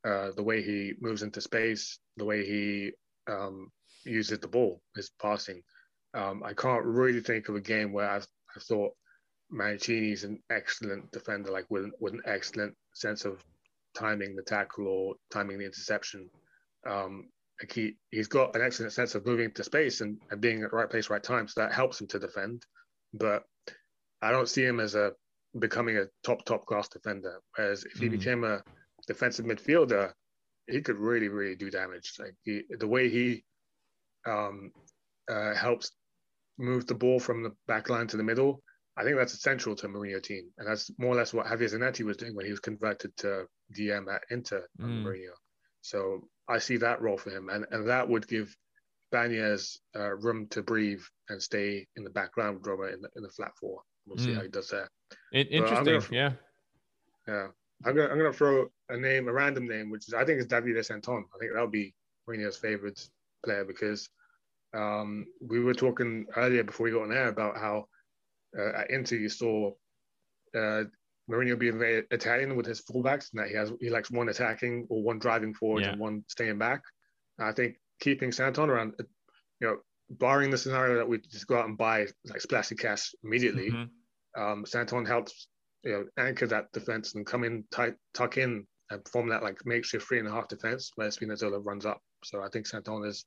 uh, 0.05 0.31
the 0.35 0.43
way 0.43 0.61
he 0.61 0.93
moves 0.99 1.23
into 1.23 1.41
space, 1.41 1.97
the 2.17 2.25
way 2.25 2.45
he 2.45 2.91
um, 3.27 3.71
uses 4.03 4.39
the 4.39 4.47
ball, 4.47 4.81
his 4.95 5.09
passing. 5.21 5.63
Um, 6.13 6.43
I 6.43 6.53
can't 6.53 6.85
really 6.85 7.21
think 7.21 7.49
of 7.49 7.55
a 7.55 7.61
game 7.61 7.91
where 7.91 8.09
I've, 8.09 8.27
I 8.55 8.59
thought 8.59 8.93
Mancini's 9.51 10.23
an 10.23 10.41
excellent 10.49 11.11
defender, 11.11 11.51
like 11.51 11.65
with, 11.69 11.91
with 11.99 12.13
an 12.13 12.21
excellent 12.25 12.75
sense 12.93 13.25
of 13.25 13.43
timing 13.95 14.35
the 14.35 14.43
tackle 14.43 14.87
or 14.87 15.15
timing 15.31 15.59
the 15.59 15.65
interception. 15.65 16.29
Um, 16.87 17.29
like 17.61 17.71
he, 17.71 17.97
he's 18.11 18.27
got 18.27 18.55
an 18.55 18.61
excellent 18.61 18.93
sense 18.93 19.15
of 19.15 19.25
moving 19.25 19.51
to 19.51 19.63
space 19.63 20.01
and, 20.01 20.17
and 20.31 20.41
being 20.41 20.63
at 20.63 20.71
the 20.71 20.75
right 20.75 20.89
place, 20.89 21.09
right 21.09 21.23
time. 21.23 21.47
So 21.47 21.61
that 21.61 21.73
helps 21.73 22.01
him 22.01 22.07
to 22.07 22.19
defend. 22.19 22.65
But 23.13 23.43
I 24.21 24.31
don't 24.31 24.49
see 24.49 24.63
him 24.63 24.79
as 24.79 24.95
a 24.95 25.13
becoming 25.59 25.97
a 25.97 26.05
top, 26.23 26.45
top 26.45 26.65
class 26.65 26.87
defender. 26.87 27.39
Whereas 27.55 27.83
if 27.85 27.93
he 27.99 28.07
Mhm. 28.07 28.11
became 28.11 28.43
a 28.43 28.63
defensive 29.07 29.45
midfielder, 29.45 30.13
he 30.67 30.81
could 30.81 30.97
really, 30.97 31.27
really 31.27 31.55
do 31.55 31.69
damage. 31.69 32.13
Like 32.19 32.35
he, 32.43 32.63
the 32.69 32.87
way 32.87 33.09
he 33.09 33.45
um, 34.25 34.71
uh, 35.29 35.53
helps 35.53 35.91
move 36.57 36.85
the 36.87 36.95
ball 36.95 37.19
from 37.19 37.43
the 37.43 37.51
back 37.67 37.89
line 37.89 38.07
to 38.07 38.17
the 38.17 38.23
middle, 38.23 38.61
I 38.97 39.03
think 39.03 39.17
that's 39.17 39.33
essential 39.33 39.75
to 39.75 39.87
a 39.87 39.89
Mourinho 39.89 40.21
team. 40.21 40.49
And 40.57 40.67
that's 40.67 40.91
more 40.99 41.13
or 41.13 41.17
less 41.17 41.33
what 41.33 41.47
Javier 41.47 41.71
Zanetti 41.73 42.03
was 42.05 42.17
doing 42.17 42.35
when 42.35 42.45
he 42.45 42.51
was 42.51 42.59
converted 42.59 43.15
to 43.17 43.45
DM 43.77 44.13
at 44.13 44.21
Inter 44.29 44.67
Mm. 44.79 45.03
Mourinho. 45.03 45.33
So 45.81 46.27
I 46.47 46.59
see 46.59 46.77
that 46.77 47.01
role 47.01 47.17
for 47.17 47.31
him. 47.31 47.49
And, 47.49 47.65
and 47.71 47.87
that 47.89 48.07
would 48.07 48.27
give 48.27 48.55
Ibanez 49.11 49.79
uh, 49.95 50.15
room 50.17 50.47
to 50.51 50.61
breathe 50.63 51.01
and 51.29 51.41
stay 51.41 51.87
in 51.95 52.03
the 52.03 52.09
background 52.09 52.57
with 52.57 52.67
Roma 52.67 52.85
in 52.93 53.01
the, 53.01 53.09
in 53.15 53.23
the 53.23 53.29
flat 53.29 53.51
four. 53.59 53.81
We'll 54.05 54.17
see 54.17 54.31
Mm. 54.31 54.35
how 54.35 54.41
he 54.43 54.47
does 54.49 54.69
there. 54.69 54.89
In- 55.31 55.47
interesting. 55.47 55.85
gonna- 55.85 56.05
yeah. 56.11 56.33
Yeah. 57.27 57.47
I'm 57.85 57.95
gonna 57.95 58.09
I'm 58.09 58.17
gonna 58.17 58.31
throw 58.33 58.67
a 58.89 58.97
name, 58.97 59.27
a 59.27 59.33
random 59.33 59.67
name, 59.67 59.89
which 59.89 60.07
is 60.07 60.13
I 60.13 60.23
think 60.23 60.39
is 60.39 60.47
Davide 60.47 60.83
Santon. 60.85 61.25
I 61.33 61.37
think 61.37 61.51
that'll 61.51 61.67
be 61.67 61.93
Mourinho's 62.27 62.55
favorite 62.57 62.99
player 63.43 63.65
because 63.65 64.09
um, 64.73 65.25
we 65.41 65.59
were 65.59 65.73
talking 65.73 66.25
earlier 66.35 66.63
before 66.63 66.85
we 66.85 66.91
got 66.91 67.03
on 67.03 67.13
air 67.13 67.27
about 67.27 67.57
how 67.57 67.85
uh, 68.57 68.79
at 68.79 68.89
Inter 68.91 69.15
you 69.17 69.29
saw 69.29 69.71
uh, 70.55 70.83
Mourinho 71.29 71.57
being 71.57 71.79
very 71.79 72.05
Italian 72.11 72.55
with 72.55 72.65
his 72.65 72.81
fullbacks, 72.81 73.31
and 73.31 73.41
that 73.41 73.49
he 73.49 73.55
has 73.55 73.71
he 73.79 73.89
likes 73.89 74.11
one 74.11 74.29
attacking 74.29 74.87
or 74.89 75.03
one 75.03 75.19
driving 75.19 75.53
forward 75.53 75.83
Yeah. 75.83 75.91
and 75.91 75.99
one 75.99 76.23
staying 76.27 76.57
back. 76.57 76.81
And 77.37 77.47
I 77.47 77.53
think 77.53 77.77
keeping 77.99 78.31
Santon 78.31 78.69
around, 78.69 78.93
uh, 78.99 79.03
you 79.59 79.67
know, 79.67 79.77
barring 80.09 80.51
the 80.51 80.57
scenario 80.57 80.95
that 80.97 81.07
we 81.07 81.19
just 81.19 81.47
go 81.47 81.57
out 81.57 81.65
and 81.65 81.77
buy 81.77 82.07
like 82.25 82.41
splashy 82.41 82.75
cash 82.75 83.15
immediately, 83.23 83.71
Mhm. 83.71 83.89
um, 84.35 84.65
Santon 84.65 85.05
helps 85.05 85.47
you 85.83 85.91
know 85.91 86.05
anchor 86.17 86.47
that 86.47 86.71
defense 86.71 87.15
and 87.15 87.25
come 87.25 87.43
in 87.43 87.63
tight, 87.71 87.95
tuck 88.13 88.37
in 88.37 88.67
and 88.89 89.07
form 89.07 89.29
that 89.29 89.43
like 89.43 89.65
makeshift 89.65 90.05
three 90.07 90.19
and 90.19 90.27
a 90.27 90.31
half 90.31 90.47
defense 90.47 90.91
where 90.95 91.07
Spinazzola 91.07 91.63
runs 91.63 91.85
up. 91.85 92.01
So 92.23 92.41
I 92.41 92.49
think 92.49 92.67
Santon 92.67 93.05
is 93.05 93.25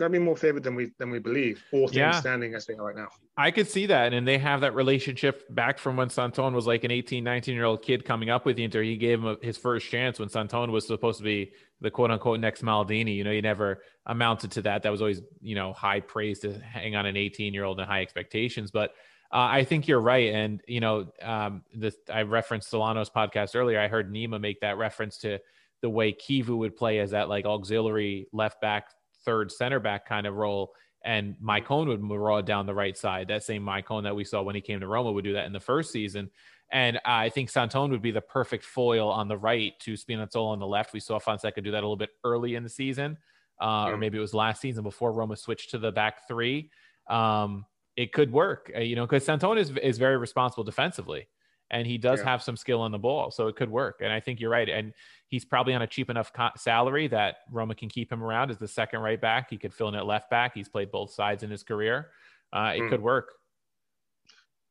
going 0.00 0.12
to 0.12 0.18
be 0.18 0.24
more 0.24 0.36
favored 0.36 0.64
than 0.64 0.74
we 0.74 0.90
than 0.98 1.10
we 1.10 1.20
believe. 1.20 1.62
All 1.72 1.86
things 1.86 1.96
Yeah. 1.96 2.18
standing 2.18 2.54
as 2.54 2.66
they 2.66 2.74
are 2.74 2.86
right 2.86 2.96
now. 2.96 3.08
I 3.36 3.50
could 3.52 3.68
see 3.68 3.86
that. 3.86 4.12
And 4.12 4.26
they 4.26 4.38
have 4.38 4.62
that 4.62 4.74
relationship 4.74 5.44
back 5.54 5.78
from 5.78 5.96
when 5.96 6.10
Santon 6.10 6.52
was 6.52 6.66
like 6.66 6.82
an 6.84 6.90
18, 6.90 7.22
19 7.22 7.54
year 7.54 7.64
old 7.64 7.82
kid 7.82 8.04
coming 8.04 8.30
up 8.30 8.44
with 8.44 8.56
the 8.56 8.64
Inter. 8.64 8.82
He 8.82 8.96
gave 8.96 9.20
him 9.20 9.26
a, 9.26 9.36
his 9.40 9.56
first 9.56 9.88
chance 9.88 10.18
when 10.18 10.28
Santon 10.28 10.72
was 10.72 10.86
supposed 10.86 11.18
to 11.18 11.24
be 11.24 11.52
the 11.80 11.90
quote 11.90 12.10
unquote 12.10 12.40
next 12.40 12.62
Maldini. 12.62 13.14
You 13.14 13.24
know, 13.24 13.32
he 13.32 13.40
never 13.40 13.82
amounted 14.06 14.50
to 14.52 14.62
that. 14.62 14.82
That 14.82 14.90
was 14.90 15.00
always, 15.00 15.22
you 15.40 15.54
know, 15.54 15.72
high 15.72 16.00
praise 16.00 16.40
to 16.40 16.58
hang 16.58 16.96
on 16.96 17.06
an 17.06 17.16
18 17.16 17.54
year 17.54 17.64
old 17.64 17.78
and 17.78 17.88
high 17.88 18.00
expectations. 18.02 18.70
But 18.70 18.90
uh, 19.32 19.46
I 19.58 19.64
think 19.64 19.86
you're 19.86 20.00
right. 20.00 20.34
And, 20.34 20.60
you 20.66 20.80
know, 20.80 21.06
um, 21.22 21.62
this, 21.72 21.94
I 22.12 22.22
referenced 22.22 22.68
Solano's 22.68 23.10
podcast 23.10 23.54
earlier. 23.54 23.78
I 23.78 23.86
heard 23.86 24.12
Nima 24.12 24.40
make 24.40 24.60
that 24.62 24.76
reference 24.76 25.18
to 25.18 25.38
the 25.82 25.88
way 25.88 26.12
Chivu 26.12 26.58
would 26.58 26.76
play 26.76 26.98
as 26.98 27.12
that 27.12 27.28
like 27.28 27.46
auxiliary 27.46 28.26
left 28.32 28.60
back, 28.60 28.88
third 29.24 29.50
center 29.52 29.80
back 29.80 30.06
kind 30.06 30.26
of 30.26 30.34
role 30.34 30.72
and 31.04 31.34
Maicon 31.42 31.86
would 31.86 32.02
maraud 32.02 32.42
down 32.42 32.66
the 32.66 32.74
right 32.74 32.96
side. 32.96 33.28
That 33.28 33.42
same 33.42 33.62
Mycone 33.62 34.02
that 34.02 34.14
we 34.14 34.24
saw 34.24 34.42
when 34.42 34.54
he 34.54 34.60
came 34.60 34.80
to 34.80 34.86
Roma 34.86 35.12
would 35.12 35.24
do 35.24 35.32
that 35.32 35.46
in 35.46 35.52
the 35.52 35.60
first 35.60 35.92
season. 35.92 36.30
And 36.72 37.00
I 37.04 37.30
think 37.30 37.50
Santone 37.50 37.90
would 37.90 38.02
be 38.02 38.10
the 38.10 38.20
perfect 38.20 38.64
foil 38.64 39.08
on 39.10 39.26
the 39.26 39.36
right 39.36 39.72
to 39.80 39.94
Spinazzola 39.94 40.52
on 40.52 40.58
the 40.58 40.66
left. 40.66 40.92
We 40.92 41.00
saw 41.00 41.18
Fonseca 41.18 41.60
do 41.62 41.70
that 41.72 41.78
a 41.78 41.86
little 41.86 41.96
bit 41.96 42.10
early 42.22 42.54
in 42.54 42.62
the 42.62 42.68
season, 42.68 43.16
uh, 43.60 43.86
or 43.88 43.96
Mm. 43.96 43.98
maybe 43.98 44.18
it 44.18 44.20
was 44.20 44.34
last 44.34 44.60
season 44.60 44.84
before 44.84 45.12
Roma 45.12 45.36
switched 45.36 45.70
to 45.70 45.78
the 45.78 45.90
back 45.90 46.28
three. 46.28 46.70
Um, 47.08 47.66
it 47.96 48.12
could 48.12 48.30
work, 48.30 48.70
uh, 48.76 48.80
you 48.80 48.94
know, 48.94 49.04
because 49.04 49.26
Santone 49.26 49.58
is, 49.58 49.70
is 49.70 49.98
very 49.98 50.16
responsible 50.16 50.62
defensively 50.64 51.28
and 51.70 51.86
he 51.86 51.98
does 51.98 52.20
Yeah. 52.20 52.26
have 52.30 52.42
some 52.42 52.56
skill 52.56 52.80
on 52.80 52.90
the 52.92 52.98
ball. 52.98 53.30
So 53.30 53.46
it 53.48 53.56
could 53.56 53.70
work. 53.70 54.00
And 54.02 54.12
I 54.12 54.20
think 54.20 54.40
you're 54.40 54.50
right. 54.50 54.68
And 54.68 54.92
he's 55.28 55.44
probably 55.44 55.74
on 55.74 55.82
a 55.82 55.86
cheap 55.86 56.10
enough 56.10 56.32
co- 56.32 56.50
salary 56.56 57.06
that 57.08 57.38
Roma 57.50 57.74
can 57.74 57.88
keep 57.88 58.10
him 58.12 58.22
around 58.22 58.50
as 58.50 58.58
the 58.58 58.68
second 58.68 59.00
right 59.00 59.20
back. 59.20 59.50
He 59.50 59.56
could 59.58 59.72
fill 59.72 59.88
in 59.88 59.94
at 59.94 60.06
left 60.06 60.30
back. 60.30 60.54
He's 60.54 60.68
played 60.68 60.90
both 60.90 61.12
sides 61.12 61.42
in 61.42 61.50
his 61.50 61.62
career. 61.62 62.10
Uh, 62.52 62.72
it 62.76 62.80
Hmm. 62.80 62.88
could 62.88 63.02
work. 63.02 63.32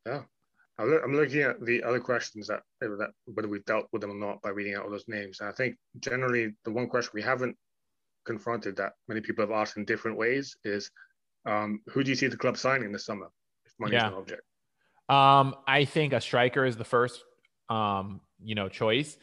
Yeah. 0.06 0.24
I'm, 0.78 0.94
I'm 1.04 1.14
looking 1.14 1.42
at 1.42 1.64
the 1.66 1.84
other 1.84 2.00
questions 2.00 2.48
that, 2.48 2.64
that 2.82 3.12
whether 3.26 3.48
we've 3.48 3.66
dealt 3.66 3.88
with 3.92 4.02
them 4.02 4.12
or 4.12 4.16
not 4.16 4.42
by 4.42 4.50
reading 4.50 4.76
out 4.76 4.86
all 4.86 4.92
those 4.92 5.08
names. 5.08 5.40
And 5.40 5.50
I 5.50 5.52
think 5.54 5.78
generally 6.00 6.56
the 6.64 6.72
one 6.72 6.88
question 6.88 7.12
we 7.14 7.22
haven't 7.22 7.58
confronted 8.26 8.76
that 8.78 8.94
many 9.08 9.22
people 9.22 9.44
have 9.44 9.52
asked 9.52 9.78
in 9.78 9.86
different 9.86 10.18
ways 10.18 10.56
is 10.64 10.90
um, 11.46 11.82
who 11.90 12.04
do 12.04 12.10
you 12.10 12.16
see 12.16 12.28
the 12.28 12.38
club 12.38 12.58
signing 12.58 12.92
this 12.92 13.06
summer 13.06 13.28
if 13.66 13.74
money 13.80 13.96
is 13.96 14.02
Yeah. 14.02 14.08
an 14.10 14.14
object? 14.16 14.42
Um, 15.10 15.56
I 15.68 15.86
think 15.86 16.14
a 16.14 16.22
striker 16.22 16.66
is 16.66 16.78
the 16.78 16.84
first, 16.84 17.24
um, 17.70 18.22
you 18.42 18.56
know, 18.56 18.70
choice. 18.70 19.18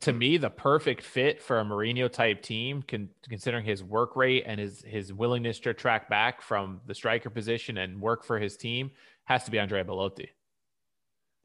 To 0.00 0.12
me, 0.12 0.36
the 0.36 0.50
perfect 0.50 1.02
fit 1.02 1.40
for 1.42 1.58
a 1.58 1.64
Mourinho 1.64 2.12
type 2.12 2.42
team, 2.42 2.82
con- 2.86 3.08
considering 3.28 3.64
his 3.64 3.82
work 3.82 4.14
rate 4.14 4.44
and 4.46 4.60
his 4.60 4.82
his 4.82 5.10
willingness 5.12 5.58
to 5.60 5.72
track 5.72 6.10
back 6.10 6.42
from 6.42 6.82
the 6.86 6.94
striker 6.94 7.30
position 7.30 7.78
and 7.78 7.98
work 8.00 8.22
for 8.24 8.38
his 8.38 8.58
team, 8.58 8.90
has 9.24 9.44
to 9.44 9.50
be 9.50 9.58
Andrea 9.58 9.84
Belotti. 9.84 10.28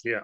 Yeah. 0.04 0.22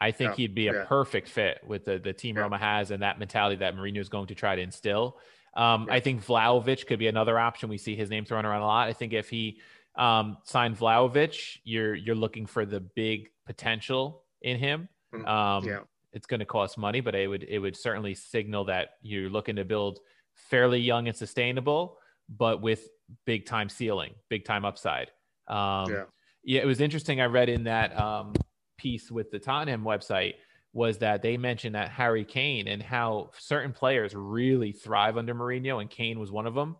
I 0.00 0.10
think 0.10 0.32
Yeah, 0.32 0.36
he'd 0.36 0.54
be 0.54 0.68
a 0.68 0.74
yeah. 0.74 0.84
perfect 0.86 1.28
fit 1.28 1.60
with 1.66 1.84
the, 1.84 1.98
the 1.98 2.12
team 2.12 2.36
Yeah. 2.36 2.42
Roma 2.42 2.58
has 2.58 2.90
and 2.90 3.02
that 3.02 3.18
mentality 3.18 3.56
that 3.56 3.74
Mourinho 3.74 4.00
is 4.00 4.08
going 4.08 4.26
to 4.26 4.34
try 4.34 4.54
to 4.56 4.60
instill. 4.62 5.16
Um. 5.56 5.86
I 5.90 6.00
think 6.00 6.26
Vlahovic 6.26 6.86
could 6.86 6.98
be 6.98 7.06
another 7.08 7.38
option. 7.38 7.70
We 7.70 7.78
see 7.78 7.96
his 7.96 8.10
name 8.10 8.24
thrown 8.26 8.44
around 8.44 8.62
a 8.62 8.66
lot. 8.66 8.88
I 8.88 8.92
think 8.92 9.12
if 9.14 9.30
he 9.30 9.60
um, 9.96 10.38
signed 10.44 10.78
Vlahovic, 10.78 11.58
you're 11.64 11.94
you're 11.94 12.14
looking 12.16 12.46
for 12.46 12.64
the 12.64 12.80
big 12.80 13.28
potential 13.46 14.24
in 14.40 14.58
him. 14.58 14.88
Mm, 15.14 15.26
Um, 15.26 15.64
yeah. 15.68 15.80
It's 16.14 16.26
going 16.26 16.40
to 16.40 16.46
cost 16.46 16.76
money, 16.76 17.00
but 17.00 17.14
it 17.14 17.26
would 17.26 17.42
it 17.44 17.58
would 17.58 17.76
certainly 17.76 18.14
signal 18.14 18.64
that 18.66 18.90
you're 19.02 19.30
looking 19.30 19.56
to 19.56 19.64
build 19.64 19.98
fairly 20.34 20.78
young 20.80 21.08
and 21.08 21.16
sustainable, 21.16 21.98
but 22.28 22.60
with 22.60 22.88
big 23.24 23.46
time 23.46 23.68
ceiling, 23.68 24.14
big 24.28 24.44
time 24.44 24.64
upside. 24.64 25.10
Um, 25.48 25.90
Yeah. 25.90 26.04
yeah, 26.44 26.60
it 26.62 26.66
was 26.66 26.80
interesting. 26.80 27.20
I 27.20 27.26
read 27.26 27.48
in 27.48 27.64
that 27.64 27.98
um, 27.98 28.34
piece 28.78 29.10
with 29.10 29.30
the 29.30 29.38
Tottenham 29.38 29.84
website 29.84 30.34
was 30.74 30.98
that 30.98 31.20
they 31.22 31.36
mentioned 31.36 31.74
that 31.74 31.90
Harry 31.90 32.24
Kane 32.24 32.66
and 32.68 32.82
how 32.82 33.30
certain 33.38 33.72
players 33.72 34.14
really 34.14 34.72
thrive 34.72 35.16
under 35.18 35.34
Mourinho, 35.34 35.80
and 35.80 35.88
Kane 35.90 36.18
was 36.18 36.30
one 36.30 36.46
of 36.46 36.54
them, 36.54 36.76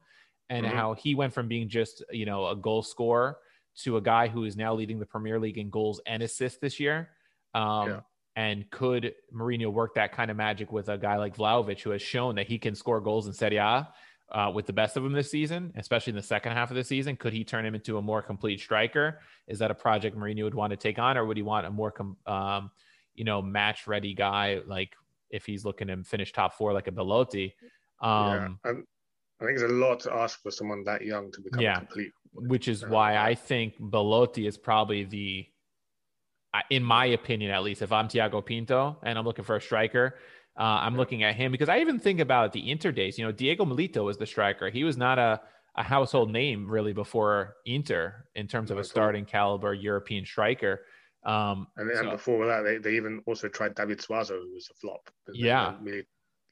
and 0.53 0.67
Mhm. 0.67 0.71
how 0.71 0.95
he 0.95 1.15
went 1.15 1.33
from 1.33 1.49
being 1.49 1.69
just 1.69 2.05
you 2.11 2.27
know 2.27 2.47
a 2.49 2.57
goal 2.57 2.83
scorer 2.83 3.39
to 3.85 3.97
a 3.97 4.01
guy 4.01 4.29
who 4.29 4.45
is 4.45 4.55
now 4.57 4.75
leading 4.75 4.99
the 4.99 5.07
Premier 5.07 5.39
League 5.41 5.57
in 5.59 5.71
goals 5.71 6.01
and 6.07 6.23
assists 6.23 6.59
this 6.61 6.79
year. 6.79 7.09
Um, 7.55 7.89
Yeah. 7.89 8.01
And 8.35 8.71
could 8.71 9.15
Mourinho 9.31 9.71
work 9.71 9.95
that 9.95 10.13
kind 10.13 10.31
of 10.31 10.37
magic 10.39 10.73
with 10.73 10.89
a 10.89 10.97
guy 10.97 11.17
like 11.17 11.37
Vlahovic, 11.37 11.81
who 11.83 11.91
has 11.91 12.01
shown 12.01 12.35
that 12.37 12.47
he 12.47 12.59
can 12.59 12.75
score 12.75 12.99
goals 12.99 13.27
in 13.27 13.35
Serie 13.35 13.59
A 13.59 13.93
uh, 14.31 14.51
with 14.55 14.65
the 14.65 14.73
best 14.73 14.97
of 14.97 15.03
them 15.03 15.13
this 15.13 15.31
season, 15.31 15.71
especially 15.77 16.13
in 16.13 16.17
the 16.17 16.23
second 16.23 16.53
half 16.53 16.71
of 16.71 16.77
the 16.77 16.85
season? 16.85 17.15
Could 17.17 17.35
he 17.35 17.45
turn 17.45 17.67
him 17.67 17.75
into 17.75 17.99
a 17.99 18.03
more 18.03 18.23
complete 18.23 18.59
striker? 18.61 19.21
Is 19.49 19.59
that 19.59 19.71
a 19.71 19.75
project 19.75 20.17
Mourinho 20.17 20.45
would 20.45 20.55
want 20.55 20.71
to 20.71 20.79
take 20.79 20.99
on, 20.99 21.19
or 21.19 21.27
would 21.27 21.37
he 21.37 21.43
want 21.43 21.67
a 21.67 21.71
more, 21.71 21.91
com- 21.91 22.17
um, 22.27 22.71
you 23.15 23.25
know, 23.25 23.43
match 23.43 23.87
ready 23.87 24.15
guy 24.15 24.61
like 24.67 24.97
if 25.29 25.45
he's 25.45 25.67
looking 25.67 25.89
to 25.89 26.03
finish 26.03 26.33
top 26.33 26.55
four 26.55 26.73
like 26.73 26.89
a 26.89 26.93
Belotti? 26.93 27.55
Um, 28.01 28.59
yeah. 28.65 28.73
I 29.43 29.47
think 29.47 29.59
it's 29.59 29.71
a 29.71 29.75
lot 29.75 30.01
to 30.01 30.13
ask 30.13 30.41
for 30.43 30.51
someone 30.51 30.85
that 30.85 31.03
young 31.03 31.31
to 31.33 31.41
become 31.41 31.61
Yeah. 31.61 31.79
complete. 31.79 32.13
which 32.35 32.67
is 32.67 32.83
Uh, 32.83 32.87
why 32.89 33.19
I 33.19 33.35
think 33.35 33.75
Belotti 33.79 34.47
is 34.47 34.57
probably 34.57 35.05
the, 35.05 35.47
in 36.71 36.83
my 36.83 37.07
opinion 37.07 37.51
at 37.51 37.63
least, 37.63 37.83
if 37.83 37.93
I'm 37.93 38.09
Tiago 38.09 38.41
Pinto 38.41 38.99
and 39.03 39.19
I'm 39.19 39.25
looking 39.27 39.45
for 39.45 39.57
a 39.57 39.61
striker, 39.61 40.19
uh, 40.59 40.63
I'm 40.63 40.97
looking 40.97 41.23
at 41.25 41.35
him 41.35 41.53
because 41.53 41.69
I 41.69 41.81
even 41.81 41.99
think 41.99 42.21
about 42.21 42.53
the 42.53 42.71
Inter 42.71 42.91
days. 42.93 43.19
You 43.19 43.27
know, 43.27 43.33
Diego 43.33 43.65
Milito 43.67 44.03
was 44.05 44.17
the 44.17 44.25
striker. 44.27 44.71
He 44.71 44.83
was 44.85 44.97
not 44.97 45.19
a, 45.19 45.43
a 45.77 45.83
household 45.83 46.31
name 46.31 46.67
really 46.71 46.93
before 46.95 47.57
Inter 47.67 48.27
in 48.35 48.47
terms 48.49 48.71
of 48.71 48.79
a 48.79 48.85
starting 48.85 49.25
caliber 49.27 49.75
European 49.75 50.25
striker. 50.25 50.87
Um, 51.25 51.67
And, 51.77 51.91
and 51.91 51.99
so- 51.99 52.11
before 52.13 52.47
that, 52.47 52.63
they, 52.63 52.79
they 52.79 52.97
even 52.97 53.23
also 53.27 53.49
tried 53.49 53.75
David 53.75 53.99
Suazo, 53.99 54.41
who 54.43 54.55
was 54.55 54.69
a 54.71 54.75
flop. 54.75 55.11
Yeah. 55.35 55.77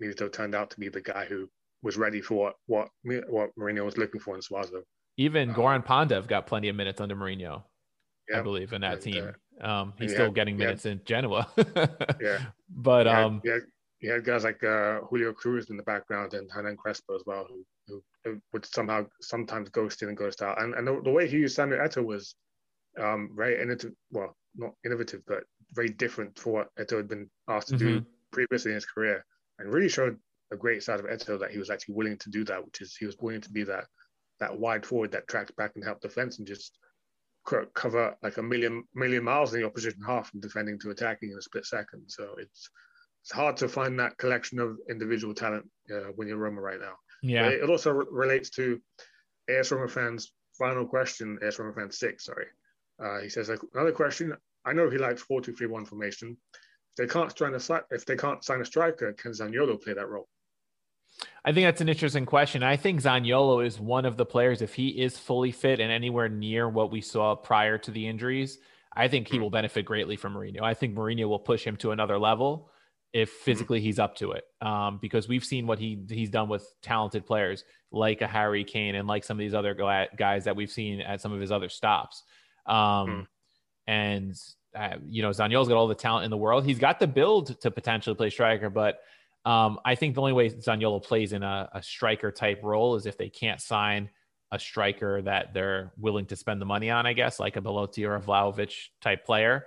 Milito 0.03 0.31
turned 0.33 0.55
out 0.55 0.71
to 0.71 0.81
be 0.81 0.89
the 0.89 1.01
guy 1.03 1.25
who 1.27 1.51
was 1.83 1.97
ready 1.97 2.21
for 2.21 2.35
what 2.35 2.55
what, 2.67 2.89
what 3.29 3.51
Mourinho 3.59 3.85
was 3.85 3.97
looking 3.97 4.21
for 4.21 4.35
in 4.35 4.41
Suazo. 4.41 4.83
even 5.17 5.51
Uh, 5.51 5.55
Goran 5.55 5.85
Pandev 5.85 6.27
got 6.29 6.47
plenty 6.47 6.69
of 6.69 6.77
minutes 6.77 7.01
under 7.01 7.15
Mourinho, 7.17 7.63
I 8.35 8.41
believe, 8.43 8.73
in 8.73 8.81
that 8.83 8.95
And, 8.95 9.03
team. 9.03 9.33
uh, 9.63 9.67
um, 9.67 9.93
he's 9.99 10.11
he 10.11 10.15
still 10.17 10.27
had- 10.27 10.35
getting 10.35 10.57
he 10.57 10.63
had- 10.63 10.69
minutes 10.69 10.87
in 10.87 11.01
Genoa. 11.05 11.49
Yeah. 12.21 12.39
But 12.69 13.07
You 13.07 13.13
had- 13.13 13.25
um, 13.25 13.41
you 13.45 13.51
had, 13.53 13.63
you 14.01 14.11
had 14.13 14.25
guys 14.25 14.45
like 14.45 14.63
uh, 14.65 15.01
Julio 15.01 15.33
Cruz 15.33 15.69
in 15.71 15.77
the 15.77 15.83
background 15.83 16.35
and 16.35 16.51
Hernan 16.51 16.77
Crespo 16.77 17.15
as 17.17 17.23
well, 17.27 17.47
who, 17.49 17.65
who, 17.89 18.03
who 18.25 18.41
would 18.53 18.65
somehow 18.65 19.07
sometimes 19.21 19.69
ghost 19.71 20.03
in 20.03 20.09
and 20.09 20.17
ghost 20.17 20.41
out. 20.43 20.61
And, 20.63 20.75
and 20.75 20.87
the, 20.87 21.01
the 21.05 21.11
way 21.11 21.29
he 21.29 21.37
used 21.39 21.57
Samuel 21.57 21.81
Eto'o 21.81 22.03
was 22.05 22.35
um, 22.99 23.31
very 23.37 23.61
innovative. 23.61 23.93
Well, 24.11 24.35
not 24.57 24.73
innovative, 24.87 25.21
but 25.27 25.43
very 25.75 25.91
different 25.91 26.39
for 26.39 26.51
what 26.53 26.69
Eto'o 26.79 26.97
had 26.99 27.09
been 27.09 27.29
asked 27.49 27.69
to 27.69 27.77
do 27.77 28.03
previously 28.33 28.71
in 28.73 28.77
his 28.77 28.87
career, 28.87 29.25
and 29.59 29.71
really 29.73 29.89
showed 29.89 30.17
a 30.53 30.57
great 30.57 30.83
side 30.83 31.01
of 31.01 31.07
Eto'o 31.07 31.39
that 31.39 31.51
he 31.51 31.59
was 31.59 31.71
actually 31.71 31.95
willing 31.95 32.19
to 32.19 32.31
do 32.31 32.45
that, 32.45 32.65
which 32.65 32.81
is 32.81 32.97
he 32.97 33.07
was 33.07 33.17
willing 33.21 33.41
to 33.41 33.51
be 33.51 33.65
that 33.65 33.85
that 34.41 34.59
wide 34.59 34.87
forward 34.87 35.13
that 35.13 35.29
tracks 35.29 35.51
back 35.57 35.73
and 35.75 35.85
help 35.85 36.01
defense 36.01 36.39
and 36.39 36.47
just 36.47 36.79
cover 37.75 38.17
like 38.23 38.37
a 38.37 38.43
million 38.43 38.85
million 38.95 39.25
miles 39.25 39.53
in 39.53 39.61
the 39.61 39.67
opposition 39.67 40.01
half 40.07 40.31
from 40.31 40.41
defending 40.41 40.79
to 40.79 40.91
attacking 40.91 41.31
in 41.31 41.39
a 41.39 41.43
split 41.43 41.67
second. 41.67 42.03
So 42.09 42.35
it's 42.39 42.71
it's 43.23 43.33
hard 43.33 43.57
to 43.59 43.69
find 43.69 43.99
that 43.99 44.17
collection 44.17 44.59
of 44.59 44.79
individual 44.89 45.35
talent 45.35 45.69
uh, 45.93 46.11
when 46.17 46.27
you're 46.27 46.39
Roma 46.39 46.61
right 46.61 46.81
now. 46.81 46.95
yeah, 47.23 47.45
But 47.45 47.53
it 47.55 47.71
also 47.71 47.93
re- 47.93 48.07
relates 48.11 48.51
to 48.51 48.81
AS 49.49 49.71
Roma 49.73 49.89
fans' 49.89 50.33
final 50.59 50.87
question, 50.87 51.39
AS 51.43 51.59
Roma 51.59 51.75
fan 51.75 51.91
six, 51.91 52.25
sorry. 52.25 52.47
Uh, 53.03 53.21
he 53.21 53.29
says, 53.29 53.49
like, 53.49 53.61
another 53.75 53.93
question. 53.93 54.35
I 54.65 54.73
know 54.73 54.91
he 54.91 54.99
likes 54.99 55.23
4 55.23 55.41
2 55.41 55.55
3 55.55 55.67
1 55.67 55.85
formation. 55.87 56.37
If 56.53 56.97
they 56.97 57.13
can't 57.13 57.37
sign 57.37 57.55
a, 57.55 57.81
if 57.95 58.05
they 58.05 58.17
can't 58.17 58.45
sign 58.45 58.61
a 58.61 58.65
striker, 58.65 59.13
can 59.15 59.33
Zaniolo 59.33 59.83
play 59.83 59.95
that 59.95 60.09
role? 60.09 60.29
I 61.45 61.53
think 61.53 61.67
that's 61.67 61.81
an 61.81 61.89
interesting 61.89 62.27
question. 62.27 62.63
I 62.63 62.77
think 62.77 63.01
Zaniolo 63.01 63.65
is 63.65 63.81
one 63.81 64.05
of 64.05 64.17
the 64.17 64.27
players, 64.27 64.61
if 64.63 64.75
he 64.75 64.89
is 64.89 65.19
fully 65.19 65.53
fit 65.53 65.81
and 65.81 65.91
anywhere 65.91 66.29
near 66.29 66.69
what 66.69 66.91
we 66.91 67.01
saw 67.01 67.35
prior 67.35 67.79
to 67.79 67.91
the 67.91 68.07
injuries, 68.07 68.59
I 68.95 69.09
think 69.09 69.29
he 69.29 69.39
Mm. 69.39 69.41
will 69.43 69.51
benefit 69.51 69.85
greatly 69.85 70.17
from 70.17 70.35
Mourinho. 70.35 70.63
I 70.63 70.75
think 70.75 70.95
Mourinho 70.95 71.29
will 71.29 71.39
push 71.39 71.65
him 71.65 71.77
to 71.79 71.93
another 71.93 72.19
level 72.19 72.71
if 73.13 73.31
physically 73.31 73.81
he's 73.81 73.99
up 73.99 74.17
to 74.17 74.33
it. 74.33 74.45
Um, 74.61 74.99
because 75.01 75.29
we've 75.29 75.45
seen 75.45 75.67
what 75.67 75.79
he 75.79 76.05
he's 76.09 76.31
done 76.31 76.49
with 76.49 76.65
talented 76.83 77.27
players 77.27 77.65
like 77.91 78.21
a 78.21 78.27
Harry 78.27 78.65
Kane 78.65 78.95
and 78.95 79.09
like 79.09 79.25
some 79.25 79.37
of 79.37 79.41
these 79.41 79.55
other 79.55 79.75
guys 80.17 80.45
that 80.45 80.55
we've 80.57 80.71
seen 80.71 81.01
at 81.01 81.21
some 81.21 81.33
of 81.33 81.41
his 81.41 81.51
other 81.51 81.69
stops. 81.69 82.23
Um, 82.67 83.27
And 83.87 84.37
uh, 84.77 84.97
you 85.09 85.23
know, 85.23 85.31
Zaniolo's 85.31 85.67
got 85.69 85.77
all 85.77 85.89
the 85.89 85.95
talent 85.97 86.25
in 86.25 86.31
the 86.31 86.37
world. 86.37 86.65
He's 86.65 86.79
got 86.79 87.01
the 87.01 87.09
build 87.09 87.61
to 87.63 87.71
potentially 87.73 88.15
play 88.15 88.31
striker, 88.31 88.71
but 88.71 89.01
um, 89.45 89.79
I 89.85 89.95
think 89.95 90.15
the 90.15 90.21
only 90.21 90.33
way 90.33 90.51
Zaniolo 90.51 91.03
plays 91.03 91.33
in 91.33 91.43
a, 91.43 91.69
a 91.73 91.83
striker 91.83 92.31
type 92.31 92.61
role 92.63 92.97
is 92.97 93.07
if 93.07 93.17
they 93.17 93.29
can't 93.29 93.61
sign 93.61 94.11
a 94.53 94.59
striker 94.59 95.23
that 95.23 95.55
they're 95.55 95.93
willing 95.97 96.27
to 96.27 96.37
spend 96.37 96.61
the 96.61 96.67
money 96.67 96.91
on, 96.91 97.07
I 97.07 97.13
guess, 97.13 97.39
like 97.39 97.57
a 97.57 97.61
Belotti 97.61 98.05
or 98.05 98.17
a 98.17 98.21
Vlahovic 98.21 98.75
type 99.01 99.25
player. 99.25 99.67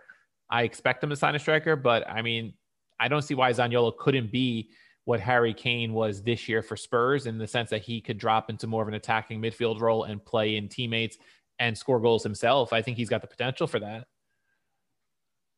I 0.49 0.63
expect 0.63 1.01
them 1.01 1.09
to 1.09 1.15
sign 1.15 1.35
a 1.35 1.39
striker, 1.39 1.75
but 1.75 2.07
I 2.07 2.21
mean, 2.21 2.53
I 2.99 3.07
don't 3.07 3.21
see 3.21 3.33
why 3.33 3.51
Zaniolo 3.51 3.97
couldn't 3.97 4.31
be 4.31 4.71
what 5.05 5.19
Harry 5.19 5.53
Kane 5.53 5.93
was 5.93 6.21
this 6.21 6.47
year 6.47 6.61
for 6.61 6.77
Spurs 6.77 7.25
in 7.25 7.37
the 7.37 7.47
sense 7.47 7.69
that 7.71 7.81
he 7.81 8.01
could 8.01 8.17
drop 8.17 8.49
into 8.49 8.67
more 8.67 8.81
of 8.81 8.87
an 8.87 8.93
attacking 8.93 9.41
midfield 9.41 9.81
role 9.81 10.03
and 10.03 10.23
play 10.23 10.55
in 10.55 10.69
teammates 10.69 11.17
and 11.59 11.77
score 11.77 11.99
goals 11.99 12.23
himself. 12.23 12.71
I 12.71 12.81
think 12.81 12.97
he's 12.97 13.09
got 13.09 13.21
the 13.21 13.27
potential 13.27 13.67
for 13.67 13.79
that. 13.79 14.07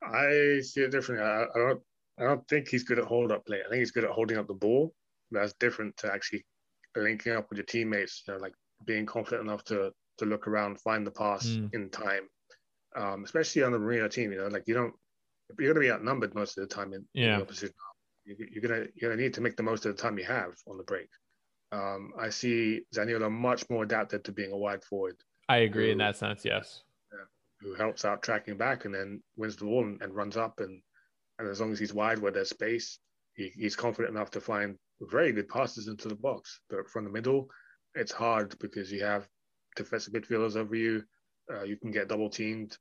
I 0.03 0.61
see 0.61 0.81
it 0.81 0.91
differently. 0.91 1.25
I, 1.25 1.43
I 1.43 1.47
don't. 1.55 1.81
I 2.19 2.23
don't 2.23 2.47
think 2.47 2.67
he's 2.67 2.83
good 2.83 2.99
at 2.99 3.05
hold 3.05 3.31
up 3.31 3.45
play. 3.45 3.59
I 3.65 3.69
think 3.69 3.79
he's 3.79 3.91
good 3.91 4.05
at 4.05 4.11
holding 4.11 4.37
up 4.37 4.47
the 4.47 4.53
ball. 4.53 4.93
That's 5.31 5.53
different 5.59 5.97
to 5.97 6.11
actually 6.11 6.45
linking 6.95 7.33
up 7.33 7.47
with 7.49 7.57
your 7.57 7.65
teammates. 7.65 8.23
You 8.27 8.33
know, 8.33 8.39
like 8.39 8.53
being 8.85 9.05
confident 9.05 9.47
enough 9.47 9.63
to 9.65 9.91
to 10.19 10.25
look 10.25 10.47
around, 10.47 10.79
find 10.81 11.05
the 11.05 11.11
pass 11.11 11.45
mm. 11.45 11.73
in 11.73 11.89
time. 11.89 12.29
Um, 12.95 13.25
especially 13.25 13.63
on 13.63 13.73
the 13.73 13.77
Mourinho 13.77 14.09
team, 14.09 14.31
you 14.31 14.37
know, 14.37 14.47
like 14.47 14.63
you 14.67 14.73
don't. 14.73 14.93
You're 15.59 15.73
going 15.73 15.85
to 15.85 15.87
be 15.87 15.91
outnumbered 15.91 16.33
most 16.33 16.57
of 16.57 16.67
the 16.67 16.73
time 16.73 16.91
in, 16.93 17.05
yeah. 17.13 17.33
in 17.33 17.35
the 17.37 17.41
opposition. 17.43 17.75
You're 18.25 18.61
gonna 18.61 18.85
you're 18.95 19.11
gonna 19.11 19.21
need 19.21 19.35
to 19.35 19.41
make 19.41 19.55
the 19.55 19.63
most 19.63 19.85
of 19.85 19.95
the 19.95 20.01
time 20.01 20.17
you 20.17 20.25
have 20.25 20.55
on 20.67 20.77
the 20.77 20.83
break. 20.83 21.09
Um, 21.71 22.13
I 22.19 22.29
see 22.29 22.81
Zaniolo 22.95 23.31
much 23.31 23.69
more 23.69 23.83
adapted 23.83 24.23
to 24.23 24.31
being 24.31 24.51
a 24.51 24.57
wide 24.57 24.83
forward. 24.83 25.17
I 25.49 25.57
agree 25.57 25.87
who, 25.87 25.91
in 25.91 25.97
that 25.99 26.17
sense. 26.17 26.43
Yes. 26.43 26.81
who 27.59 27.75
helps 27.75 28.05
out 28.05 28.23
tracking 28.23 28.57
back 28.57 28.85
and 28.85 28.93
then 28.95 29.21
wins 29.35 29.55
the 29.57 29.65
ball 29.65 29.83
and, 29.83 30.01
and, 30.01 30.15
runs 30.15 30.37
up 30.37 30.59
and 30.59 30.81
and 31.39 31.47
as 31.47 31.59
long 31.59 31.71
as 31.71 31.79
he's 31.79 31.93
wide 31.93 32.19
where 32.19 32.31
there's 32.31 32.49
space, 32.49 32.99
he, 33.33 33.51
he's 33.55 33.75
confident 33.75 34.15
enough 34.15 34.31
to 34.31 34.41
find 34.41 34.77
very 35.01 35.31
good 35.31 35.49
passes 35.49 35.87
into 35.87 36.07
the 36.07 36.15
box. 36.15 36.61
But 36.69 36.89
from 36.89 37.03
the 37.03 37.11
middle, 37.11 37.49
it's 37.93 38.11
hard 38.11 38.57
because 38.59 38.91
you 38.91 39.03
have 39.03 39.27
defensive 39.75 40.13
midfielders 40.13 40.55
over 40.55 40.75
you. 40.75 41.03
Uh, 41.51 41.63
you 41.63 41.77
can 41.77 41.91
get 41.91 42.07
double 42.07 42.29
teamed, 42.29 42.77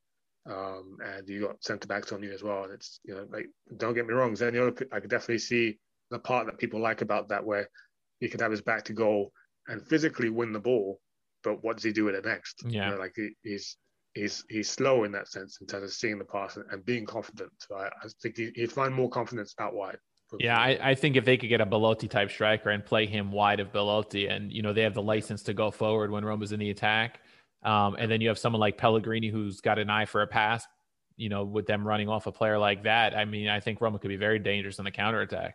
um, 0.46 0.96
and 1.04 1.28
you 1.28 1.42
got 1.42 1.62
centre 1.62 1.88
backs 1.88 2.12
on 2.12 2.22
you 2.22 2.32
as 2.32 2.42
well. 2.42 2.64
And 2.64 2.72
it's 2.72 3.00
you 3.04 3.14
know 3.14 3.26
like 3.30 3.46
don't 3.76 3.94
get 3.94 4.06
me 4.06 4.14
wrong, 4.14 4.34
Zaniolo, 4.34 4.82
I 4.92 5.00
could 5.00 5.10
definitely 5.10 5.38
see 5.38 5.78
the 6.10 6.18
part 6.18 6.46
that 6.46 6.58
people 6.58 6.80
like 6.80 7.02
about 7.02 7.28
that 7.28 7.44
where 7.44 7.68
he 8.20 8.28
can 8.28 8.40
have 8.40 8.50
his 8.50 8.62
back 8.62 8.84
to 8.84 8.92
goal 8.92 9.32
and 9.68 9.86
physically 9.86 10.30
win 10.30 10.52
the 10.52 10.60
ball, 10.60 11.00
but 11.42 11.62
what 11.62 11.76
does 11.76 11.84
he 11.84 11.92
do 11.92 12.04
with 12.04 12.14
it 12.14 12.24
next? 12.24 12.62
Yeah, 12.66 12.86
you 12.86 12.90
know, 12.92 13.00
like 13.00 13.12
he, 13.16 13.30
he's 13.42 13.76
he's 14.14 14.44
he's 14.48 14.70
slow 14.70 15.04
in 15.04 15.12
that 15.12 15.28
sense 15.28 15.58
in 15.60 15.66
terms 15.66 15.84
of 15.84 15.92
seeing 15.92 16.18
the 16.18 16.24
pass 16.24 16.56
and, 16.56 16.64
and 16.70 16.84
being 16.84 17.04
confident. 17.04 17.50
So 17.58 17.76
I, 17.76 17.86
I 17.86 18.08
think 18.22 18.36
he, 18.36 18.52
would 18.56 18.72
find 18.72 18.94
more 18.94 19.10
confidence 19.10 19.54
out 19.58 19.74
wide. 19.74 19.98
Yeah, 20.40 20.58
I, 20.58 20.78
I, 20.82 20.94
think 20.96 21.16
if 21.16 21.24
they 21.24 21.36
could 21.36 21.48
get 21.48 21.60
a 21.60 21.66
Belotti 21.66 22.08
type 22.08 22.28
striker 22.28 22.70
and 22.70 22.84
play 22.84 23.06
him 23.06 23.30
wide 23.30 23.60
of 23.60 23.72
Belotti, 23.72 24.26
and 24.26 24.50
you 24.50 24.62
know 24.62 24.72
they 24.72 24.82
have 24.82 24.94
the 24.94 25.02
license 25.02 25.42
to 25.44 25.54
go 25.54 25.70
forward 25.70 26.10
when 26.10 26.24
Roma's 26.24 26.50
in 26.50 26.58
the 26.58 26.70
attack, 26.70 27.20
um, 27.62 27.94
and 27.98 28.10
then 28.10 28.20
you 28.20 28.28
have 28.28 28.38
someone 28.38 28.58
like 28.58 28.76
Pellegrini 28.76 29.28
who's 29.28 29.60
got 29.60 29.78
an 29.78 29.90
eye 29.90 30.06
for 30.06 30.22
a 30.22 30.26
pass, 30.26 30.66
you 31.16 31.28
know, 31.28 31.44
with 31.44 31.66
them 31.66 31.86
running 31.86 32.08
off 32.08 32.26
a 32.26 32.32
player 32.32 32.58
like 32.58 32.82
that, 32.84 33.16
I 33.16 33.26
mean, 33.26 33.48
I 33.48 33.60
think 33.60 33.80
Roma 33.80 33.98
could 33.98 34.08
be 34.08 34.16
very 34.16 34.38
dangerous 34.38 34.78
on 34.78 34.84
the 34.84 34.90
counter 34.90 35.20
attack. 35.20 35.54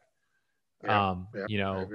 Yeah, 0.83 1.09
um, 1.09 1.27
yeah, 1.35 1.45
you 1.49 1.57
know, 1.57 1.87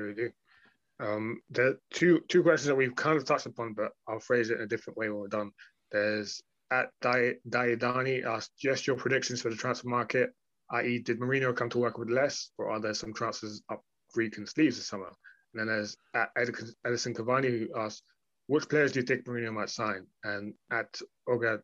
um, 1.01 1.41
there 1.51 1.69
are 1.69 1.81
two 1.91 2.21
two 2.29 2.43
questions 2.43 2.67
that 2.67 2.75
we've 2.75 2.95
kind 2.95 3.17
of 3.17 3.25
touched 3.25 3.47
upon, 3.47 3.73
but 3.73 3.93
I'll 4.07 4.21
phrase 4.21 4.51
it 4.51 4.59
in 4.59 4.63
a 4.63 4.67
different 4.67 4.99
way 4.99 5.09
when 5.09 5.21
we're 5.21 5.29
done. 5.29 5.53
There's 5.91 6.43
at 6.71 6.91
Diadani 7.03 8.25
asked 8.25 8.53
just 8.59 8.87
your 8.87 8.97
predictions 8.97 9.41
for 9.43 9.51
the 9.51 9.57
transfer 9.57 9.89
market, 9.89 10.31
i.e., 10.71 10.99
did 10.99 11.21
Mourinho 11.21 11.55
come 11.55 11.71
to 11.71 11.79
work 11.79 11.99
with 11.99 12.11
less, 12.11 12.51
or 12.59 12.71
are 12.71 12.81
there 12.81 12.95
some 12.95 13.13
transfers 13.13 13.63
up 13.71 13.83
Greek 14.13 14.35
sleeves 14.49 14.77
this 14.77 14.89
summer? 14.89 15.13
And 15.53 15.61
then 15.61 15.67
there's 15.69 15.97
at 16.15 16.31
Edison 16.37 17.15
Cavani 17.15 17.51
who 17.51 17.69
asked, 17.77 18.03
which 18.47 18.69
players 18.69 18.93
do 18.93 19.01
you 19.01 19.07
think 19.07 19.25
Mourinho 19.25 19.53
might 19.53 19.71
sign? 19.71 20.07
And 20.25 20.55
at 20.71 21.01
Oga 21.29 21.61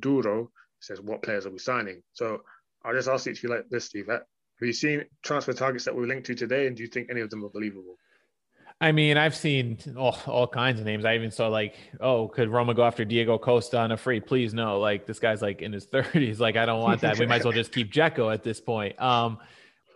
Duro 0.00 0.50
says, 0.80 1.00
what 1.00 1.22
players 1.22 1.46
are 1.46 1.50
we 1.50 1.58
signing? 1.58 2.02
So 2.12 2.42
I'll 2.84 2.94
just 2.94 3.08
ask 3.08 3.26
each 3.26 3.38
of 3.38 3.44
you 3.44 3.50
like 3.50 3.68
this, 3.68 3.86
Steve. 3.86 4.06
Have 4.08 4.22
you 4.60 4.72
seen 4.72 5.04
transfer 5.22 5.52
targets 5.52 5.84
that 5.84 5.94
we 5.96 6.06
linked 6.06 6.26
to 6.26 6.34
today, 6.34 6.66
and 6.66 6.76
do 6.76 6.82
you 6.82 6.88
think 6.88 7.08
any 7.10 7.20
of 7.20 7.30
them 7.30 7.44
are 7.44 7.50
believable? 7.50 7.96
I 8.80 8.92
mean, 8.92 9.16
I've 9.16 9.34
seen 9.34 9.78
all, 9.96 10.16
all 10.26 10.46
kinds 10.46 10.78
of 10.78 10.86
names. 10.86 11.04
I 11.04 11.16
even 11.16 11.32
saw 11.32 11.48
like, 11.48 11.76
oh, 12.00 12.28
could 12.28 12.48
Roma 12.48 12.74
go 12.74 12.84
after 12.84 13.04
Diego 13.04 13.36
Costa 13.36 13.78
on 13.78 13.90
a 13.90 13.96
free? 13.96 14.20
Please 14.20 14.54
no. 14.54 14.78
Like 14.78 15.04
this 15.04 15.18
guy's 15.18 15.42
like 15.42 15.62
in 15.62 15.72
his 15.72 15.86
30s. 15.92 16.38
Like 16.38 16.56
I 16.56 16.64
don't 16.64 16.80
want 16.80 17.00
that. 17.00 17.18
we 17.18 17.26
might 17.26 17.40
as 17.40 17.44
well 17.44 17.52
just 17.52 17.72
keep 17.72 17.92
Dzeko 17.92 18.32
at 18.32 18.44
this 18.44 18.60
point. 18.60 19.00
Um, 19.00 19.38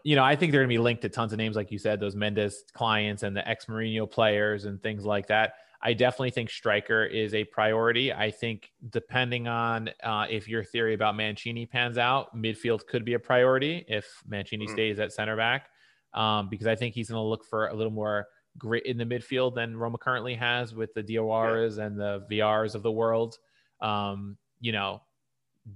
you 0.05 0.16
know, 0.16 0.24
I 0.24 0.35
think 0.35 0.51
they're 0.51 0.62
gonna 0.62 0.68
be 0.68 0.78
linked 0.78 1.03
to 1.03 1.09
tons 1.09 1.33
of 1.33 1.39
names, 1.39 1.55
like 1.55 1.70
you 1.70 1.78
said, 1.78 2.01
those 2.01 2.16
Mendes 2.16 2.64
clients 2.72 3.22
and 3.22 3.37
the 3.37 3.47
ex 3.49 3.66
Mourinho 3.66 4.11
players 4.11 4.64
and 4.64 4.83
things 4.83 5.05
like 5.05 5.28
that. 5.28 5.55
I 5.80 5.95
definitely 5.95 6.30
think 6.30 6.51
striker 6.51 7.05
is 7.05 7.35
a 7.35 7.45
priority. 7.45 8.12
I 8.12 8.30
think 8.30 8.70
depending 8.91 9.49
on 9.49 9.91
uh, 10.03 10.26
if 10.30 10.49
your 10.49 10.62
theory 10.62 10.95
about 10.95 11.16
Mancini 11.16 11.66
pans 11.66 11.99
out, 11.99 12.37
midfield 12.37 12.87
could 12.87 13.05
be 13.05 13.14
a 13.14 13.18
priority 13.18 13.85
if 13.89 14.07
Mancini 14.26 14.66
mm-hmm. 14.66 14.74
stays 14.74 15.01
at 15.01 15.12
center 15.12 15.37
back, 15.37 15.68
um, 16.14 16.49
because 16.49 16.68
I 16.68 16.76
think 16.76 16.95
he's 16.95 17.11
going 17.11 17.20
to 17.20 17.28
look 17.28 17.45
for 17.45 17.66
a 17.66 17.74
little 17.74 17.93
more 17.93 18.28
grit 18.59 18.86
in 18.86 18.98
the 18.98 19.05
midfield 19.05 19.55
than 19.55 19.76
Roma 19.76 19.98
currently 19.98 20.34
has 20.34 20.74
with 20.74 20.92
the 20.94 21.03
Diawaras 21.03 21.78
yeah. 21.78 21.84
and 21.84 21.98
the 21.98 22.24
Villars 22.28 22.74
of 22.74 22.82
the 22.82 22.92
world. 22.92 23.38
Um, 23.80 24.36
you 24.61 24.72
know, 24.72 25.03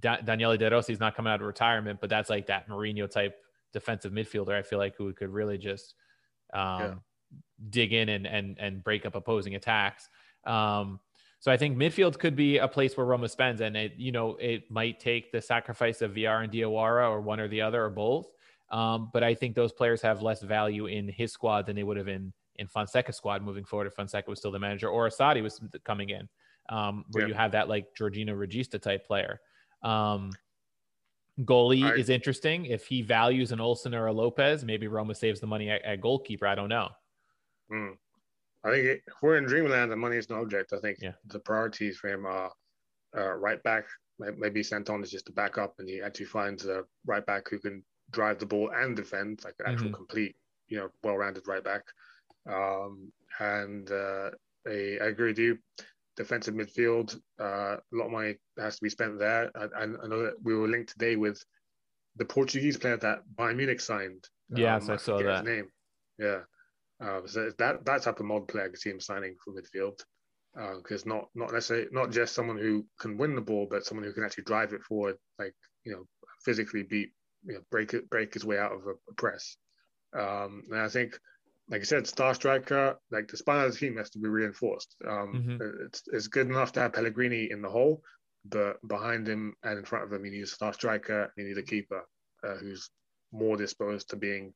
da- 0.00 0.20
Daniele 0.20 0.56
De 0.56 0.70
Rossi 0.70 0.92
is 0.92 1.00
not 1.00 1.16
coming 1.16 1.32
out 1.32 1.40
of 1.40 1.46
retirement, 1.46 2.00
but 2.00 2.10
that's 2.10 2.30
like 2.30 2.46
that 2.46 2.68
Mourinho 2.68 3.10
type 3.10 3.36
defensive 3.72 4.12
midfielder. 4.12 4.54
I 4.54 4.62
feel 4.62 4.78
like 4.78 4.96
who 4.96 5.12
could 5.12 5.30
really 5.30 5.58
just 5.58 5.94
um, 6.52 6.80
yeah. 6.80 6.94
dig 7.70 7.92
in 7.92 8.08
and 8.08 8.26
and 8.26 8.58
and 8.58 8.84
break 8.84 9.06
up 9.06 9.14
opposing 9.14 9.54
attacks. 9.54 10.08
Um, 10.44 11.00
so 11.38 11.52
I 11.52 11.56
think 11.56 11.76
midfield 11.76 12.18
could 12.18 12.34
be 12.34 12.58
a 12.58 12.68
place 12.68 12.96
where 12.96 13.06
Roma 13.06 13.28
spends, 13.28 13.60
and 13.60 13.76
it 13.76 13.94
you 13.96 14.12
know 14.12 14.36
it 14.36 14.70
might 14.70 15.00
take 15.00 15.32
the 15.32 15.40
sacrifice 15.40 16.02
of 16.02 16.14
Villar 16.14 16.42
and 16.42 16.52
Diawara 16.52 17.08
or 17.10 17.20
one 17.20 17.40
or 17.40 17.48
the 17.48 17.62
other 17.62 17.84
or 17.84 17.90
both. 17.90 18.26
Um, 18.70 19.10
but 19.12 19.22
I 19.22 19.34
think 19.34 19.54
those 19.54 19.72
players 19.72 20.02
have 20.02 20.22
less 20.22 20.42
value 20.42 20.86
in 20.86 21.08
his 21.08 21.32
squad 21.32 21.66
than 21.66 21.76
they 21.76 21.84
would 21.84 21.96
have 21.96 22.08
in 22.08 22.32
in 22.58 22.66
Fonseca's 22.68 23.16
squad 23.16 23.42
moving 23.42 23.64
forward 23.64 23.86
if 23.86 23.94
Fonseca 23.94 24.28
was 24.28 24.38
still 24.38 24.52
the 24.52 24.58
manager 24.58 24.88
or 24.88 25.06
a 25.06 25.10
Sarri 25.10 25.42
was 25.42 25.60
coming 25.84 26.10
in, 26.10 26.28
um, 26.68 27.04
where 27.12 27.24
yeah. 27.24 27.28
you 27.28 27.34
have 27.34 27.52
that 27.52 27.68
like 27.68 27.86
Jorginho 27.98 28.36
Regista 28.36 28.80
type 28.80 29.06
player. 29.06 29.40
Um, 29.82 30.32
goalie 31.40 31.98
is 31.98 32.08
interesting. 32.08 32.66
If 32.66 32.86
he 32.86 33.02
values 33.02 33.52
an 33.52 33.60
Olsen 33.60 33.94
or 33.94 34.06
a 34.06 34.12
Lopez, 34.12 34.64
maybe 34.64 34.88
Roma 34.88 35.14
saves 35.14 35.40
the 35.40 35.46
money 35.46 35.70
at, 35.70 35.82
at 35.84 36.00
goalkeeper. 36.00 36.46
I 36.46 36.54
don't 36.54 36.68
know. 36.68 36.88
Hmm. 37.70 37.90
I 38.64 38.70
think 38.70 38.84
it, 38.84 39.02
if 39.06 39.14
we're 39.22 39.36
in 39.36 39.44
dreamland, 39.44 39.92
the 39.92 39.96
money 39.96 40.16
is 40.16 40.28
no 40.28 40.40
object. 40.40 40.72
I 40.72 40.80
think 40.80 40.98
yeah. 41.00 41.12
the 41.26 41.38
priorities 41.38 41.98
for 41.98 42.08
him 42.08 42.26
are 42.26 42.50
uh, 43.16 43.34
right 43.34 43.62
back. 43.62 43.84
Maybe 44.18 44.62
Santon 44.62 45.02
is 45.02 45.10
just 45.10 45.28
a 45.28 45.32
backup, 45.32 45.74
and 45.78 45.88
he 45.88 46.00
actually 46.00 46.26
finds 46.26 46.64
a 46.66 46.84
right 47.04 47.24
back 47.26 47.48
who 47.50 47.58
can 47.58 47.84
drive 48.10 48.38
the 48.38 48.46
ball 48.46 48.70
and 48.74 48.96
defend, 48.96 49.44
like 49.44 49.54
an 49.60 49.66
actual 49.66 49.88
mm-hmm. 49.88 49.94
complete, 49.94 50.36
you 50.68 50.78
know, 50.78 50.88
well-rounded 51.04 51.46
right 51.46 51.62
back. 51.62 51.82
Um, 52.48 53.12
and 53.40 53.90
uh, 53.90 54.30
I, 54.66 54.98
I, 55.02 55.06
agree 55.06 55.28
with 55.28 55.38
you. 55.38 55.58
Defensive 56.16 56.54
midfield, 56.54 57.18
uh, 57.40 57.76
a 57.76 57.92
lot 57.92 58.06
of 58.06 58.12
money 58.12 58.36
has 58.58 58.76
to 58.76 58.82
be 58.82 58.90
spent 58.90 59.18
there. 59.18 59.50
I, 59.54 59.82
I, 59.82 59.86
know 59.86 60.22
that 60.22 60.36
we 60.42 60.54
were 60.54 60.68
linked 60.68 60.92
today 60.92 61.16
with 61.16 61.42
the 62.16 62.24
Portuguese 62.24 62.76
player 62.76 62.96
that 62.98 63.22
Bayern 63.34 63.56
Munich 63.56 63.80
signed. 63.80 64.24
Yes, 64.48 64.84
um, 64.84 64.92
I 64.92 64.96
saw 64.96 65.18
that. 65.22 65.44
name. 65.44 65.68
Yeah. 66.18 66.40
Uh, 67.02 67.20
so 67.26 67.50
that 67.58 67.84
that 67.84 68.02
type 68.02 68.20
of 68.20 68.26
mod 68.26 68.48
player 68.48 68.64
I 68.64 68.68
could 68.68 68.78
see 68.78 68.90
him 68.90 69.00
signing 69.00 69.36
for 69.44 69.52
midfield 69.52 70.00
because 70.78 71.02
uh, 71.04 71.08
not 71.08 71.28
not 71.34 71.52
necessarily 71.52 71.88
not 71.92 72.10
just 72.10 72.34
someone 72.34 72.56
who 72.56 72.86
can 72.98 73.18
win 73.18 73.34
the 73.34 73.40
ball, 73.42 73.66
but 73.70 73.84
someone 73.84 74.04
who 74.04 74.12
can 74.12 74.24
actually 74.24 74.44
drive 74.44 74.72
it 74.72 74.82
forward, 74.82 75.16
like 75.38 75.54
you 75.84 75.92
know, 75.92 76.04
physically 76.44 76.82
beat, 76.82 77.10
you 77.44 77.54
know, 77.54 77.60
break 77.70 77.92
it, 77.92 78.08
break 78.08 78.32
his 78.32 78.44
way 78.44 78.58
out 78.58 78.72
of 78.72 78.86
a, 78.86 78.92
a 79.10 79.14
press. 79.16 79.56
Um, 80.18 80.62
and 80.70 80.80
I 80.80 80.88
think 80.88 81.18
like 81.68 81.80
I 81.80 81.84
said, 81.84 82.06
star 82.06 82.34
striker, 82.34 82.98
like 83.10 83.28
the 83.28 83.36
spine 83.36 83.64
of 83.64 83.72
the 83.72 83.78
team 83.78 83.96
has 83.96 84.10
to 84.10 84.18
be 84.18 84.28
reinforced. 84.28 84.94
Um, 85.06 85.58
mm-hmm. 85.60 85.86
it's, 85.86 86.02
it's 86.12 86.28
good 86.28 86.46
enough 86.46 86.72
to 86.72 86.80
have 86.80 86.92
Pellegrini 86.92 87.50
in 87.50 87.60
the 87.60 87.68
hole, 87.68 88.02
but 88.44 88.76
behind 88.86 89.26
him 89.26 89.54
and 89.64 89.78
in 89.78 89.84
front 89.84 90.04
of 90.04 90.12
him, 90.12 90.24
you 90.24 90.30
need 90.30 90.44
a 90.44 90.46
star 90.46 90.72
striker, 90.72 91.32
you 91.36 91.44
need 91.44 91.58
a 91.58 91.62
keeper 91.62 92.02
uh, 92.46 92.54
who's 92.54 92.90
more 93.32 93.56
disposed 93.56 94.10
to 94.10 94.16
being 94.16 94.54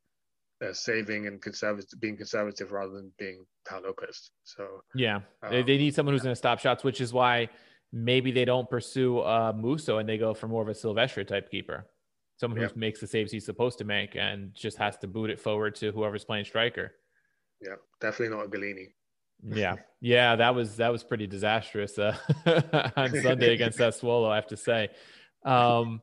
uh, 0.65 0.73
saving 0.73 1.27
and 1.27 1.43
conservative, 1.43 2.01
being 2.01 2.16
conservative 2.16 2.70
rather 2.70 2.93
than 2.93 3.11
being 3.19 3.45
Pau 3.69 3.81
Lopez. 3.82 4.31
So 4.45 4.82
yeah, 4.95 5.16
um, 5.43 5.51
they, 5.51 5.62
they 5.62 5.78
need 5.78 5.95
someone 5.95 6.15
who's 6.15 6.23
going 6.23 6.32
to 6.32 6.37
stop 6.37 6.61
shots, 6.61 6.85
which 6.85 7.01
is 7.01 7.12
why 7.12 7.49
maybe 7.93 8.31
they 8.31 8.45
don't 8.45 8.70
pursue 8.70 9.19
uh, 9.19 9.53
Musso 9.57 9.99
and 9.99 10.09
they 10.09 10.19
go 10.19 10.32
for 10.32 10.47
more 10.47 10.62
of 10.62 10.69
a 10.69 10.73
Silvestri 10.73 11.27
type 11.27 11.51
keeper 11.51 11.87
someone 12.40 12.58
who 12.58 12.68
makes 12.74 13.00
the 13.00 13.06
saves 13.06 13.30
he's 13.30 13.44
supposed 13.44 13.76
to 13.76 13.84
make 13.84 14.16
and 14.16 14.54
just 14.54 14.78
has 14.78 14.96
to 14.96 15.06
boot 15.06 15.28
it 15.28 15.38
forward 15.38 15.74
to 15.74 15.92
whoever's 15.92 16.24
playing 16.24 16.46
striker. 16.46 16.94
Yeah, 17.60 17.74
definitely 18.00 18.34
not 18.34 18.46
a 18.46 18.48
Gollini. 18.48 18.86
yeah, 19.46 19.76
yeah, 20.00 20.36
that 20.36 20.54
was 20.54 20.76
that 20.76 20.90
was 20.90 21.04
pretty 21.04 21.26
disastrous 21.26 21.98
uh, 21.98 22.16
on 22.96 23.10
Sunday 23.20 23.52
against 23.52 23.78
Sassuolo, 23.80 24.30
I 24.30 24.36
have 24.36 24.46
to 24.46 24.56
say. 24.56 24.88
Um, 25.44 26.00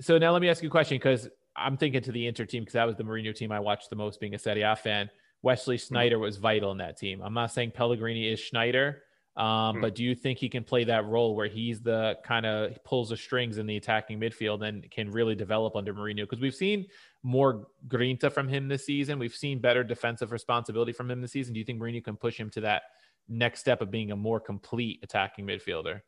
so 0.00 0.16
now 0.16 0.32
let 0.32 0.40
me 0.40 0.48
ask 0.48 0.62
you 0.62 0.68
a 0.68 0.72
question 0.72 0.96
because 0.96 1.28
I'm 1.54 1.76
thinking 1.76 2.00
to 2.02 2.12
the 2.12 2.26
Inter 2.26 2.46
team 2.46 2.62
because 2.62 2.74
that 2.74 2.86
was 2.86 2.96
the 2.96 3.04
Mourinho 3.04 3.34
team 3.34 3.52
I 3.52 3.60
watched 3.60 3.90
the 3.90 3.96
most, 3.96 4.18
being 4.18 4.34
a 4.34 4.38
Serie 4.38 4.62
A 4.62 4.76
fan. 4.76 5.10
Wesley 5.42 5.76
Sneijder 5.76 6.18
was 6.18 6.38
vital 6.38 6.72
in 6.72 6.78
that 6.78 6.96
team. 6.96 7.20
I'm 7.22 7.34
not 7.34 7.52
saying 7.52 7.72
Pellegrini 7.72 8.32
is 8.32 8.40
Sneijder, 8.40 8.96
Um, 9.36 9.80
But 9.82 9.94
do 9.94 10.02
you 10.02 10.14
think 10.14 10.38
he 10.38 10.48
can 10.48 10.64
play 10.64 10.84
that 10.84 11.04
role 11.06 11.34
where 11.34 11.46
he's 11.48 11.80
the 11.80 12.18
kind 12.24 12.46
of 12.46 12.82
pulls 12.84 13.10
the 13.10 13.16
strings 13.16 13.58
in 13.58 13.66
the 13.66 13.76
attacking 13.76 14.18
midfield 14.18 14.66
and 14.66 14.90
can 14.90 15.10
really 15.10 15.34
develop 15.34 15.76
under 15.76 15.92
Mourinho? 15.92 16.22
Because 16.22 16.40
we've 16.40 16.54
seen 16.54 16.86
more 17.22 17.66
grinta 17.86 18.32
from 18.32 18.48
him 18.48 18.68
this 18.68 18.86
season. 18.86 19.18
We've 19.18 19.34
seen 19.34 19.58
better 19.58 19.84
defensive 19.84 20.32
responsibility 20.32 20.92
from 20.92 21.10
him 21.10 21.20
this 21.20 21.32
season. 21.32 21.52
Do 21.52 21.58
you 21.58 21.66
think 21.66 21.80
Mourinho 21.80 22.02
can 22.02 22.16
push 22.16 22.38
him 22.38 22.48
to 22.50 22.60
that 22.62 22.82
next 23.28 23.60
step 23.60 23.82
of 23.82 23.90
being 23.90 24.10
a 24.10 24.16
more 24.16 24.40
complete 24.40 25.00
attacking 25.02 25.46
midfielder? 25.46 26.00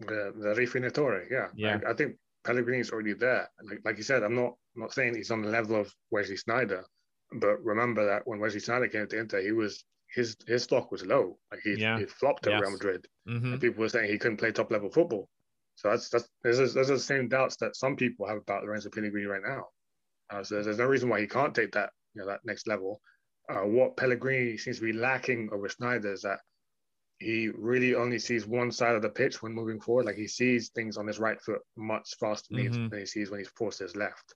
The 0.00 0.32
the 0.36 0.54
rifinatore, 0.54 1.24
yeah. 1.30 1.48
Yeah. 1.54 1.80
I, 1.84 1.90
I 1.90 1.94
think 1.94 2.16
Pellegrini's 2.44 2.90
already 2.92 3.14
there. 3.14 3.50
Like 3.62 3.80
like 3.84 3.96
you 3.96 4.04
said, 4.04 4.22
I'm 4.22 4.34
not 4.34 4.54
I'm 4.76 4.82
not 4.82 4.92
saying 4.92 5.16
he's 5.16 5.30
on 5.30 5.42
the 5.42 5.48
level 5.48 5.80
of 5.80 5.92
Wesley 6.10 6.36
Sneijder, 6.36 6.84
but 7.32 7.64
remember 7.64 8.06
that 8.06 8.22
when 8.26 8.38
Wesley 8.38 8.60
Sneijder 8.60 8.92
came 8.92 9.08
to 9.08 9.18
Inter, 9.18 9.40
he 9.40 9.52
was 9.52 9.84
his 10.14 10.36
his 10.46 10.62
stock 10.64 10.90
was 10.92 11.04
low. 11.04 11.38
Like 11.50 11.60
he, 11.62 11.74
Yeah. 11.74 11.98
he 11.98 12.06
flopped 12.06 12.46
at 12.46 12.52
Yes. 12.52 12.62
Real 12.62 12.70
Madrid. 12.72 13.06
Mhm. 13.28 13.52
And 13.52 13.60
people 13.60 13.80
were 13.80 13.88
saying 13.88 14.10
he 14.10 14.18
couldn't 14.18 14.36
play 14.38 14.52
top 14.52 14.70
level 14.70 14.90
football. 14.90 15.28
So 15.74 15.90
that's 15.90 16.08
that's 16.08 16.28
there's 16.42 16.74
there's 16.74 16.88
the 16.88 16.98
same 16.98 17.28
doubts 17.28 17.56
that 17.56 17.76
some 17.76 17.96
people 17.96 18.26
have 18.26 18.38
about 18.38 18.64
Lorenzo 18.64 18.88
Pellegrini 18.90 19.26
right 19.26 19.42
now. 19.42 19.68
Uh, 20.30 20.42
so 20.42 20.54
there's, 20.54 20.66
there's 20.66 20.78
no 20.78 20.86
reason 20.86 21.08
why 21.08 21.20
he 21.20 21.26
can't 21.26 21.54
take 21.54 21.72
that 21.72 21.90
you 22.14 22.20
know 22.22 22.26
that 22.28 22.40
next 22.44 22.66
level. 22.66 23.00
Uh, 23.48 23.60
what 23.66 23.96
Pellegrini 23.96 24.56
seems 24.56 24.78
to 24.78 24.84
be 24.84 24.92
lacking 24.92 25.50
over 25.52 25.68
Sneijder 25.68 26.12
is 26.12 26.22
that 26.22 26.40
he 27.18 27.48
really 27.48 27.94
only 27.94 28.18
sees 28.18 28.46
one 28.46 28.70
side 28.72 28.94
of 28.96 29.02
the 29.02 29.08
pitch 29.08 29.40
when 29.42 29.52
moving 29.52 29.80
forward. 29.80 30.04
Like 30.06 30.16
he 30.16 30.26
sees 30.28 30.70
things 30.70 30.96
on 30.96 31.06
his 31.06 31.18
right 31.18 31.40
foot 31.40 31.60
much 31.76 32.14
faster 32.18 32.48
than, 32.54 32.60
he- 32.62 32.68
Mhm. 32.68 32.90
than 32.90 32.98
he 33.00 33.06
sees 33.06 33.30
when 33.30 33.38
he's 33.40 33.48
forced 33.50 33.78
his 33.78 33.94
left. 33.96 34.34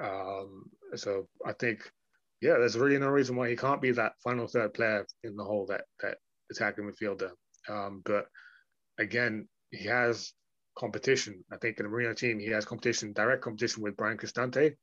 Um, 0.00 0.70
so 0.96 1.28
I 1.46 1.52
think, 1.54 1.90
yeah, 2.40 2.56
there's 2.58 2.76
really 2.76 2.98
no 2.98 3.08
reason 3.08 3.36
why 3.36 3.48
he 3.50 3.56
can't 3.56 3.82
be 3.82 3.92
that 3.92 4.12
final 4.22 4.46
third 4.46 4.74
player 4.74 5.06
in 5.24 5.36
the 5.36 5.44
whole 5.44 5.66
that 5.66 5.84
that 6.02 6.18
attacking 6.50 6.90
midfielder. 6.90 7.30
Um, 7.68 8.02
but 8.04 8.26
again, 8.98 9.48
he 9.70 9.84
has 9.86 10.32
competition. 10.76 11.44
I 11.52 11.56
think 11.56 11.78
in 11.78 11.84
the 11.84 11.90
Mourinho 11.90 12.16
team, 12.16 12.38
he 12.38 12.48
has 12.48 12.64
competition, 12.64 13.12
direct 13.12 13.42
competition 13.42 13.82
with 13.82 13.96
Bryan 13.96 14.16
Cristante 14.16 14.74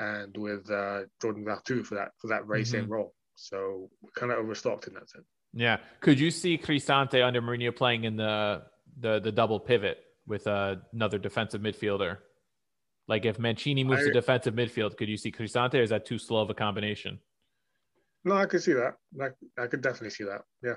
and 0.00 0.36
with 0.36 0.68
uh, 0.70 1.02
Jordan 1.22 1.44
Veretout 1.44 1.86
for 1.86 1.94
that 1.94 2.10
for 2.20 2.28
that 2.28 2.46
very 2.46 2.64
same 2.64 2.88
role. 2.88 3.14
So 3.36 3.88
we're 4.00 4.10
kind 4.16 4.32
of 4.32 4.38
overstocked 4.38 4.86
in 4.86 4.94
that 4.94 5.08
sense. 5.08 5.26
Yeah. 5.52 5.78
Could 6.00 6.18
you 6.18 6.30
see 6.30 6.58
Cristante 6.58 7.24
under 7.24 7.40
Mourinho 7.40 7.74
playing 7.74 8.04
in 8.04 8.16
the 8.16 8.62
the 8.98 9.20
the 9.20 9.32
double 9.32 9.60
pivot 9.60 9.98
with 10.26 10.46
uh, 10.46 10.76
another 10.92 11.18
defensive 11.18 11.60
midfielder? 11.60 12.18
Like 13.06 13.24
if 13.26 13.38
Mancini 13.38 13.84
moves 13.84 14.04
to 14.04 14.12
defensive 14.12 14.54
midfield, 14.54 14.96
could 14.96 15.08
you 15.08 15.16
see 15.16 15.30
Cristante 15.30 15.74
or 15.74 15.82
is 15.82 15.90
that 15.90 16.06
too 16.06 16.18
slow 16.18 16.40
of 16.40 16.50
a 16.50 16.54
combination? 16.54 17.18
No, 18.24 18.34
I 18.34 18.46
could 18.46 18.62
see 18.62 18.72
that. 18.72 18.96
Like 19.14 19.34
I 19.58 19.66
could 19.66 19.82
definitely 19.82 20.10
see 20.10 20.24
that. 20.24 20.42
Yeah, 20.62 20.72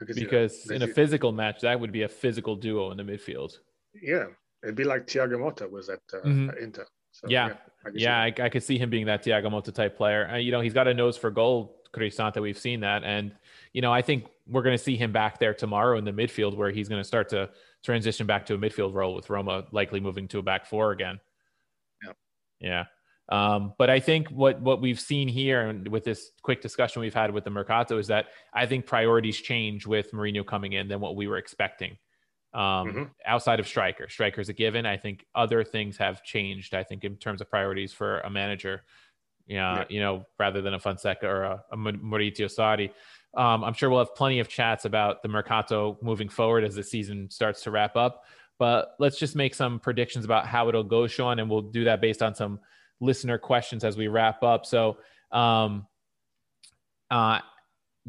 I 0.00 0.04
that. 0.04 0.14
Because 0.14 0.70
in 0.70 0.82
a 0.82 0.86
physical 0.86 1.32
match, 1.32 1.60
that 1.62 1.78
would 1.78 1.90
be 1.92 2.02
a 2.02 2.08
physical 2.08 2.54
duo 2.54 2.90
in 2.92 2.96
the 2.96 3.02
midfield. 3.02 3.58
yeah, 4.00 4.26
it'd 4.62 4.76
be 4.76 4.84
like 4.84 5.06
Thiago 5.06 5.32
Motta 5.34 5.68
was 5.70 5.88
at, 5.90 5.98
uh, 6.14 6.18
Mhm. 6.24 6.50
at 6.50 6.58
Inter. 6.58 6.86
So, 7.10 7.26
Yeah. 7.28 7.56
I 7.84 7.90
could 7.90 7.94
see 7.96 8.00
Yeah. 8.04 8.18
I, 8.22 8.32
I 8.40 8.48
could 8.48 8.62
see 8.62 8.78
him 8.78 8.88
being 8.88 9.04
that 9.06 9.22
Thiago 9.22 9.46
Motta 9.46 9.74
type 9.74 9.96
player. 9.98 10.28
Uh, 10.32 10.36
you 10.36 10.50
know, 10.50 10.60
he's 10.60 10.72
got 10.72 10.88
a 10.88 10.94
nose 10.94 11.18
for 11.18 11.30
goal, 11.30 11.82
Cristante. 11.92 12.40
We've 12.40 12.56
seen 12.56 12.80
that, 12.80 13.04
and 13.04 13.34
you 13.74 13.82
know, 13.82 13.92
I 13.92 14.00
think 14.00 14.28
we're 14.46 14.62
going 14.62 14.76
to 14.78 14.82
see 14.82 14.96
him 14.96 15.12
back 15.12 15.38
there 15.38 15.52
tomorrow 15.52 15.98
in 15.98 16.04
the 16.06 16.12
midfield, 16.12 16.56
where 16.56 16.70
he's 16.70 16.88
going 16.88 17.00
to 17.00 17.06
start 17.06 17.28
to 17.30 17.50
transition 17.82 18.26
back 18.26 18.46
to 18.46 18.54
a 18.54 18.58
midfield 18.58 18.94
role 18.94 19.14
with 19.14 19.28
Roma 19.28 19.66
likely 19.72 20.00
moving 20.00 20.26
to 20.28 20.38
a 20.38 20.42
back 20.42 20.64
four 20.64 20.92
again. 20.92 21.20
Yeah. 22.62 22.84
Um, 23.28 23.74
but 23.78 23.88
I 23.90 24.00
think 24.00 24.28
what 24.28 24.60
what 24.60 24.80
we've 24.80 25.00
seen 25.00 25.28
here 25.28 25.68
and 25.68 25.86
with 25.88 26.04
this 26.04 26.30
quick 26.42 26.60
discussion 26.60 27.00
we've 27.00 27.14
had 27.14 27.30
with 27.32 27.44
the 27.44 27.50
Mercato 27.50 27.98
is 27.98 28.08
that 28.08 28.26
I 28.52 28.66
think 28.66 28.86
priorities 28.86 29.36
change 29.40 29.86
with 29.86 30.12
Mourinho 30.12 30.44
coming 30.46 30.72
in 30.72 30.88
than 30.88 31.00
what 31.00 31.16
we 31.16 31.26
were 31.28 31.38
expecting. 31.38 31.96
Um, 32.54 32.60
Mhm. 32.92 33.10
outside 33.24 33.60
of 33.60 33.66
striker, 33.66 34.08
striker's 34.08 34.48
a 34.50 34.52
given. 34.52 34.84
I 34.84 34.96
think 34.98 35.24
other 35.34 35.64
things 35.64 35.96
have 35.98 36.22
changed. 36.22 36.74
I 36.74 36.82
think 36.84 37.04
in 37.04 37.16
terms 37.16 37.40
of 37.40 37.48
priorities 37.48 37.92
for 37.94 38.20
a 38.20 38.28
manager, 38.30 38.84
yeah, 39.46 39.78
Yeah. 39.78 39.84
you 39.88 40.00
know, 40.00 40.26
rather 40.38 40.60
than 40.60 40.74
a 40.74 40.78
Fonseca 40.78 41.26
or 41.26 41.42
a, 41.44 41.64
a 41.72 41.76
Ma- 41.76 41.90
Maurizio 41.92 42.46
Sarri. 42.46 42.90
Um, 43.34 43.64
I'm 43.64 43.72
sure 43.72 43.88
we'll 43.88 44.00
have 44.00 44.14
plenty 44.14 44.40
of 44.40 44.48
chats 44.48 44.84
about 44.84 45.22
the 45.22 45.28
Mercato 45.28 45.96
moving 46.02 46.28
forward 46.28 46.64
as 46.64 46.74
the 46.74 46.82
season 46.82 47.30
starts 47.30 47.62
to 47.62 47.70
wrap 47.70 47.96
up. 47.96 48.26
But 48.62 48.94
let's 49.00 49.18
just 49.18 49.34
make 49.34 49.56
some 49.56 49.80
predictions 49.80 50.24
about 50.24 50.46
how 50.46 50.68
it'll 50.68 50.84
go, 50.84 51.08
Sean, 51.08 51.40
and 51.40 51.50
we'll 51.50 51.62
do 51.62 51.82
that 51.82 52.00
based 52.00 52.22
on 52.22 52.32
some 52.32 52.60
listener 53.00 53.36
questions 53.36 53.82
as 53.82 53.96
we 53.96 54.06
wrap 54.06 54.44
up. 54.44 54.66
So, 54.66 54.98
um, 55.32 55.88
uh, 57.10 57.40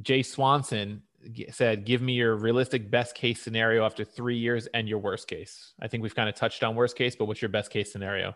Jay 0.04 0.22
Swanson 0.22 1.02
said, 1.50 1.86
"Give 1.86 2.04
me 2.04 2.14
your 2.14 2.36
realistic 2.36 2.92
best 2.92 3.16
case 3.16 3.42
scenario 3.42 3.84
after 3.84 4.04
three 4.04 4.38
years 4.38 4.68
and 4.76 4.88
your 4.88 5.00
worst 5.00 5.28
case." 5.28 5.74
I 5.82 5.88
think 5.88 6.04
we've 6.04 6.14
kind 6.14 6.30
of 6.30 6.36
touched 6.36 6.64
on 6.64 6.76
worst 6.76 6.96
case, 6.96 7.16
but 7.16 7.26
what's 7.26 7.42
your 7.42 7.50
best 7.50 7.72
case 7.72 7.92
scenario? 7.92 8.36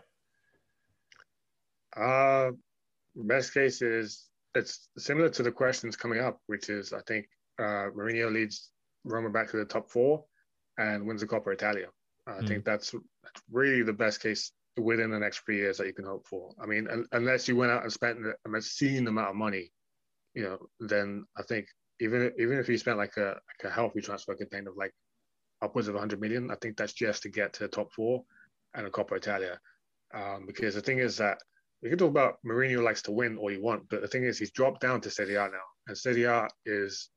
Uh, 1.96 2.50
best 3.14 3.54
case 3.54 3.80
is 3.80 4.26
it's 4.56 4.88
similar 4.98 5.28
to 5.28 5.44
the 5.44 5.52
questions 5.52 5.94
coming 5.94 6.18
up, 6.18 6.40
which 6.48 6.68
is 6.68 6.92
I 6.92 7.02
think 7.02 7.28
uh, 7.60 7.94
Mourinho 7.96 8.32
leads 8.32 8.70
Roma 9.04 9.30
back 9.30 9.48
to 9.52 9.56
the 9.56 9.64
top 9.64 9.88
four 9.88 10.24
and 10.78 11.06
wins 11.06 11.20
the 11.20 11.28
Coppa 11.28 11.52
Italia. 11.52 11.86
I 12.28 12.46
think 12.46 12.64
that's, 12.64 12.92
that's 12.92 13.42
really 13.50 13.82
the 13.82 13.92
best 13.92 14.20
case 14.22 14.52
within 14.76 15.10
the 15.10 15.18
next 15.18 15.38
three 15.40 15.56
years 15.56 15.78
that 15.78 15.86
you 15.86 15.94
can 15.94 16.04
hope 16.04 16.26
for. 16.26 16.54
I 16.60 16.66
mean, 16.66 16.86
un- 16.88 17.06
unless 17.12 17.48
you 17.48 17.56
went 17.56 17.72
out 17.72 17.82
and 17.82 17.92
spent 17.92 18.18
an 18.18 18.34
obscene 18.54 19.06
amount 19.06 19.30
of 19.30 19.36
money, 19.36 19.72
you 20.34 20.42
know, 20.44 20.58
then 20.80 21.24
I 21.36 21.42
think 21.42 21.66
even 22.00 22.32
even 22.38 22.58
if 22.58 22.68
you 22.68 22.78
spent 22.78 22.98
like 22.98 23.16
a 23.16 23.40
like 23.48 23.64
a 23.64 23.70
healthy 23.70 24.00
transfer 24.00 24.34
campaign 24.34 24.68
of 24.68 24.76
like 24.76 24.92
upwards 25.62 25.88
of 25.88 25.94
100 25.94 26.20
million, 26.20 26.50
I 26.50 26.56
think 26.56 26.76
that's 26.76 26.92
just 26.92 27.22
to 27.22 27.28
get 27.28 27.52
to 27.54 27.60
the 27.60 27.68
top 27.68 27.92
four 27.92 28.24
and 28.74 28.86
a 28.86 28.90
Coppa 28.90 29.16
Italia. 29.16 29.58
Um, 30.14 30.44
because 30.46 30.74
the 30.74 30.80
thing 30.80 30.98
is 30.98 31.16
that 31.16 31.38
we 31.82 31.88
can 31.88 31.98
talk 31.98 32.10
about 32.10 32.38
Mourinho 32.46 32.82
likes 32.82 33.02
to 33.02 33.10
win 33.12 33.36
all 33.36 33.50
you 33.50 33.62
want, 33.62 33.88
but 33.88 34.00
the 34.00 34.08
thing 34.08 34.24
is 34.24 34.38
he's 34.38 34.52
dropped 34.52 34.80
down 34.80 35.00
to 35.00 35.10
Serie 35.10 35.34
A 35.34 35.48
now, 35.48 35.66
and 35.86 35.96
Serie 35.98 36.24
A 36.24 36.46
is 36.66 37.10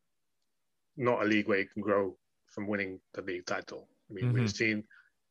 not 0.97 1.21
a 1.21 1.25
league 1.25 1.47
where 1.47 1.59
you 1.59 1.67
can 1.67 1.81
grow 1.81 2.17
from 2.47 2.67
winning 2.67 2.99
the 3.13 3.21
league 3.21 3.45
title. 3.45 3.87
I 4.09 4.13
mean, 4.13 4.25
Mhm. 4.25 4.33
we've 4.33 4.51
seen 4.51 4.83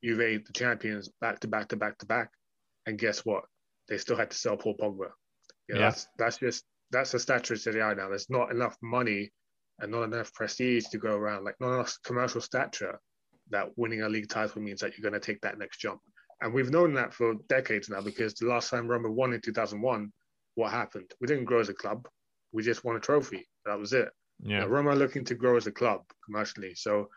Juve, 0.02 0.44
the 0.44 0.52
champions, 0.54 1.08
back 1.20 1.40
to 1.40 1.48
back 1.48 1.68
to 1.68 1.76
back 1.76 1.98
to 1.98 2.06
back, 2.06 2.30
and 2.86 2.98
guess 2.98 3.24
what? 3.24 3.44
They 3.88 3.98
still 3.98 4.16
had 4.16 4.30
to 4.30 4.36
sell 4.36 4.56
Paul 4.56 4.76
Pogba. 4.76 5.10
You 5.68 5.74
know, 5.74 5.80
Yeah. 5.80 5.90
That's 5.90 6.08
that's 6.18 6.38
just 6.38 6.64
that's 6.90 7.12
the 7.12 7.18
stature 7.18 7.54
of 7.54 7.60
Serie 7.60 7.80
A 7.80 7.94
now. 7.94 8.08
There's 8.08 8.30
not 8.30 8.50
enough 8.50 8.76
money 8.82 9.30
and 9.78 9.90
not 9.92 10.04
enough 10.04 10.32
prestige 10.34 10.86
to 10.86 10.98
go 10.98 11.14
around, 11.16 11.44
like 11.44 11.56
not 11.60 11.74
enough 11.74 11.96
commercial 12.04 12.40
stature 12.40 12.98
that 13.50 13.68
winning 13.76 14.02
a 14.02 14.08
league 14.08 14.28
title 14.28 14.62
means 14.62 14.80
that 14.80 14.96
you're 14.96 15.08
going 15.08 15.20
to 15.20 15.24
take 15.24 15.40
that 15.40 15.58
next 15.58 15.78
jump. 15.78 16.00
And 16.40 16.52
we've 16.54 16.70
known 16.70 16.94
that 16.94 17.12
for 17.12 17.34
decades 17.48 17.88
now 17.88 18.00
because 18.00 18.34
the 18.34 18.46
last 18.46 18.70
time 18.70 18.88
Roma 18.88 19.10
won 19.10 19.32
in 19.32 19.40
2001, 19.40 20.10
what 20.54 20.70
happened? 20.70 21.10
We 21.20 21.26
didn't 21.26 21.44
grow 21.44 21.60
as 21.60 21.68
a 21.68 21.74
club. 21.74 22.06
We 22.52 22.62
just 22.62 22.84
won 22.84 22.96
a 22.96 23.00
trophy. 23.00 23.46
That 23.66 23.78
was 23.78 23.92
it. 23.92 24.08
Yeah. 24.42 24.60
Now, 24.60 24.66
Roma 24.66 24.94
looking 24.94 25.24
to 25.26 25.34
grow 25.34 25.56
as 25.56 25.66
a 25.66 25.72
club 25.72 26.02
commercially. 26.24 26.74
So 26.74 27.08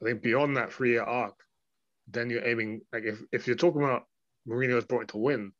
I 0.00 0.04
think 0.04 0.22
beyond 0.22 0.56
that 0.56 0.72
three 0.72 0.92
year 0.92 1.02
arc, 1.02 1.34
then 2.08 2.30
you're 2.30 2.46
aiming, 2.46 2.80
like 2.92 3.04
if, 3.04 3.18
if 3.32 3.46
you're 3.46 3.56
talking 3.56 3.82
about 3.82 4.04
Mourinho's 4.48 4.84
brought 4.84 5.02
it 5.02 5.08
to 5.08 5.18
win, 5.18 5.52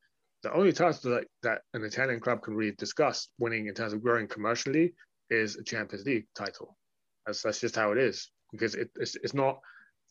the 0.42 0.52
only 0.52 0.72
title 0.72 1.12
that, 1.12 1.24
that 1.42 1.62
an 1.74 1.84
Italian 1.84 2.20
club 2.20 2.42
can 2.42 2.54
really 2.54 2.74
discuss 2.76 3.28
winning 3.38 3.68
in 3.68 3.74
terms 3.74 3.92
of 3.92 4.02
growing 4.02 4.26
commercially 4.26 4.94
is 5.30 5.56
a 5.56 5.62
Champions 5.62 6.04
League 6.04 6.26
title. 6.34 6.76
That's, 7.26 7.42
that's 7.42 7.60
just 7.60 7.76
how 7.76 7.92
it 7.92 7.98
is. 7.98 8.30
Because 8.50 8.74
it, 8.74 8.90
it's, 8.96 9.16
it's 9.16 9.34
not 9.34 9.60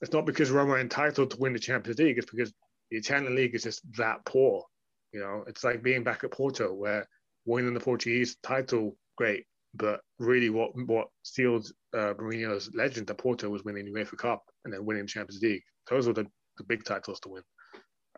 it's 0.02 0.14
not 0.14 0.26
because 0.26 0.50
Roma 0.50 0.74
are 0.74 0.80
entitled 0.80 1.32
to 1.32 1.38
win 1.38 1.54
the 1.54 1.60
Champions 1.60 2.00
League. 2.00 2.18
It's 2.18 2.30
because 2.30 2.52
the 2.90 2.98
Italian 2.98 3.36
league 3.36 3.56
is 3.56 3.64
just 3.64 3.82
that 3.98 4.26
poor. 4.26 4.66
You 5.14 5.20
know, 5.20 5.44
it's 5.48 5.64
like 5.64 5.84
being 5.84 6.04
back 6.04 6.24
at 6.24 6.32
Porto, 6.32 6.74
where 6.74 7.08
winning 7.46 7.74
the 7.74 7.80
Portuguese 7.80 8.38
title, 8.42 8.98
great, 9.18 9.46
but 9.74 10.02
really, 10.20 10.50
what 10.50 10.72
what 10.88 11.10
sealed 11.24 11.72
uh, 11.94 12.14
Mourinho's 12.16 12.72
legend 12.74 13.10
at 13.10 13.18
Porto 13.18 13.50
was 13.50 13.64
winning 13.64 13.86
the 13.86 13.92
UEFA 13.92 14.18
Cup 14.18 14.44
and 14.66 14.74
then 14.74 14.86
winning 14.86 15.08
Champions 15.08 15.42
League. 15.42 15.64
Those 15.90 16.08
were 16.08 16.14
the, 16.14 16.28
the 16.58 16.64
big 16.64 16.84
titles 16.84 17.20
to 17.22 17.30
win. 17.30 17.44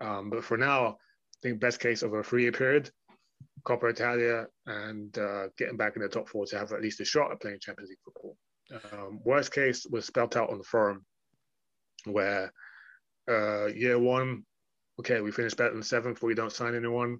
Um, 0.01 0.29
but 0.29 0.43
for 0.43 0.57
now, 0.57 0.87
I 0.87 0.93
think 1.41 1.59
best 1.59 1.79
case 1.79 2.03
over 2.03 2.19
a 2.19 2.23
three-year 2.23 2.51
period, 2.51 2.89
Coppa 3.65 3.89
Italia, 3.89 4.47
and 4.65 5.17
uh, 5.17 5.47
getting 5.57 5.77
back 5.77 5.95
in 5.95 6.01
the 6.01 6.09
top 6.09 6.29
four 6.29 6.45
to 6.45 6.57
have 6.57 6.71
at 6.71 6.81
least 6.81 7.01
a 7.01 7.05
shot 7.05 7.31
at 7.31 7.41
playing 7.41 7.59
Champions 7.61 7.89
League 7.89 7.99
football. 8.03 8.37
Um, 8.91 9.19
worst 9.23 9.53
case 9.53 9.85
was 9.89 10.05
spelt 10.05 10.35
out 10.35 10.49
on 10.49 10.57
the 10.57 10.63
forum, 10.63 11.05
where 12.05 12.51
uh, 13.29 13.67
year 13.67 13.99
one, 13.99 14.43
okay, 14.99 15.21
we 15.21 15.31
finished 15.31 15.57
better 15.57 15.73
than 15.73 15.83
seventh, 15.83 16.19
but 16.19 16.27
we 16.27 16.35
don't 16.35 16.51
sign 16.51 16.75
anyone. 16.75 17.19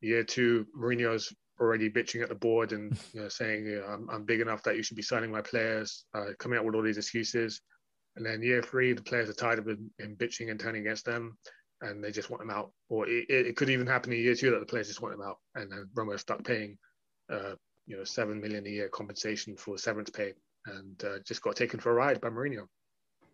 Year 0.00 0.24
two, 0.24 0.66
Mourinho's 0.78 1.32
already 1.60 1.90
bitching 1.90 2.22
at 2.22 2.28
the 2.28 2.34
board 2.34 2.72
and 2.72 2.98
you 3.12 3.20
know, 3.20 3.28
saying 3.28 3.82
I'm, 3.86 4.08
I'm 4.10 4.24
big 4.24 4.40
enough 4.40 4.62
that 4.62 4.76
you 4.76 4.82
should 4.82 4.96
be 4.96 5.02
signing 5.02 5.30
my 5.30 5.42
players, 5.42 6.06
uh, 6.14 6.32
coming 6.38 6.58
up 6.58 6.64
with 6.64 6.74
all 6.74 6.82
these 6.82 6.98
excuses. 6.98 7.60
And 8.16 8.26
then 8.26 8.42
year 8.42 8.62
three, 8.62 8.92
the 8.92 9.02
players 9.02 9.30
are 9.30 9.34
tired 9.34 9.58
of 9.58 9.68
him, 9.68 9.90
bitching 10.00 10.50
and 10.50 10.58
turning 10.58 10.82
against 10.82 11.04
them, 11.04 11.36
and 11.80 12.02
they 12.02 12.10
just 12.10 12.30
want 12.30 12.42
him 12.42 12.50
out. 12.50 12.72
Or 12.88 13.08
it, 13.08 13.26
it, 13.28 13.56
could 13.56 13.70
even 13.70 13.86
happen 13.86 14.12
in 14.12 14.18
year 14.18 14.34
two 14.34 14.50
that 14.50 14.60
the 14.60 14.66
players 14.66 14.88
just 14.88 15.00
want 15.00 15.14
him 15.14 15.22
out, 15.22 15.38
and 15.54 15.70
then 15.70 15.88
Roma 15.94 16.18
stuck 16.18 16.44
paying, 16.44 16.76
uh, 17.32 17.54
you 17.86 17.96
know, 17.96 18.04
seven 18.04 18.40
million 18.40 18.66
a 18.66 18.70
year 18.70 18.88
compensation 18.88 19.56
for 19.56 19.78
severance 19.78 20.10
pay 20.10 20.34
and 20.66 21.04
uh, 21.04 21.18
just 21.24 21.42
got 21.42 21.56
taken 21.56 21.80
for 21.80 21.90
a 21.90 21.94
ride 21.94 22.20
by 22.20 22.28
Mourinho. 22.28 22.66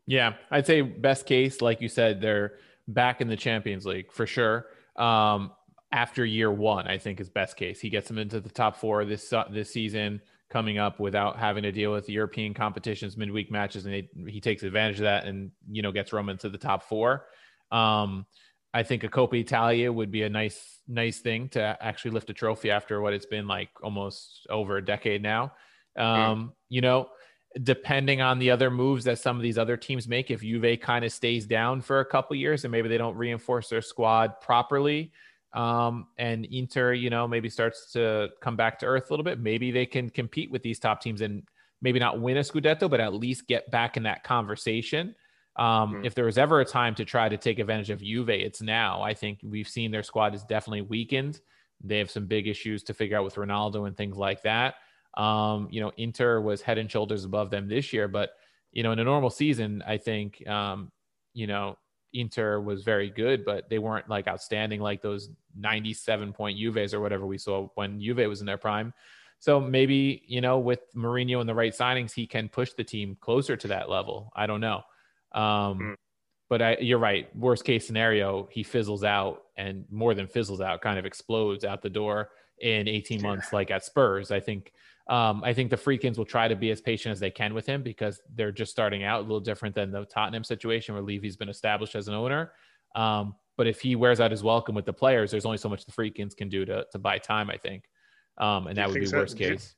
Yeah, 0.06 0.34
I'd 0.50 0.66
say 0.66 0.82
best 0.82 1.26
case, 1.26 1.60
like 1.60 1.80
you 1.80 1.88
said, 1.88 2.20
they're 2.20 2.58
back 2.86 3.20
in 3.20 3.28
the 3.28 3.36
Champions 3.36 3.84
League 3.84 4.12
for 4.12 4.26
sure. 4.26 4.66
Um, 4.96 5.52
after 5.92 6.24
year 6.24 6.50
one, 6.50 6.86
I 6.86 6.98
think 6.98 7.20
is 7.20 7.28
best 7.28 7.56
case. 7.56 7.80
He 7.80 7.90
gets 7.90 8.08
them 8.08 8.18
into 8.18 8.40
the 8.40 8.50
top 8.50 8.76
four 8.76 9.04
this 9.04 9.32
uh, 9.32 9.44
this 9.50 9.70
season 9.70 10.20
coming 10.50 10.78
up 10.78 11.00
without 11.00 11.38
having 11.38 11.62
to 11.64 11.72
deal 11.72 11.92
with 11.92 12.08
European 12.08 12.54
competitions, 12.54 13.16
midweek 13.16 13.50
matches, 13.50 13.84
and 13.84 13.94
he, 13.94 14.08
he 14.28 14.40
takes 14.40 14.62
advantage 14.62 14.96
of 14.96 15.04
that 15.04 15.26
and 15.26 15.50
you 15.70 15.82
know 15.82 15.92
gets 15.92 16.12
Roman 16.12 16.38
to 16.38 16.48
the 16.48 16.58
top 16.58 16.84
four. 16.84 17.26
Um, 17.70 18.26
I 18.72 18.82
think 18.82 19.04
a 19.04 19.08
Coppa 19.08 19.40
Italia 19.40 19.90
would 19.92 20.10
be 20.10 20.22
a 20.22 20.28
nice 20.28 20.80
nice 20.86 21.18
thing 21.18 21.48
to 21.50 21.76
actually 21.80 22.12
lift 22.12 22.30
a 22.30 22.34
trophy 22.34 22.70
after 22.70 23.00
what 23.00 23.12
it's 23.12 23.26
been 23.26 23.46
like 23.46 23.70
almost 23.82 24.46
over 24.50 24.76
a 24.76 24.84
decade 24.84 25.22
now. 25.22 25.52
Um, 25.96 26.52
You 26.68 26.80
know, 26.82 27.08
depending 27.62 28.20
on 28.20 28.38
the 28.38 28.50
other 28.50 28.70
moves 28.70 29.04
that 29.04 29.18
some 29.18 29.36
of 29.36 29.42
these 29.42 29.58
other 29.58 29.76
teams 29.76 30.06
make, 30.06 30.30
if 30.30 30.42
Juve 30.42 30.78
kind 30.80 31.04
of 31.04 31.12
stays 31.12 31.46
down 31.46 31.80
for 31.80 32.00
a 32.00 32.04
couple 32.04 32.36
years 32.36 32.64
and 32.64 32.72
maybe 32.72 32.88
they 32.88 32.98
don't 32.98 33.16
reinforce 33.16 33.68
their 33.68 33.82
squad 33.82 34.40
properly, 34.40 35.12
um, 35.56 36.08
and 36.18 36.44
Inter, 36.44 36.92
you 36.92 37.08
know, 37.08 37.26
maybe 37.26 37.48
starts 37.48 37.90
to 37.92 38.28
come 38.42 38.56
back 38.56 38.78
to 38.80 38.86
earth 38.86 39.08
a 39.08 39.12
little 39.12 39.24
bit, 39.24 39.40
maybe 39.40 39.70
they 39.70 39.86
can 39.86 40.10
compete 40.10 40.50
with 40.50 40.62
these 40.62 40.78
top 40.78 41.00
teams 41.00 41.22
and 41.22 41.42
maybe 41.80 41.98
not 41.98 42.20
win 42.20 42.36
a 42.36 42.40
Scudetto, 42.40 42.90
but 42.90 43.00
at 43.00 43.14
least 43.14 43.48
get 43.48 43.70
back 43.70 43.96
in 43.96 44.02
that 44.02 44.22
conversation. 44.22 45.14
Um, 45.56 45.94
mm-hmm. 45.94 46.04
If 46.04 46.14
there 46.14 46.26
was 46.26 46.36
ever 46.36 46.60
a 46.60 46.64
time 46.64 46.94
to 46.96 47.06
try 47.06 47.30
to 47.30 47.38
take 47.38 47.58
advantage 47.58 47.88
of 47.88 48.02
Juve, 48.02 48.28
it's 48.28 48.60
now. 48.60 49.00
I 49.00 49.14
think 49.14 49.40
we've 49.42 49.66
seen 49.66 49.90
their 49.90 50.02
squad 50.02 50.34
is 50.34 50.44
definitely 50.44 50.82
weakened. 50.82 51.40
They 51.82 51.98
have 51.98 52.10
some 52.10 52.26
big 52.26 52.48
issues 52.48 52.82
to 52.84 52.94
figure 52.94 53.16
out 53.16 53.24
with 53.24 53.36
Ronaldo 53.36 53.86
and 53.86 53.96
things 53.96 54.18
like 54.18 54.42
that. 54.42 54.74
Um, 55.16 55.68
you 55.70 55.80
know, 55.80 55.90
Inter 55.96 56.38
was 56.42 56.60
head 56.60 56.76
and 56.76 56.90
shoulders 56.90 57.24
above 57.24 57.48
them 57.48 57.66
this 57.66 57.94
year, 57.94 58.08
but 58.08 58.30
you 58.72 58.82
know, 58.82 58.92
in 58.92 58.98
a 58.98 59.04
normal 59.04 59.30
season, 59.30 59.82
I 59.86 59.96
think 59.96 60.46
um, 60.46 60.92
you 61.32 61.46
know 61.46 61.78
Inter 62.12 62.60
was 62.60 62.82
very 62.82 63.10
good, 63.10 63.44
but 63.44 63.68
they 63.68 63.78
weren't 63.78 64.08
like 64.08 64.28
outstanding 64.28 64.80
like 64.80 65.02
those 65.02 65.30
97 65.58 66.32
point 66.32 66.58
Juves 66.58 66.94
or 66.94 67.00
whatever 67.00 67.26
we 67.26 67.38
saw 67.38 67.68
when 67.74 68.00
Juve 68.00 68.28
was 68.28 68.40
in 68.40 68.46
their 68.46 68.58
prime. 68.58 68.92
So 69.38 69.60
maybe, 69.60 70.22
you 70.26 70.40
know, 70.40 70.58
with 70.58 70.80
Mourinho 70.94 71.40
and 71.40 71.48
the 71.48 71.54
right 71.54 71.74
signings, 71.74 72.12
he 72.12 72.26
can 72.26 72.48
push 72.48 72.72
the 72.72 72.84
team 72.84 73.16
closer 73.20 73.56
to 73.56 73.68
that 73.68 73.90
level. 73.90 74.32
I 74.34 74.46
don't 74.46 74.60
know. 74.60 74.82
Um, 75.32 75.42
mm. 75.78 75.94
But 76.48 76.62
I, 76.62 76.76
you're 76.80 76.98
right. 76.98 77.34
Worst 77.36 77.64
case 77.64 77.86
scenario, 77.86 78.48
he 78.50 78.62
fizzles 78.62 79.04
out 79.04 79.42
and 79.56 79.84
more 79.90 80.14
than 80.14 80.26
fizzles 80.26 80.60
out, 80.60 80.80
kind 80.80 80.98
of 80.98 81.04
explodes 81.04 81.64
out 81.64 81.82
the 81.82 81.90
door 81.90 82.30
in 82.60 82.88
18 82.88 83.20
months, 83.20 83.52
like 83.52 83.70
at 83.70 83.84
Spurs. 83.84 84.30
I 84.30 84.40
think 84.40 84.72
um, 85.08 85.42
I 85.44 85.52
think 85.52 85.70
the 85.70 85.76
Friedkins 85.76 86.18
will 86.18 86.24
try 86.24 86.48
to 86.48 86.56
be 86.56 86.70
as 86.70 86.80
patient 86.80 87.12
as 87.12 87.20
they 87.20 87.30
can 87.30 87.54
with 87.54 87.66
him 87.66 87.82
because 87.82 88.20
they're 88.34 88.50
just 88.50 88.72
starting 88.72 89.04
out 89.04 89.20
a 89.20 89.22
little 89.22 89.40
different 89.40 89.74
than 89.74 89.92
the 89.92 90.04
Tottenham 90.04 90.42
situation 90.42 90.94
where 90.94 91.02
Levy's 91.02 91.36
been 91.36 91.48
established 91.48 91.94
as 91.94 92.08
an 92.08 92.14
owner. 92.14 92.52
Um, 92.96 93.34
but 93.56 93.68
if 93.68 93.80
he 93.80 93.94
wears 93.94 94.20
out 94.20 94.32
his 94.32 94.42
welcome 94.42 94.74
with 94.74 94.84
the 94.84 94.92
players, 94.92 95.30
there's 95.30 95.46
only 95.46 95.58
so 95.58 95.68
much 95.68 95.84
the 95.84 95.92
Friedkins 95.92 96.34
can 96.34 96.48
do 96.48 96.64
to, 96.64 96.84
to 96.90 96.98
buy 96.98 97.18
time, 97.18 97.50
I 97.50 97.56
think. 97.56 97.84
Um, 98.38 98.66
and 98.66 98.76
that 98.76 98.88
would 98.88 99.00
be 99.00 99.06
so? 99.06 99.18
worst 99.18 99.38
case. 99.38 99.76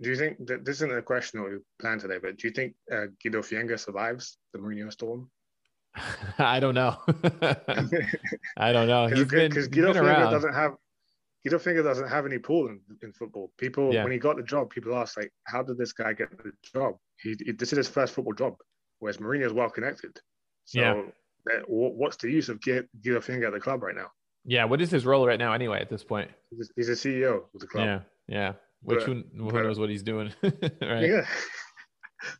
Do 0.00 0.08
you, 0.08 0.16
do 0.16 0.22
you 0.22 0.28
think 0.28 0.46
that 0.46 0.64
this 0.64 0.76
isn't 0.76 0.96
a 0.96 1.02
question 1.02 1.42
that 1.42 1.50
we 1.50 1.58
planned 1.80 2.00
today, 2.00 2.18
but 2.22 2.38
do 2.38 2.46
you 2.46 2.52
think 2.52 2.74
uh, 2.90 3.06
Guido 3.22 3.40
Fienga 3.40 3.78
survives 3.78 4.38
the 4.52 4.60
Mourinho 4.60 4.92
storm? 4.92 5.28
I 6.38 6.60
don't 6.60 6.74
know. 6.74 6.96
I 8.56 8.72
don't 8.72 8.86
know. 8.86 9.06
He's 9.12 9.24
been, 9.24 9.50
Guido 9.50 9.92
been 9.92 10.04
Fienga 10.04 10.30
doesn't 10.30 10.54
have 10.54 10.72
Guido 11.44 11.58
Fienga 11.58 11.82
doesn't 11.82 12.08
have 12.08 12.24
any 12.24 12.38
pull 12.38 12.68
in, 12.68 12.80
in 13.02 13.12
football. 13.12 13.50
People, 13.58 13.92
yeah. 13.92 14.04
when 14.04 14.12
he 14.12 14.18
got 14.18 14.36
the 14.36 14.42
job, 14.42 14.70
people 14.70 14.96
asked 14.96 15.16
like, 15.16 15.32
"How 15.46 15.62
did 15.62 15.76
this 15.76 15.92
guy 15.92 16.12
get 16.12 16.30
the 16.30 16.52
job?" 16.72 16.94
He, 17.20 17.36
he 17.44 17.52
this 17.52 17.72
is 17.72 17.78
his 17.78 17.88
first 17.88 18.14
football 18.14 18.34
job, 18.34 18.54
whereas 19.00 19.16
Mourinho 19.16 19.46
is 19.46 19.52
well 19.52 19.70
connected. 19.70 20.18
So, 20.66 20.80
yeah. 20.80 21.02
Eh, 21.50 21.60
what's 21.66 22.16
the 22.16 22.30
use 22.30 22.48
of 22.48 22.60
Guido 22.60 22.86
Fienga 23.02 23.48
at 23.48 23.52
the 23.52 23.60
club 23.60 23.82
right 23.82 23.96
now? 23.96 24.06
Yeah, 24.44 24.64
what 24.64 24.80
is 24.80 24.90
his 24.90 25.04
role 25.04 25.26
right 25.26 25.38
now 25.38 25.52
anyway? 25.52 25.80
At 25.80 25.90
this 25.90 26.04
point, 26.04 26.30
he's 26.76 26.88
a 26.88 26.92
CEO 26.92 27.42
of 27.54 27.60
the 27.60 27.66
club. 27.66 27.86
Yeah, 27.86 28.00
yeah. 28.28 28.52
Which 28.82 29.00
but, 29.00 29.06
who, 29.06 29.22
who 29.36 29.50
but, 29.50 29.62
knows 29.62 29.78
what 29.78 29.90
he's 29.90 30.02
doing? 30.02 30.32
right? 30.42 31.08
Yeah, 31.08 31.26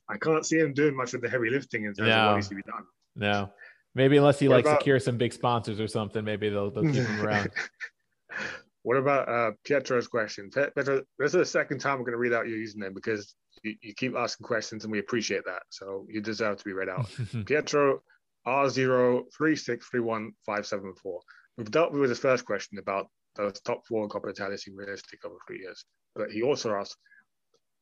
I 0.08 0.18
can't 0.18 0.46
see 0.46 0.58
him 0.58 0.72
doing 0.72 0.96
much 0.96 1.14
of 1.14 1.20
the 1.20 1.28
heavy 1.28 1.50
lifting 1.50 1.84
in 1.84 1.94
terms 1.94 2.08
no. 2.08 2.14
of 2.14 2.26
what 2.26 2.34
needs 2.36 2.48
to 2.48 2.54
be 2.54 2.62
done. 2.62 2.84
No, 3.16 3.50
maybe 3.94 4.16
unless 4.16 4.38
he 4.38 4.48
what 4.48 4.56
like 4.56 4.64
about... 4.66 4.80
secure 4.80 4.98
some 5.00 5.16
big 5.16 5.32
sponsors 5.32 5.80
or 5.80 5.88
something, 5.88 6.24
maybe 6.24 6.48
they'll, 6.48 6.70
they'll 6.70 6.84
keep 6.84 7.06
him 7.06 7.20
around. 7.20 7.50
What 8.84 8.96
about 8.96 9.28
uh, 9.28 9.52
Pietro's 9.64 10.08
question? 10.08 10.50
Pietro, 10.50 11.02
this 11.18 11.28
is 11.28 11.32
the 11.32 11.44
second 11.44 11.78
time 11.78 11.98
we're 11.98 12.04
going 12.04 12.14
to 12.14 12.18
read 12.18 12.32
out 12.32 12.48
your 12.48 12.58
username 12.58 12.94
because 12.94 13.34
you, 13.62 13.76
you, 13.80 13.94
keep 13.94 14.16
asking 14.16 14.44
questions 14.44 14.82
and 14.84 14.90
we 14.90 14.98
appreciate 14.98 15.44
that. 15.44 15.62
So 15.70 16.04
you 16.08 16.20
deserve 16.20 16.56
to 16.56 16.64
be 16.64 16.72
read 16.72 16.88
out. 16.88 17.08
Pietro 17.46 18.02
R03631574. 18.46 21.20
We've 21.56 21.70
dealt 21.70 21.92
with 21.92 22.10
his 22.10 22.18
first 22.18 22.44
question 22.44 22.78
about 22.78 23.06
those 23.36 23.60
top 23.60 23.86
four 23.86 24.02
in 24.02 24.10
Coppa 24.10 24.30
Italia 24.30 24.58
seem 24.58 24.74
realistic 24.76 25.24
over 25.24 25.36
three 25.46 25.60
years. 25.60 25.84
But 26.14 26.32
he 26.32 26.42
also 26.42 26.74
asked, 26.74 26.96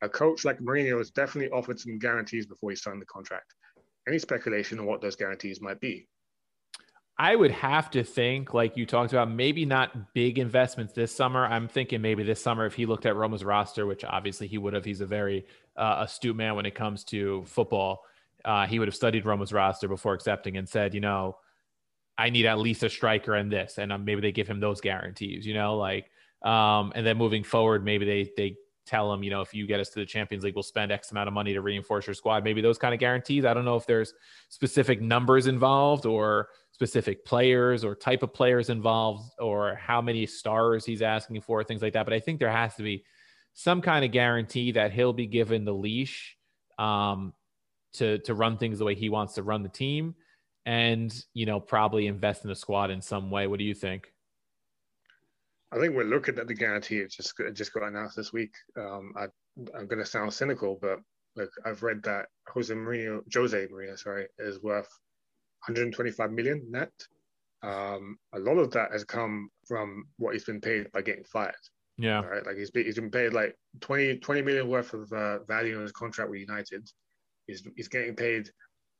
a 0.02 0.08
coach 0.08 0.44
like 0.44 0.60
Mourinho 0.60 0.98
has 0.98 1.10
definitely 1.10 1.50
offered 1.50 1.80
some 1.80 1.98
guarantees 1.98 2.46
before 2.46 2.70
he 2.70 2.76
signed 2.76 3.02
the 3.02 3.06
contract. 3.06 3.52
Any 4.08 4.18
speculation 4.18 4.78
on 4.78 4.86
what 4.86 5.00
those 5.00 5.16
guarantees 5.16 5.60
might 5.60 5.80
be? 5.80 6.06
I 7.20 7.36
would 7.36 7.50
have 7.50 7.90
to 7.90 8.02
think, 8.02 8.54
like 8.54 8.78
you 8.78 8.86
talked 8.86 9.12
about, 9.12 9.30
maybe 9.30 9.66
not 9.66 10.14
big 10.14 10.38
investments 10.38 10.94
this 10.94 11.14
summer. 11.14 11.44
I'm 11.44 11.68
thinking 11.68 12.00
maybe 12.00 12.22
this 12.22 12.42
summer, 12.42 12.64
if 12.64 12.72
he 12.72 12.86
looked 12.86 13.04
at 13.04 13.14
Roma's 13.14 13.44
roster, 13.44 13.84
which 13.84 14.06
obviously 14.06 14.46
he 14.46 14.56
would 14.56 14.72
have, 14.72 14.86
he's 14.86 15.02
a 15.02 15.06
very 15.06 15.44
uh, 15.76 15.96
astute 15.98 16.34
man 16.34 16.54
when 16.54 16.64
it 16.64 16.74
comes 16.74 17.04
to 17.04 17.44
football. 17.44 18.06
Uh, 18.42 18.66
he 18.66 18.78
would 18.78 18.88
have 18.88 18.94
studied 18.94 19.26
Roma's 19.26 19.52
roster 19.52 19.86
before 19.86 20.14
accepting 20.14 20.56
and 20.56 20.66
said, 20.66 20.94
you 20.94 21.00
know, 21.00 21.36
I 22.16 22.30
need 22.30 22.46
at 22.46 22.58
least 22.58 22.84
a 22.84 22.88
striker 22.88 23.34
and 23.34 23.52
this, 23.52 23.76
and 23.76 23.92
um, 23.92 24.06
maybe 24.06 24.22
they 24.22 24.32
give 24.32 24.48
him 24.48 24.58
those 24.58 24.80
guarantees, 24.80 25.46
you 25.46 25.52
know, 25.52 25.76
like, 25.76 26.10
um, 26.40 26.90
and 26.94 27.04
then 27.06 27.18
moving 27.18 27.44
forward, 27.44 27.84
maybe 27.84 28.06
they 28.06 28.30
they 28.34 28.56
tell 28.86 29.12
him, 29.12 29.22
you 29.22 29.30
know, 29.30 29.40
if 29.40 29.54
you 29.54 29.66
get 29.66 29.80
us 29.80 29.90
to 29.90 30.00
the 30.00 30.06
Champions 30.06 30.44
League, 30.44 30.54
we'll 30.54 30.62
spend 30.62 30.90
X 30.90 31.10
amount 31.10 31.28
of 31.28 31.34
money 31.34 31.52
to 31.52 31.60
reinforce 31.60 32.06
your 32.06 32.14
squad. 32.14 32.44
Maybe 32.44 32.60
those 32.60 32.78
kind 32.78 32.94
of 32.94 33.00
guarantees. 33.00 33.44
I 33.44 33.54
don't 33.54 33.64
know 33.64 33.76
if 33.76 33.86
there's 33.86 34.14
specific 34.48 35.00
numbers 35.00 35.46
involved 35.46 36.06
or 36.06 36.48
specific 36.72 37.24
players 37.24 37.84
or 37.84 37.94
type 37.94 38.22
of 38.22 38.32
players 38.32 38.70
involved 38.70 39.30
or 39.38 39.74
how 39.74 40.00
many 40.00 40.26
stars 40.26 40.84
he's 40.84 41.02
asking 41.02 41.40
for, 41.42 41.62
things 41.62 41.82
like 41.82 41.92
that. 41.92 42.04
But 42.04 42.14
I 42.14 42.20
think 42.20 42.38
there 42.38 42.50
has 42.50 42.74
to 42.76 42.82
be 42.82 43.04
some 43.52 43.82
kind 43.82 44.04
of 44.04 44.12
guarantee 44.12 44.72
that 44.72 44.92
he'll 44.92 45.12
be 45.12 45.26
given 45.26 45.64
the 45.64 45.74
leash 45.74 46.36
um, 46.78 47.34
to 47.94 48.18
to 48.20 48.34
run 48.34 48.56
things 48.56 48.78
the 48.78 48.84
way 48.84 48.94
he 48.94 49.08
wants 49.08 49.34
to 49.34 49.42
run 49.42 49.62
the 49.62 49.68
team, 49.68 50.14
and 50.64 51.14
you 51.34 51.46
know 51.46 51.60
probably 51.60 52.06
invest 52.06 52.44
in 52.44 52.48
the 52.48 52.56
squad 52.56 52.90
in 52.90 53.02
some 53.02 53.30
way. 53.30 53.46
What 53.46 53.58
do 53.58 53.64
you 53.64 53.74
think? 53.74 54.12
I 55.72 55.78
think 55.78 55.94
we're 55.94 56.04
looking 56.04 56.38
at 56.38 56.48
the 56.48 56.54
guarantee. 56.54 56.98
It 56.98 57.10
just 57.10 57.38
it 57.38 57.54
just 57.54 57.72
got 57.72 57.84
announced 57.84 58.16
this 58.16 58.32
week. 58.32 58.52
Um, 58.76 59.12
I, 59.16 59.26
I'm 59.76 59.86
going 59.86 59.98
to 59.98 60.06
sound 60.06 60.32
cynical, 60.32 60.78
but 60.80 60.98
look, 61.36 61.50
I've 61.64 61.82
read 61.82 62.02
that 62.04 62.26
Jose 62.48 62.72
Mourinho, 62.74 63.20
Jose 63.32 63.66
Mourinho, 63.68 63.98
sorry, 63.98 64.26
is 64.38 64.62
worth 64.62 64.88
125 65.66 66.32
million 66.32 66.66
net. 66.70 66.92
Um, 67.62 68.16
a 68.32 68.38
lot 68.38 68.58
of 68.58 68.70
that 68.72 68.92
has 68.92 69.04
come 69.04 69.50
from 69.66 70.04
what 70.16 70.32
he's 70.32 70.44
been 70.44 70.60
paid 70.60 70.90
by 70.92 71.02
getting 71.02 71.24
fired. 71.24 71.54
Yeah. 71.98 72.20
Right. 72.20 72.44
Like 72.44 72.56
he's 72.56 72.70
been, 72.70 72.86
he's 72.86 72.96
been 72.96 73.10
paid 73.10 73.34
like 73.34 73.54
20, 73.80 74.16
20 74.16 74.42
million 74.42 74.68
worth 74.68 74.94
of 74.94 75.12
uh, 75.12 75.40
value 75.44 75.76
on 75.76 75.82
his 75.82 75.92
contract 75.92 76.30
with 76.30 76.40
United. 76.40 76.88
He's, 77.46 77.62
he's 77.76 77.88
getting 77.88 78.16
paid 78.16 78.48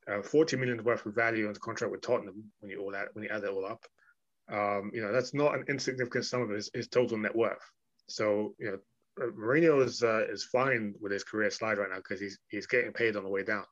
uh, 0.06 0.22
40 0.22 0.56
million 0.56 0.84
worth 0.84 1.06
of 1.06 1.14
value 1.14 1.44
on 1.44 1.50
his 1.50 1.58
contract 1.58 1.90
with 1.90 2.02
Tottenham 2.02 2.44
when 2.60 2.70
you 2.70 2.80
all 2.80 2.92
that 2.92 3.08
when 3.14 3.24
you 3.24 3.30
add 3.30 3.44
it 3.44 3.50
all 3.50 3.64
up. 3.64 3.84
Um, 4.50 4.90
you 4.92 5.00
know, 5.00 5.12
that's 5.12 5.34
not 5.34 5.54
an 5.54 5.64
insignificant 5.68 6.24
sum 6.24 6.42
of 6.42 6.50
his, 6.50 6.70
his 6.74 6.88
total 6.88 7.18
net 7.18 7.34
worth. 7.34 7.64
So, 8.08 8.54
you 8.58 8.70
know, 8.70 8.78
uh, 9.20 9.30
Mourinho 9.30 9.84
is 9.84 10.02
uh, 10.02 10.24
is 10.28 10.44
fine 10.44 10.94
with 11.00 11.12
his 11.12 11.24
career 11.24 11.50
slide 11.50 11.78
right 11.78 11.90
now 11.90 11.96
because 11.96 12.20
he's 12.20 12.38
he's 12.48 12.66
getting 12.66 12.92
paid 12.92 13.16
on 13.16 13.24
the 13.24 13.30
way 13.30 13.44
down, 13.44 13.64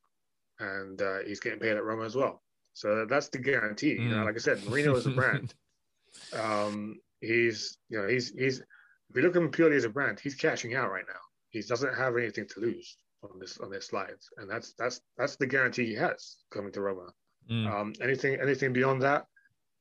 and 0.61 1.01
uh, 1.01 1.19
he's 1.27 1.41
getting 1.41 1.59
paid 1.59 1.77
at 1.77 1.85
Roma 1.85 2.05
as 2.05 2.15
well. 2.15 2.43
So 2.75 3.07
that's 3.07 3.29
the 3.29 3.39
guarantee. 3.39 3.97
Mm. 3.97 4.03
You 4.03 4.09
know, 4.11 4.17
mm. 4.19 4.25
like 4.27 4.37
I 4.37 4.39
said, 4.39 4.59
Mourinho 4.59 4.97
is 4.97 5.07
a 5.07 5.11
brand. 5.11 5.55
um, 6.33 7.01
he's 7.21 7.79
you 7.89 8.01
know 8.01 8.09
he's 8.09 8.31
he's 8.31 8.61
if 8.61 9.17
you 9.17 9.23
look 9.23 9.37
at 9.37 9.43
him 9.43 9.51
purely 9.51 9.77
as 9.77 9.85
a 9.85 9.89
brand, 9.89 10.21
he's 10.21 10.35
cashing 10.35 10.75
out 10.75 10.91
right 10.91 11.05
now. 11.09 11.21
He 11.51 11.63
doesn't 11.63 11.95
have 11.95 12.17
anything 12.17 12.47
to 12.55 12.61
lose 12.61 12.97
on 13.23 13.39
this 13.39 13.59
on 13.59 13.71
this 13.71 13.87
slide, 13.87 14.19
and 14.37 14.51
that's 14.51 14.75
that's 14.75 15.01
that's 15.17 15.37
the 15.37 15.47
guarantee 15.47 15.87
he 15.87 15.95
has 15.95 16.37
coming 16.51 16.73
to 16.73 16.81
Roma. 16.81 17.13
Mm. 17.51 17.73
Um, 17.73 17.93
anything 18.03 18.39
anything 18.41 18.73
beyond 18.73 19.03
that, 19.03 19.27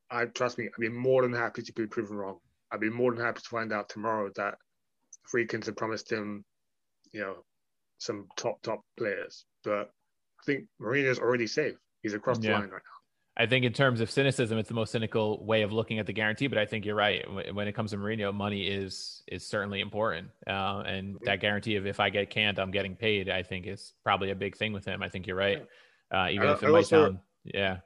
I 0.09 0.25
trust 0.25 0.57
me, 0.57 0.65
I'd 0.65 0.81
be 0.81 0.89
more 0.89 1.21
than 1.21 1.33
happy 1.33 1.61
to 1.61 1.73
be 1.73 1.87
proven 1.87 2.17
wrong. 2.17 2.37
I'd 2.71 2.79
be 2.79 2.89
more 2.89 3.13
than 3.13 3.23
happy 3.23 3.41
to 3.41 3.49
find 3.49 3.71
out 3.73 3.89
tomorrow 3.89 4.29
that 4.35 4.55
Friedkins 5.31 5.65
had 5.65 5.77
promised 5.77 6.11
him, 6.11 6.43
you 7.11 7.21
know, 7.21 7.35
some 7.97 8.27
top 8.37 8.61
top 8.61 8.81
players. 8.97 9.45
But 9.63 9.89
I 10.39 10.43
think 10.45 10.65
Mourinho's 10.81 11.19
already 11.19 11.47
safe. 11.47 11.75
He's 12.03 12.13
across 12.13 12.39
the 12.39 12.49
line 12.49 12.61
right 12.63 12.71
now. 12.71 12.97
I 13.39 13.45
think 13.45 13.65
in 13.65 13.73
terms 13.73 14.01
of 14.01 14.09
cynicism, 14.09 14.57
it's 14.57 14.67
the 14.67 14.73
most 14.73 14.91
cynical 14.91 15.45
way 15.45 15.61
of 15.61 15.71
looking 15.71 15.99
at 15.99 16.07
the 16.07 16.13
guarantee. 16.13 16.47
But 16.47 16.57
I 16.57 16.65
think 16.65 16.85
you're 16.85 16.95
right. 16.95 17.23
When 17.53 17.67
it 17.67 17.73
comes 17.73 17.91
to 17.91 17.97
Mourinho, 17.97 18.33
money 18.33 18.67
is 18.67 19.23
is 19.27 19.45
certainly 19.45 19.79
important, 19.79 20.29
uh, 20.47 20.83
and 20.85 21.15
mm-hmm. 21.15 21.25
that 21.25 21.39
guarantee 21.39 21.75
of 21.75 21.85
if 21.85 21.99
I 21.99 22.09
get 22.09 22.29
canned, 22.29 22.57
I'm 22.57 22.71
getting 22.71 22.95
paid. 22.95 23.29
I 23.29 23.43
think 23.43 23.67
is 23.67 23.93
probably 24.03 24.31
a 24.31 24.35
big 24.35 24.57
thing 24.57 24.73
with 24.73 24.85
him. 24.85 25.03
I 25.03 25.09
think 25.09 25.27
you're 25.27 25.35
right. 25.35 25.65
Uh, 26.11 26.29
even 26.31 26.49
if 26.49 26.63
it 26.63 26.67
I 26.67 26.69
might 26.69 26.77
also, 26.77 27.03
sound, 27.05 27.19
yeah. 27.43 27.77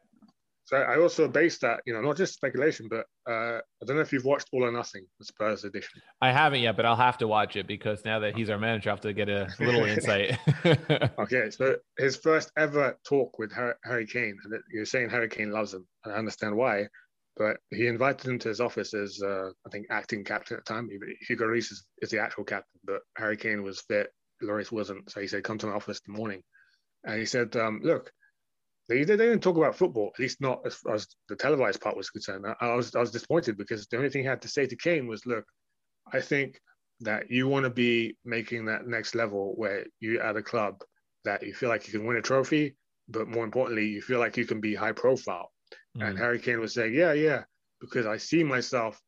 So 0.72 0.78
I 0.78 1.00
also 1.00 1.28
base 1.28 1.58
that, 1.60 1.82
you 1.86 1.94
know, 1.94 2.00
not 2.00 2.16
just 2.16 2.34
speculation, 2.34 2.88
but 2.90 3.06
uh, 3.30 3.60
I 3.60 3.86
don't 3.86 3.98
know 3.98 4.02
if 4.02 4.14
you've 4.14 4.24
watched 4.24 4.48
All 4.54 4.64
or 4.64 4.72
Nothing, 4.72 5.06
the 5.20 5.26
Spurs 5.26 5.66
edition. 5.66 6.02
I 6.22 6.32
haven't 6.32 6.62
yet, 6.62 6.78
but 6.78 6.86
I'll 6.86 6.96
have 6.96 7.18
to 7.18 7.28
watch 7.28 7.58
it 7.58 7.68
because 7.68 8.06
now 8.06 8.20
that 8.20 8.38
he's 8.38 8.50
our 8.50 8.58
manager, 8.58 8.90
I 8.90 8.94
have 8.94 9.02
to 9.02 9.12
get 9.12 9.28
a 9.28 9.50
little 9.60 9.84
insight. 9.86 10.38
okay, 11.20 11.50
so 11.50 11.76
his 11.98 12.16
first 12.16 12.54
ever 12.58 12.98
talk 13.04 13.38
with 13.38 13.52
Harry 13.52 14.08
Kane, 14.08 14.38
and 14.46 14.54
you're 14.72 14.86
saying 14.86 15.10
Harry 15.10 15.28
Kane 15.28 15.52
loves 15.52 15.74
him, 15.74 15.86
and 16.06 16.14
I 16.14 16.18
understand 16.18 16.56
why, 16.56 16.88
but 17.36 17.58
he 17.70 17.88
invited 17.88 18.26
him 18.26 18.40
to 18.40 18.48
his 18.48 18.62
office 18.62 18.94
as, 18.94 19.22
uh, 19.22 19.50
I 19.68 19.70
think, 19.72 19.88
acting 19.90 20.24
captain 20.24 20.56
at 20.56 20.66
the 20.66 20.74
time. 20.74 20.90
Hugo 21.28 21.48
Lloris 21.48 21.74
is, 21.74 21.84
is 22.02 22.12
the 22.12 22.20
actual 22.20 22.46
captain, 22.46 22.80
but 22.86 23.02
Harry 23.18 23.36
Kane 23.36 23.64
was 23.64 23.82
fit, 23.82 24.14
Lloris 24.42 24.72
wasn't. 24.72 25.12
So 25.12 25.20
he 25.20 25.28
said, 25.28 25.44
come 25.44 25.58
to 25.58 25.68
my 25.68 25.74
office 25.74 26.00
in 26.08 26.14
the 26.14 26.18
morning. 26.18 26.44
And 27.04 27.20
he 27.20 27.26
said, 27.26 27.58
um, 27.58 27.82
look, 27.84 28.12
they, 28.96 29.04
they 29.04 29.26
didn't 29.26 29.42
talk 29.42 29.58
about 29.58 29.76
football, 29.76 30.12
at 30.14 30.20
least 30.20 30.42
not 30.42 30.62
as 30.66 30.76
far 30.76 30.96
as 30.96 31.08
the 31.30 31.36
televised 31.36 31.82
part 31.82 31.98
was 31.98 32.10
concerned. 32.10 32.46
I, 32.46 32.56
I, 32.60 32.76
was 32.76 32.96
I 32.96 33.00
was 33.00 33.12
disappointed 33.12 33.58
because 33.58 33.88
the 33.88 33.98
only 33.98 34.10
thing 34.10 34.22
he 34.22 34.28
had 34.28 34.42
to 34.42 34.48
say 34.48 34.66
to 34.66 34.76
Kane 34.76 35.08
was, 35.08 35.26
"Look, 35.26 35.46
I 36.12 36.20
think 36.20 36.60
that 37.02 37.32
you 37.32 37.48
want 37.48 37.64
to 37.64 37.70
be 37.70 38.18
making 38.26 38.66
that 38.66 38.88
next 38.88 39.16
level 39.16 39.54
where 39.56 39.86
you 40.00 40.20
at 40.20 40.38
a 40.38 40.44
club 40.44 40.84
that 41.26 41.44
you 41.44 41.54
feel 41.54 41.70
like 41.70 41.88
you 41.88 41.94
can 41.98 42.06
win 42.06 42.18
a 42.18 42.22
trophy, 42.22 42.76
but 43.08 43.28
more 43.28 43.44
importantly, 43.44 43.88
you 43.88 44.02
feel 44.02 44.20
like 44.20 44.38
you 44.38 44.46
can 44.46 44.62
be 44.62 44.76
high 44.76 44.94
profile." 44.94 45.52
Mm. 45.98 46.10
And 46.10 46.18
Harry 46.18 46.40
Kane 46.40 46.60
was 46.60 46.74
saying, 46.74 46.94
"Yeah, 46.94 47.14
yeah, 47.14 47.44
because 47.80 48.06
I 48.06 48.18
see 48.18 48.44
myself 48.44 49.00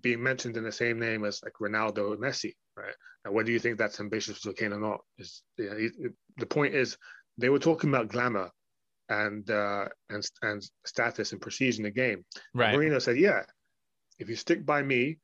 being 0.00 0.22
mentioned 0.22 0.56
in 0.56 0.64
the 0.64 0.72
same 0.72 0.98
name 0.98 1.24
as 1.24 1.40
like 1.44 1.52
Ronaldo 1.60 2.12
and 2.12 2.22
Messi, 2.22 2.54
right? 2.76 2.94
Now, 3.24 3.32
whether 3.32 3.50
you 3.50 3.58
think 3.58 3.78
that's 3.78 4.00
ambitious 4.00 4.38
for 4.38 4.52
Kane 4.52 4.72
or 4.72 4.80
not 4.80 5.00
is 5.18 5.42
you 5.58 5.70
know, 5.70 6.10
the 6.38 6.46
point 6.46 6.74
is 6.74 6.96
they 7.36 7.50
were 7.50 7.58
talking 7.58 7.90
about 7.90 8.08
glamour 8.08 8.50
and 9.08 9.50
uh, 9.50 9.86
and 10.10 10.28
and 10.42 10.62
status 10.84 11.32
and 11.32 11.40
prestige 11.40 11.78
in 11.78 11.84
the 11.84 11.90
game. 11.90 12.24
Right. 12.54 12.74
Mourinho 12.74 13.00
said, 13.00 13.18
"Yeah, 13.18 13.42
if 14.18 14.28
you 14.28 14.36
stick 14.36 14.66
by 14.66 14.82
me, 14.82 15.18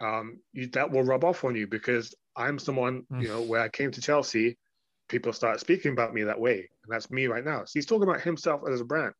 um, 0.00 0.40
you, 0.52 0.66
that 0.68 0.90
will 0.90 1.02
rub 1.02 1.24
off 1.24 1.44
on 1.44 1.54
you 1.54 1.66
because 1.66 2.14
I'm 2.36 2.58
someone, 2.58 3.04
mm. 3.12 3.22
you 3.22 3.28
know, 3.28 3.42
where 3.42 3.60
I 3.60 3.68
came 3.68 3.90
to 3.92 4.00
Chelsea, 4.00 4.56
people 5.08 5.32
start 5.32 5.60
speaking 5.60 5.92
about 5.92 6.14
me 6.14 6.22
that 6.24 6.40
way, 6.40 6.56
and 6.58 6.92
that's 6.92 7.10
me 7.10 7.26
right 7.26 7.44
now. 7.44 7.64
So 7.64 7.72
he's 7.74 7.86
talking 7.86 8.08
about 8.08 8.22
himself 8.22 8.62
as 8.70 8.80
a 8.80 8.84
brand. 8.84 9.12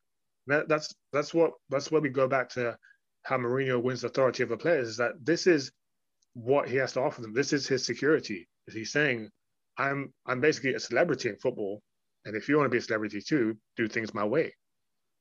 That, 0.47 0.69
that's 0.69 0.95
that's 1.12 1.35
what 1.35 1.53
that's 1.69 1.91
where 1.91 2.01
we 2.01 2.09
go 2.09 2.27
back 2.27 2.49
to 2.51 2.77
how 3.23 3.37
Mourinho 3.37 3.82
wins 3.82 4.01
the 4.01 4.09
authority 4.09 4.43
of 4.43 4.51
a 4.51 4.57
player 4.57 4.78
is 4.78 4.97
that 4.97 5.12
this 5.23 5.47
is 5.47 5.70
what 6.32 6.69
he 6.69 6.77
has 6.77 6.95
to 6.95 7.01
offer 7.01 7.20
them. 7.20 7.35
This 7.35 7.53
is 7.53 7.69
his 7.69 7.85
security. 7.85 8.49
Is 8.66 8.74
he's 8.74 8.93
saying, 8.93 9.28
I'm 9.77 10.12
I'm 10.27 10.41
basically 10.41 10.74
a 10.74 10.81
celebrity 10.81 11.28
in 11.28 11.37
football, 11.37 11.82
and 12.24 12.36
if 12.36 12.48
you 12.48 12.56
want 12.56 12.66
to 12.66 12.70
be 12.70 12.78
a 12.78 12.82
celebrity 12.82 13.20
too, 13.20 13.56
do 13.76 13.88
things 13.88 14.14
my 14.14 14.24
way. 14.24 14.55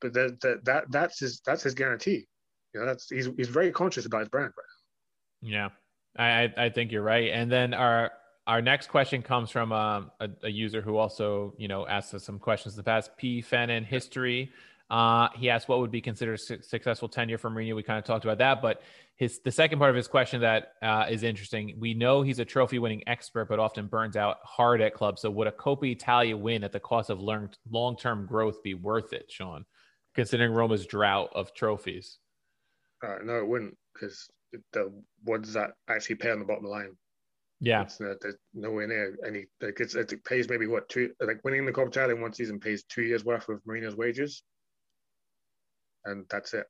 But 0.02 0.14
that 0.14 0.40
that, 0.42 0.66
that 0.66 0.84
that's 0.90 1.20
his 1.20 1.42
that's 1.46 1.64
his 1.64 1.74
guarantee. 1.74 2.28
You 2.74 2.82
know, 2.82 2.86
that's 2.86 3.10
he's 3.10 3.30
he's 3.38 3.50
very 3.50 3.72
conscious 3.72 4.06
about 4.06 4.20
his 4.20 4.30
brand 4.30 4.52
right 4.58 5.50
now. 5.52 5.70
Yeah, 6.18 6.22
I 6.24 6.66
I 6.66 6.70
think 6.70 6.92
you're 6.92 7.04
right. 7.04 7.32
And 7.32 7.52
then 7.52 7.74
our 7.74 8.12
our 8.48 8.62
next 8.62 8.88
question 8.88 9.22
comes 9.22 9.52
from 9.52 9.72
um, 9.72 10.12
a, 10.20 10.30
a, 10.44 10.50
user 10.50 10.82
who 10.82 10.98
also 10.98 11.54
you 11.58 11.68
know 11.68 11.86
asked 11.88 12.14
us 12.14 12.24
some 12.24 12.40
questions 12.40 12.74
in 12.74 12.78
the 12.78 12.84
past. 12.84 13.12
P 13.18 13.42
Fanon 13.42 13.86
history. 13.86 14.52
Uh, 14.90 15.30
he 15.36 15.50
asked 15.50 15.70
what 15.70 15.80
would 15.80 15.92
be 15.92 16.02
considered 16.02 16.40
su- 16.40 16.62
successful 16.62 17.08
tenure 17.08 17.38
for 17.38 17.52
Mourinho. 17.52 17.76
We 17.76 17.84
kind 17.84 18.00
of 18.00 18.06
talked 18.06 18.26
about 18.26 18.40
that, 18.40 18.62
but 18.62 18.82
his 19.18 19.40
the 19.40 19.52
second 19.52 19.78
part 19.78 19.92
of 19.92 19.96
his 19.96 20.08
question 20.08 20.42
that 20.42 20.74
uh, 20.82 21.06
is 21.10 21.22
interesting. 21.24 21.76
We 21.78 21.94
know 21.94 22.24
he's 22.24 22.40
a 22.40 22.46
trophy 22.46 22.80
winning 22.80 23.04
expert, 23.08 23.50
but 23.50 23.60
often 23.60 23.86
burns 23.86 24.16
out 24.16 24.38
hard 24.44 24.82
at 24.82 24.96
clubs. 24.96 25.22
So 25.22 25.30
would 25.30 25.48
a 25.48 25.52
Coppa 25.52 25.92
Italia 25.92 26.36
win 26.36 26.64
at 26.64 26.72
the 26.72 26.80
cost 26.80 27.12
of 27.12 27.20
long 27.20 27.98
term 27.98 28.26
growth 28.26 28.64
be 28.64 28.74
worth 28.74 29.14
it, 29.14 29.26
Sean? 29.30 29.66
Considering 30.16 30.54
Roma's 30.54 30.88
drought 30.88 31.30
of 31.36 31.54
trophies. 31.54 32.18
Uh, 33.06 33.18
no, 33.24 33.38
it 33.38 33.48
wouldn't, 33.48 33.78
because 33.94 34.28
the 34.74 34.92
what 35.24 35.44
does 35.44 35.54
that 35.54 35.72
actually 35.88 36.16
pay 36.16 36.32
on 36.32 36.40
the 36.40 36.46
bottom 36.46 36.66
line? 36.66 36.98
Yeah, 37.62 37.84
it's, 37.84 38.02
uh, 38.02 38.16
there's 38.22 38.38
nowhere 38.56 38.88
near 38.88 39.18
any. 39.26 39.46
Like 39.62 39.80
it's, 39.80 39.94
it 39.94 40.24
pays 40.24 40.50
maybe 40.50 40.66
what 40.66 40.90
two 40.90 41.12
like 41.22 41.42
winning 41.44 41.66
the 41.66 41.72
Coppa 41.72 41.90
Italia 41.90 42.16
in 42.16 42.22
one 42.22 42.34
season 42.34 42.60
pays 42.60 42.84
two 42.84 43.04
years 43.04 43.24
worth 43.24 43.48
of 43.50 43.62
Mourinho's 43.66 43.96
wages, 43.96 44.44
and 46.06 46.26
that's 46.30 46.54
it. 46.54 46.66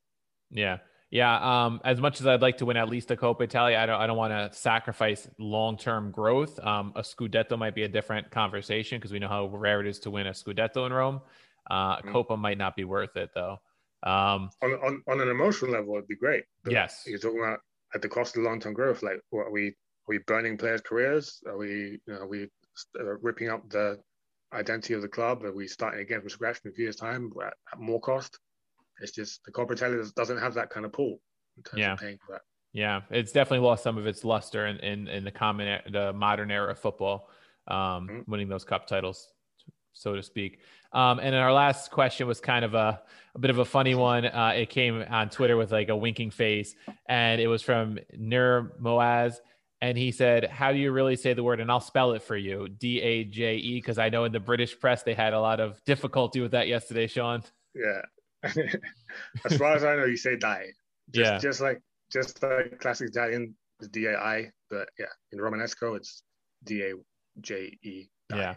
Yeah. 0.52 0.78
Yeah, 1.12 1.66
um, 1.66 1.82
as 1.84 2.00
much 2.00 2.22
as 2.22 2.28
I'd 2.28 2.42
like 2.42 2.58
to 2.58 2.66
win 2.66 2.78
at 2.78 2.88
least 2.88 3.10
a 3.10 3.16
Coppa 3.16 3.42
Italia, 3.42 3.80
I 3.80 3.88
don't. 3.88 4.00
I 4.00 4.06
don't 4.06 4.18
want 4.18 4.32
to 4.32 4.56
sacrifice 4.56 5.28
long-term 5.40 6.12
growth. 6.12 6.60
Um, 6.60 6.94
a 6.96 7.02
Scudetto 7.02 7.58
might 7.58 7.74
be 7.74 7.82
a 7.82 7.88
different 7.88 8.30
conversation 8.30 9.00
because 9.00 9.12
we 9.12 9.18
know 9.18 9.28
how 9.28 9.48
rare 9.48 9.82
it 9.82 9.88
is 9.88 9.98
to 10.02 10.12
win 10.12 10.28
a 10.28 10.32
Scudetto 10.34 10.86
in 10.86 10.94
Rome. 10.94 11.22
Uh, 11.70 11.98
mm. 11.98 12.12
Coppa 12.12 12.38
might 12.38 12.60
not 12.60 12.76
be 12.76 12.84
worth 12.84 13.16
it 13.16 13.32
though. 13.34 13.58
Um, 14.04 14.52
on, 14.62 14.74
on 14.84 15.04
on 15.08 15.22
an 15.22 15.30
emotional 15.30 15.72
level, 15.72 15.96
it'd 15.96 16.08
be 16.08 16.16
great. 16.16 16.44
yes, 16.68 17.04
you're 17.08 17.18
talking 17.18 17.40
about 17.40 17.60
at 17.96 18.04
the 18.04 18.10
cost 18.10 18.38
of 18.38 18.44
long-term 18.44 18.74
growth. 18.74 19.02
Like, 19.02 19.20
what 19.32 19.48
are 19.48 19.52
we? 19.52 19.70
Are 19.70 20.10
we 20.10 20.20
burning 20.20 20.58
players' 20.58 20.82
careers? 20.82 21.42
Are 21.48 21.58
we? 21.58 22.00
You 22.06 22.14
know, 22.14 22.20
are 22.20 22.28
we 22.28 22.44
uh, 23.00 23.18
ripping 23.24 23.50
up 23.50 23.68
the 23.70 24.00
identity 24.54 24.94
of 24.94 25.02
the 25.02 25.08
club? 25.08 25.44
Are 25.44 25.54
we 25.54 25.68
starting 25.68 26.02
again 26.02 26.22
from 26.22 26.30
scratch 26.30 26.60
in 26.64 26.70
a 26.70 26.74
few 26.74 26.86
years' 26.86 26.98
time 26.98 27.32
at 27.44 27.80
more 27.80 28.00
cost? 28.00 28.40
It's 29.02 29.12
just 29.12 29.44
the 29.46 29.52
Coppa 29.52 29.72
Italia 29.72 30.04
doesn't 30.16 30.38
have 30.38 30.54
that 30.56 30.70
kind 30.70 30.86
of 30.86 30.94
pull 30.94 31.20
in 31.58 31.64
terms 31.64 31.80
yeah. 31.80 31.94
of 31.94 32.00
paying 32.00 32.18
for 32.26 32.34
that. 32.34 32.42
Yeah, 32.74 33.02
it's 33.10 33.32
definitely 33.32 33.66
lost 33.66 33.84
some 33.84 33.98
of 33.98 34.06
its 34.06 34.24
luster 34.24 34.68
in, 34.68 34.78
in, 34.78 35.08
in 35.08 35.24
the 35.24 35.32
common 35.32 35.82
the 35.92 36.14
modern 36.14 36.52
era 36.52 36.72
of 36.72 36.80
football, 36.80 37.30
um, 37.68 37.76
mm-hmm. 37.76 38.32
winning 38.32 38.48
those 38.48 38.64
cup 38.64 38.86
titles, 38.86 39.28
so 39.94 40.16
to 40.16 40.22
speak. 40.22 40.60
Um, 40.92 41.20
and 41.20 41.34
then 41.34 41.42
our 41.42 41.54
last 41.54 41.92
question 41.92 42.28
was 42.28 42.40
kind 42.40 42.66
of 42.66 42.74
a, 42.74 43.02
a 43.36 43.40
bit 43.40 43.52
of 43.52 43.60
a 43.60 43.66
funny 43.66 43.96
one. 43.96 44.26
Uh, 44.26 44.54
it 44.56 44.70
came 44.70 45.04
on 45.10 45.30
Twitter 45.30 45.58
with 45.58 45.72
like 45.72 45.90
a 45.90 45.96
winking 45.96 46.32
face, 46.32 46.76
and 47.08 47.42
it 47.42 47.48
was 47.48 47.62
from 47.62 48.00
Nur 48.18 48.74
Moaz. 48.82 49.38
And 49.82 49.98
he 49.98 50.12
said, 50.12 50.46
How 50.46 50.72
do 50.74 50.78
you 50.78 50.92
really 50.92 51.16
say 51.16 51.34
the 51.34 51.44
word? 51.44 51.60
And 51.60 51.72
I'll 51.72 51.80
spell 51.80 52.12
it 52.12 52.22
for 52.22 52.36
you 52.36 52.68
D 52.68 53.02
A 53.02 53.24
J 53.24 53.56
E, 53.56 53.76
because 53.76 53.98
I 53.98 54.10
know 54.10 54.26
in 54.26 54.32
the 54.32 54.40
British 54.40 54.80
press 54.80 55.04
they 55.04 55.14
had 55.14 55.34
a 55.34 55.40
lot 55.40 55.60
of 55.60 55.84
difficulty 55.86 56.42
with 56.42 56.52
that 56.52 56.68
yesterday, 56.68 57.08
Sean. 57.08 57.44
Yeah. 57.74 58.02
as 59.46 59.58
far 59.58 59.76
as 59.76 59.84
I 59.84 59.96
know, 59.96 60.06
you 60.06 60.18
say 60.18 60.36
die. 60.36 60.68
Just, 61.12 61.32
yeah. 61.32 61.38
Just 61.40 61.62
like 61.62 61.82
just 62.12 62.42
like 62.44 62.80
classic 62.80 63.10
Italian 63.10 63.56
D 63.92 64.06
A 64.06 64.18
I, 64.18 64.52
but 64.70 64.90
yeah, 65.00 65.06
in 65.32 65.40
Romanesco 65.40 65.96
it's 65.98 66.24
D 66.64 66.84
A 66.84 66.94
J 67.42 67.78
E. 67.84 68.10
Yeah. 68.34 68.56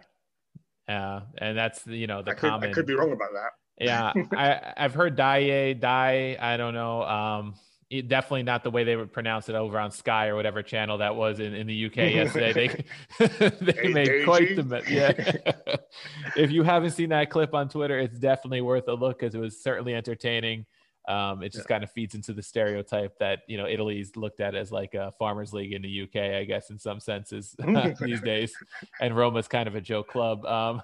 Yeah, 0.88 1.20
and 1.38 1.56
that's 1.56 1.86
you 1.86 2.09
know 2.09 2.22
the 2.22 2.32
I 2.32 2.34
could, 2.34 2.50
common. 2.50 2.70
I 2.70 2.72
could 2.72 2.86
be 2.86 2.94
wrong 2.94 3.12
about 3.12 3.30
that. 3.32 3.50
yeah, 3.78 4.12
I 4.36 4.72
I've 4.76 4.94
heard 4.94 5.16
die 5.16 5.72
die. 5.74 6.36
I 6.40 6.56
don't 6.56 6.74
know. 6.74 7.02
Um, 7.02 7.54
it, 7.93 8.09
definitely 8.09 8.43
not 8.43 8.64
the 8.64 8.70
way 8.70 8.85
they 8.85 8.97
would 8.97 9.12
pronounce 9.12 9.48
it 9.51 9.55
over 9.55 9.78
on 9.78 9.90
Sky 9.90 10.28
or 10.28 10.35
whatever 10.35 10.62
channel 10.62 10.98
that 10.98 11.14
was 11.14 11.40
in, 11.40 11.55
in 11.55 11.66
the 11.66 11.86
UK 11.86 11.97
yesterday. 11.97 12.85
They 13.19 13.28
they 13.60 13.89
made 13.89 14.24
quite 14.24 14.56
the 14.56 14.62
mess. 14.64 14.89
yeah. 14.89 15.77
if 16.36 16.51
you 16.51 16.62
haven't 16.62 16.93
seen 16.93 17.10
that 17.10 17.31
clip 17.31 17.55
on 17.55 17.69
Twitter, 17.69 17.98
it's 17.98 18.19
definitely 18.19 18.62
worth 18.62 18.89
a 18.89 18.94
look 18.94 19.20
because 19.20 19.35
it 19.35 19.39
was 19.39 19.62
certainly 19.62 19.94
entertaining. 19.94 20.64
Um, 21.06 21.43
it 21.43 21.52
just 21.52 21.64
yeah. 21.64 21.74
kind 21.74 21.85
of 21.85 21.90
feeds 21.90 22.14
into 22.14 22.32
the 22.32 22.43
stereotype 22.43 23.19
that 23.19 23.40
you 23.48 23.59
know 23.59 23.66
Italy's 23.66 24.16
looked 24.16 24.40
at 24.40 24.55
as 24.55 24.73
like 24.73 24.94
a 24.94 25.12
farmers 25.12 25.52
league 25.52 25.73
in 25.73 25.82
the 25.82 26.02
UK, 26.02 26.36
I 26.36 26.44
guess, 26.44 26.70
in 26.70 26.78
some 26.78 27.01
senses 27.01 27.55
these 28.01 28.20
days, 28.23 28.55
and 29.01 29.14
Roma's 29.14 29.48
kind 29.48 29.69
of 29.69 29.74
a 29.74 29.81
joke 29.81 30.09
club 30.09 30.47
um, 30.47 30.81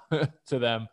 to 0.47 0.59
them. 0.59 0.87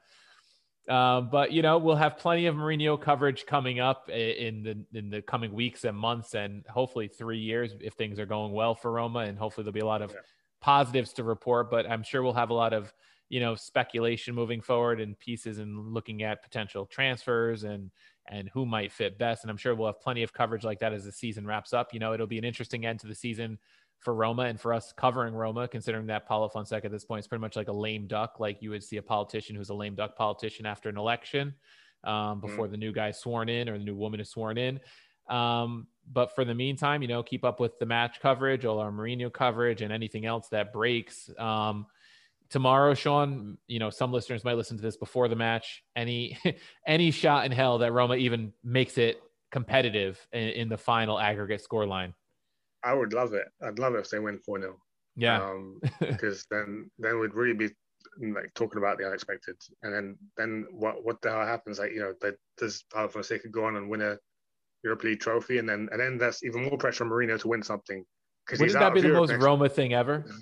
Um, 0.89 1.31
but 1.31 1.51
you 1.51 1.63
know, 1.63 1.79
we'll 1.79 1.97
have 1.97 2.17
plenty 2.19 2.47
of 2.47 2.55
Mourinho 2.55 3.01
coverage 3.01 3.45
coming 3.47 3.81
up 3.81 4.09
in 4.09 4.63
the 4.63 4.99
in 4.99 5.11
the 5.11 5.21
coming 5.23 5.53
weeks 5.53 5.85
and 5.85 5.97
months, 5.97 6.35
and 6.35 6.65
hopefully 6.69 7.09
three 7.09 7.39
years 7.39 7.75
if 7.81 7.95
things 7.95 8.19
are 8.19 8.27
going 8.27 8.53
well 8.53 8.75
for 8.75 8.93
Roma, 8.93 9.21
and 9.21 9.37
hopefully 9.37 9.65
there'll 9.65 9.75
be 9.75 9.81
a 9.81 9.87
lot 9.87 10.03
of 10.03 10.13
yeah. 10.13 10.21
positives 10.61 11.13
to 11.15 11.25
report. 11.25 11.71
But 11.71 11.91
I'm 11.91 12.03
sure 12.03 12.23
we'll 12.23 12.35
have 12.35 12.51
a 12.51 12.55
lot 12.55 12.73
of 12.73 12.93
you 13.29 13.41
know 13.41 13.57
speculation 13.57 14.35
moving 14.35 14.61
forward 14.61 15.01
and 15.01 15.19
pieces 15.19 15.59
and 15.59 15.93
looking 15.93 16.23
at 16.23 16.43
potential 16.43 16.87
transfers 16.87 17.65
and 17.65 17.91
and 18.29 18.49
who 18.51 18.65
might 18.65 18.93
fit 18.93 19.19
best. 19.19 19.43
And 19.43 19.51
I'm 19.51 19.57
sure 19.57 19.75
we'll 19.75 19.87
have 19.87 20.01
plenty 20.01 20.23
of 20.23 20.33
coverage 20.33 20.65
like 20.65 20.81
that 20.81 20.93
as 20.93 21.05
the 21.05 21.13
season 21.13 21.47
wraps 21.47 21.73
up. 21.73 21.93
You 21.93 22.01
know, 22.01 22.13
it'll 22.13 22.27
be 22.27 22.39
an 22.39 22.45
interesting 22.45 22.87
end 22.87 23.01
to 23.01 23.07
the 23.07 23.15
season 23.15 23.59
for 24.01 24.15
Roma 24.15 24.43
and 24.43 24.61
for 24.61 24.73
us 24.73 24.93
covering 24.97 25.35
Roma, 25.35 25.69
considering 25.69 26.07
that 26.07 26.27
Paulo 26.27 26.49
Fonseca 26.49 26.87
at 26.87 26.93
this 26.93 27.05
point 27.05 27.21
is 27.21 27.27
pretty 27.27 27.41
much 27.41 27.57
like 27.57 27.69
a 27.69 27.73
lame 27.73 28.07
duck, 28.07 28.39
like 28.39 28.63
you 28.63 28.71
would 28.71 28.85
see 28.85 28.99
a 28.99 29.03
politician 29.03 29.57
who's 29.57 29.71
a 29.71 29.75
lame 29.75 29.95
duck 29.95 30.17
politician 30.17 30.67
after 30.67 30.89
an 30.89 30.97
election 30.97 31.55
um, 32.05 32.13
mm-hmm. 32.13 32.47
before 32.47 32.69
mm. 32.69 32.71
the 32.71 32.77
new 32.77 32.93
guy 32.93 33.11
sworn 33.11 33.49
in 33.49 33.69
or 33.69 33.79
the 33.79 33.85
new 33.85 33.97
woman 33.97 34.21
is 34.21 34.31
sworn 34.31 34.59
in. 34.59 34.81
Um, 35.29 35.89
but 36.11 36.35
for 36.35 36.45
the 36.45 36.55
meantime, 36.55 37.03
you 37.03 37.09
know, 37.09 37.23
keep 37.23 37.45
up 37.45 37.59
with 37.59 37.79
the 37.79 37.87
match 37.87 38.21
coverage, 38.21 38.65
all 38.65 38.79
our 38.79 38.93
Mourinho 38.93 39.33
coverage, 39.33 39.83
and 39.83 39.93
anything 39.93 40.25
else 40.25 40.49
that 40.51 40.73
breaks. 40.73 41.29
Um, 41.37 41.87
tomorrow, 42.49 42.95
Sean, 42.95 43.59
you 43.67 43.79
know, 43.79 43.91
some 43.91 44.13
listeners 44.13 44.45
might 44.45 44.57
listen 44.57 44.77
to 44.77 44.83
this 44.83 44.97
before 44.97 45.29
the 45.29 45.37
match. 45.37 45.83
Any 45.95 46.39
any 46.87 47.11
shot 47.11 47.47
in 47.47 47.53
hell 47.53 47.79
that 47.79 47.93
Roma 47.93 48.17
even 48.17 48.53
makes 48.63 48.99
it 48.99 49.21
competitive 49.51 50.25
in, 50.33 50.49
in 50.49 50.69
the 50.69 50.79
final 50.79 51.19
aggregate 51.19 51.61
score 51.61 51.87
line. 51.87 52.15
I 52.87 52.95
would 52.95 53.13
love 53.13 53.35
it. 53.35 53.49
I'd 53.63 53.79
love 53.79 53.95
it 53.95 54.01
if 54.01 54.11
they 54.11 54.21
win 54.21 54.39
4 54.39 54.61
0. 54.61 54.77
Yeah. 55.17 55.43
Um, 55.43 55.81
because 56.01 56.47
then 56.51 56.91
then 56.99 57.19
we'd 57.19 57.35
really 57.35 57.55
be 57.55 57.71
like 58.21 58.55
talking 58.55 58.79
about 58.79 58.99
the 58.99 59.07
unexpected. 59.07 59.57
And 59.83 59.93
then 59.93 60.17
then 60.37 60.67
what 60.71 61.05
what 61.05 61.21
the 61.21 61.31
hell 61.31 61.45
happens? 61.45 61.79
Like, 61.79 61.93
you 61.93 62.01
know, 62.01 62.15
that 62.21 62.37
does 62.57 62.85
Paulo 62.93 63.09
Fonseca 63.09 63.49
go 63.49 63.65
on 63.65 63.77
and 63.77 63.91
win 63.91 64.03
a 64.03 64.17
Europa 64.85 65.07
League 65.07 65.21
trophy 65.21 65.59
and 65.59 65.69
then 65.69 65.89
and 65.91 66.01
then 66.01 66.17
that's 66.17 66.45
even 66.45 66.65
more 66.65 66.79
pressure 66.79 67.05
on 67.05 67.11
Mourinho 67.11 67.41
to 67.41 67.49
win 67.49 67.63
something. 67.63 68.05
Wouldn't 68.51 68.73
that 68.75 68.95
be 68.95 69.01
the 69.01 69.09
most 69.09 69.33
Roma 69.33 69.69
thing 69.69 69.93
ever? 69.93 70.25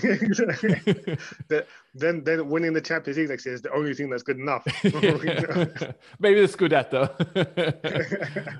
the, 0.00 1.66
then 1.94 2.24
then 2.24 2.48
winning 2.48 2.72
the 2.72 2.80
Champions 2.80 3.18
League 3.18 3.28
next 3.28 3.46
year 3.46 3.54
is 3.54 3.62
the 3.62 3.72
only 3.72 3.94
thing 3.94 4.10
that's 4.10 4.22
good 4.22 4.38
enough. 4.38 4.64
Maybe 4.84 6.40
the 6.40 6.48
Scudetto. 6.48 7.08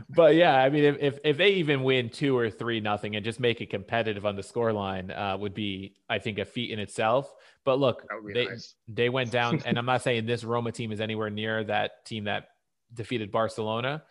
but 0.11 0.35
yeah, 0.35 0.57
I 0.57 0.69
mean, 0.71 0.85
if, 0.85 0.97
if, 1.01 1.19
if 1.25 1.37
they 1.37 1.51
even 1.51 1.83
win 1.83 2.11
two 2.11 2.37
or 2.37 2.51
three 2.51 2.81
nothing 2.81 3.17
and 3.17 3.25
just 3.25 3.41
make 3.41 3.61
it 3.61 3.71
competitive 3.71 4.27
on 4.27 4.37
the 4.37 4.43
scoreline, 4.43 5.17
uh, 5.17 5.37
would 5.39 5.55
be 5.55 5.95
I 6.09 6.19
think 6.19 6.39
a 6.39 6.45
feat 6.45 6.71
in 6.71 6.79
itself. 6.79 7.33
But 7.65 7.79
look, 7.79 8.07
they 8.33 8.47
nice. 8.47 8.75
they 8.89 9.09
went 9.09 9.31
down, 9.31 9.63
and 9.65 9.79
I'm 9.79 9.87
not 9.87 10.03
saying 10.03 10.27
this 10.27 10.45
Roma 10.45 10.73
team 10.73 10.93
is 10.93 11.01
anywhere 11.01 11.31
near 11.31 11.65
that 11.65 12.05
team 12.05 12.25
that 12.25 12.49
defeated 12.95 13.31
Barcelona. 13.31 14.03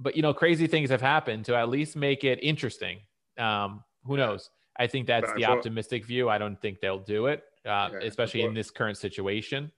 But 0.00 0.16
you 0.16 0.22
know, 0.22 0.34
crazy 0.34 0.66
things 0.66 0.90
have 0.90 1.00
happened 1.00 1.44
to 1.46 1.56
at 1.56 1.68
least 1.68 1.96
make 1.96 2.24
it 2.24 2.38
interesting. 2.42 3.00
Um, 3.38 3.84
who 4.04 4.16
knows? 4.16 4.50
I 4.78 4.86
think 4.86 5.06
that's 5.06 5.32
the 5.34 5.44
optimistic 5.44 6.04
view. 6.04 6.28
I 6.28 6.38
don't 6.38 6.60
think 6.60 6.80
they'll 6.80 6.98
do 6.98 7.26
it, 7.26 7.44
uh, 7.64 7.90
yeah, 7.92 7.98
especially 8.02 8.42
in 8.42 8.54
this 8.54 8.70
current 8.70 8.98
situation. 8.98 9.70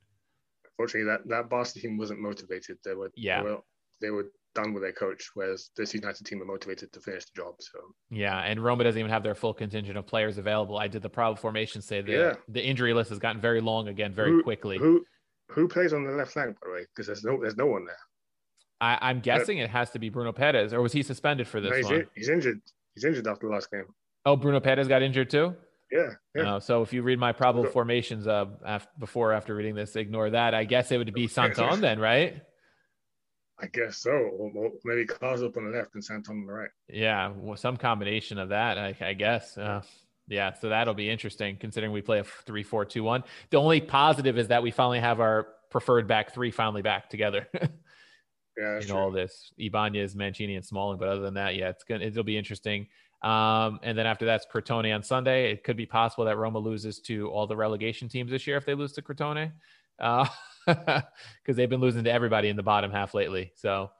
Unfortunately, 0.79 1.11
that 1.11 1.29
that 1.29 1.51
Boston 1.51 1.83
team 1.83 1.99
wasn't 1.99 2.21
motivated. 2.21 2.79
They 2.85 2.95
were 2.95 3.11
yeah. 3.17 3.43
They 3.43 3.49
were, 3.49 3.59
they 4.01 4.11
were 4.11 4.27
done 4.55 4.73
with 4.73 4.83
their 4.83 4.93
coach, 4.93 5.31
whereas 5.35 5.71
this 5.77 5.95
United 5.95 6.25
team 6.25 6.43
are 6.43 6.47
motivated 6.47 6.93
to 6.93 7.01
finish 7.01 7.25
the 7.27 7.43
job. 7.43 7.55
So 7.61 7.79
yeah, 8.11 8.41
and 8.41 8.63
Roma 8.63 8.85
doesn't 8.85 8.99
even 8.99 9.11
have 9.11 9.23
their 9.23 9.35
full 9.35 9.55
contingent 9.55 9.97
of 9.97 10.07
players 10.07 10.39
available. 10.39 10.79
I 10.79 10.89
did 10.89 11.03
the 11.03 11.11
proud 11.11 11.39
formation 11.39 11.83
say 11.83 12.01
that 12.01 12.11
yeah. 12.11 12.35
the 12.49 12.65
injury 12.65 12.93
list 12.95 13.11
has 13.11 13.19
gotten 13.19 13.41
very 13.41 13.61
long 13.61 13.89
again, 13.89 14.13
very 14.13 14.31
who, 14.31 14.43
quickly. 14.43 14.79
Who 14.79 15.05
who 15.51 15.69
plays 15.69 15.93
on 15.93 16.05
the 16.05 16.13
left 16.13 16.33
flank 16.33 16.57
by 16.61 16.69
the 16.69 16.75
way? 16.75 16.87
Because 16.95 17.07
there's 17.07 17.25
no 17.25 17.41
there's 17.41 17.57
no 17.57 17.67
one 17.67 17.85
there. 17.85 17.97
I, 18.81 19.11
am 19.11 19.21
guessing 19.21 19.59
it 19.59 19.71
has 19.71 19.91
to 19.91 19.99
be 19.99 20.09
Bruno 20.09 20.33
Peres, 20.33 20.73
or 20.73 20.81
was 20.81 20.93
he 20.93 21.03
suspended 21.03 21.49
for 21.49 21.61
this 21.61 21.71
no, 21.71 21.77
he's, 21.77 21.87
one? 21.87 22.07
He's 22.15 22.29
injured. 22.29 22.61
He's 22.95 23.05
injured 23.05 23.27
after 23.27 23.49
the 23.49 23.53
last 23.53 23.71
game. 23.73 23.87
Oh, 24.25 24.37
Bruno 24.37 24.61
Peres 24.61 24.89
got 24.89 25.03
injured 25.03 25.31
too. 25.31 25.55
Yeah. 25.91 26.11
yeah. 26.35 26.57
Uh, 26.57 26.61
so 26.61 26.83
if 26.83 26.93
you 26.93 27.03
read 27.03 27.19
my 27.19 27.33
probable 27.33 27.69
formations 27.71 28.27
uh, 28.27 28.47
after, 28.67 28.91
before 28.99 29.33
after 29.33 29.55
reading 29.55 29.75
this, 29.75 29.97
ignore 29.97 30.31
that. 30.31 30.55
I 30.55 30.65
guess 30.65 30.93
it 30.93 30.99
would 30.99 31.13
be 31.15 31.27
Santon 31.29 31.81
then, 31.81 31.99
right? 31.99 32.43
I 33.61 33.67
guess 33.67 33.99
so. 33.99 34.11
Or 34.11 34.71
maybe 34.85 35.07
Klaus 35.07 35.43
up 35.43 35.57
on 35.57 35.65
the 35.65 35.77
left 35.77 35.95
and 35.95 36.05
Santon 36.05 36.41
on 36.41 36.47
the 36.47 36.53
right. 36.53 36.71
Yeah, 36.89 37.33
well, 37.35 37.57
some 37.57 37.77
combination 37.77 38.39
of 38.39 38.51
that, 38.51 38.79
I, 38.79 38.95
I 39.01 39.15
guess. 39.15 39.57
Uh, 39.57 39.83
yeah, 40.29 40.53
so 40.53 40.69
that'll 40.69 40.95
be 40.95 41.09
interesting 41.09 41.57
considering 41.57 41.93
we 41.93 42.03
play 42.03 42.19
a 42.19 42.25
three, 42.25 42.63
four, 42.63 42.85
two, 42.85 43.03
one. 43.03 43.25
The 43.51 43.57
only 43.57 43.81
positive 43.81 44.39
is 44.39 44.49
that 44.49 44.63
we 44.63 44.71
finally 44.71 45.01
have 45.01 45.21
our 45.21 45.49
preferred 45.71 46.07
back 46.07 46.35
three 46.35 46.51
finally 46.51 46.83
back 46.83 47.09
together. 47.09 47.49
yeah, 48.59 48.77
in 48.77 48.83
true. 48.83 48.97
all 48.97 49.11
this, 49.11 49.53
Ibanez, 49.59 50.15
Mancini, 50.15 50.57
and 50.57 50.65
Smalling. 50.65 50.99
But 50.99 51.09
other 51.09 51.23
than 51.23 51.35
that, 51.35 51.57
yeah, 51.57 51.71
it's 51.71 51.85
gonna 51.85 52.05
it'll 52.05 52.25
be 52.25 52.37
interesting. 52.37 52.89
Um, 53.23 53.81
and 53.83 53.99
then 53.99 54.07
after 54.07 54.27
that's 54.27 54.47
Crotone 54.47 54.95
on 54.95 55.03
Sunday. 55.03 55.53
It 55.53 55.65
could 55.65 55.77
be 55.77 55.87
possible 55.87 56.25
that 56.27 56.37
Roma 56.37 56.59
loses 56.59 57.01
to 57.01 57.29
all 57.31 57.47
the 57.47 57.57
relegation 57.57 58.09
teams 58.09 58.31
this 58.31 58.47
year 58.47 58.57
if 58.57 58.65
they 58.65 58.75
lose 58.75 58.93
to 58.93 59.03
Crotone, 59.03 59.53
because 59.99 60.23
uh, 60.67 61.01
they've 61.47 61.69
been 61.69 61.81
losing 61.81 62.05
to 62.05 62.13
everybody 62.13 62.49
in 62.49 62.57
the 62.57 62.63
bottom 62.63 62.91
half 62.91 63.15
lately. 63.15 63.53
So, 63.57 63.91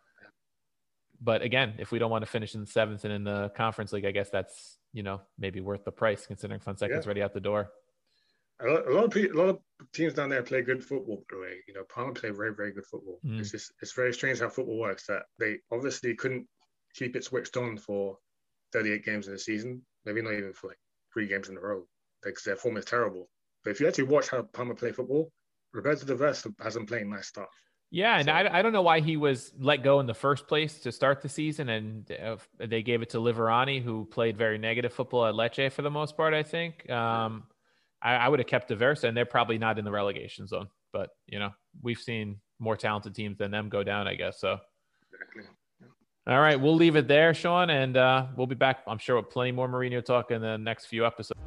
but 1.21 1.43
again, 1.43 1.75
if 1.79 1.91
we 1.91 1.99
don't 1.99 2.11
want 2.11 2.23
to 2.23 2.31
finish 2.31 2.55
in 2.55 2.65
seventh 2.67 3.05
and 3.05 3.13
in 3.13 3.25
the 3.25 3.51
conference 3.57 3.93
league, 3.93 4.05
I 4.05 4.13
guess 4.13 4.31
that's 4.31 4.79
you 4.93 5.03
know 5.03 5.21
maybe 5.39 5.61
worth 5.61 5.85
the 5.85 5.93
price 5.93 6.27
considering 6.27 6.61
Fonseca's 6.61 7.05
yeah. 7.05 7.09
ready 7.09 7.23
out 7.23 7.35
the 7.35 7.41
door. 7.41 7.71
A 8.61 8.67
lot, 8.67 8.89
a 8.89 8.93
lot, 8.93 9.05
of 9.05 9.11
people, 9.13 9.39
a 9.39 9.41
lot 9.41 9.49
of 9.51 9.59
teams 9.93 10.15
down 10.15 10.31
there 10.31 10.43
play 10.43 10.63
good 10.63 10.85
football. 10.85 11.25
By 11.31 11.37
the 11.37 11.41
way, 11.41 11.55
you 11.69 11.75
know, 11.75 11.85
Parma 11.89 12.13
play 12.13 12.31
very, 12.31 12.55
very 12.55 12.73
good 12.73 12.87
football. 12.87 13.21
Mm. 13.25 13.39
It's 13.41 13.53
just 13.53 13.73
it's 13.83 13.93
very 13.93 14.13
strange 14.13 14.41
how 14.41 14.49
football 14.49 14.79
works. 14.79 15.07
That 15.07 15.23
they 15.39 15.59
obviously 15.73 16.15
couldn't 16.15 16.47
keep 16.95 17.17
it 17.17 17.25
switched 17.25 17.57
on 17.57 17.79
for 17.79 18.19
38 18.73 19.05
games 19.05 19.29
in 19.29 19.35
a 19.35 19.39
season, 19.39 19.83
maybe 20.05 20.23
not 20.23 20.35
even 20.35 20.53
for 20.53 20.69
like 20.69 20.79
three 21.13 21.27
games 21.27 21.49
in 21.49 21.57
a 21.57 21.61
row, 21.61 21.85
because 22.23 22.45
their 22.45 22.57
form 22.57 22.77
is 22.77 22.85
terrible. 22.85 23.29
But 23.65 23.71
if 23.71 23.81
you 23.81 23.89
actually 23.89 24.05
watch 24.05 24.29
how 24.29 24.43
Parma 24.43 24.75
play 24.75 24.93
football, 24.93 25.31
Roberto 25.73 26.07
D'Aversa 26.07 26.55
hasn't 26.61 26.89
played 26.89 27.07
nice 27.07 27.27
stuff. 27.27 27.49
Yeah, 27.91 28.19
and 28.19 28.27
so. 28.27 28.33
I, 28.33 28.59
I 28.59 28.63
don't 28.63 28.73
know 28.73 28.83
why 28.83 29.01
he 29.01 29.17
was 29.17 29.53
let 29.59 29.83
go 29.83 30.01
in 30.01 30.07
the 30.07 30.15
first 30.15 30.47
place 30.47 30.81
to 30.81 30.93
start 30.93 31.23
the 31.23 31.29
season, 31.29 31.71
and 31.71 32.11
uh, 32.13 32.37
they 32.59 32.83
gave 32.83 33.01
it 33.03 33.11
to 33.11 33.19
Liverani, 33.19 33.83
who 33.83 34.05
played 34.05 34.37
very 34.37 34.59
negative 34.59 34.93
football 34.93 35.27
at 35.27 35.35
Lecce 35.35 35.73
for 35.73 35.83
the 35.83 35.91
most 35.91 36.17
part. 36.17 36.35
I 36.35 36.43
think 36.43 36.89
um, 36.91 37.45
I, 38.03 38.15
I, 38.15 38.29
would 38.29 38.41
have 38.41 38.47
kept 38.47 38.69
D'Aversa, 38.69 39.05
and 39.05 39.17
they're 39.17 39.25
probably 39.25 39.57
not 39.57 39.79
in 39.79 39.87
the 39.87 39.91
relegation 39.91 40.47
zone. 40.47 40.69
But 40.93 41.11
you 41.27 41.39
know, 41.39 41.51
we've 41.83 41.99
seen 41.99 42.41
more 42.59 42.77
talented 42.77 43.15
teams 43.15 43.39
than 43.39 43.51
them 43.51 43.69
go 43.71 43.83
down, 43.83 44.07
I 44.07 44.15
guess. 44.15 44.41
So. 44.41 44.59
All 46.29 46.41
right, 46.41 46.61
we'll 46.61 46.77
leave 46.77 46.95
it 46.97 47.09
there, 47.09 47.33
Sean, 47.33 47.71
and 47.71 47.97
uh, 47.97 48.27
we'll 48.37 48.47
be 48.47 48.55
back, 48.55 48.83
I'm 48.87 48.99
sure, 48.99 49.17
with 49.17 49.31
plenty 49.31 49.51
more 49.51 49.67
Mourinho 49.67 50.05
talk 50.05 50.31
in 50.31 50.43
the 50.43 50.59
next 50.59 50.85
few 50.85 51.07
episodes. 51.07 51.41